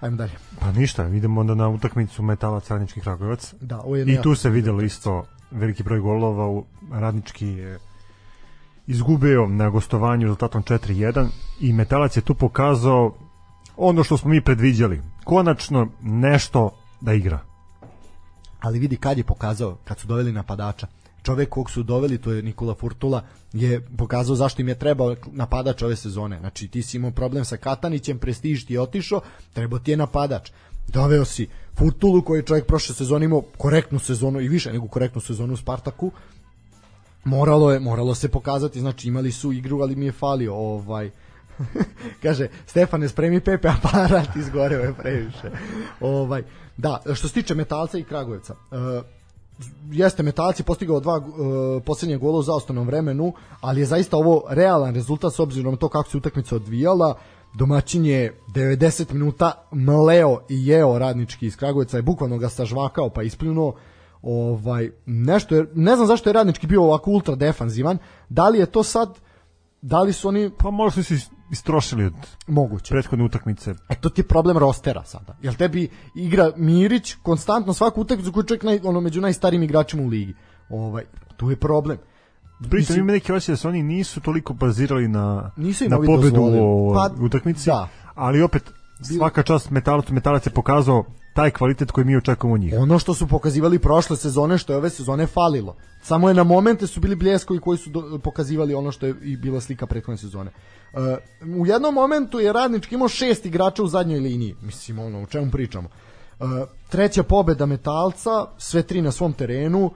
Ajmo 0.01 0.17
dalje. 0.17 0.33
Pa 0.61 0.73
ništa, 0.73 1.09
idemo 1.09 1.41
onda 1.41 1.55
na 1.55 1.69
utakmicu 1.69 2.23
Metalac 2.23 2.71
Radnički 2.71 3.01
Kragujevac. 3.01 3.55
Da, 3.61 3.83
I 4.07 4.23
tu 4.23 4.35
se 4.35 4.51
videlo 4.51 4.83
isto 4.83 5.25
veliki 5.51 5.83
broj 5.83 6.01
golova 6.01 6.49
u 6.49 6.65
Radnički 6.91 7.47
je 7.47 7.79
izgubio 8.87 9.47
na 9.47 9.71
gostovanju 9.71 10.23
rezultatom 10.23 10.63
4-1 10.63 11.29
i 11.61 11.73
Metalac 11.73 12.17
je 12.17 12.23
tu 12.23 12.35
pokazao 12.35 13.15
ono 13.77 14.05
što 14.05 14.17
smo 14.17 14.31
mi 14.31 14.41
predviđali. 14.41 15.03
Konačno 15.25 15.89
nešto 16.03 16.71
da 17.01 17.13
igra. 17.13 17.41
Ali 18.61 18.79
vidi 18.79 18.97
kad 18.97 19.19
je 19.19 19.25
pokazao, 19.25 19.77
kad 19.85 19.99
su 19.99 20.07
doveli 20.07 20.33
napadača 20.33 20.87
čovek 21.23 21.49
kog 21.49 21.71
su 21.71 21.83
doveli, 21.83 22.19
to 22.19 22.33
je 22.33 22.43
Nikola 22.43 22.75
Furtula, 22.75 23.23
je 23.53 23.81
pokazao 23.97 24.37
zašto 24.37 24.63
im 24.63 24.69
je 24.69 24.79
trebao 24.79 25.17
napadač 25.27 25.83
ove 25.83 25.97
sezone. 25.97 26.39
Znači 26.39 26.69
ti 26.69 26.83
si 26.83 26.97
imao 26.97 27.11
problem 27.11 27.45
sa 27.45 27.57
Katanićem, 27.57 28.19
prestiž 28.19 28.65
ti 28.65 28.75
je 28.75 28.81
otišao, 28.81 29.21
trebao 29.53 29.79
ti 29.79 29.91
je 29.91 29.97
napadač. 29.97 30.51
Doveo 30.89 31.25
si 31.25 31.49
Furtulu 31.79 32.23
koji 32.23 32.39
je 32.39 32.47
čovjek 32.47 32.67
prošle 32.67 32.95
sezone 32.95 33.25
imao 33.25 33.43
korektnu 33.59 33.99
sezonu 33.99 34.41
i 34.41 34.49
više 34.49 34.73
nego 34.73 34.89
korektnu 34.89 35.21
sezonu 35.21 35.55
u 35.55 35.57
Spartaku. 35.57 36.13
Moralo 37.25 37.73
je, 37.73 37.81
moralo 37.81 38.15
se 38.15 38.29
pokazati, 38.29 38.81
znači 38.81 39.09
imali 39.09 39.33
su 39.33 39.53
igru, 39.53 39.81
ali 39.81 39.97
mi 39.97 40.07
je 40.07 40.13
falio 40.13 40.55
ovaj 40.55 41.11
kaže 42.23 42.49
Stefane 42.67 43.09
spremi 43.09 43.41
Pepe 43.41 43.69
aparat 43.69 44.37
izgoreo 44.37 44.81
je 44.81 44.95
previše. 44.95 45.51
Ovaj 46.01 46.43
da, 46.77 47.03
što 47.15 47.29
se 47.29 47.35
tiče 47.35 47.55
Metalca 47.55 47.99
i 47.99 48.05
Kragujevca. 48.05 48.55
Uh, 48.71 48.79
jeste 49.91 50.23
Metalac 50.23 50.61
je 50.61 50.65
postigao 50.65 51.01
dva 51.01 51.17
uh, 51.17 51.25
poslednje 51.85 52.17
gola 52.17 52.39
u 52.39 52.43
zaostanom 52.43 52.87
vremenu, 52.87 53.33
ali 53.61 53.81
je 53.81 53.87
zaista 53.87 54.17
ovo 54.17 54.43
realan 54.49 54.95
rezultat 54.95 55.35
s 55.35 55.41
obzirom 55.41 55.73
na 55.73 55.79
to 55.79 55.89
kako 55.89 56.11
se 56.11 56.17
utakmica 56.17 56.57
odvijala. 56.57 57.15
Domaćin 57.55 58.05
je 58.07 58.41
90 58.55 59.13
minuta 59.13 59.53
mleo 59.73 60.41
i 60.49 60.67
jeo 60.67 60.99
radnički 60.99 61.47
iz 61.47 61.57
Kragujevca, 61.57 61.97
je 61.97 62.03
bukvalno 62.03 62.39
ga 62.39 62.49
stažvakao 62.49 63.11
pa 63.11 63.23
ispljunuo. 63.23 63.75
Ovaj, 64.23 64.91
nešto 65.07 65.55
je, 65.55 65.67
ne 65.75 65.97
znam 65.97 66.07
zašto 66.07 66.29
je 66.29 66.35
radnički 66.35 66.67
bio 66.67 66.83
ovako 66.83 67.11
ultra 67.11 67.35
defanzivan, 67.35 67.99
da 68.29 68.49
li 68.49 68.59
je 68.59 68.67
to 68.67 68.83
sad 68.83 69.19
da 69.83 70.03
li 70.03 70.13
su 70.13 70.29
oni 70.29 70.51
pa 70.59 70.71
možda 70.71 71.03
su 71.03 71.15
istrošili 71.51 72.05
od 72.05 72.15
moguće 72.47 72.95
prethodne 72.95 73.25
utakmice. 73.25 73.75
E 73.89 73.95
to 74.01 74.09
ti 74.09 74.21
je 74.21 74.27
problem 74.27 74.59
rostera 74.59 75.05
sada. 75.05 75.37
Jel 75.43 75.55
tebi 75.55 75.89
igra 76.15 76.53
Mirić 76.57 77.15
konstantno 77.23 77.73
svaku 77.73 78.01
utakmicu 78.01 78.33
koju 78.33 78.45
čovjek 78.45 78.63
naj, 78.63 78.81
ono 78.85 79.01
među 79.01 79.21
najstarijim 79.21 79.63
igračima 79.63 80.03
u 80.03 80.07
ligi. 80.07 80.35
Ovaj 80.69 81.05
tu 81.37 81.51
je 81.51 81.57
problem. 81.57 81.99
Pritom 82.71 82.97
ima 82.97 83.13
neki 83.13 83.33
osjećaj 83.33 83.53
da 83.53 83.57
se 83.57 83.69
oni 83.69 83.83
nisu 83.83 84.21
toliko 84.21 84.55
bazirali 84.55 85.09
na, 85.09 85.51
nisu 85.57 85.89
na 85.89 85.97
pobedu 85.97 86.43
u 86.43 86.95
pa, 86.95 87.11
utakmici, 87.21 87.67
da. 87.67 87.89
ali 88.15 88.43
opet 88.43 88.71
svaka 89.17 89.43
čast 89.43 89.71
metalac, 89.71 90.09
metalac 90.09 90.47
je 90.47 90.51
pokazao 90.51 91.05
taj 91.39 91.51
kvalitet 91.51 91.91
koji 91.91 92.05
mi 92.05 92.17
očekujemo 92.17 92.55
od 92.55 92.61
njih. 92.61 92.75
Ono 92.79 92.99
što 92.99 93.15
su 93.15 93.27
pokazivali 93.27 93.79
prošle 93.79 94.17
sezone, 94.17 94.59
što 94.59 94.73
je 94.73 94.77
ove 94.77 94.91
sezone 94.91 95.27
falilo. 95.27 95.77
Samo 96.03 96.29
je 96.29 96.35
na 96.35 96.45
momente 96.45 96.87
su 96.87 97.01
bili 97.01 97.17
bljeskovi 97.17 97.61
koji 97.61 97.79
su 97.79 97.91
do, 97.91 98.19
pokazivali 98.25 98.75
ono 98.75 98.93
što 98.93 99.07
je 99.07 99.15
i 99.23 99.37
bila 99.37 99.61
slika 99.61 99.87
prethodne 99.87 100.19
sezone. 100.19 100.51
Uh, 100.93 101.61
u 101.61 101.67
jednom 101.67 101.95
momentu 101.95 102.41
je 102.41 102.53
Radnički 102.53 102.95
imao 102.95 103.09
šest 103.09 103.47
igrača 103.47 103.83
u 103.83 103.87
zadnjoj 103.87 104.21
liniji. 104.21 104.57
Mislim, 104.63 104.99
ono, 104.99 105.23
o 105.23 105.27
čemu 105.27 105.51
pričamo. 105.51 105.89
Uh, 105.89 106.49
treća 106.89 107.23
pobeda 107.23 107.67
Metalca, 107.67 108.47
sve 108.59 108.83
tri 108.83 109.03
na 109.03 109.13
svom 109.13 109.33
terenu. 109.33 109.91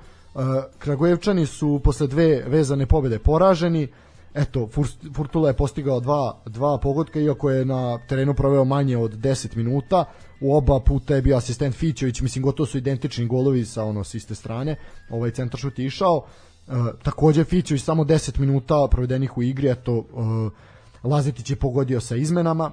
Kragujevčani 0.79 1.47
su 1.47 1.81
posle 1.85 2.07
dve 2.07 2.45
vezane 2.47 2.87
pobede 2.87 3.19
poraženi. 3.19 3.89
Eto, 4.35 4.69
Furtula 5.15 5.49
je 5.49 5.57
postigao 5.57 6.01
dva, 6.01 6.43
dva 6.47 6.79
pogodka, 6.79 7.21
iako 7.21 7.51
je 7.51 7.65
na 7.65 7.99
terenu 8.09 8.35
proveo 8.35 8.65
manje 8.65 8.97
od 8.97 9.13
10 9.13 9.57
minuta. 9.57 10.05
U 10.41 10.57
oba 10.57 10.81
puta 10.81 11.15
je 11.15 11.23
bio 11.23 11.37
asistent 11.37 11.75
Fićović, 11.75 12.21
mislim 12.21 12.45
gotovo 12.45 12.67
su 12.67 12.79
identični 12.79 13.27
golovi 13.27 13.65
sa 13.65 13.85
ono 13.85 14.05
s 14.05 14.15
iste 14.15 14.35
strane. 14.35 14.77
Ovaj 15.11 15.31
centar 15.31 15.61
šut 15.61 15.79
je 15.79 15.87
išao. 15.87 16.25
E, 16.69 16.73
takođe 17.03 17.45
Fićović 17.45 17.83
samo 17.83 18.05
10 18.05 18.39
minuta 18.39 18.89
provedenih 18.91 19.39
u 19.39 19.43
igri, 19.43 19.71
eto 19.71 19.99
e, 19.99 21.09
Lazetić 21.09 21.51
je 21.51 21.57
pogodio 21.57 22.01
sa 22.01 22.17
izmenama. 22.17 22.71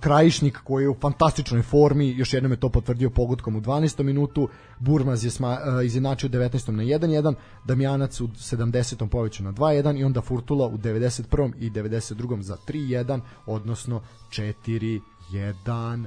Krajišnik 0.00 0.58
koji 0.64 0.84
je 0.84 0.88
u 0.88 0.94
fantastičnoj 0.94 1.62
formi, 1.62 2.08
još 2.08 2.32
jednom 2.32 2.52
je 2.52 2.60
to 2.60 2.68
potvrdio 2.68 3.10
pogodkom 3.10 3.56
u 3.56 3.60
12. 3.60 4.02
minutu, 4.02 4.48
Burmaz 4.78 5.24
je 5.24 5.30
sma, 5.30 5.58
izjednačio 5.84 6.28
19. 6.28 6.70
na 6.70 6.82
1-1, 6.82 7.34
Damjanac 7.64 8.20
u 8.20 8.28
70. 8.28 9.08
povećao 9.08 9.44
na 9.44 9.52
2-1 9.52 9.98
i 9.98 10.04
onda 10.04 10.20
Furtula 10.20 10.66
u 10.66 10.78
91. 10.78 11.52
i 11.58 11.70
92. 11.70 12.40
za 12.40 12.56
3-1, 12.68 13.20
odnosno 13.46 14.02
4-1. 14.30 16.06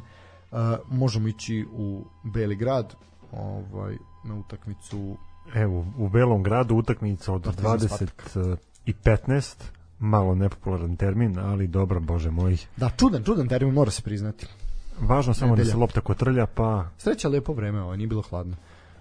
Uh, 0.52 0.60
možemo 0.89 1.27
ići 1.27 1.65
u 1.72 2.06
Beli 2.23 2.56
grad 2.56 2.95
ovaj, 3.31 3.98
na 4.23 4.35
utakmicu 4.35 5.18
Evo, 5.53 5.85
u 5.98 6.10
Belom 6.10 6.44
gradu 6.44 6.76
utakmica 6.76 7.34
od 7.34 7.45
20 7.45 8.57
i 8.85 8.94
15 8.94 9.56
malo 9.99 10.36
nepopularan 10.36 10.95
termin, 10.95 11.40
ali 11.40 11.68
dobro, 11.68 11.99
bože 11.99 12.32
moj. 12.32 12.57
Da, 12.78 12.90
čudan, 12.98 13.24
čudan 13.24 13.48
termin, 13.48 13.74
mora 13.74 13.91
se 13.91 14.02
priznati. 14.02 14.48
Važno 14.99 15.34
samo 15.34 15.52
Nedelja. 15.52 15.65
da 15.65 15.72
se 15.72 15.78
lopta 15.78 16.02
kotrlja, 16.02 16.45
pa... 16.45 16.88
Sreća 16.98 17.28
lepo 17.30 17.53
vreme, 17.53 17.82
ovo 17.82 17.95
nije 17.95 18.07
bilo 18.07 18.22
hladno. 18.22 18.56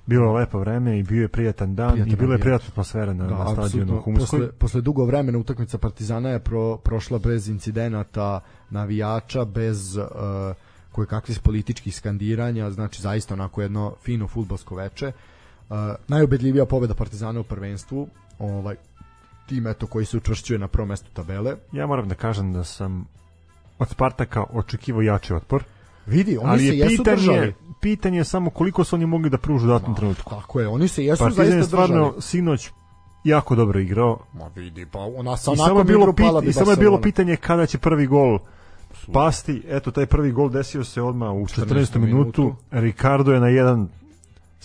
Bilo 0.06 0.26
je 0.26 0.40
lepo 0.40 0.58
vreme 0.58 0.98
i 0.98 1.02
bio 1.02 1.22
je 1.22 1.28
prijatan 1.28 1.74
dan 1.74 1.90
prijatan 1.90 2.12
i 2.12 2.16
bilo 2.16 2.32
je 2.32 2.38
prijatna 2.38 2.66
atmosfera 2.68 3.12
na, 3.12 3.26
da, 3.26 3.38
na 3.38 3.52
stadionu 3.52 4.00
Humskoj. 4.00 4.40
Posle, 4.40 4.52
posle 4.52 4.80
dugo 4.80 5.04
vremena 5.04 5.38
utakmica 5.38 5.78
Partizana 5.78 6.28
je 6.28 6.38
pro, 6.38 6.76
prošla 6.76 7.18
bez 7.18 7.48
incidenata 7.48 8.40
navijača, 8.70 9.44
bez 9.44 9.96
uh, 9.96 10.04
koje 10.92 11.06
kakvih 11.06 11.40
političkih 11.40 11.96
skandiranja, 11.96 12.70
znači 12.70 13.02
zaista 13.02 13.34
onako 13.34 13.62
jedno 13.62 13.94
fino 14.02 14.28
futbolsko 14.28 14.74
veče. 14.74 15.12
Uh, 15.68 15.76
najubedljivija 16.08 16.66
pobeda 16.66 16.94
Partizana 16.94 17.40
u 17.40 17.44
prvenstvu, 17.44 18.08
ovaj 18.38 18.76
tim 19.46 19.66
eto 19.66 19.86
koji 19.86 20.06
se 20.06 20.16
učvršćuje 20.16 20.58
na 20.58 20.68
prvom 20.68 20.88
mestu 20.88 21.10
tabele. 21.12 21.56
Ja 21.72 21.86
moram 21.86 22.08
da 22.08 22.14
kažem 22.14 22.52
da 22.52 22.64
sam 22.64 23.06
od 23.78 23.88
Spartaka 23.88 24.44
očekivao 24.52 25.02
jači 25.02 25.34
otpor. 25.34 25.64
Vidi, 26.06 26.36
oni 26.36 26.50
ali 26.50 26.66
se 26.66 26.76
jesu 26.76 26.96
pitanje, 26.96 27.16
držali. 27.16 27.54
Pitanje 27.80 28.18
je 28.18 28.24
samo 28.24 28.50
koliko 28.50 28.84
su 28.84 28.96
oni 28.96 29.06
mogli 29.06 29.30
da 29.30 29.38
pružu 29.38 29.66
u 29.66 29.70
datom 29.70 29.94
trenutku. 29.94 30.30
Tako 30.30 30.60
je, 30.60 30.68
oni 30.68 30.88
se 30.88 31.04
jesu 31.04 31.18
Partizan 31.18 31.44
zaista 31.44 31.58
je 31.58 31.64
stvarno 31.64 32.04
držali. 32.04 32.22
sinoć 32.22 32.70
jako 33.24 33.54
dobro 33.54 33.80
igrao. 33.80 34.18
Ma 34.34 34.50
vidi, 34.54 34.86
pa 34.92 34.98
ona 34.98 35.36
sa 35.36 35.50
je 35.78 35.84
bilo, 35.84 36.12
pit, 36.12 36.26
i 36.44 36.52
samo 36.52 36.70
je 36.70 36.76
bilo 36.76 37.00
pitanje 37.00 37.36
kada 37.36 37.66
će 37.66 37.78
prvi 37.78 38.06
gol 38.06 38.38
pasti. 39.12 39.62
Eto, 39.68 39.90
taj 39.90 40.06
prvi 40.06 40.32
gol 40.32 40.48
desio 40.48 40.84
se 40.84 41.02
odmah 41.02 41.30
u 41.30 41.46
14. 41.46 41.64
14. 41.64 41.98
minutu. 41.98 42.54
Ricardo 42.70 43.32
je 43.32 43.40
na 43.40 43.48
jedan 43.48 43.88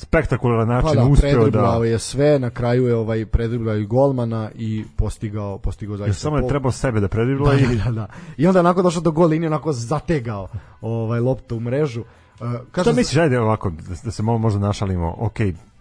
spektakularan 0.02 0.68
način 0.68 0.90
pa 0.90 0.95
da, 0.95 1.03
uspeo 1.06 1.49
da 1.49 1.86
je 1.86 1.99
sve 1.99 2.40
na 2.40 2.49
kraju 2.49 2.88
je 2.88 2.95
ovaj 2.95 3.26
predriblao 3.26 3.76
i 3.76 3.86
golmana 3.86 4.49
i 4.56 4.86
postigao 4.98 5.57
postigao 5.57 5.98
zaista. 5.98 6.19
samo 6.19 6.38
je 6.38 6.48
trebao 6.48 6.72
sebe 6.72 6.99
da 6.99 7.07
predribla 7.07 7.53
da, 7.53 7.60
i 7.60 7.76
da, 7.86 7.91
da. 7.91 8.07
I 8.38 8.48
onda 8.48 8.61
nakon 8.61 8.84
došao 8.84 9.02
do 9.02 9.11
gol 9.11 9.28
linije 9.28 9.48
onako 9.48 9.73
zategao 9.73 10.48
ovaj 10.82 11.19
loptu 11.19 11.57
u 11.57 11.60
mrežu. 11.60 12.02
Uh, 12.02 12.82
Šta 12.82 12.94
misliš 12.94 13.18
ajde 13.18 13.40
ovako 13.40 13.69
da, 13.69 13.95
da 14.03 14.11
se 14.11 14.23
možda 14.23 14.60
našalimo. 14.60 15.15
Ok, 15.18 15.40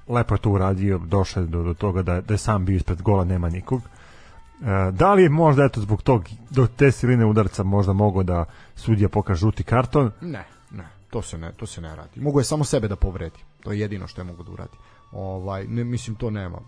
lepo 0.09 0.35
je 0.35 0.39
to 0.39 0.51
uradio, 0.51 0.99
došao 0.99 1.45
do, 1.45 1.63
do 1.63 1.75
toga 1.75 2.03
da, 2.03 2.21
da 2.21 2.35
je 2.35 2.39
sam 2.39 2.65
bio 2.65 2.77
ispred 2.77 3.03
gola, 3.03 3.25
nema 3.25 3.49
nikog. 3.49 3.81
Uh, 3.81 4.67
da 4.95 5.15
li 5.15 5.23
je 5.23 5.29
možda 5.29 5.65
eto 5.65 5.81
zbog 5.81 6.03
tog 6.03 6.25
do 6.51 6.67
te 6.67 6.93
siline 6.93 7.27
udarca 7.27 7.63
možda 7.63 7.93
mogao 7.93 8.23
da 8.23 8.45
sudija 8.77 9.09
pokaže 9.09 9.41
žuti 9.41 9.63
karton? 9.63 10.11
Ne, 10.21 10.45
ne, 10.71 10.89
to 11.11 11.23
se 11.23 11.39
ne, 11.39 11.53
to 11.53 11.67
se 11.67 11.81
ne 11.81 11.97
radi. 11.97 12.21
Mogu 12.21 12.41
je 12.41 12.45
samo 12.45 12.65
sebe 12.65 12.89
da 12.89 12.97
povredi. 12.97 13.50
To 13.63 13.73
je 13.73 13.81
jedino 13.81 14.07
što 14.07 14.21
je 14.21 14.25
mogu 14.25 14.43
da 14.43 14.53
uradi. 14.53 14.77
Ovaj, 15.13 15.67
ne, 15.67 15.85
mislim, 15.85 16.17
to 16.17 16.31
nema. 16.31 16.59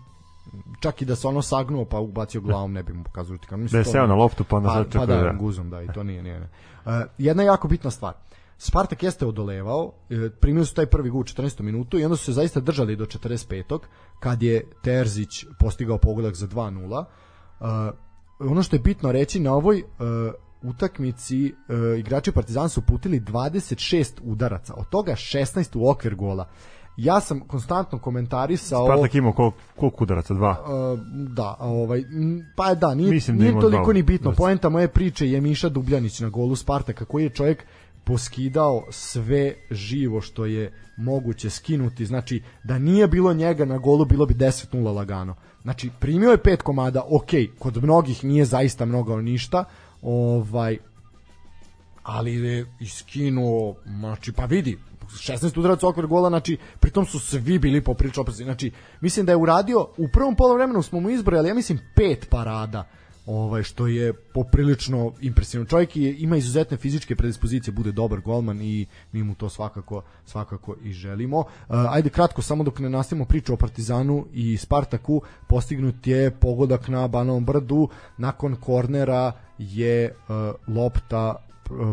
Čak 0.79 1.01
i 1.01 1.05
da 1.05 1.15
se 1.15 1.27
ono 1.27 1.41
sagnuo 1.41 1.85
pa 1.85 1.99
ubacio 1.99 2.41
glavom 2.41 2.73
ne 2.73 2.83
bi 2.83 2.93
mu 2.93 3.03
pokazao 3.03 3.35
rutika. 3.35 3.57
Mislim, 3.57 3.83
da 3.83 3.89
je 3.89 3.91
seo 3.91 4.07
na 4.07 4.15
loptu 4.15 4.43
pa 4.43 4.59
na 4.59 4.69
pa, 4.69 4.99
pa 4.99 5.05
da, 5.05 5.15
da, 5.15 5.33
guzom, 5.33 5.69
da, 5.69 5.81
i 5.81 5.87
to 5.93 6.03
nije, 6.03 6.23
nije. 6.23 6.39
Ne. 6.39 6.49
Uh, 6.85 6.91
jedna 7.17 7.43
jako 7.43 7.67
bitna 7.67 7.91
stvar. 7.91 8.13
Spartak 8.57 9.03
jeste 9.03 9.25
odolevao, 9.25 9.91
e, 10.09 10.29
primili 10.29 10.65
su 10.65 10.75
taj 10.75 10.85
prvi 10.85 11.09
gol 11.09 11.21
u 11.21 11.23
14. 11.23 11.61
minutu 11.61 11.99
i 11.99 12.03
onda 12.03 12.17
su 12.17 12.25
se 12.25 12.31
zaista 12.31 12.59
držali 12.59 12.95
do 12.95 13.05
45. 13.05 13.79
kad 14.19 14.43
je 14.43 14.63
Terzić 14.83 15.45
postigao 15.59 15.97
pogodak 15.97 16.35
za 16.35 16.47
2-0. 16.47 17.05
Uh, 17.59 17.67
ono 18.39 18.63
što 18.63 18.75
je 18.75 18.79
bitno 18.79 19.11
reći 19.11 19.39
na 19.39 19.53
ovoj 19.53 19.83
uh, 19.83 20.33
utakmici 20.61 21.45
uh, 21.45 21.99
igrači 21.99 22.31
Partizana 22.31 22.69
su 22.69 22.81
putili 22.81 23.19
26 23.19 24.19
udaraca, 24.23 24.73
od 24.77 24.89
toga 24.89 25.11
16 25.11 25.77
u 25.77 25.89
okvir 25.89 26.15
gola 26.15 26.47
ja 26.97 27.21
sam 27.21 27.39
konstantno 27.39 27.99
komentarisao 27.99 28.85
Spartak 28.85 29.15
ima 29.15 29.31
koliko, 29.31 29.57
koliko 29.75 30.03
udaraca, 30.03 30.33
dva? 30.33 30.51
Uh, 30.51 30.99
da, 31.29 31.55
ovaj, 31.59 32.03
pa 32.55 32.73
da, 32.73 32.95
nije, 32.95 33.11
Mislim 33.11 33.37
da 33.37 33.43
nije 33.43 33.59
toliko 33.59 33.83
dva. 33.83 33.93
ni 33.93 34.03
bitno. 34.03 34.31
Poenta 34.31 34.69
moje 34.69 34.87
priče 34.87 35.29
je 35.29 35.41
Miša 35.41 35.69
Dubljanić 35.69 36.19
na 36.19 36.29
golu 36.29 36.55
Spartaka, 36.55 37.05
koji 37.05 37.23
je 37.23 37.29
čovjek 37.29 37.65
poskidao 38.03 38.83
sve 38.89 39.53
živo 39.71 40.21
što 40.21 40.45
je 40.45 40.73
moguće 40.97 41.49
skinuti. 41.49 42.05
Znači, 42.05 42.41
da 42.63 42.79
nije 42.79 43.07
bilo 43.07 43.33
njega 43.33 43.65
na 43.65 43.77
golu, 43.77 44.05
bilo 44.05 44.25
bi 44.25 44.33
10-0 44.33 44.95
lagano. 44.95 45.35
Znači, 45.61 45.89
primio 45.99 46.31
je 46.31 46.37
pet 46.37 46.61
komada, 46.61 47.01
ok, 47.01 47.59
kod 47.59 47.83
mnogih 47.83 48.23
nije 48.23 48.45
zaista 48.45 48.85
mnogo 48.85 49.21
ništa, 49.21 49.63
ovaj, 50.01 50.77
ali 52.03 52.33
je 52.33 52.65
iskinuo, 52.79 53.75
znači, 53.85 54.31
pa 54.31 54.45
vidi, 54.45 54.77
16 55.07 55.59
udaraca 55.59 55.87
okvir 55.87 56.07
gola, 56.07 56.29
znači 56.29 56.57
pritom 56.79 57.05
su 57.05 57.19
svi 57.19 57.59
bili 57.59 57.83
poprilično 57.83 58.21
oprezni. 58.21 58.45
Znači 58.45 58.71
mislim 59.01 59.25
da 59.25 59.31
je 59.31 59.37
uradio 59.37 59.87
u 59.97 60.07
prvom 60.07 60.35
poluvremenu 60.35 60.81
smo 60.81 60.99
mu 60.99 61.09
izbrojali 61.09 61.49
ja 61.49 61.53
mislim 61.55 61.79
pet 61.95 62.29
parada 62.29 62.89
ovaj 63.25 63.63
što 63.63 63.87
je 63.87 64.13
poprilično 64.13 65.11
impresivno. 65.21 65.65
Čovjek 65.65 65.95
je, 65.95 66.15
ima 66.17 66.37
izuzetne 66.37 66.77
fizičke 66.77 67.15
predispozicije, 67.15 67.73
bude 67.73 67.91
dobar 67.91 68.19
golman 68.19 68.61
i 68.61 68.85
mi 69.11 69.23
mu 69.23 69.35
to 69.35 69.49
svakako 69.49 70.01
svakako 70.25 70.75
i 70.83 70.91
želimo. 70.91 71.39
Uh, 71.39 71.45
ajde 71.69 72.09
kratko 72.09 72.41
samo 72.41 72.63
dok 72.63 72.79
ne 72.79 72.89
nastavimo 72.89 73.25
priču 73.25 73.53
o 73.53 73.57
Partizanu 73.57 74.25
i 74.33 74.57
Spartaku, 74.57 75.21
postignut 75.47 76.07
je 76.07 76.31
pogodak 76.31 76.87
na 76.87 77.07
Banovom 77.07 77.45
brdu 77.45 77.89
nakon 78.17 78.55
kornera 78.55 79.31
je 79.57 80.15
uh, 80.15 80.75
lopta 80.75 81.35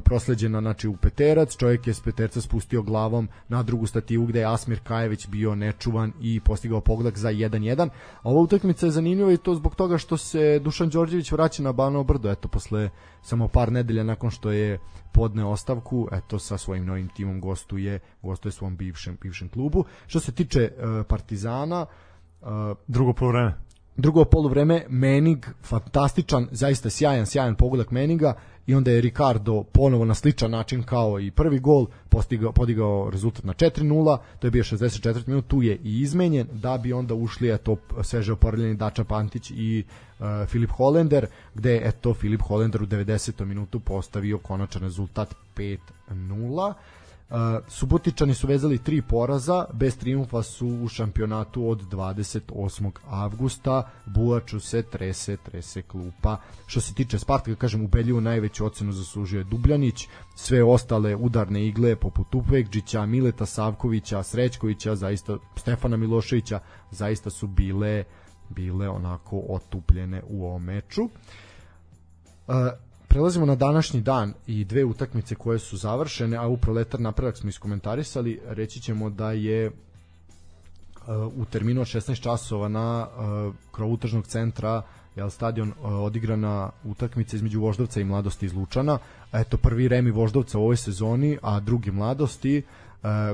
prosleđena 0.04 0.60
znači 0.60 0.88
u 0.88 0.96
peterac, 0.96 1.56
čovjek 1.56 1.86
je 1.86 1.94
s 1.94 2.00
peterca 2.00 2.40
spustio 2.40 2.82
glavom 2.82 3.28
na 3.48 3.62
drugu 3.62 3.86
stativu 3.86 4.26
gde 4.26 4.40
je 4.40 4.52
Asmir 4.52 4.80
Kajević 4.84 5.28
bio 5.28 5.54
nečuvan 5.54 6.12
i 6.20 6.40
postigao 6.40 6.80
pogodak 6.80 7.18
za 7.18 7.28
1-1. 7.28 7.88
Ova 8.22 8.40
utakmica 8.40 8.86
je 8.86 8.92
zanimljiva 8.92 9.32
i 9.32 9.36
to 9.36 9.54
zbog 9.54 9.74
toga 9.74 9.98
što 9.98 10.16
se 10.16 10.58
Dušan 10.58 10.88
Đorđević 10.88 11.32
vraća 11.32 11.62
na 11.62 11.72
Banovo 11.72 12.04
brdo, 12.04 12.30
eto 12.30 12.48
posle 12.48 12.90
samo 13.22 13.48
par 13.48 13.72
nedelja 13.72 14.04
nakon 14.04 14.30
što 14.30 14.50
je 14.50 14.78
podne 15.12 15.44
ostavku, 15.44 16.08
eto 16.12 16.38
sa 16.38 16.58
svojim 16.58 16.86
novim 16.86 17.08
timom 17.08 17.40
gostuje, 17.40 18.00
gostuje 18.22 18.52
svom 18.52 18.76
bivšem 18.76 19.18
bivšem 19.22 19.48
klubu. 19.48 19.84
Što 20.06 20.20
se 20.20 20.32
tiče 20.32 20.70
uh, 20.72 21.06
Partizana, 21.06 21.86
uh, 22.40 22.48
drugo 22.86 23.12
poluvreme 23.12 23.69
drugo 24.00 24.24
poluvreme 24.24 24.84
Menig 24.88 25.46
fantastičan, 25.62 26.48
zaista 26.50 26.90
sjajan, 26.90 27.26
sjajan 27.26 27.54
pogodak 27.54 27.90
Meniga 27.90 28.34
i 28.66 28.74
onda 28.74 28.90
je 28.90 29.00
Ricardo 29.00 29.62
ponovo 29.62 30.04
na 30.04 30.14
sličan 30.14 30.50
način 30.50 30.82
kao 30.82 31.20
i 31.20 31.30
prvi 31.30 31.58
gol 31.58 31.86
postigao, 32.08 32.52
podigao 32.52 33.10
rezultat 33.10 33.44
na 33.44 33.52
4-0, 33.52 34.18
to 34.38 34.46
je 34.46 34.50
bio 34.50 34.64
64 34.64 35.28
minut, 35.28 35.46
tu 35.46 35.62
je 35.62 35.74
i 35.84 36.00
izmenjen 36.00 36.46
da 36.52 36.78
bi 36.78 36.92
onda 36.92 37.14
ušli 37.14 37.54
eto 37.54 37.76
sveže 38.02 38.32
oporavljeni 38.32 38.74
Dača 38.74 39.04
Pantić 39.04 39.50
i 39.50 39.84
uh, 40.18 40.26
Filip 40.46 40.70
Holender, 40.70 41.26
gde 41.54 41.72
je 41.72 41.88
eto 41.88 42.14
Filip 42.14 42.42
Holender 42.42 42.82
u 42.82 42.86
90. 42.86 43.44
minutu 43.44 43.80
postavio 43.80 44.38
konačan 44.38 44.82
rezultat 44.82 45.34
5-0. 45.56 46.74
Uh, 47.30 47.36
Subotičani 47.68 48.34
su 48.34 48.46
vezali 48.46 48.78
tri 48.78 49.02
poraza, 49.02 49.66
bez 49.72 49.96
triumfa 49.98 50.42
su 50.42 50.68
u 50.68 50.88
šampionatu 50.88 51.68
od 51.68 51.82
28. 51.82 52.90
avgusta, 53.08 53.90
Buaču 54.06 54.60
se 54.60 54.82
trese, 54.82 55.36
trese 55.36 55.82
klupa. 55.82 56.36
Što 56.66 56.80
se 56.80 56.94
tiče 56.94 57.18
Spartaka, 57.18 57.54
kažem, 57.54 57.84
ubedljivo 57.84 58.20
najveću 58.20 58.66
ocenu 58.66 58.92
zaslužio 58.92 59.38
je 59.38 59.44
Dubljanić, 59.44 60.08
sve 60.34 60.62
ostale 60.64 61.16
udarne 61.16 61.66
igle 61.66 61.96
poput 61.96 62.34
Upekđića, 62.34 63.06
Mileta 63.06 63.46
Savkovića, 63.46 64.22
Srećkovića, 64.22 64.96
zaista 64.96 65.36
Stefana 65.56 65.96
Miloševića, 65.96 66.60
zaista 66.90 67.30
su 67.30 67.46
bile 67.46 68.04
bile 68.50 68.88
onako 68.88 69.42
otupljene 69.48 70.22
u 70.28 70.44
ovom 70.44 70.64
meču. 70.64 71.02
Uh, 71.02 72.54
prelazimo 73.10 73.46
na 73.46 73.54
današnji 73.54 74.00
dan 74.00 74.34
i 74.46 74.64
dve 74.64 74.84
utakmice 74.84 75.34
koje 75.34 75.58
su 75.58 75.76
završene, 75.76 76.36
a 76.36 76.46
u 76.46 76.56
proletar 76.56 77.00
napredak 77.00 77.36
smo 77.36 77.48
iskomentarisali, 77.48 78.40
reći 78.46 78.80
ćemo 78.80 79.10
da 79.10 79.32
je 79.32 79.70
u 81.36 81.44
terminu 81.44 81.80
od 81.80 81.86
16 81.86 82.20
časova 82.20 82.68
na 82.68 83.06
uh, 83.06 83.54
krovu 83.72 83.96
tržnog 83.96 84.26
centra 84.26 84.82
jel, 85.16 85.30
stadion 85.30 85.68
uh, 85.68 85.92
odigrana 85.92 86.70
utakmica 86.84 87.36
između 87.36 87.60
Voždovca 87.60 88.00
i 88.00 88.04
Mladosti 88.04 88.46
iz 88.46 88.54
Lučana. 88.54 88.98
Eto, 89.32 89.56
prvi 89.56 89.88
remi 89.88 90.10
Voždovca 90.10 90.58
u 90.58 90.62
ovoj 90.62 90.76
sezoni, 90.76 91.38
a 91.42 91.60
drugi 91.60 91.90
Mladosti. 91.90 92.62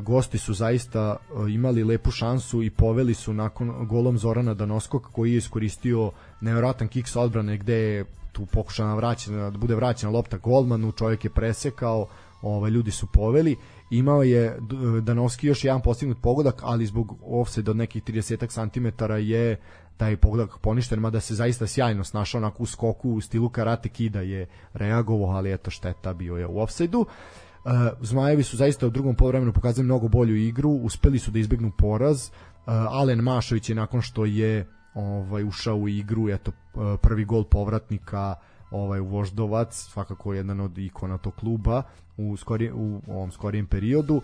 Gosti 0.02 0.38
su 0.38 0.54
zaista 0.54 1.16
imali 1.50 1.84
lepu 1.84 2.10
šansu 2.10 2.62
i 2.62 2.70
poveli 2.70 3.14
su 3.14 3.32
nakon 3.32 3.86
golom 3.86 4.18
Zorana 4.18 4.54
Danoskog 4.54 5.08
koji 5.12 5.32
je 5.32 5.36
iskoristio 5.36 6.10
nevjerojatan 6.40 6.88
kik 6.88 7.08
sa 7.08 7.20
odbrane 7.20 7.56
gde 7.56 7.74
je 7.74 8.04
tu 8.32 8.46
pokušana 8.46 8.94
vraćena, 8.94 9.50
da 9.50 9.58
bude 9.58 9.74
vraćena 9.74 10.12
lopta 10.12 10.36
golmanu, 10.36 10.92
čovjek 10.92 11.24
je 11.24 11.30
presekao, 11.30 12.06
ovaj, 12.42 12.70
ljudi 12.70 12.90
su 12.90 13.06
poveli 13.06 13.56
imao 13.90 14.22
je 14.22 14.58
Danovski 15.02 15.46
još 15.46 15.64
jedan 15.64 15.82
postignut 15.82 16.18
pogodak, 16.22 16.60
ali 16.62 16.86
zbog 16.86 17.18
offside 17.22 17.70
od 17.70 17.76
nekih 17.76 18.02
30 18.02 18.70
cm 18.70 19.12
je 19.18 19.56
taj 19.96 20.16
pogodak 20.16 20.58
poništen, 20.58 21.00
mada 21.00 21.20
se 21.20 21.34
zaista 21.34 21.66
sjajno 21.66 22.04
snašao 22.04 22.38
onako 22.38 22.62
u 22.62 22.66
skoku 22.66 23.10
u 23.10 23.20
stilu 23.20 23.48
karate 23.48 23.88
kida 23.88 24.20
je 24.20 24.46
reagovao, 24.72 25.36
ali 25.36 25.52
eto 25.52 25.70
šteta 25.70 26.14
bio 26.14 26.36
je 26.36 26.46
u 26.46 26.60
offside-u. 26.60 27.00
Uh, 27.00 27.72
Zmajevi 28.00 28.42
su 28.42 28.56
zaista 28.56 28.86
u 28.86 28.90
drugom 28.90 29.14
poluvremenu 29.14 29.52
pokazali 29.52 29.84
mnogo 29.84 30.08
bolju 30.08 30.36
igru, 30.36 30.70
uspeli 30.70 31.18
su 31.18 31.30
da 31.30 31.38
izbegnu 31.38 31.72
poraz. 31.78 32.28
Uh, 32.28 32.32
Alen 32.66 33.20
Mašović 33.20 33.68
je 33.68 33.74
nakon 33.74 34.02
što 34.02 34.24
je 34.24 34.66
ovaj 34.96 35.44
ušao 35.44 35.76
u 35.76 35.88
igru, 35.88 36.28
eto 36.28 36.52
prvi 37.02 37.24
gol 37.24 37.44
povratnika 37.44 38.34
ovaj 38.70 39.00
Voždovac, 39.00 39.74
svakako 39.74 40.34
jedan 40.34 40.60
od 40.60 40.78
ikona 40.78 41.18
tog 41.18 41.34
kluba 41.34 41.82
u 42.16 42.36
skori 42.36 42.72
u 42.72 43.00
ovom 43.08 43.32
skorijem 43.32 43.66
periodu. 43.66 44.16
Uh, 44.16 44.22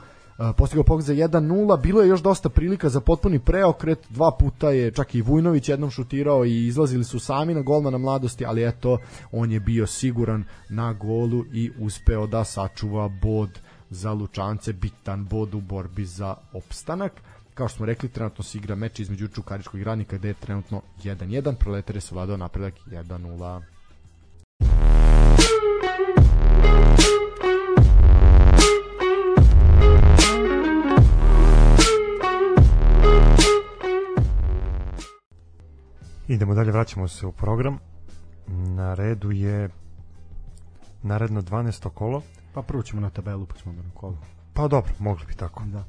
postigao 0.57 0.85
pogled 0.85 1.05
za 1.05 1.15
1-0, 1.15 1.83
bilo 1.83 2.03
je 2.03 2.09
još 2.09 2.23
dosta 2.23 2.49
prilika 2.49 2.89
za 2.89 3.01
potpuni 3.01 3.39
preokret, 3.39 3.99
dva 4.11 4.31
puta 4.39 4.71
je 4.71 4.91
čak 4.91 5.15
i 5.15 5.21
Vujnović 5.21 5.69
jednom 5.69 5.91
šutirao 5.91 6.45
i 6.45 6.67
izlazili 6.67 7.05
su 7.05 7.19
sami 7.19 7.55
na 7.55 7.61
golmana 7.61 7.99
mladosti, 7.99 8.47
ali 8.47 8.69
eto, 8.69 8.99
on 9.33 9.53
je 9.53 9.61
bio 9.61 9.87
siguran 9.87 10.45
na 10.71 10.93
golu 10.93 11.45
i 11.53 11.71
uspeo 11.81 12.27
da 12.27 12.45
sačuva 12.45 13.09
bod 13.23 13.61
za 13.93 14.13
Lučance, 14.13 14.73
bitan 14.73 15.25
bod 15.25 15.55
u 15.55 15.61
borbi 15.61 16.05
za 16.05 16.35
opstanak. 16.53 17.13
Kao 17.55 17.69
što 17.69 17.77
smo 17.77 17.87
rekli, 17.87 18.09
trenutno 18.09 18.45
se 18.45 18.59
igra 18.59 18.75
meč 18.75 19.01
između 19.01 19.29
Čukaričkog 19.29 19.81
i 19.81 19.85
Radnika 19.85 20.17
gde 20.17 20.29
je 20.29 20.35
trenutno 20.35 20.83
1-1, 21.03 21.55
proletar 21.55 21.97
je 21.97 22.01
savladao 22.01 22.37
napredak 22.37 22.75
1-0. 22.87 23.63
Idemo 36.29 36.55
dalje, 36.55 36.73
vraćamo 36.73 37.09
se 37.09 37.27
u 37.27 37.33
program. 37.33 37.79
Na 38.49 38.95
redu 38.95 39.31
je 39.31 39.69
naredno 41.03 41.43
12. 41.43 41.89
kolo. 41.89 42.23
Pa 42.55 42.63
prvo 42.63 42.83
ćemo 42.83 43.01
na 43.01 43.11
tabelu, 43.11 43.47
pa 43.47 43.57
ćemo 43.57 43.75
na 43.75 43.83
kolo. 43.95 44.19
Pa 44.53 44.69
dobro, 44.69 44.93
mogli 44.99 45.27
bi 45.27 45.35
tako. 45.35 45.65
Da. 45.65 45.85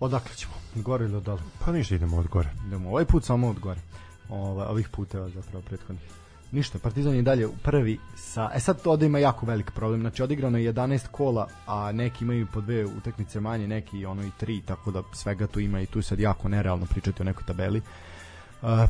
Odakle 0.00 0.36
ćemo? 0.36 0.52
Gore 0.74 1.04
ili 1.04 1.16
od 1.16 1.22
dole? 1.22 1.40
Pa 1.64 1.72
ništa, 1.72 1.94
idemo 1.94 2.16
od 2.16 2.28
gore. 2.28 2.50
Idemo 2.66 2.88
ovaj 2.90 3.04
put 3.04 3.24
samo 3.24 3.48
od 3.48 3.58
gore. 3.58 3.80
Ova, 4.28 4.68
ovih 4.68 4.88
puteva 4.88 5.28
zapravo 5.28 5.62
prethodnih. 5.66 6.04
Ništa, 6.52 6.78
Partizan 6.78 7.14
je 7.14 7.22
dalje 7.22 7.48
prvi 7.62 7.98
sa... 8.16 8.50
E 8.54 8.60
sad 8.60 8.82
to 8.82 8.90
ovde 8.90 9.06
ima 9.06 9.18
jako 9.18 9.46
velik 9.46 9.70
problem. 9.70 10.00
Znači 10.00 10.22
odigrano 10.22 10.58
je 10.58 10.72
11 10.72 11.06
kola, 11.10 11.48
a 11.66 11.92
neki 11.92 12.24
imaju 12.24 12.46
po 12.52 12.60
dve 12.60 12.84
utakmice 12.86 13.40
manje, 13.40 13.68
neki 13.68 14.06
ono 14.06 14.22
i 14.26 14.30
tri, 14.38 14.60
tako 14.60 14.90
da 14.90 15.02
svega 15.12 15.46
tu 15.46 15.60
ima 15.60 15.80
i 15.80 15.86
tu 15.86 16.02
sad 16.02 16.20
jako 16.20 16.48
nerealno 16.48 16.86
pričati 16.86 17.22
o 17.22 17.24
nekoj 17.24 17.44
tabeli. 17.46 17.78
Uh, 17.78 17.84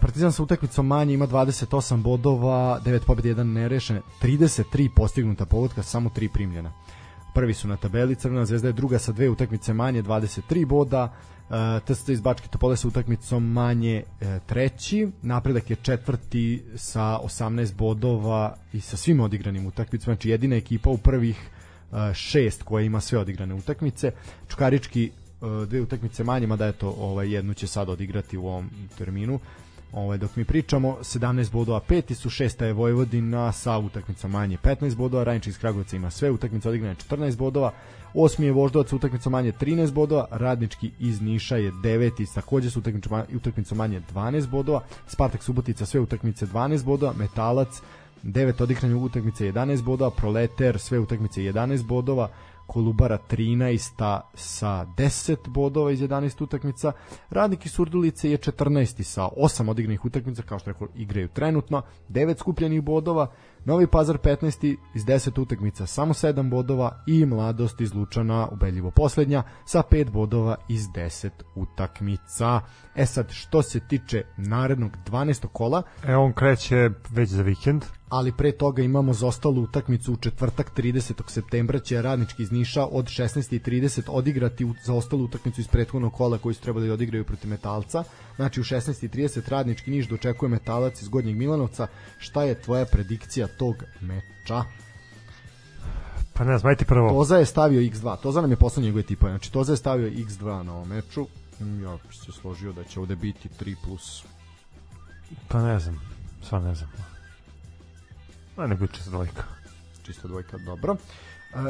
Partizan 0.01 0.33
sa 0.33 0.43
utakmicom 0.43 0.87
manje 0.87 1.15
ima 1.15 1.27
28 1.27 2.03
bodova, 2.03 2.81
9 2.85 3.01
pobjede, 3.07 3.43
1 3.43 3.45
nerešen, 3.45 4.01
33 4.23 4.89
postignuta 4.97 5.47
pogodka, 5.47 5.83
samo 5.83 6.11
3 6.11 6.29
primljena. 6.33 6.73
Prvi 7.35 7.55
su 7.55 7.69
na 7.69 7.77
tabeli, 7.77 8.15
Crvena 8.15 8.47
zvezda 8.47 8.69
je 8.69 8.73
druga 8.73 8.99
sa 8.99 9.13
dve 9.13 9.29
utakmice 9.31 9.75
manje, 9.75 10.03
23 10.03 10.67
boda, 10.67 11.13
Uh, 11.45 11.83
TSC 11.85 12.09
iz 12.09 12.21
Bačke 12.21 12.49
Topole 12.49 12.77
sa 12.77 12.89
utakmicom 12.89 13.53
manje 13.53 14.03
e, 14.21 14.39
treći, 14.47 15.09
napredak 15.23 15.71
je 15.71 15.77
četvrti 15.77 16.63
sa 16.77 17.19
18 17.25 17.75
bodova 17.75 18.57
i 18.73 18.81
sa 18.81 18.97
svim 18.97 19.21
odigranim 19.21 19.67
utakmicama, 19.67 20.15
znači 20.15 20.31
jedina 20.31 20.57
ekipa 20.57 20.91
u 20.91 20.97
prvih 20.97 21.51
šest 22.15 22.63
koja 22.63 22.85
ima 22.85 23.01
sve 23.01 23.19
odigrane 23.19 23.55
utakmice. 23.55 24.13
Čukarički 24.49 25.11
dve 25.67 25.81
utakmice 25.81 26.25
manje, 26.25 26.47
mada 26.47 26.67
eto, 26.67 26.95
ovaj, 26.99 27.35
jednu 27.35 27.55
će 27.55 27.67
sad 27.67 27.89
odigrati 27.89 28.37
u 28.37 28.47
ovom 28.47 28.71
terminu. 28.99 29.41
Ovaj, 29.95 30.19
dok 30.19 30.37
mi 30.37 30.45
pričamo, 30.45 30.97
17 31.01 31.53
bodova 31.53 31.81
peti 31.81 32.15
su, 32.15 32.31
šesta 32.31 32.67
je 32.67 32.73
Vojvodina 32.73 33.53
sa 33.53 33.79
utakmica 33.79 34.29
manje 34.29 34.59
15 34.63 34.97
bodova, 34.97 35.25
Rajnički 35.25 35.51
iz 35.51 35.59
Kragujevca 35.59 35.97
ima 35.97 36.11
sve 36.11 36.31
utakmice 36.31 36.69
odigrane 36.69 36.95
14 36.95 37.37
bodova, 37.37 37.73
Osmi 38.15 38.47
je 38.47 38.53
Voždovac 38.53 38.93
utakmicom 38.93 39.33
manje 39.33 39.53
13 39.53 39.93
bodova, 39.93 40.27
Radnički 40.31 40.91
iz 40.99 41.21
Niša 41.21 41.57
je 41.57 41.73
deveti, 41.83 42.27
takođe 42.35 42.71
su 42.71 42.83
utakmicom 43.35 43.79
manje 43.79 44.03
12 44.15 44.49
bodova, 44.49 44.83
Spartak 45.07 45.43
Subotica 45.43 45.87
sve 45.87 46.01
utakmice 46.01 46.47
12 46.47 46.85
bodova, 46.85 47.13
Metalac 47.13 47.81
9 48.23 48.63
odigranih 48.63 48.97
utakmice 48.97 49.53
11 49.53 49.83
bodova, 49.83 50.11
Proleter 50.11 50.79
sve 50.79 50.99
utakmice 50.99 51.41
11 51.41 51.87
bodova, 51.87 52.29
Kolubara 52.67 53.19
13 53.31 54.21
sa 54.35 54.87
10 54.97 55.49
bodova 55.49 55.91
iz 55.91 56.01
11 56.01 56.43
utakmica, 56.43 56.93
Radnik 57.31 57.67
iz 57.67 57.73
Surdulice 57.73 58.31
je 58.31 58.39
14 58.39 59.03
sa 59.03 59.23
8 59.23 59.71
odigranih 59.71 60.05
utakmica, 60.05 60.43
kao 60.43 60.59
što 60.59 60.71
rekao, 60.71 60.89
igraju 60.95 61.29
trenutno, 61.29 61.83
9 62.09 62.39
skupljenih 62.39 62.83
bodova, 62.83 63.31
Novi 63.67 63.87
Pazar 63.87 64.19
15. 64.19 64.77
iz 64.95 65.05
10 65.05 65.41
utakmica 65.41 65.87
samo 65.87 66.15
7 66.15 66.51
bodova 66.51 67.03
i 67.07 67.27
Mladost 67.27 67.81
iz 67.81 67.95
Lučana 67.95 68.49
ubedljivo 68.53 68.91
poslednja 68.91 69.43
sa 69.65 69.83
5 69.91 70.11
bodova 70.11 70.57
iz 70.69 70.89
10 70.89 71.31
utakmica. 71.55 72.61
E 72.95 73.07
sad, 73.07 73.31
što 73.31 73.63
se 73.63 73.81
tiče 73.81 74.23
narednog 74.37 74.93
12. 75.07 75.47
kola... 75.53 75.83
E, 76.07 76.17
on 76.17 76.33
kreće 76.33 76.91
već 77.11 77.29
za 77.29 77.43
vikend. 77.43 77.85
Ali 78.09 78.33
pre 78.33 78.53
toga 78.53 78.83
imamo 78.83 79.13
zostalu 79.13 79.63
utakmicu 79.63 80.13
u 80.13 80.17
četvrtak 80.17 80.71
30. 80.77 81.23
septembra 81.27 81.79
će 81.79 82.03
radnički 82.03 82.43
iz 82.43 82.53
Niša 82.53 82.87
od 82.87 83.05
16.30 83.05 84.03
odigrati 84.09 84.73
za 84.85 84.95
ostalu 84.95 85.25
utakmicu 85.25 85.61
iz 85.61 85.69
prethodnog 85.69 86.13
kola 86.13 86.39
koji 86.39 86.55
su 86.55 86.63
trebali 86.63 86.89
da 86.89 86.95
odigraju 86.95 87.25
protiv 87.25 87.51
Metalca. 87.51 88.05
Znači 88.37 88.61
u 88.61 88.65
16.30 88.65 89.49
radnički 89.49 89.91
Niš 89.91 90.09
dočekuje 90.09 90.49
Metalac 90.49 91.03
iz 91.03 91.09
Gornjeg 91.09 91.37
Milanovca. 91.37 91.87
Šta 92.19 92.45
je 92.45 92.63
tvoja 92.63 92.85
predikcija 92.85 93.47
tog 93.59 93.85
meča? 94.01 94.65
Pa 96.33 96.45
ne 96.45 96.59
znam, 96.59 96.71
ajte 96.71 96.85
prvo. 96.85 97.09
Toza 97.09 97.37
je 97.37 97.47
stavio 97.47 97.81
x2. 97.81 98.17
Toza 98.21 98.41
nam 98.41 98.51
je 98.51 98.57
poslao 98.57 98.85
njegove 98.85 99.03
tipove. 99.03 99.33
Znači 99.33 99.53
Toza 99.53 99.73
je 99.73 99.77
stavio 99.77 100.11
x2 100.11 100.63
na 100.63 100.73
ovom 100.73 100.89
meču. 100.89 101.27
Ja 101.61 101.91
bih 101.93 102.19
se 102.25 102.33
složio 102.33 102.73
da 102.73 102.85
će 102.85 103.01
ovde 103.01 103.17
biti 103.17 103.49
3 103.61 103.77
plus. 103.85 104.25
Pa 105.49 105.63
ne 105.63 105.79
znam, 105.79 106.01
sva 106.43 106.61
ne 106.61 106.75
znam. 106.75 106.91
Ma 108.57 108.67
ne 108.67 108.75
biti 108.75 108.95
čista 108.95 109.11
dvojka. 109.11 109.43
Čista 110.03 110.29
dvojka, 110.29 110.59
dobro. 110.59 110.97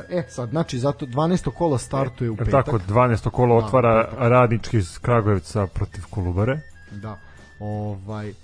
E, 0.08 0.24
sad, 0.28 0.50
znači, 0.50 0.78
zato 0.78 1.06
12. 1.06 1.50
kola 1.50 1.78
startuje 1.78 2.30
u 2.30 2.36
petak. 2.36 2.64
Tako, 2.64 2.78
12. 2.78 3.30
kola 3.30 3.60
da, 3.60 3.66
otvara 3.66 4.04
petak. 4.04 4.18
radnički 4.20 4.76
iz 4.76 4.98
Kragujevca 4.98 5.66
protiv 5.66 6.04
Kolubare. 6.10 6.60
Da, 6.90 7.18
ovaj, 7.58 8.34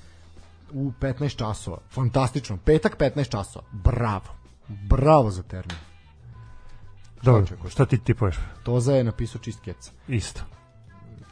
u 0.73 0.93
15 1.01 1.37
časova. 1.37 1.79
Fantastično. 1.91 2.57
Petak 2.65 2.97
15 2.99 3.31
časova. 3.31 3.65
Bravo. 3.73 4.27
Bravo 4.69 5.31
za 5.31 5.43
termin. 5.43 5.77
Dobro, 7.23 7.47
šta 7.69 7.87
ti 7.87 7.99
tipuješ? 7.99 8.37
Toza 8.63 8.93
je 8.93 9.05
napisao 9.05 9.41
čist 9.41 9.61
keca. 9.61 9.91
Isto. 10.09 10.41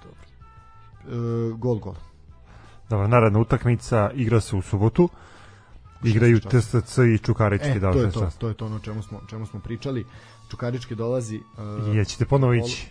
Dobro. 0.03 0.21
E, 1.05 1.53
gol, 1.57 1.79
gol. 1.79 1.95
Dobro, 2.91 3.09
naredna 3.09 3.39
utakmica 3.39 4.11
igra 4.15 4.41
se 4.41 4.57
u 4.57 4.63
subotu. 4.63 5.09
Igraju 6.05 6.41
TSC 6.41 6.99
i 7.15 7.19
Čukarički. 7.19 7.69
E, 7.69 7.81
da, 7.81 7.93
to 7.93 8.01
je 8.01 8.11
to, 8.11 8.31
to 8.39 8.49
je 8.49 8.55
to 8.55 8.67
ono 8.67 8.79
čemu 8.79 9.03
smo, 9.03 9.21
čemu 9.31 9.47
smo 9.47 9.61
pričali. 9.61 10.07
Čukarički 10.51 10.95
dolazi... 10.95 11.41
Uh, 11.87 11.97
je, 11.97 12.05
ćete 12.05 12.27
ponovo 12.27 12.55
ići? 12.55 12.87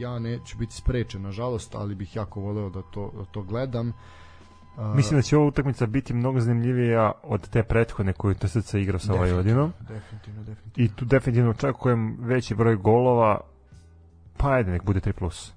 Ja 0.00 0.18
neću 0.18 0.58
biti 0.58 0.74
sprečen, 0.74 1.22
nažalost, 1.22 1.74
ali 1.74 1.94
bih 1.94 2.16
jako 2.16 2.40
voleo 2.40 2.70
da 2.70 2.82
to, 2.82 3.12
da 3.16 3.24
to 3.24 3.42
gledam. 3.42 3.88
Uh, 3.88 3.94
Mislim 4.94 5.18
da 5.18 5.22
će 5.22 5.36
ova 5.36 5.46
utakmica 5.46 5.86
biti 5.86 6.14
mnogo 6.14 6.40
zanimljivija 6.40 7.12
od 7.22 7.48
te 7.48 7.62
prethodne 7.62 8.12
koju 8.12 8.34
TSC 8.34 8.74
igra 8.74 8.98
sa 8.98 9.12
Vojvodinom. 9.12 9.72
Definitivno, 9.80 10.42
definitivno. 10.44 10.84
I 10.84 10.96
tu 10.96 11.04
definitivno 11.04 11.50
očekujem 11.50 12.16
veći 12.20 12.54
broj 12.54 12.76
golova, 12.76 13.40
pa 14.36 14.50
ajde 14.50 14.70
nek 14.70 14.82
bude 14.82 15.00
3+. 15.00 15.12
Plus. 15.12 15.52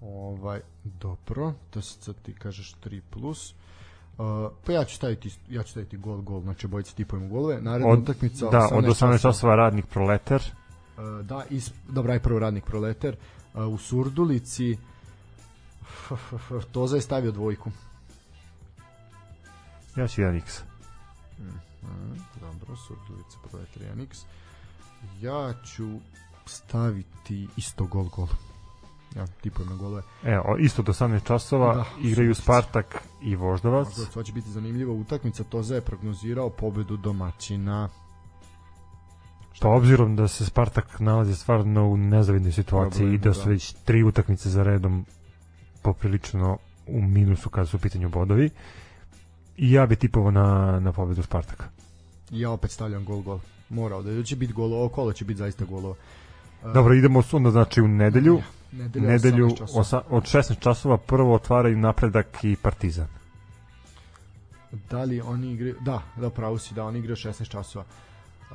Ovaj, 0.00 0.60
dobro, 0.84 1.52
TSC 1.70 2.08
ti 2.22 2.34
kažeš 2.34 2.74
3+. 2.84 3.00
Plus. 3.10 3.54
Uh, 4.18 4.24
pa 4.66 4.72
ja 4.72 4.84
ću 4.84 4.96
staviti 4.96 5.38
ja 5.48 5.62
ću 5.62 5.70
staviti 5.70 5.96
gol 5.96 6.20
gol 6.20 6.40
znači 6.40 6.66
bojice 6.66 6.94
tipujemo 6.94 7.28
golove 7.28 7.60
naredna 7.60 7.92
od, 7.92 7.98
utakmica 7.98 8.46
da 8.46 8.58
18 8.58 8.76
od 8.76 8.84
18 8.84 9.22
časova 9.22 9.56
radnik 9.56 9.86
proleter 9.86 10.42
uh, 10.42 11.26
da 11.26 11.44
is 11.50 11.72
dobra 11.88 12.12
aj 12.12 12.18
prvo 12.18 12.38
radnik 12.38 12.64
proleter 12.64 13.16
uh, 13.54 13.66
u 13.66 13.78
Surdulici 13.78 14.76
Toza 16.72 16.96
je 16.96 17.02
stavio 17.02 17.32
dvojku. 17.32 17.70
Ja 19.96 20.08
ću 20.08 20.20
1x. 20.20 20.62
Mm, 21.38 22.18
dobro, 22.40 22.76
Surdulica 22.76 23.38
prodaje 23.42 23.94
1x. 23.96 24.24
Ja 25.20 25.54
ću 25.64 25.88
staviti 26.46 27.48
isto 27.56 27.86
gol 27.86 28.04
gol. 28.04 28.28
Ja 29.16 29.26
tipujem 29.26 29.68
na 29.68 29.76
golove. 29.76 30.02
Evo, 30.24 30.56
isto 30.58 30.82
do 30.82 30.92
18 30.92 31.26
časova 31.26 31.74
Da, 31.74 31.84
igraju 32.00 32.34
Subotica. 32.34 32.42
Spartak 32.42 33.02
i 33.22 33.36
Voždovac. 33.36 33.86
Možda 33.86 34.12
to 34.12 34.22
će 34.22 34.32
biti 34.32 34.50
zanimljiva 34.50 34.92
utakmica. 34.92 35.44
Toza 35.44 35.74
je 35.74 35.80
prognozirao 35.80 36.50
pobedu 36.50 36.96
domaćina. 36.96 37.88
Pa 39.60 39.68
obzirom 39.68 40.16
da 40.16 40.28
se 40.28 40.44
Spartak 40.46 41.00
nalazi 41.00 41.34
stvarno 41.36 41.88
u 41.88 41.96
nezavidnoj 41.96 42.52
situaciji 42.52 42.98
Problemu, 42.98 43.14
i 43.14 43.18
da 43.18 43.28
da. 43.28 43.34
su 43.34 43.48
već 43.48 43.72
tri 43.72 44.02
utakmice 44.02 44.50
za 44.50 44.62
redom 44.62 45.06
poprilično 45.82 46.58
u 46.86 47.02
minusu 47.02 47.50
kada 47.50 47.66
su 47.66 47.76
u 47.76 47.80
pitanju 47.80 48.08
bodovi. 48.08 48.50
I 49.56 49.72
ja 49.72 49.86
bi 49.86 49.96
tipovao 49.96 50.30
na, 50.30 50.80
na 50.80 50.92
pobedu 50.92 51.22
Spartaka. 51.22 51.64
Ja 52.30 52.50
opet 52.50 52.70
stavljam 52.70 53.04
gol 53.04 53.20
gol. 53.20 53.38
Morao 53.68 54.02
da 54.02 54.22
će 54.22 54.36
biti 54.36 54.52
gol, 54.52 54.74
ovo 54.74 54.88
kolo 54.88 55.12
će 55.12 55.24
biti 55.24 55.38
zaista 55.38 55.64
golova. 55.64 55.94
E, 56.64 56.72
Dobro, 56.74 56.94
idemo 56.94 57.22
onda 57.32 57.50
znači 57.50 57.80
u 57.80 57.88
nedelju. 57.88 58.42
Nedelja, 58.72 59.06
Nedelju 59.08 59.46
18 59.46 59.58
časova. 59.58 59.80
osa, 59.80 60.02
od 60.10 60.22
16 60.22 60.58
časova 60.58 60.96
prvo 60.96 61.34
otvaraju 61.34 61.78
napredak 61.78 62.44
i 62.44 62.56
Partizan. 62.62 63.08
Da 64.90 65.04
li 65.04 65.20
oni 65.20 65.52
igraju... 65.52 65.76
Da, 65.80 66.02
da, 66.16 66.30
pravo 66.30 66.58
si, 66.58 66.74
da, 66.74 66.84
oni 66.84 66.98
igraju 66.98 67.16
16 67.16 67.48
časova. 67.48 67.84
E, 67.84 68.54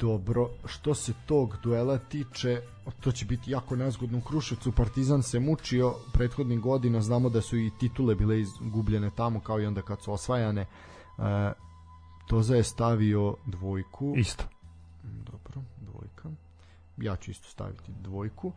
dobro, 0.00 0.48
što 0.64 0.94
se 0.94 1.12
tog 1.26 1.56
duela 1.62 1.98
tiče, 1.98 2.60
to 3.00 3.12
će 3.12 3.24
biti 3.24 3.50
jako 3.50 3.76
nezgodno 3.76 4.18
u 4.18 4.20
Kruševcu. 4.20 4.72
Partizan 4.72 5.22
se 5.22 5.40
mučio 5.40 5.94
prethodnih 6.12 6.60
godina, 6.60 7.00
znamo 7.00 7.28
da 7.28 7.40
su 7.40 7.56
i 7.56 7.70
titule 7.80 8.14
bile 8.14 8.40
izgubljene 8.40 9.10
tamo, 9.16 9.40
kao 9.40 9.60
i 9.60 9.66
onda 9.66 9.82
kad 9.82 10.02
su 10.02 10.12
osvajane. 10.12 10.60
E, 10.60 11.52
Toza 12.26 12.56
je 12.56 12.62
stavio 12.62 13.36
dvojku. 13.46 14.14
Isto. 14.16 14.44
Dobro, 15.02 15.62
dvojka. 15.80 16.28
Ja 16.96 17.16
ću 17.16 17.30
isto 17.30 17.48
staviti 17.48 17.92
dvojku. 18.00 18.52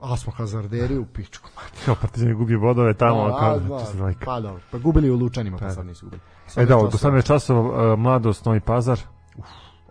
A 0.00 0.16
smo 0.16 0.32
hazarderi 0.32 0.98
u 0.98 1.06
pičku. 1.06 1.48
Kao 1.84 1.94
Partizan 2.00 2.28
je 2.28 2.34
gubio 2.34 2.60
bodove 2.60 2.94
tamo, 2.94 3.20
a, 3.20 3.38
kao, 3.38 3.58
dva, 3.58 3.80
čisto 3.80 3.96
dvojka. 3.96 4.24
pa 4.24 4.40
dobro. 4.40 4.62
Pa 4.70 4.78
gubili 4.78 5.10
u 5.10 5.16
Lučanima, 5.16 5.58
pa 5.58 5.64
Pa 5.64 5.70
sad 5.70 5.84
da. 5.84 5.88
nisu 5.88 6.06
gubili. 6.06 6.22
E 6.56 6.66
da, 6.66 6.76
od 6.76 6.92
18 6.92 7.10
18 7.10 7.26
časova 7.26 7.92
uh, 7.92 7.98
mladost 7.98 8.44
Novi 8.44 8.60
Pazar, 8.60 9.00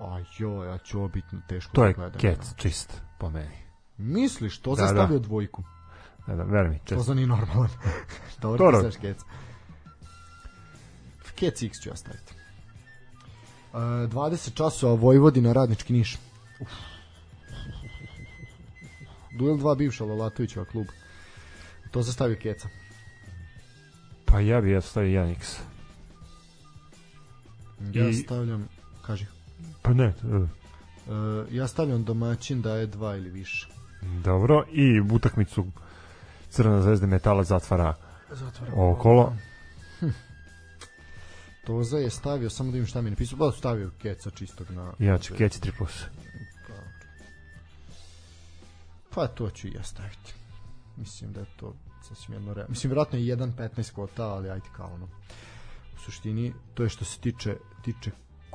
Aj 0.01 0.23
jo, 0.37 0.63
ja 0.63 0.77
ću 0.77 0.97
ovo 0.97 1.07
biti 1.07 1.35
teško 1.47 1.71
to 1.73 1.81
da 1.81 1.87
je 1.87 1.93
gledam. 1.93 2.19
kec 2.21 2.39
čist 2.55 3.01
po 3.19 3.29
meni. 3.29 3.57
Misliš, 3.97 4.57
to 4.59 4.75
Da, 4.75 4.81
da, 4.81 4.87
zastavio 4.87 5.19
dvojku. 5.19 5.63
Ne 6.27 6.35
da, 6.35 6.43
veruj 6.43 6.69
mi, 6.69 6.79
To 6.79 6.85
čest. 6.85 7.05
za 7.05 7.13
nije 7.13 7.27
normalan. 7.27 7.69
Dobro, 8.41 8.57
Dobro. 8.57 8.77
ti 8.77 8.81
znaš 8.81 8.95
kec. 8.97 9.17
Kec 11.35 11.61
X 11.61 11.77
ću 11.79 11.89
ja 11.89 11.95
staviti. 11.95 12.33
Uh, 13.73 13.79
20 13.79 14.53
časova 14.53 14.93
Vojvodina 14.93 15.53
Radnički 15.53 15.93
Niš. 15.93 16.17
Uf. 16.59 16.69
Duel 19.31 19.55
2 19.55 19.77
bivša 19.77 20.05
Lalatovićeva 20.05 20.65
klub. 20.65 20.87
To 21.91 22.01
zastavio 22.01 22.37
Keca. 22.37 22.67
Pa 24.25 24.39
ja 24.39 24.61
bi 24.61 24.71
ja 24.71 24.81
stavio 24.81 25.23
1x. 25.23 25.57
Ja 27.93 28.09
I- 28.09 28.13
stavljam, 28.13 28.67
kaži. 29.01 29.25
Pa 29.81 29.93
ne, 29.93 30.07
uh, 30.23 30.49
Uh, 31.07 31.13
ja 31.51 31.67
stavljam 31.67 32.03
domaćin 32.03 32.61
da 32.61 32.75
je 32.75 32.87
2 32.87 33.17
ili 33.17 33.29
više. 33.29 33.67
dobro. 34.23 34.63
I 34.71 34.99
utakmicu 35.01 35.65
Crvena 36.49 36.81
zvezda 36.81 37.07
metala 37.07 37.43
zatvara 37.43 37.93
Zatvaram. 38.31 38.73
ovo 38.79 38.95
kolo. 38.95 39.35
Toza 41.65 41.97
je 41.97 42.09
stavio, 42.09 42.49
samo 42.49 42.71
da 42.71 42.73
vidim 42.73 42.87
šta 42.87 43.01
mi 43.01 43.09
napisao, 43.09 43.37
da 43.39 43.51
stavio 43.51 43.91
Keca 44.01 44.29
čistog 44.29 44.71
na... 44.71 44.93
Ja 44.99 45.17
ću 45.17 45.33
keci 45.37 45.59
3 45.59 45.71
plus. 45.77 46.03
Pa, 46.67 46.73
pa 49.15 49.27
to 49.27 49.49
ću 49.49 49.67
i 49.67 49.71
ja 49.71 49.83
staviti. 49.83 50.33
Mislim 50.97 51.33
da 51.33 51.39
je 51.39 51.45
to 51.59 51.73
sasvim 52.09 52.33
jedno 52.33 52.53
realno. 52.53 52.69
Mislim, 52.69 52.89
vjerojatno 52.91 53.19
je 53.19 53.37
1.15 53.37 53.93
kvota, 53.93 54.27
ali 54.27 54.49
ajde 54.49 54.65
kao 54.75 54.93
ono. 54.93 55.05
U 55.95 55.99
suštini, 56.05 56.53
to 56.73 56.83
je 56.83 56.89
što 56.89 57.05
se 57.05 57.19
tiče, 57.19 57.55
tiče 57.83 58.11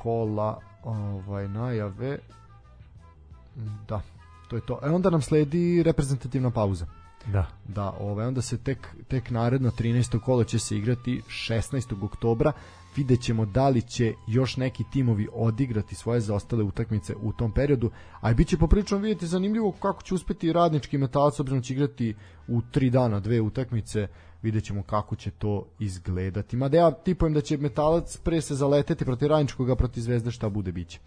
kola 0.06 0.60
ovaj, 0.84 1.48
najave. 1.48 2.18
Da, 3.88 4.02
to 4.48 4.56
je 4.56 4.62
to. 4.66 4.78
E 4.82 4.90
onda 4.90 5.10
nam 5.10 5.22
sledi 5.22 5.82
reprezentativna 5.82 6.50
pauza. 6.50 6.86
Da. 7.32 7.46
Da, 7.68 7.90
ovaj, 8.00 8.26
onda 8.26 8.42
se 8.42 8.58
tek, 8.58 8.88
tek 9.08 9.30
naredno 9.30 9.70
13. 9.70 10.20
kolo 10.20 10.44
će 10.44 10.58
se 10.58 10.76
igrati 10.76 11.22
16. 11.28 12.04
oktobra. 12.04 12.52
Vidjet 12.96 13.20
ćemo 13.20 13.46
da 13.46 13.68
li 13.68 13.82
će 13.82 14.14
još 14.26 14.56
neki 14.56 14.84
timovi 14.92 15.28
odigrati 15.32 15.94
svoje 15.94 16.20
zaostale 16.20 16.64
utakmice 16.64 17.14
u 17.22 17.32
tom 17.32 17.52
periodu, 17.52 17.90
a 18.20 18.30
i 18.30 18.34
bit 18.34 18.48
će 18.48 18.58
poprilično 18.58 18.98
vidjeti 18.98 19.26
zanimljivo 19.26 19.72
kako 19.72 20.02
će 20.02 20.14
uspeti 20.14 20.52
radnički 20.52 20.98
metalac, 20.98 21.40
obzirom 21.40 21.60
da 21.60 21.64
će 21.64 21.74
igrati 21.74 22.14
u 22.48 22.62
tri 22.62 22.90
dana 22.90 23.20
dve 23.20 23.40
utakmice, 23.40 24.08
vidjet 24.42 24.64
ćemo 24.64 24.82
kako 24.82 25.16
će 25.16 25.30
to 25.30 25.66
izgledati. 25.78 26.56
Mada 26.56 26.76
ja 26.76 26.90
tipujem 26.90 27.34
da 27.34 27.40
će 27.40 27.56
metalac 27.56 28.16
pre 28.16 28.40
se 28.40 28.54
zaleteti 28.54 29.04
protiv 29.04 29.28
radničkoga, 29.28 29.76
protiv 29.76 30.00
zvezde 30.00 30.30
šta 30.30 30.48
bude 30.48 30.72
biće. 30.72 31.00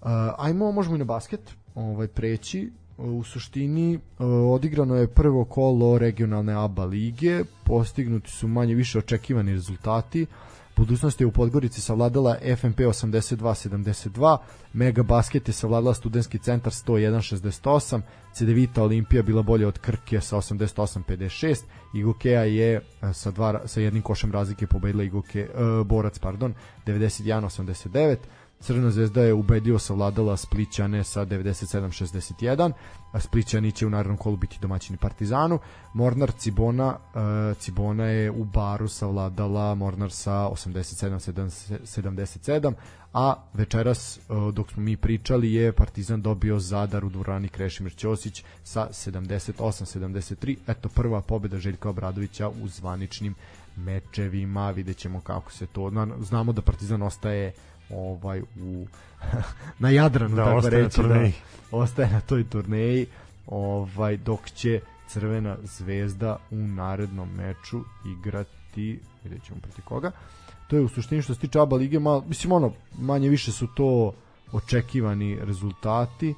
Uh, 0.00 0.08
ajmo, 0.38 0.72
možemo 0.72 0.96
i 0.96 0.98
na 0.98 1.04
basket 1.04 1.40
ovaj, 1.74 2.08
preći. 2.08 2.70
U 2.98 3.24
suštini 3.24 3.96
uh, 3.96 4.26
odigrano 4.54 4.94
je 4.96 5.06
prvo 5.06 5.44
kolo 5.44 5.98
regionalne 5.98 6.52
ABA 6.52 6.84
lige, 6.84 7.44
postignuti 7.64 8.30
su 8.30 8.48
manje 8.48 8.74
više 8.74 8.98
očekivani 8.98 9.52
rezultati. 9.52 10.26
Budućnost 10.78 11.20
je 11.20 11.26
u 11.26 11.32
Podgorici 11.32 11.80
savladala 11.80 12.36
FNP 12.56 12.78
82-72, 12.78 14.38
Mega 14.72 15.02
Basket 15.02 15.48
je 15.48 15.52
savladala 15.52 15.94
Studenski 15.94 16.38
centar 16.38 16.72
101-68, 16.72 18.00
Cedevita 18.34 18.82
Olimpija 18.82 19.22
bila 19.22 19.42
bolja 19.42 19.68
od 19.68 19.78
Krke 19.78 20.20
sa 20.20 20.36
88-56, 20.36 21.56
Igokeja 21.94 22.42
je 22.42 22.74
e, 22.76 22.80
sa, 23.12 23.30
dva, 23.30 23.60
sa 23.66 23.80
jednim 23.80 24.02
košem 24.02 24.32
razlike 24.32 24.66
pobedila 24.66 25.04
Igoke, 25.04 25.48
uh, 25.54 25.86
Borac, 25.86 26.18
pardon, 26.18 26.54
91-89, 26.86 28.16
Crvena 28.60 28.90
zvezda 28.90 29.22
je 29.22 29.34
ubedljivo 29.34 29.78
savladala 29.78 30.36
Splićane 30.36 31.04
sa 31.04 31.26
97-61, 31.26 32.72
a 33.12 33.20
Splićani 33.20 33.72
će 33.72 33.86
u 33.86 33.90
narednom 33.90 34.16
kolu 34.16 34.36
biti 34.36 34.58
domaćini 34.60 34.98
Partizanu. 34.98 35.58
Mornar 35.94 36.32
Cibona, 36.32 36.88
uh, 36.88 36.96
Cibona 37.58 38.04
je 38.04 38.30
u 38.30 38.44
baru 38.44 38.88
savladala 38.88 39.74
Mornar 39.74 40.10
sa 40.10 40.32
87-77, 40.32 42.72
a 43.12 43.34
večeras 43.54 44.18
uh, 44.28 44.54
dok 44.54 44.70
smo 44.70 44.82
mi 44.82 44.96
pričali 44.96 45.54
je 45.54 45.72
Partizan 45.72 46.22
dobio 46.22 46.58
Zadar 46.58 47.04
u 47.04 47.08
dvorani 47.08 47.48
Krešimir 47.48 47.94
Ćosić 47.96 48.44
sa 48.64 48.88
78-73. 48.90 50.56
Eto 50.66 50.88
prva 50.88 51.20
pobeda 51.20 51.58
Željka 51.58 51.90
Obradovića 51.90 52.48
u 52.48 52.68
zvaničnim 52.68 53.34
mečevima. 53.76 54.70
Vidjet 54.70 54.96
ćemo 54.96 55.20
kako 55.20 55.52
se 55.52 55.66
to... 55.66 55.90
na- 55.90 56.08
Znamo 56.20 56.52
da 56.52 56.62
Partizan 56.62 57.02
ostaje 57.02 57.52
ovaj 57.90 58.40
u 58.40 58.86
na 59.78 59.90
Jadranu 59.90 60.36
Da, 60.36 60.44
tako 60.44 60.56
ostaje 60.56 60.78
na 60.82 60.84
reći 60.84 60.96
turneji. 60.96 61.32
da, 61.70 61.76
ostaje 61.76 62.10
na 62.10 62.20
toj 62.20 62.44
turneji 62.44 63.06
ovaj 63.46 64.16
dok 64.16 64.50
će 64.50 64.80
Crvena 65.08 65.56
zvezda 65.62 66.36
u 66.50 66.56
narednom 66.56 67.28
meču 67.36 67.80
igrati 68.18 69.00
vidjet 69.24 69.44
ćemo 69.44 69.60
protiv 69.60 69.84
koga 69.84 70.10
to 70.68 70.76
je 70.76 70.82
u 70.82 70.88
suštini 70.88 71.22
što 71.22 71.34
se 71.34 71.40
tiče 71.40 71.60
ABA 71.60 71.76
lige 71.76 71.98
mal, 71.98 72.22
mislim 72.28 72.52
ono 72.52 72.72
manje 72.98 73.28
više 73.28 73.52
su 73.52 73.66
to 73.66 74.12
očekivani 74.52 75.38
rezultati 75.42 76.34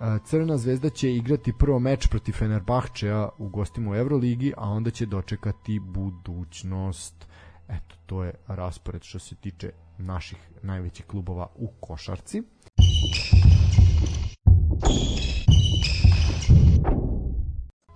E, 0.00 0.18
Crvena 0.24 0.56
zvezda 0.56 0.90
će 0.90 1.14
igrati 1.14 1.52
prvo 1.52 1.78
meč 1.78 2.06
protiv 2.06 2.32
Fenerbahčeja 2.32 3.28
u 3.38 3.48
gostima 3.48 3.90
u 3.90 3.94
Euroligi, 3.94 4.52
a 4.56 4.70
onda 4.70 4.90
će 4.90 5.06
dočekati 5.06 5.78
budućnost. 5.78 7.26
Eto, 7.68 7.94
to 8.06 8.24
je 8.24 8.34
raspored 8.46 9.02
što 9.02 9.18
se 9.18 9.34
tiče 9.34 9.70
naših 9.98 10.38
najvećih 10.62 11.06
klubova 11.06 11.46
u 11.54 11.68
košarci. 11.80 12.42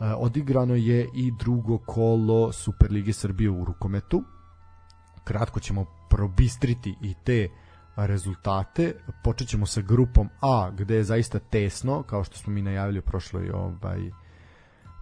E, 0.03 0.15
odigrano 0.17 0.75
je 0.75 1.09
i 1.15 1.33
drugo 1.39 1.79
kolo 1.79 2.53
Superlige 2.53 3.13
Srbije 3.13 3.51
u 3.51 3.65
rukometu. 3.65 4.23
Kratko 5.25 5.61
ćemo 5.61 5.87
probistriti 6.11 6.95
i 7.03 7.15
te 7.25 7.49
rezultate. 7.97 8.95
Počet 9.25 9.49
ćemo 9.49 9.67
sa 9.67 9.81
grupom 9.81 10.29
A, 10.41 10.71
gde 10.71 10.95
je 10.95 11.05
zaista 11.05 11.39
tesno, 11.39 12.03
kao 12.03 12.25
što 12.25 12.37
smo 12.37 12.53
mi 12.53 12.63
najavili 12.63 12.99
u 12.99 13.03
prošloj 13.03 13.51
ovaj, 13.51 14.11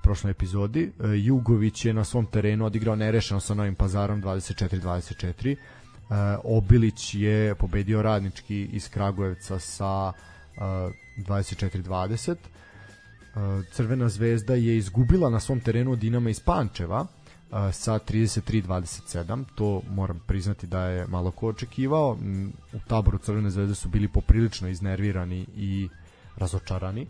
prošloj 0.03 0.31
epizodi. 0.31 0.83
E, 0.83 1.09
Jugović 1.09 1.85
je 1.85 1.95
na 1.95 2.05
svom 2.05 2.27
terenu 2.27 2.67
odigrao 2.67 2.97
nerešeno 2.97 3.41
sa 3.41 3.55
Novim 3.55 3.75
Pazarom 3.75 4.23
24-24. 4.23 5.57
E, 6.11 6.37
Obilić 6.45 7.15
je 7.15 7.55
pobedio 7.55 8.03
radnički 8.03 8.65
iz 8.73 8.89
Kragujevca 8.89 9.59
sa 9.59 10.13
e, 10.13 10.61
24-20. 11.17 12.37
Crvena 13.73 14.09
zvezda 14.09 14.55
je 14.55 14.77
izgubila 14.77 15.31
na 15.31 15.41
svom 15.41 15.61
terenu 15.61 15.97
Dinama 15.97 16.31
iz 16.31 16.41
Pančeva 16.41 17.07
sa 17.73 17.99
33-27. 17.99 19.45
To 19.55 19.83
moram 19.91 20.21
priznati 20.27 20.67
da 20.67 20.85
je 20.85 21.07
malo 21.07 21.31
ko 21.31 21.49
očekivao. 21.49 22.19
U 22.73 22.79
taboru 22.89 23.19
Crvene 23.19 23.51
zvezde 23.51 23.75
su 23.75 23.89
bili 23.89 24.09
poprilično 24.09 24.69
iznervirani 24.69 25.47
i 25.57 25.89
razočarani. 26.37 27.07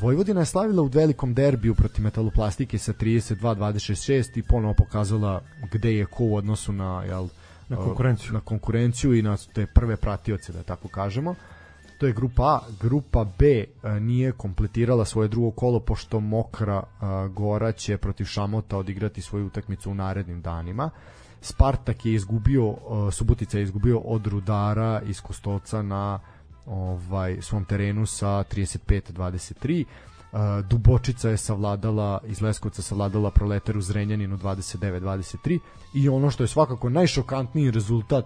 Vojvodina 0.00 0.40
je 0.40 0.46
slavila 0.46 0.82
u 0.82 0.86
velikom 0.86 1.34
derbiju 1.34 1.74
protiv 1.74 2.04
metaloplastike 2.04 2.78
sa 2.78 2.92
32-26 2.92 4.38
i 4.38 4.42
ponovo 4.42 4.74
pokazala 4.74 5.42
gde 5.72 5.94
je 5.96 6.06
ko 6.06 6.24
u 6.24 6.36
odnosu 6.36 6.72
na 6.72 7.02
jel, 7.04 7.28
na 7.68 7.76
konkurenciju. 7.76 8.32
na 8.32 8.40
konkurenciju 8.40 9.14
i 9.14 9.22
na 9.22 9.36
te 9.54 9.66
prve 9.66 9.96
pratioce 9.96 10.52
da 10.52 10.62
tako 10.62 10.88
kažemo. 10.88 11.34
To 11.98 12.06
je 12.06 12.12
grupa 12.12 12.42
A, 12.42 12.60
grupa 12.80 13.24
B 13.38 13.64
nije 14.00 14.32
kompletirala 14.32 15.04
svoje 15.04 15.28
drugo 15.28 15.50
kolo 15.50 15.80
pošto 15.80 16.20
Mokra 16.20 16.82
Gora 17.30 17.72
će 17.72 17.98
protiv 17.98 18.24
Šamota 18.24 18.76
odigrati 18.78 19.22
svoju 19.22 19.46
utakmicu 19.46 19.90
u 19.90 19.94
narednim 19.94 20.42
danima. 20.42 20.90
Spartak 21.40 22.06
je 22.06 22.14
izgubio, 22.14 22.74
Subotica 23.12 23.58
je 23.58 23.64
izgubio 23.64 23.98
od 23.98 24.26
Rudara 24.26 25.02
iz 25.06 25.20
Kostovca 25.20 25.82
na 25.82 26.20
ovaj 26.66 27.42
svom 27.42 27.64
terenu 27.64 28.06
sa 28.06 28.28
35-23. 28.28 29.84
Uh, 30.34 30.40
Dubočica 30.66 31.28
je 31.28 31.36
savladala 31.36 32.20
iz 32.26 32.40
Leskovca 32.40 32.82
savladala 32.82 33.30
Proletar 33.30 33.76
u 33.76 33.80
Zrenjaninu 33.80 34.36
29-23 34.36 35.58
i 35.94 36.08
ono 36.08 36.30
što 36.30 36.42
je 36.42 36.48
svakako 36.48 36.88
najšokantniji 36.88 37.70
rezultat 37.70 38.24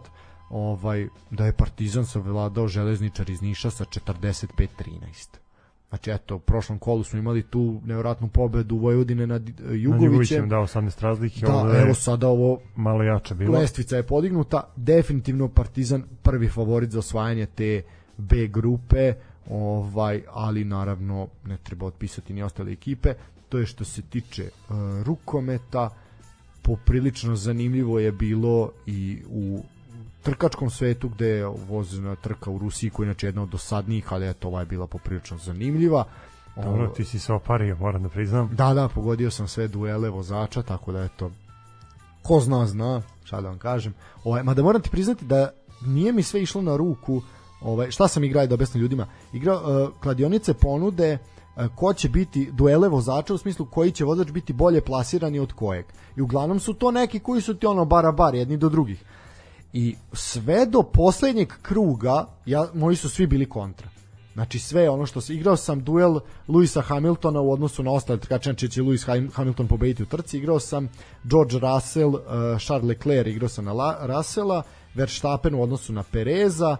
ovaj 0.51 1.09
da 1.31 1.47
je 1.47 1.53
Partizan 1.53 2.07
savladao 2.07 2.69
Železničar 2.69 3.31
iz 3.31 3.43
Niša 3.43 3.71
sa 3.71 3.85
45-13. 3.85 5.39
Znači 5.89 6.11
eto, 6.11 6.37
u 6.37 6.39
prošlom 6.39 6.79
kolu 6.79 7.05
smo 7.05 7.19
imali 7.19 7.43
tu 7.43 7.81
nevjerojatnu 7.85 8.29
pobedu 8.29 8.77
Vojvodine 8.77 9.27
nad 9.27 9.49
Jugovićem. 9.49 9.91
Nad 9.91 10.03
Jugovićem 10.03 10.49
dao 10.49 10.63
18 10.63 11.03
razlike. 11.03 11.47
Da, 11.47 11.55
ovo 11.55 11.75
evo 11.75 11.95
sada 11.95 12.29
ovo 12.29 12.61
malo 12.77 13.03
jače 13.03 13.35
bilo. 13.35 13.59
Lestvica 13.59 13.97
je 13.97 14.03
podignuta, 14.03 14.73
definitivno 14.77 15.49
Partizan 15.49 16.05
prvi 16.23 16.49
favorit 16.49 16.91
za 16.91 16.99
osvajanje 16.99 17.47
te 17.47 17.83
B 18.17 18.47
grupe, 18.47 19.15
ovaj, 19.51 20.23
ali 20.31 20.65
naravno 20.65 21.29
ne 21.45 21.57
treba 21.57 21.87
otpisati 21.87 22.33
ni 22.33 22.43
ostale 22.43 22.73
ekipe. 22.73 23.15
To 23.49 23.59
je 23.59 23.66
što 23.66 23.85
se 23.85 24.03
tiče 24.03 24.45
uh, 24.45 24.77
rukometa, 25.03 25.91
poprilično 26.62 27.37
zanimljivo 27.37 27.99
je 27.99 28.12
bilo 28.12 28.70
i 28.87 29.23
u 29.31 29.62
trkačkom 30.23 30.70
svetu 30.70 31.09
gde 31.09 31.29
je 31.29 31.47
vozina 31.69 32.16
trka 32.16 32.51
u 32.51 32.59
Rusiji 32.59 32.91
koja 32.91 33.05
je 33.05 33.09
inače 33.09 33.27
jedna 33.27 33.43
od 33.43 33.49
dosadnijih, 33.49 34.12
ali 34.12 34.29
eto 34.29 34.49
ova 34.49 34.61
je 34.61 34.66
bila 34.66 34.87
poprilično 34.87 35.39
zanimljiva. 35.39 36.05
Dobro, 36.57 36.89
ti 36.89 37.05
si 37.05 37.19
se 37.19 37.33
opario, 37.33 37.77
moram 37.77 38.03
da 38.03 38.09
priznam. 38.09 38.51
Da, 38.55 38.75
da, 38.75 38.89
pogodio 38.89 39.31
sam 39.31 39.49
sve 39.49 39.69
duele 39.69 40.11
vozača, 40.11 40.62
tako 40.62 40.93
da 40.93 41.05
eto, 41.05 41.31
ko 42.23 42.41
zna, 42.41 42.66
zna, 42.66 43.03
šta 43.25 43.41
da 43.41 43.49
vam 43.49 43.59
kažem. 43.59 43.95
Ovaj, 44.25 44.43
mada 44.43 44.62
moram 44.62 44.83
ti 44.83 44.91
priznati 44.91 45.25
da 45.25 45.51
nije 45.87 46.12
mi 46.12 46.23
sve 46.23 46.43
išlo 46.43 46.62
na 46.62 46.77
ruku, 46.77 47.16
uh, 47.16 47.23
ovaj, 47.61 47.91
šta 47.91 48.09
sam 48.09 48.25
igrao 48.25 48.47
da 48.47 48.55
objasnim 48.55 48.83
ljudima? 48.83 49.07
Igrao 49.33 49.57
uh, 49.57 50.01
kladionice 50.01 50.55
ponude 50.55 51.19
uh, 51.57 51.67
ko 51.75 51.93
će 51.93 52.09
biti 52.09 52.51
duele 52.53 52.89
vozača 52.89 53.35
u 53.35 53.39
smislu 53.39 53.67
koji 53.67 53.91
će 53.91 54.05
vozač 54.05 54.31
biti 54.31 54.53
bolje 54.53 54.81
plasirani 54.81 55.39
od 55.39 55.53
kojeg. 55.53 55.87
I 56.17 56.21
uglavnom 56.21 56.61
su 56.61 56.75
to 56.75 56.91
neki 56.91 57.19
koji 57.19 57.43
su 57.43 57.55
ti 57.55 57.67
ono 57.67 57.85
bara 57.85 58.13
bar 58.13 58.35
jedni 58.35 58.57
do 58.57 58.69
drugih. 58.69 59.05
I 59.73 59.97
sve 60.13 60.67
do 60.67 60.83
poslednjeg 60.83 61.49
kruga 61.63 62.27
ja, 62.47 62.67
moji 62.75 62.97
su 62.97 63.09
svi 63.09 63.27
bili 63.27 63.49
kontra. 63.49 63.89
Znači 64.39 64.59
sve 64.59 64.91
ono 64.91 65.07
što 65.07 65.21
se 65.21 65.35
igrao 65.35 65.57
sam 65.57 65.85
duel 65.85 66.21
Luisa 66.49 66.81
Hamiltona 66.81 67.41
u 67.41 67.53
odnosu 67.53 67.83
na 67.83 67.93
ostale 67.93 68.19
trkače, 68.19 68.51
znači 68.51 68.69
će 68.69 68.83
Lewis 68.83 69.33
Hamilton 69.33 69.67
pobediti 69.67 70.03
u 70.03 70.07
trci, 70.07 70.39
igrao 70.39 70.61
sam 70.61 70.89
George 71.25 71.59
Russell, 71.59 72.15
uh, 72.15 72.21
Charles 72.61 72.89
Leclerc, 72.89 73.27
igrao 73.27 73.49
sam 73.49 73.65
na 73.65 73.73
La, 73.73 73.99
Russella, 74.07 74.63
Verstappen 74.95 75.55
u 75.55 75.63
odnosu 75.63 75.93
na 75.93 76.03
Pereza, 76.03 76.77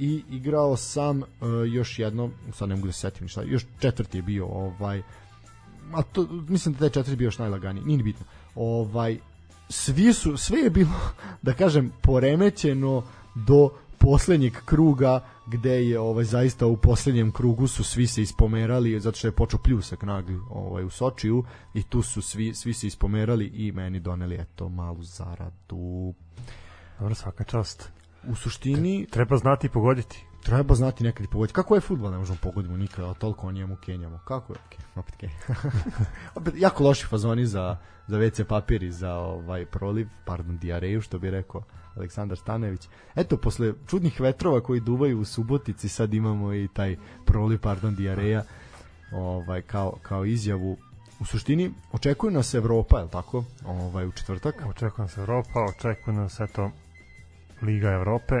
i 0.00 0.22
igrao 0.30 0.76
sam 0.76 1.18
uh, 1.18 1.26
još 1.72 1.98
jedno, 1.98 2.30
sad 2.52 2.68
ne 2.68 2.74
mogu 2.74 2.86
da 2.86 2.92
se 2.92 3.00
setim 3.00 3.28
šta, 3.28 3.42
još 3.42 3.64
četvrti 3.80 4.18
je 4.18 4.22
bio 4.22 4.46
ovaj 4.46 5.02
a 5.92 6.02
to, 6.02 6.26
mislim 6.48 6.74
da 6.74 6.78
taj 6.78 6.88
četvrti 6.88 7.16
bio 7.16 7.26
još 7.26 7.38
najlaganiji, 7.38 7.84
nije 7.84 8.02
bitno. 8.02 8.26
Ovaj, 8.54 9.18
svi 9.68 10.12
su, 10.12 10.36
sve 10.36 10.58
je 10.58 10.70
bilo, 10.70 11.00
da 11.42 11.52
kažem, 11.52 11.92
poremećeno 12.02 13.02
do 13.34 13.70
poslednjeg 13.98 14.52
kruga 14.64 15.24
gde 15.46 15.84
je 15.84 16.00
ovaj 16.00 16.24
zaista 16.24 16.66
u 16.66 16.76
poslednjem 16.76 17.32
krugu 17.32 17.66
su 17.66 17.84
svi 17.84 18.06
se 18.06 18.22
ispomerali 18.22 19.00
zato 19.00 19.18
što 19.18 19.28
je 19.28 19.32
počeo 19.32 19.58
pljusak 19.58 20.02
nagli 20.02 20.38
ovaj 20.50 20.84
u 20.84 20.90
Sočiju 20.90 21.44
i 21.74 21.82
tu 21.82 22.02
su 22.02 22.22
svi 22.22 22.54
svi 22.54 22.72
se 22.72 22.86
ispomerali 22.86 23.46
i 23.46 23.72
meni 23.72 24.00
doneli 24.00 24.34
eto 24.34 24.68
malu 24.68 25.02
zaradu. 25.02 26.14
Dobro, 26.98 27.14
svaka 27.14 27.44
čast 27.44 27.90
u 28.28 28.34
suštini 28.34 29.06
treba 29.10 29.36
znati 29.36 29.66
i 29.66 29.70
pogoditi. 29.70 30.26
Treba 30.42 30.74
znati 30.74 31.04
nekad 31.04 31.24
i 31.24 31.28
pogoditi. 31.28 31.54
Kako 31.54 31.74
je 31.74 31.80
fudbal 31.80 32.10
ne 32.10 32.18
možemo 32.18 32.38
pogoditi 32.42 32.74
nikada, 32.74 33.10
a 33.10 33.14
toliko 33.14 33.46
o 33.46 33.52
njemu 33.52 33.76
kenjamo. 33.76 34.18
Kako 34.24 34.52
je? 34.52 34.58
Okay, 34.58 34.98
opet 34.98 35.16
kenj. 35.16 35.30
opet 36.38 36.54
jako 36.56 36.84
loši 36.84 37.06
fazoni 37.06 37.46
za, 37.46 37.76
za 38.06 38.18
WC 38.18 38.44
papir 38.44 38.82
i 38.82 38.92
za 38.92 39.14
ovaj 39.14 39.66
proliv, 39.66 40.08
pardon, 40.24 40.58
diareju, 40.58 41.00
što 41.00 41.18
bi 41.18 41.30
rekao 41.30 41.62
Aleksandar 41.96 42.38
Stanević. 42.38 42.88
Eto, 43.14 43.36
posle 43.36 43.72
čudnih 43.86 44.20
vetrova 44.20 44.60
koji 44.60 44.80
duvaju 44.80 45.20
u 45.20 45.24
Subotici, 45.24 45.88
sad 45.88 46.14
imamo 46.14 46.54
i 46.54 46.68
taj 46.72 46.96
proliv, 47.24 47.58
pardon, 47.58 47.94
diareja 47.94 48.42
ovaj, 49.12 49.62
kao, 49.62 49.96
kao 50.02 50.24
izjavu 50.24 50.76
u 51.20 51.24
suštini 51.24 51.70
očekuje 51.92 52.32
nas 52.32 52.54
Evropa, 52.54 52.98
je 52.98 53.04
li 53.04 53.10
tako? 53.10 53.44
Ovaj 53.64 54.06
u 54.06 54.12
četvrtak. 54.12 54.54
Očekuje 54.68 55.02
nas 55.04 55.18
Evropa, 55.18 55.60
očekuje 55.76 56.16
nas 56.16 56.40
eto 56.40 56.70
Liga 57.62 57.90
Evrope. 57.92 58.34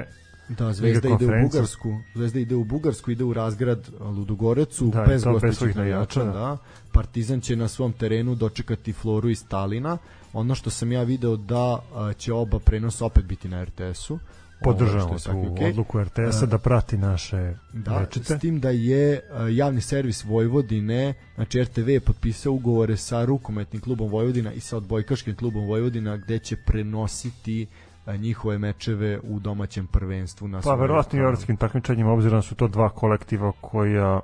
Da, 0.48 0.72
Zvezda 0.72 1.08
ide 1.08 1.24
u 1.24 1.42
Bugarsku. 1.42 1.98
Zvezda 2.14 2.40
ide 2.40 2.54
u 2.54 2.64
Bugarsku, 2.64 3.10
ide 3.10 3.24
u 3.24 3.32
razgrad 3.32 3.88
Ludogorecu, 4.00 4.86
da, 4.86 5.04
bez 5.08 5.24
gostujućih 5.24 5.76
navijača, 5.76 6.24
da. 6.24 6.32
da. 6.32 6.56
Partizan 6.92 7.40
će 7.40 7.56
na 7.56 7.68
svom 7.68 7.92
terenu 7.92 8.34
dočekati 8.34 8.92
Floru 8.92 9.28
iz 9.28 9.38
Stalina. 9.38 9.98
Ono 10.32 10.54
što 10.54 10.70
sam 10.70 10.92
ja 10.92 11.02
video 11.02 11.36
da 11.36 11.78
će 12.18 12.32
oba 12.32 12.58
prenosa 12.58 13.04
opet 13.04 13.24
biti 13.24 13.48
na 13.48 13.64
RTS-u 13.64 14.18
podržavamo 14.62 15.18
tu 15.18 15.30
okay. 15.30 15.70
odluku 15.70 16.02
RTS-a 16.02 16.46
da 16.46 16.58
prati 16.58 16.98
naše 16.98 17.54
da, 17.72 17.98
rečite. 18.00 18.36
S 18.36 18.40
tim 18.40 18.60
da 18.60 18.70
je 18.70 19.20
javni 19.50 19.80
servis 19.80 20.24
Vojvodine, 20.24 21.14
znači 21.34 21.62
RTV 21.62 21.88
je 21.88 22.00
potpisao 22.00 22.52
ugovore 22.52 22.96
sa 22.96 23.24
rukometnim 23.24 23.82
klubom 23.82 24.10
Vojvodina 24.10 24.52
i 24.52 24.60
sa 24.60 24.76
odbojkaškim 24.76 25.36
klubom 25.36 25.66
Vojvodina 25.66 26.16
gde 26.16 26.38
će 26.38 26.56
prenositi 26.56 27.66
njihove 28.06 28.58
mečeve 28.58 29.20
u 29.22 29.40
domaćem 29.40 29.86
prvenstvu 29.86 30.48
na 30.48 30.60
Pa 30.60 30.74
verovatno 30.74 31.18
i 31.18 31.22
evropskim 31.22 31.56
takmičenjima 31.56 32.12
obzirom 32.12 32.38
da 32.38 32.42
su 32.42 32.54
to 32.54 32.68
dva 32.68 32.88
kolektiva 32.88 33.52
koja 33.60 34.20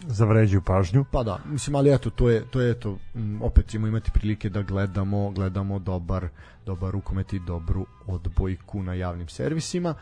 zavređuju 0.00 0.62
pažnju. 0.62 1.04
Pa 1.10 1.22
da, 1.22 1.38
mislim 1.46 1.76
ali 1.76 1.94
eto 1.94 2.10
to 2.10 2.30
je 2.30 2.44
to 2.50 2.60
je 2.60 2.70
eto 2.70 2.98
opet 3.42 3.66
ćemo 3.66 3.86
imati 3.86 4.10
prilike 4.10 4.48
da 4.48 4.62
gledamo 4.62 5.30
gledamo 5.30 5.78
dobar 5.78 6.28
dobar 6.66 6.92
rukomet 6.92 7.32
i 7.32 7.38
dobru 7.38 7.86
odbojku 8.06 8.82
na 8.82 8.94
javnim 8.94 9.28
servisima. 9.28 9.94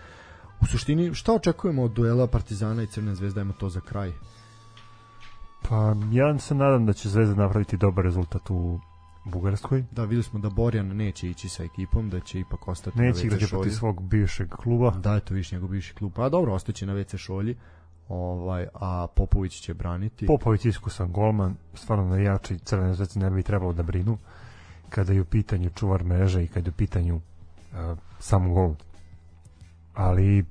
U 0.60 0.66
suštini 0.66 1.14
šta 1.14 1.32
očekujemo 1.32 1.82
od 1.82 1.92
duela 1.92 2.26
Partizana 2.26 2.82
i 2.82 2.86
Crvene 2.86 3.14
zvezde, 3.14 3.40
ajmo 3.40 3.52
to 3.52 3.68
za 3.68 3.80
kraj. 3.80 4.12
Pa 5.68 5.94
ja 6.12 6.38
se 6.38 6.54
nadam 6.54 6.86
da 6.86 6.92
će 6.92 7.08
Zvezda 7.08 7.34
napraviti 7.34 7.76
dobar 7.76 8.04
rezultat 8.04 8.50
u 8.50 8.80
Bugarskoj. 9.26 9.84
Da, 9.90 10.04
videli 10.04 10.22
smo 10.22 10.38
da 10.38 10.50
Borjan 10.50 10.86
neće 10.86 11.30
ići 11.30 11.48
sa 11.48 11.64
ekipom, 11.64 12.10
da 12.10 12.20
će 12.20 12.40
ipak 12.40 12.68
ostati 12.68 12.98
neće 12.98 13.18
na 13.18 13.22
WC 13.22 13.26
igrati 13.26 13.50
protiv 13.50 13.70
svog 13.70 14.02
bivšeg 14.02 14.48
kluba. 14.48 14.90
Da, 14.90 15.14
je 15.14 15.20
to 15.20 15.34
više 15.34 15.56
njegov 15.56 15.68
bivši 15.68 15.94
klub. 15.94 16.12
Pa 16.14 16.28
dobro, 16.28 16.54
ostaće 16.54 16.86
na 16.86 16.94
WC 16.94 17.16
Šolji. 17.16 17.56
Ovaj, 18.08 18.66
a 18.74 19.06
Popović 19.16 19.60
će 19.60 19.74
braniti. 19.74 20.26
Popović 20.26 20.64
iskusan 20.64 21.12
golman, 21.12 21.56
stvarno 21.74 22.04
na 22.04 22.18
jači 22.18 22.58
crvene 22.58 22.94
zvezde 22.94 23.20
ne 23.20 23.30
bi 23.30 23.42
trebalo 23.42 23.72
da 23.72 23.82
brinu 23.82 24.18
kada 24.88 25.12
je 25.12 25.20
u 25.20 25.24
pitanju 25.24 25.70
čuvar 25.70 26.04
mreže 26.04 26.44
i 26.44 26.48
kada 26.48 26.68
je 26.68 26.70
u 26.70 26.74
pitanju 26.74 27.16
uh, 27.16 27.98
sam 28.18 28.52
gol. 28.52 28.74
Ali 29.94 30.44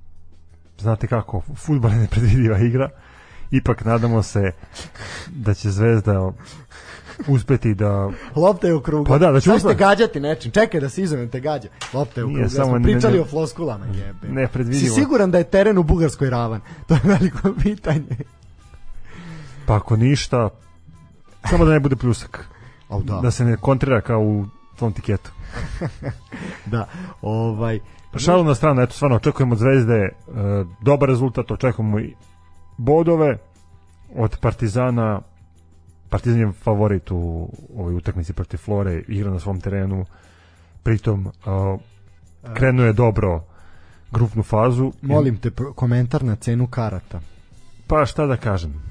znate 0.77 1.07
kako, 1.07 1.41
futbol 1.41 1.91
je 1.91 1.97
nepredvidiva 1.97 2.57
igra. 2.59 2.89
Ipak 3.51 3.85
nadamo 3.85 4.23
se 4.23 4.51
da 5.27 5.53
će 5.53 5.71
Zvezda 5.71 6.31
uspeti 7.27 7.73
da 7.73 8.09
lopta 8.35 8.67
je 8.67 8.75
u 8.75 8.81
krugu. 8.81 9.05
Pa 9.05 9.17
da, 9.17 9.31
da 9.31 9.39
će 9.39 9.51
uspeti 9.51 9.75
gađati 9.75 10.19
nečim. 10.19 10.51
Čekaj 10.51 10.79
da 10.79 10.89
se 10.89 11.01
izovem 11.01 11.29
te 11.29 11.39
gađa. 11.39 11.67
Lopta 11.93 12.21
je 12.21 12.25
u 12.25 12.33
krugu. 12.33 12.49
Samo 12.49 12.77
ja 12.77 12.83
pričali 12.83 13.13
ne, 13.13 13.19
ne, 13.19 13.21
o 13.21 13.25
floskulama, 13.25 13.85
jebe. 13.85 14.27
Ne 14.27 14.47
predvidivo. 14.47 14.95
Si 14.95 15.01
siguran 15.01 15.31
da 15.31 15.37
je 15.37 15.43
teren 15.43 15.77
u 15.77 15.83
Bugarskoj 15.83 16.29
ravan? 16.29 16.61
To 16.87 16.93
je 16.93 17.01
veliko 17.03 17.53
pitanje. 17.63 18.17
Pa 19.65 19.75
ako 19.75 19.95
ništa, 19.95 20.49
samo 21.49 21.65
da 21.65 21.71
ne 21.71 21.79
bude 21.79 21.95
pljusak. 21.95 22.47
Oh, 22.89 23.03
da. 23.03 23.19
da 23.21 23.31
se 23.31 23.45
ne 23.45 23.57
kontrira 23.57 24.01
kao 24.01 24.19
u 24.19 24.45
tom 24.79 24.93
tiketu. 24.93 25.31
da, 26.71 26.87
ovaj... 27.21 27.79
Pa 28.11 28.19
šalu 28.19 28.43
na 28.43 28.55
stranu, 28.55 28.81
eto, 28.81 28.93
stvarno, 28.93 29.15
očekujemo 29.15 29.53
od 29.53 29.59
Zvezde 29.59 30.09
uh, 30.27 30.35
dobar 30.81 31.09
rezultat, 31.09 31.51
očekujemo 31.51 31.99
i 31.99 32.13
bodove 32.77 33.37
od 34.15 34.37
Partizana 34.37 35.21
Partizan 36.09 36.39
je 36.39 36.51
favorit 36.51 37.11
u 37.11 37.49
ovoj 37.77 37.95
utakmici 37.95 38.33
protiv 38.33 38.57
Flore, 38.57 39.03
igra 39.07 39.31
na 39.31 39.39
svom 39.39 39.61
terenu, 39.61 40.05
pritom 40.83 41.27
uh, 41.27 41.79
krenuo 42.53 42.85
je 42.85 42.93
dobro 42.93 43.43
grupnu 44.11 44.43
fazu. 44.43 44.91
Molim 45.01 45.37
te, 45.37 45.51
komentar 45.75 46.23
na 46.23 46.35
cenu 46.35 46.67
karata. 46.67 47.19
Pa 47.87 48.05
šta 48.05 48.25
da 48.25 48.37
kažem? 48.37 48.81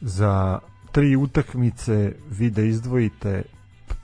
Za 0.00 0.58
tri 0.92 1.16
utakmice 1.16 2.12
vi 2.30 2.50
da 2.50 2.62
izdvojite 2.62 3.42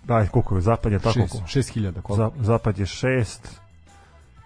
aj 0.09 0.28
koliko 0.28 0.56
je 0.56 0.60
zapad 0.60 0.93
je 0.93 0.98
tako 0.98 1.20
Šest, 1.20 1.43
šest 1.47 1.70
hiljada 1.70 2.01
Za, 2.16 2.30
zapad 2.40 2.78
je 2.78 2.86
šest 2.86 3.60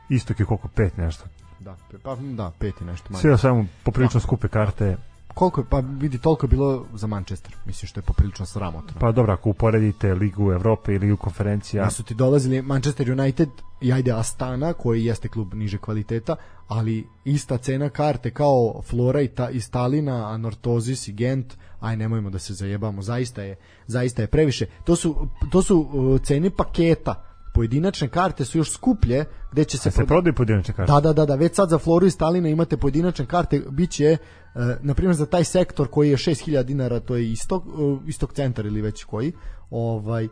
istok 0.09 0.41
je 0.41 0.47
koliko 0.47 0.69
pet 0.69 0.97
nešto 0.97 1.25
da 1.61 1.77
pa 2.03 2.17
da 2.17 2.53
pet 2.59 2.81
i 2.81 2.85
nešto 2.85 3.07
manje 3.11 3.21
sve 3.21 3.39
samo 3.39 3.67
poprilično 3.85 4.21
da. 4.21 4.23
skupe 4.23 4.49
karte 4.49 4.97
koliko 5.37 5.61
je, 5.61 5.65
pa 5.71 5.81
vidi, 5.81 6.19
toliko 6.19 6.47
je 6.47 6.49
bilo 6.49 6.87
za 6.95 7.07
Manchester. 7.07 7.57
Mislim 7.67 7.89
što 7.89 8.01
je 8.01 8.05
poprilično 8.05 8.47
sramotno. 8.47 9.01
Pa 9.01 9.13
dobro, 9.13 9.33
ako 9.33 9.51
uporedite 9.51 10.15
Ligu 10.15 10.53
Evrope 10.53 10.95
i 10.95 10.99
Ligu 10.99 11.17
konferencija... 11.17 11.85
Da 11.85 11.91
su 11.91 12.03
ti 12.03 12.15
dolazili 12.15 12.63
Manchester 12.63 13.13
United 13.13 13.49
i 13.81 13.93
ajde 13.93 14.13
Astana, 14.13 14.73
koji 14.73 15.05
jeste 15.05 15.29
klub 15.29 15.55
niže 15.55 15.79
kvaliteta, 15.79 16.37
ali 16.69 17.07
ista 17.25 17.59
cena 17.59 17.89
karte 17.89 18.31
kao 18.31 18.83
Flora 18.83 19.21
i, 19.21 19.29
ta, 19.29 19.51
i 19.51 19.61
Stalina, 19.61 20.31
Anortozis 20.33 21.09
i 21.09 21.13
Gent, 21.13 21.55
aj 21.81 21.97
nemojmo 21.97 22.31
da 22.31 22.39
se 22.39 22.55
zajebamo, 22.55 23.03
zaista 23.03 23.43
je, 23.43 23.57
zaista 23.87 24.23
je 24.23 24.29
previše. 24.29 24.67
To 24.85 24.97
su, 24.97 25.29
to 25.51 25.63
su 25.63 25.79
uh, 25.79 26.21
cene 26.21 26.51
paketa, 26.51 27.25
pojedinačne 27.57 28.09
karte 28.09 28.45
su 28.45 28.59
još 28.59 28.71
skuplje 28.73 29.25
gde 29.53 29.65
će 29.65 29.79
se, 29.79 29.91
se 29.91 30.07
prodaju 30.07 30.35
pojedinačne 30.35 30.75
karte. 30.75 30.93
Da, 30.93 31.01
da, 31.01 31.13
da, 31.13 31.27
da, 31.27 31.35
već 31.35 31.55
sad 31.55 31.71
za 31.71 31.79
Floru 31.79 32.07
i 32.07 32.11
Stalina 32.11 32.49
imate 32.49 32.77
pojedinačne 32.77 33.27
karte, 33.27 33.63
biće 33.71 34.19
E, 34.57 34.77
na 34.83 34.95
primjer 34.95 35.17
za 35.17 35.27
taj 35.27 35.45
sektor 35.45 35.89
koji 35.89 36.11
je 36.11 36.17
6000 36.17 36.63
dinara, 36.63 37.01
to 37.01 37.17
je 37.17 37.33
istok, 37.33 37.65
e, 37.67 38.09
istok 38.09 38.33
centar 38.33 38.67
ili 38.67 38.81
već 38.81 39.05
koji, 39.05 39.33
ovaj 39.71 40.29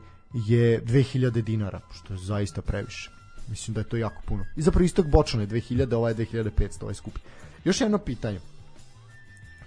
je 0.48 0.82
2000 0.84 1.42
dinara, 1.42 1.80
što 1.92 2.14
je 2.14 2.18
zaista 2.18 2.62
previše. 2.62 3.10
Mislim 3.48 3.74
da 3.74 3.80
je 3.80 3.88
to 3.88 3.96
jako 3.96 4.22
puno. 4.26 4.44
I 4.56 4.62
zapravo 4.62 4.84
istok 4.84 5.06
bočno 5.06 5.40
je 5.40 5.48
2000, 5.48 5.94
ovaj 5.94 6.12
je 6.12 6.16
2500, 6.16 6.82
ovaj 6.82 6.94
skupi. 6.94 7.20
Još 7.64 7.80
jedno 7.80 7.98
pitanje. 7.98 8.40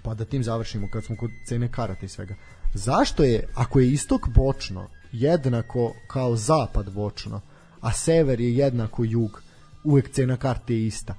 Pa 0.02 0.14
da 0.14 0.24
tim 0.24 0.44
završimo 0.44 0.88
kad 0.92 1.04
smo 1.04 1.16
kod 1.16 1.30
cene 1.46 1.68
karata 1.72 2.06
i 2.06 2.08
svega. 2.08 2.34
Zašto 2.74 3.24
je, 3.24 3.48
ako 3.54 3.80
je 3.80 3.92
istok 3.92 4.28
bočno 4.28 4.88
jednako 5.12 5.94
kao 6.06 6.36
zapad 6.36 6.90
bočno, 6.90 7.40
a 7.80 7.92
sever 7.92 8.40
je 8.40 8.56
jednako 8.56 9.04
jug, 9.04 9.42
uvek 9.84 10.10
cena 10.10 10.36
karte 10.36 10.74
je 10.74 10.86
ista? 10.86 11.14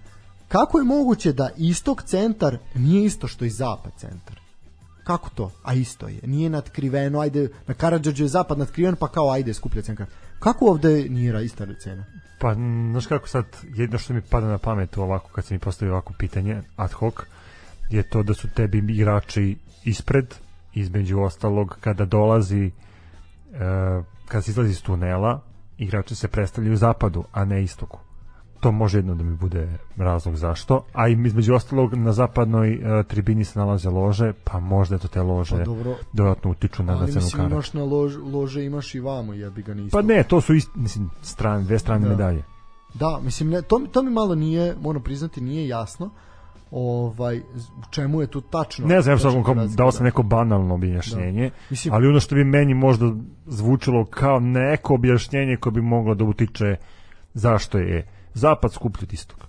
Kako 0.48 0.78
je 0.78 0.84
moguće 0.84 1.34
da 1.34 1.50
istok 1.58 2.04
centar 2.04 2.58
nije 2.76 3.06
isto 3.06 3.28
što 3.28 3.46
i 3.46 3.50
zapad 3.50 3.92
centar? 3.98 4.40
Kako 5.04 5.30
to? 5.30 5.52
A 5.64 5.74
isto 5.74 6.08
je. 6.08 6.20
Nije 6.24 6.50
natkriveno, 6.50 7.20
ajde, 7.20 7.50
na 7.68 7.74
Karadžođu 7.74 8.24
je 8.24 8.28
zapad 8.28 8.58
natkriven, 8.58 8.96
pa 8.96 9.08
kao 9.08 9.32
ajde 9.32 9.54
skuplja 9.54 9.82
cena. 9.82 10.06
Kako 10.40 10.66
ovde 10.66 11.10
nije 11.10 11.46
ista 11.46 11.66
cena? 11.80 12.06
Pa, 12.40 12.54
znaš 12.92 13.08
kako 13.08 13.28
sad, 13.28 13.46
jedno 13.76 13.98
što 13.98 14.14
mi 14.14 14.22
pada 14.22 14.48
na 14.48 14.58
pamet 14.58 14.98
ovako, 14.98 15.30
kad 15.32 15.46
se 15.46 15.54
mi 15.54 15.60
postavi 15.60 15.92
ovako 15.92 16.14
pitanje, 16.18 16.62
ad 16.76 16.92
hoc, 16.92 17.14
je 17.90 18.10
to 18.10 18.24
da 18.24 18.34
su 18.34 18.48
tebi 18.50 18.78
igrači 18.78 19.58
ispred, 19.84 20.36
između 20.74 21.20
ostalog, 21.20 21.78
kada 21.82 22.06
dolazi, 22.06 22.66
e, 22.66 22.72
kada 24.28 24.42
se 24.42 24.52
izlazi 24.52 24.72
iz 24.72 24.84
tunela, 24.84 25.42
igrači 25.78 26.16
se 26.16 26.28
predstavljaju 26.28 26.78
zapadu, 26.78 27.24
a 27.32 27.46
ne 27.46 27.64
istoku 27.64 28.00
to 28.60 28.72
može 28.72 28.98
jedno 28.98 29.16
da 29.16 29.24
mi 29.24 29.36
bude 29.36 29.78
razlog 29.98 30.36
zašto, 30.36 30.86
a 30.94 31.08
i 31.08 31.18
između 31.26 31.54
ostalog 31.54 31.94
na 31.94 32.12
zapadnoj 32.14 32.76
uh, 32.76 33.06
tribini 33.06 33.46
se 33.46 33.60
nalaze 33.60 33.90
lože, 33.90 34.34
pa 34.44 34.60
možda 34.60 34.98
to 34.98 35.08
te 35.08 35.22
lože 35.22 35.58
pa 35.58 35.64
dobro, 35.64 35.96
dodatno 36.14 36.52
utiču 36.52 36.84
na 36.84 36.94
nacionalnu 36.94 37.30
karatu. 37.32 37.42
Ali 37.42 37.54
imaš 37.54 37.74
na 37.74 37.84
lož, 37.84 38.16
lože, 38.18 38.66
imaš 38.66 38.96
i 38.96 39.00
vamo, 39.00 39.34
jebi 39.34 39.62
ga 39.64 39.74
nisi. 39.74 39.92
Pa 39.92 40.02
ne, 40.02 40.24
to 40.24 40.42
su 40.42 40.54
ist, 40.54 40.70
mislim, 40.76 41.10
strane, 41.22 41.64
dve 41.64 41.80
strane 41.80 42.04
da. 42.04 42.10
medalje. 42.10 42.44
Da, 42.94 43.20
mislim, 43.24 43.50
ne, 43.50 43.62
to, 43.62 43.82
to 43.92 44.04
mi 44.04 44.12
malo 44.12 44.36
nije, 44.36 44.76
moram 44.82 45.04
priznati, 45.04 45.42
nije 45.42 45.68
jasno 45.68 46.10
ovaj 46.72 47.40
u 47.40 47.92
čemu 47.92 48.22
je 48.22 48.28
tu 48.28 48.42
tačno 48.42 48.88
ne 48.88 49.02
znam 49.02 49.14
ja 49.14 49.20
sam 49.20 49.44
dao 49.76 49.92
sam 49.92 50.06
neko 50.06 50.24
banalno 50.24 50.76
objašnjenje 50.76 51.50
da. 51.50 51.56
Mislim, 51.70 51.94
ali 51.94 52.08
ono 52.08 52.20
što 52.20 52.36
bi 52.36 52.44
meni 52.44 52.74
možda 52.74 53.14
zvučilo 53.46 54.06
kao 54.06 54.40
neko 54.40 54.94
objašnjenje 54.94 55.58
koje 55.58 55.72
bi 55.72 55.82
moglo 55.82 56.16
da 56.16 56.24
utiče 56.24 56.76
zašto 57.34 57.78
je 57.78 58.08
zapad 58.34 58.74
skuplji 58.74 59.04
od 59.04 59.14
istoga. 59.14 59.44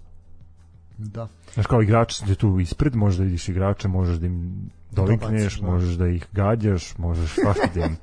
Da. 0.99 1.29
Znaš, 1.55 1.67
kao 1.67 1.83
igrači 1.83 2.17
su 2.17 2.35
tu 2.35 2.61
ispred, 2.61 2.97
možeš 2.97 3.19
da 3.19 3.25
vidiš 3.25 3.49
igrače, 3.49 3.89
možeš 3.89 4.17
da 4.17 4.27
im 4.27 4.71
dolikneš, 4.91 5.61
da. 5.61 5.67
možeš 5.67 5.95
da 5.95 6.09
ih 6.09 6.27
gađaš, 6.33 6.99
možeš 6.99 7.35
svašta 7.35 7.67
da 7.75 7.87
im, 7.87 7.97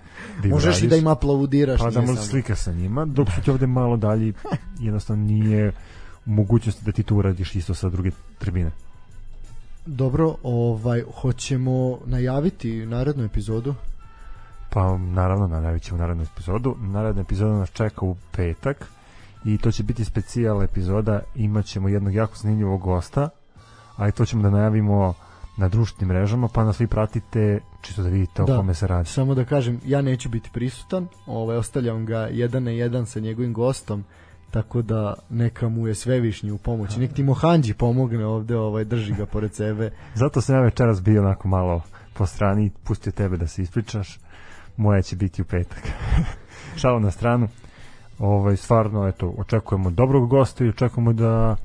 da 0.43 0.49
Možeš 0.49 0.65
radiš, 0.65 0.83
i 0.83 0.87
da 0.87 0.95
im 0.95 1.07
aplaudiraš. 1.07 1.79
Pa 1.79 1.89
da 1.89 2.01
možeš 2.01 2.25
slika 2.25 2.55
sa 2.55 2.71
njima, 2.71 3.05
dok 3.05 3.27
su 3.31 3.41
ti 3.41 3.51
ovde 3.51 3.67
malo 3.67 3.97
dalje, 3.97 4.33
jednostavno 4.79 5.23
nije 5.23 5.71
u 6.25 6.31
mogućnosti 6.31 6.85
da 6.85 6.91
ti 6.91 7.03
tu 7.03 7.17
uradiš 7.17 7.55
isto 7.55 7.73
sa 7.73 7.89
druge 7.89 8.11
tribine. 8.37 8.71
Dobro, 9.87 10.35
ovaj, 10.43 11.03
hoćemo 11.21 11.99
najaviti 12.05 12.85
narednu 12.85 13.23
epizodu? 13.23 13.75
Pa 14.69 14.97
naravno, 14.97 15.47
najavit 15.47 15.83
ćemo 15.83 15.97
narednu 15.97 16.23
epizodu. 16.23 16.75
Naredna 16.79 17.21
epizoda 17.21 17.53
nas 17.53 17.69
čeka 17.69 18.05
u 18.05 18.15
petak 18.31 18.85
i 19.45 19.57
to 19.57 19.71
će 19.71 19.83
biti 19.83 20.05
specijal 20.05 20.63
epizoda, 20.63 21.19
imaćemo 21.35 21.89
jednog 21.89 22.13
jako 22.13 22.35
zanimljivog 22.35 22.81
gosta, 22.81 23.29
a 23.95 24.07
i 24.07 24.11
to 24.11 24.25
ćemo 24.25 24.43
da 24.43 24.49
najavimo 24.49 25.13
na 25.57 25.69
društvenim 25.69 26.15
mrežama, 26.15 26.47
pa 26.47 26.63
nas 26.63 26.79
vi 26.79 26.87
pratite 26.87 27.59
čisto 27.81 28.03
da 28.03 28.09
vidite 28.09 28.43
da, 28.43 28.53
o 28.53 28.57
kome 28.57 28.73
se 28.73 28.87
radi. 28.87 29.09
Samo 29.09 29.35
da 29.35 29.45
kažem, 29.45 29.81
ja 29.85 30.01
neću 30.01 30.29
biti 30.29 30.49
prisutan, 30.53 31.07
ovaj, 31.25 31.57
ostavljam 31.57 32.05
ga 32.05 32.19
jedan 32.31 32.63
na 32.63 32.71
jedan 32.71 33.05
sa 33.05 33.19
njegovim 33.19 33.53
gostom, 33.53 34.03
tako 34.51 34.81
da 34.81 35.13
neka 35.29 35.69
mu 35.69 35.87
je 35.87 35.95
svevišnji 35.95 36.51
u 36.51 36.57
pomoći. 36.57 36.99
Nek 36.99 37.13
ti 37.13 37.23
Mohanđi 37.23 37.73
pomogne 37.73 38.25
ovde, 38.25 38.57
ovaj, 38.57 38.83
drži 38.83 39.13
ga 39.13 39.25
pored 39.25 39.55
sebe. 39.55 39.91
Zato 40.15 40.41
sam 40.41 40.55
ja 40.55 40.61
večeras 40.61 41.01
bio 41.01 41.21
onako 41.21 41.47
malo 41.47 41.81
po 42.13 42.25
strani, 42.25 42.71
pustio 42.83 43.11
tebe 43.11 43.37
da 43.37 43.47
se 43.47 43.61
ispričaš, 43.61 44.19
moja 44.77 45.01
će 45.01 45.15
biti 45.15 45.41
u 45.41 45.45
petak. 45.45 45.81
Šalo 46.81 46.99
na 46.99 47.11
stranu 47.11 47.47
ovaj, 48.19 48.55
stvarno, 48.55 49.07
eto, 49.07 49.33
očekujemo 49.37 49.89
dobrog 49.89 50.29
gosta 50.29 50.65
i 50.65 50.69
očekujemo 50.69 51.13
da 51.13 51.55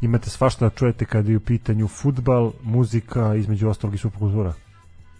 imate 0.00 0.30
svašta 0.30 0.64
da 0.64 0.74
čujete 0.74 1.04
kada 1.04 1.30
je 1.30 1.36
u 1.36 1.40
pitanju 1.40 1.88
futbal, 1.88 2.52
muzika, 2.62 3.34
između 3.34 3.68
ostalog 3.68 3.94
i 3.94 3.98
subkultura. 3.98 4.52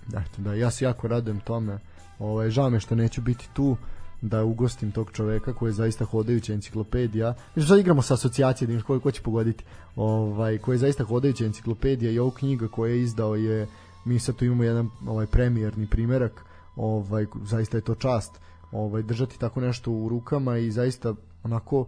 Da, 0.07 0.23
da, 0.37 0.55
ja 0.55 0.71
se 0.71 0.85
jako 0.85 1.09
radujem 1.09 1.41
tome. 1.41 1.79
Ovaj, 2.19 2.51
žao 2.51 2.71
me 2.71 2.81
što 2.81 2.95
neću 2.95 3.21
biti 3.21 3.49
tu 3.53 3.77
da 4.21 4.45
ugostim 4.45 4.93
tog 4.93 5.11
čoveka 5.13 5.53
koji 5.55 5.69
je 5.69 5.73
zaista 5.73 6.05
hodajuća 6.05 6.53
enciklopedija. 6.53 7.35
Mi 7.55 7.63
sad 7.63 7.79
igramo 7.79 8.03
sa 8.03 8.15
asocijacije 8.15 8.69
da 8.69 8.83
ko, 8.83 9.01
ko 9.01 9.11
će 9.11 9.23
pogoditi. 9.23 9.65
Ovaj, 9.97 10.59
koji 10.59 10.75
je 10.75 10.79
zaista 10.79 11.05
hodajuća 11.05 11.45
enciklopedija 11.45 12.13
i 12.13 12.19
ovu 12.19 12.31
knjiga 12.31 12.69
koju 12.69 12.95
je 12.95 13.03
izdao 13.03 13.37
je 13.37 13.67
mi 14.05 14.19
sad 14.19 14.37
tu 14.37 14.45
imamo 14.45 14.65
jedan 14.65 14.91
ovaj 15.07 15.27
premijerni 15.27 15.87
primerak 15.87 16.45
ovaj 16.77 17.27
zaista 17.45 17.77
je 17.77 17.81
to 17.81 17.95
čast 17.95 18.41
ovaj 18.73 19.03
držati 19.03 19.39
tako 19.39 19.61
nešto 19.61 19.93
u 19.93 20.09
rukama 20.09 20.59
i 20.59 20.71
zaista 20.71 21.15
onako 21.43 21.87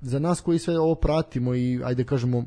za 0.00 0.18
nas 0.18 0.40
koji 0.40 0.58
sve 0.58 0.78
ovo 0.78 0.94
pratimo 0.94 1.54
i 1.54 1.80
ajde 1.84 2.04
kažemo 2.04 2.44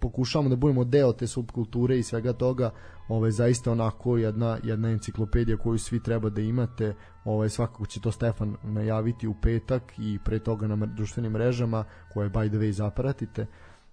pokušavamo 0.00 0.48
da 0.48 0.56
budemo 0.56 0.84
deo 0.84 1.12
te 1.12 1.26
subkulture 1.26 1.98
i 1.98 2.02
svega 2.02 2.32
toga, 2.32 2.70
ovaj 3.08 3.30
zaista 3.30 3.72
onako 3.72 4.16
jedna 4.16 4.58
jedna 4.62 4.90
enciklopedija 4.90 5.56
koju 5.56 5.78
svi 5.78 6.02
treba 6.02 6.30
da 6.30 6.40
imate, 6.40 6.94
ovaj 7.24 7.48
svakako 7.48 7.86
će 7.86 8.00
to 8.00 8.12
Stefan 8.12 8.56
najaviti 8.62 9.26
u 9.26 9.34
petak 9.34 9.82
i 9.98 10.18
pre 10.24 10.38
toga 10.38 10.66
na 10.66 10.86
društvenim 10.86 11.32
mrežama 11.32 11.84
koje 12.12 12.30
by 12.30 12.48
the 12.48 12.56
way 12.56 12.70
zapratite. 12.70 13.46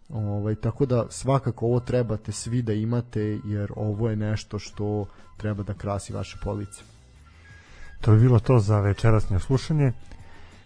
Ovaj 0.10 0.56
tako 0.56 0.86
da 0.86 1.06
svakako 1.10 1.66
ovo 1.66 1.80
trebate 1.80 2.32
svi 2.32 2.62
da 2.62 2.74
imate 2.74 3.40
jer 3.46 3.72
ovo 3.76 4.10
je 4.10 4.16
nešto 4.16 4.60
što 4.60 5.06
treba 5.38 5.64
da 5.64 5.74
krasi 5.74 6.14
vaše 6.14 6.38
police. 6.44 6.84
To 8.02 8.12
bi 8.12 8.20
bilo 8.20 8.40
to 8.40 8.60
za 8.60 8.80
večerasnje 8.80 9.40
slušanje. 9.40 9.92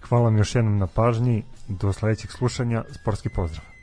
Hvala 0.01 0.23
vam 0.23 0.37
još 0.37 0.55
jednom 0.55 0.77
na 0.77 0.87
pažnji. 0.87 1.43
Do 1.67 1.93
sledećeg 1.93 2.31
slušanja. 2.31 2.83
Sportski 3.01 3.29
pozdrav. 3.29 3.76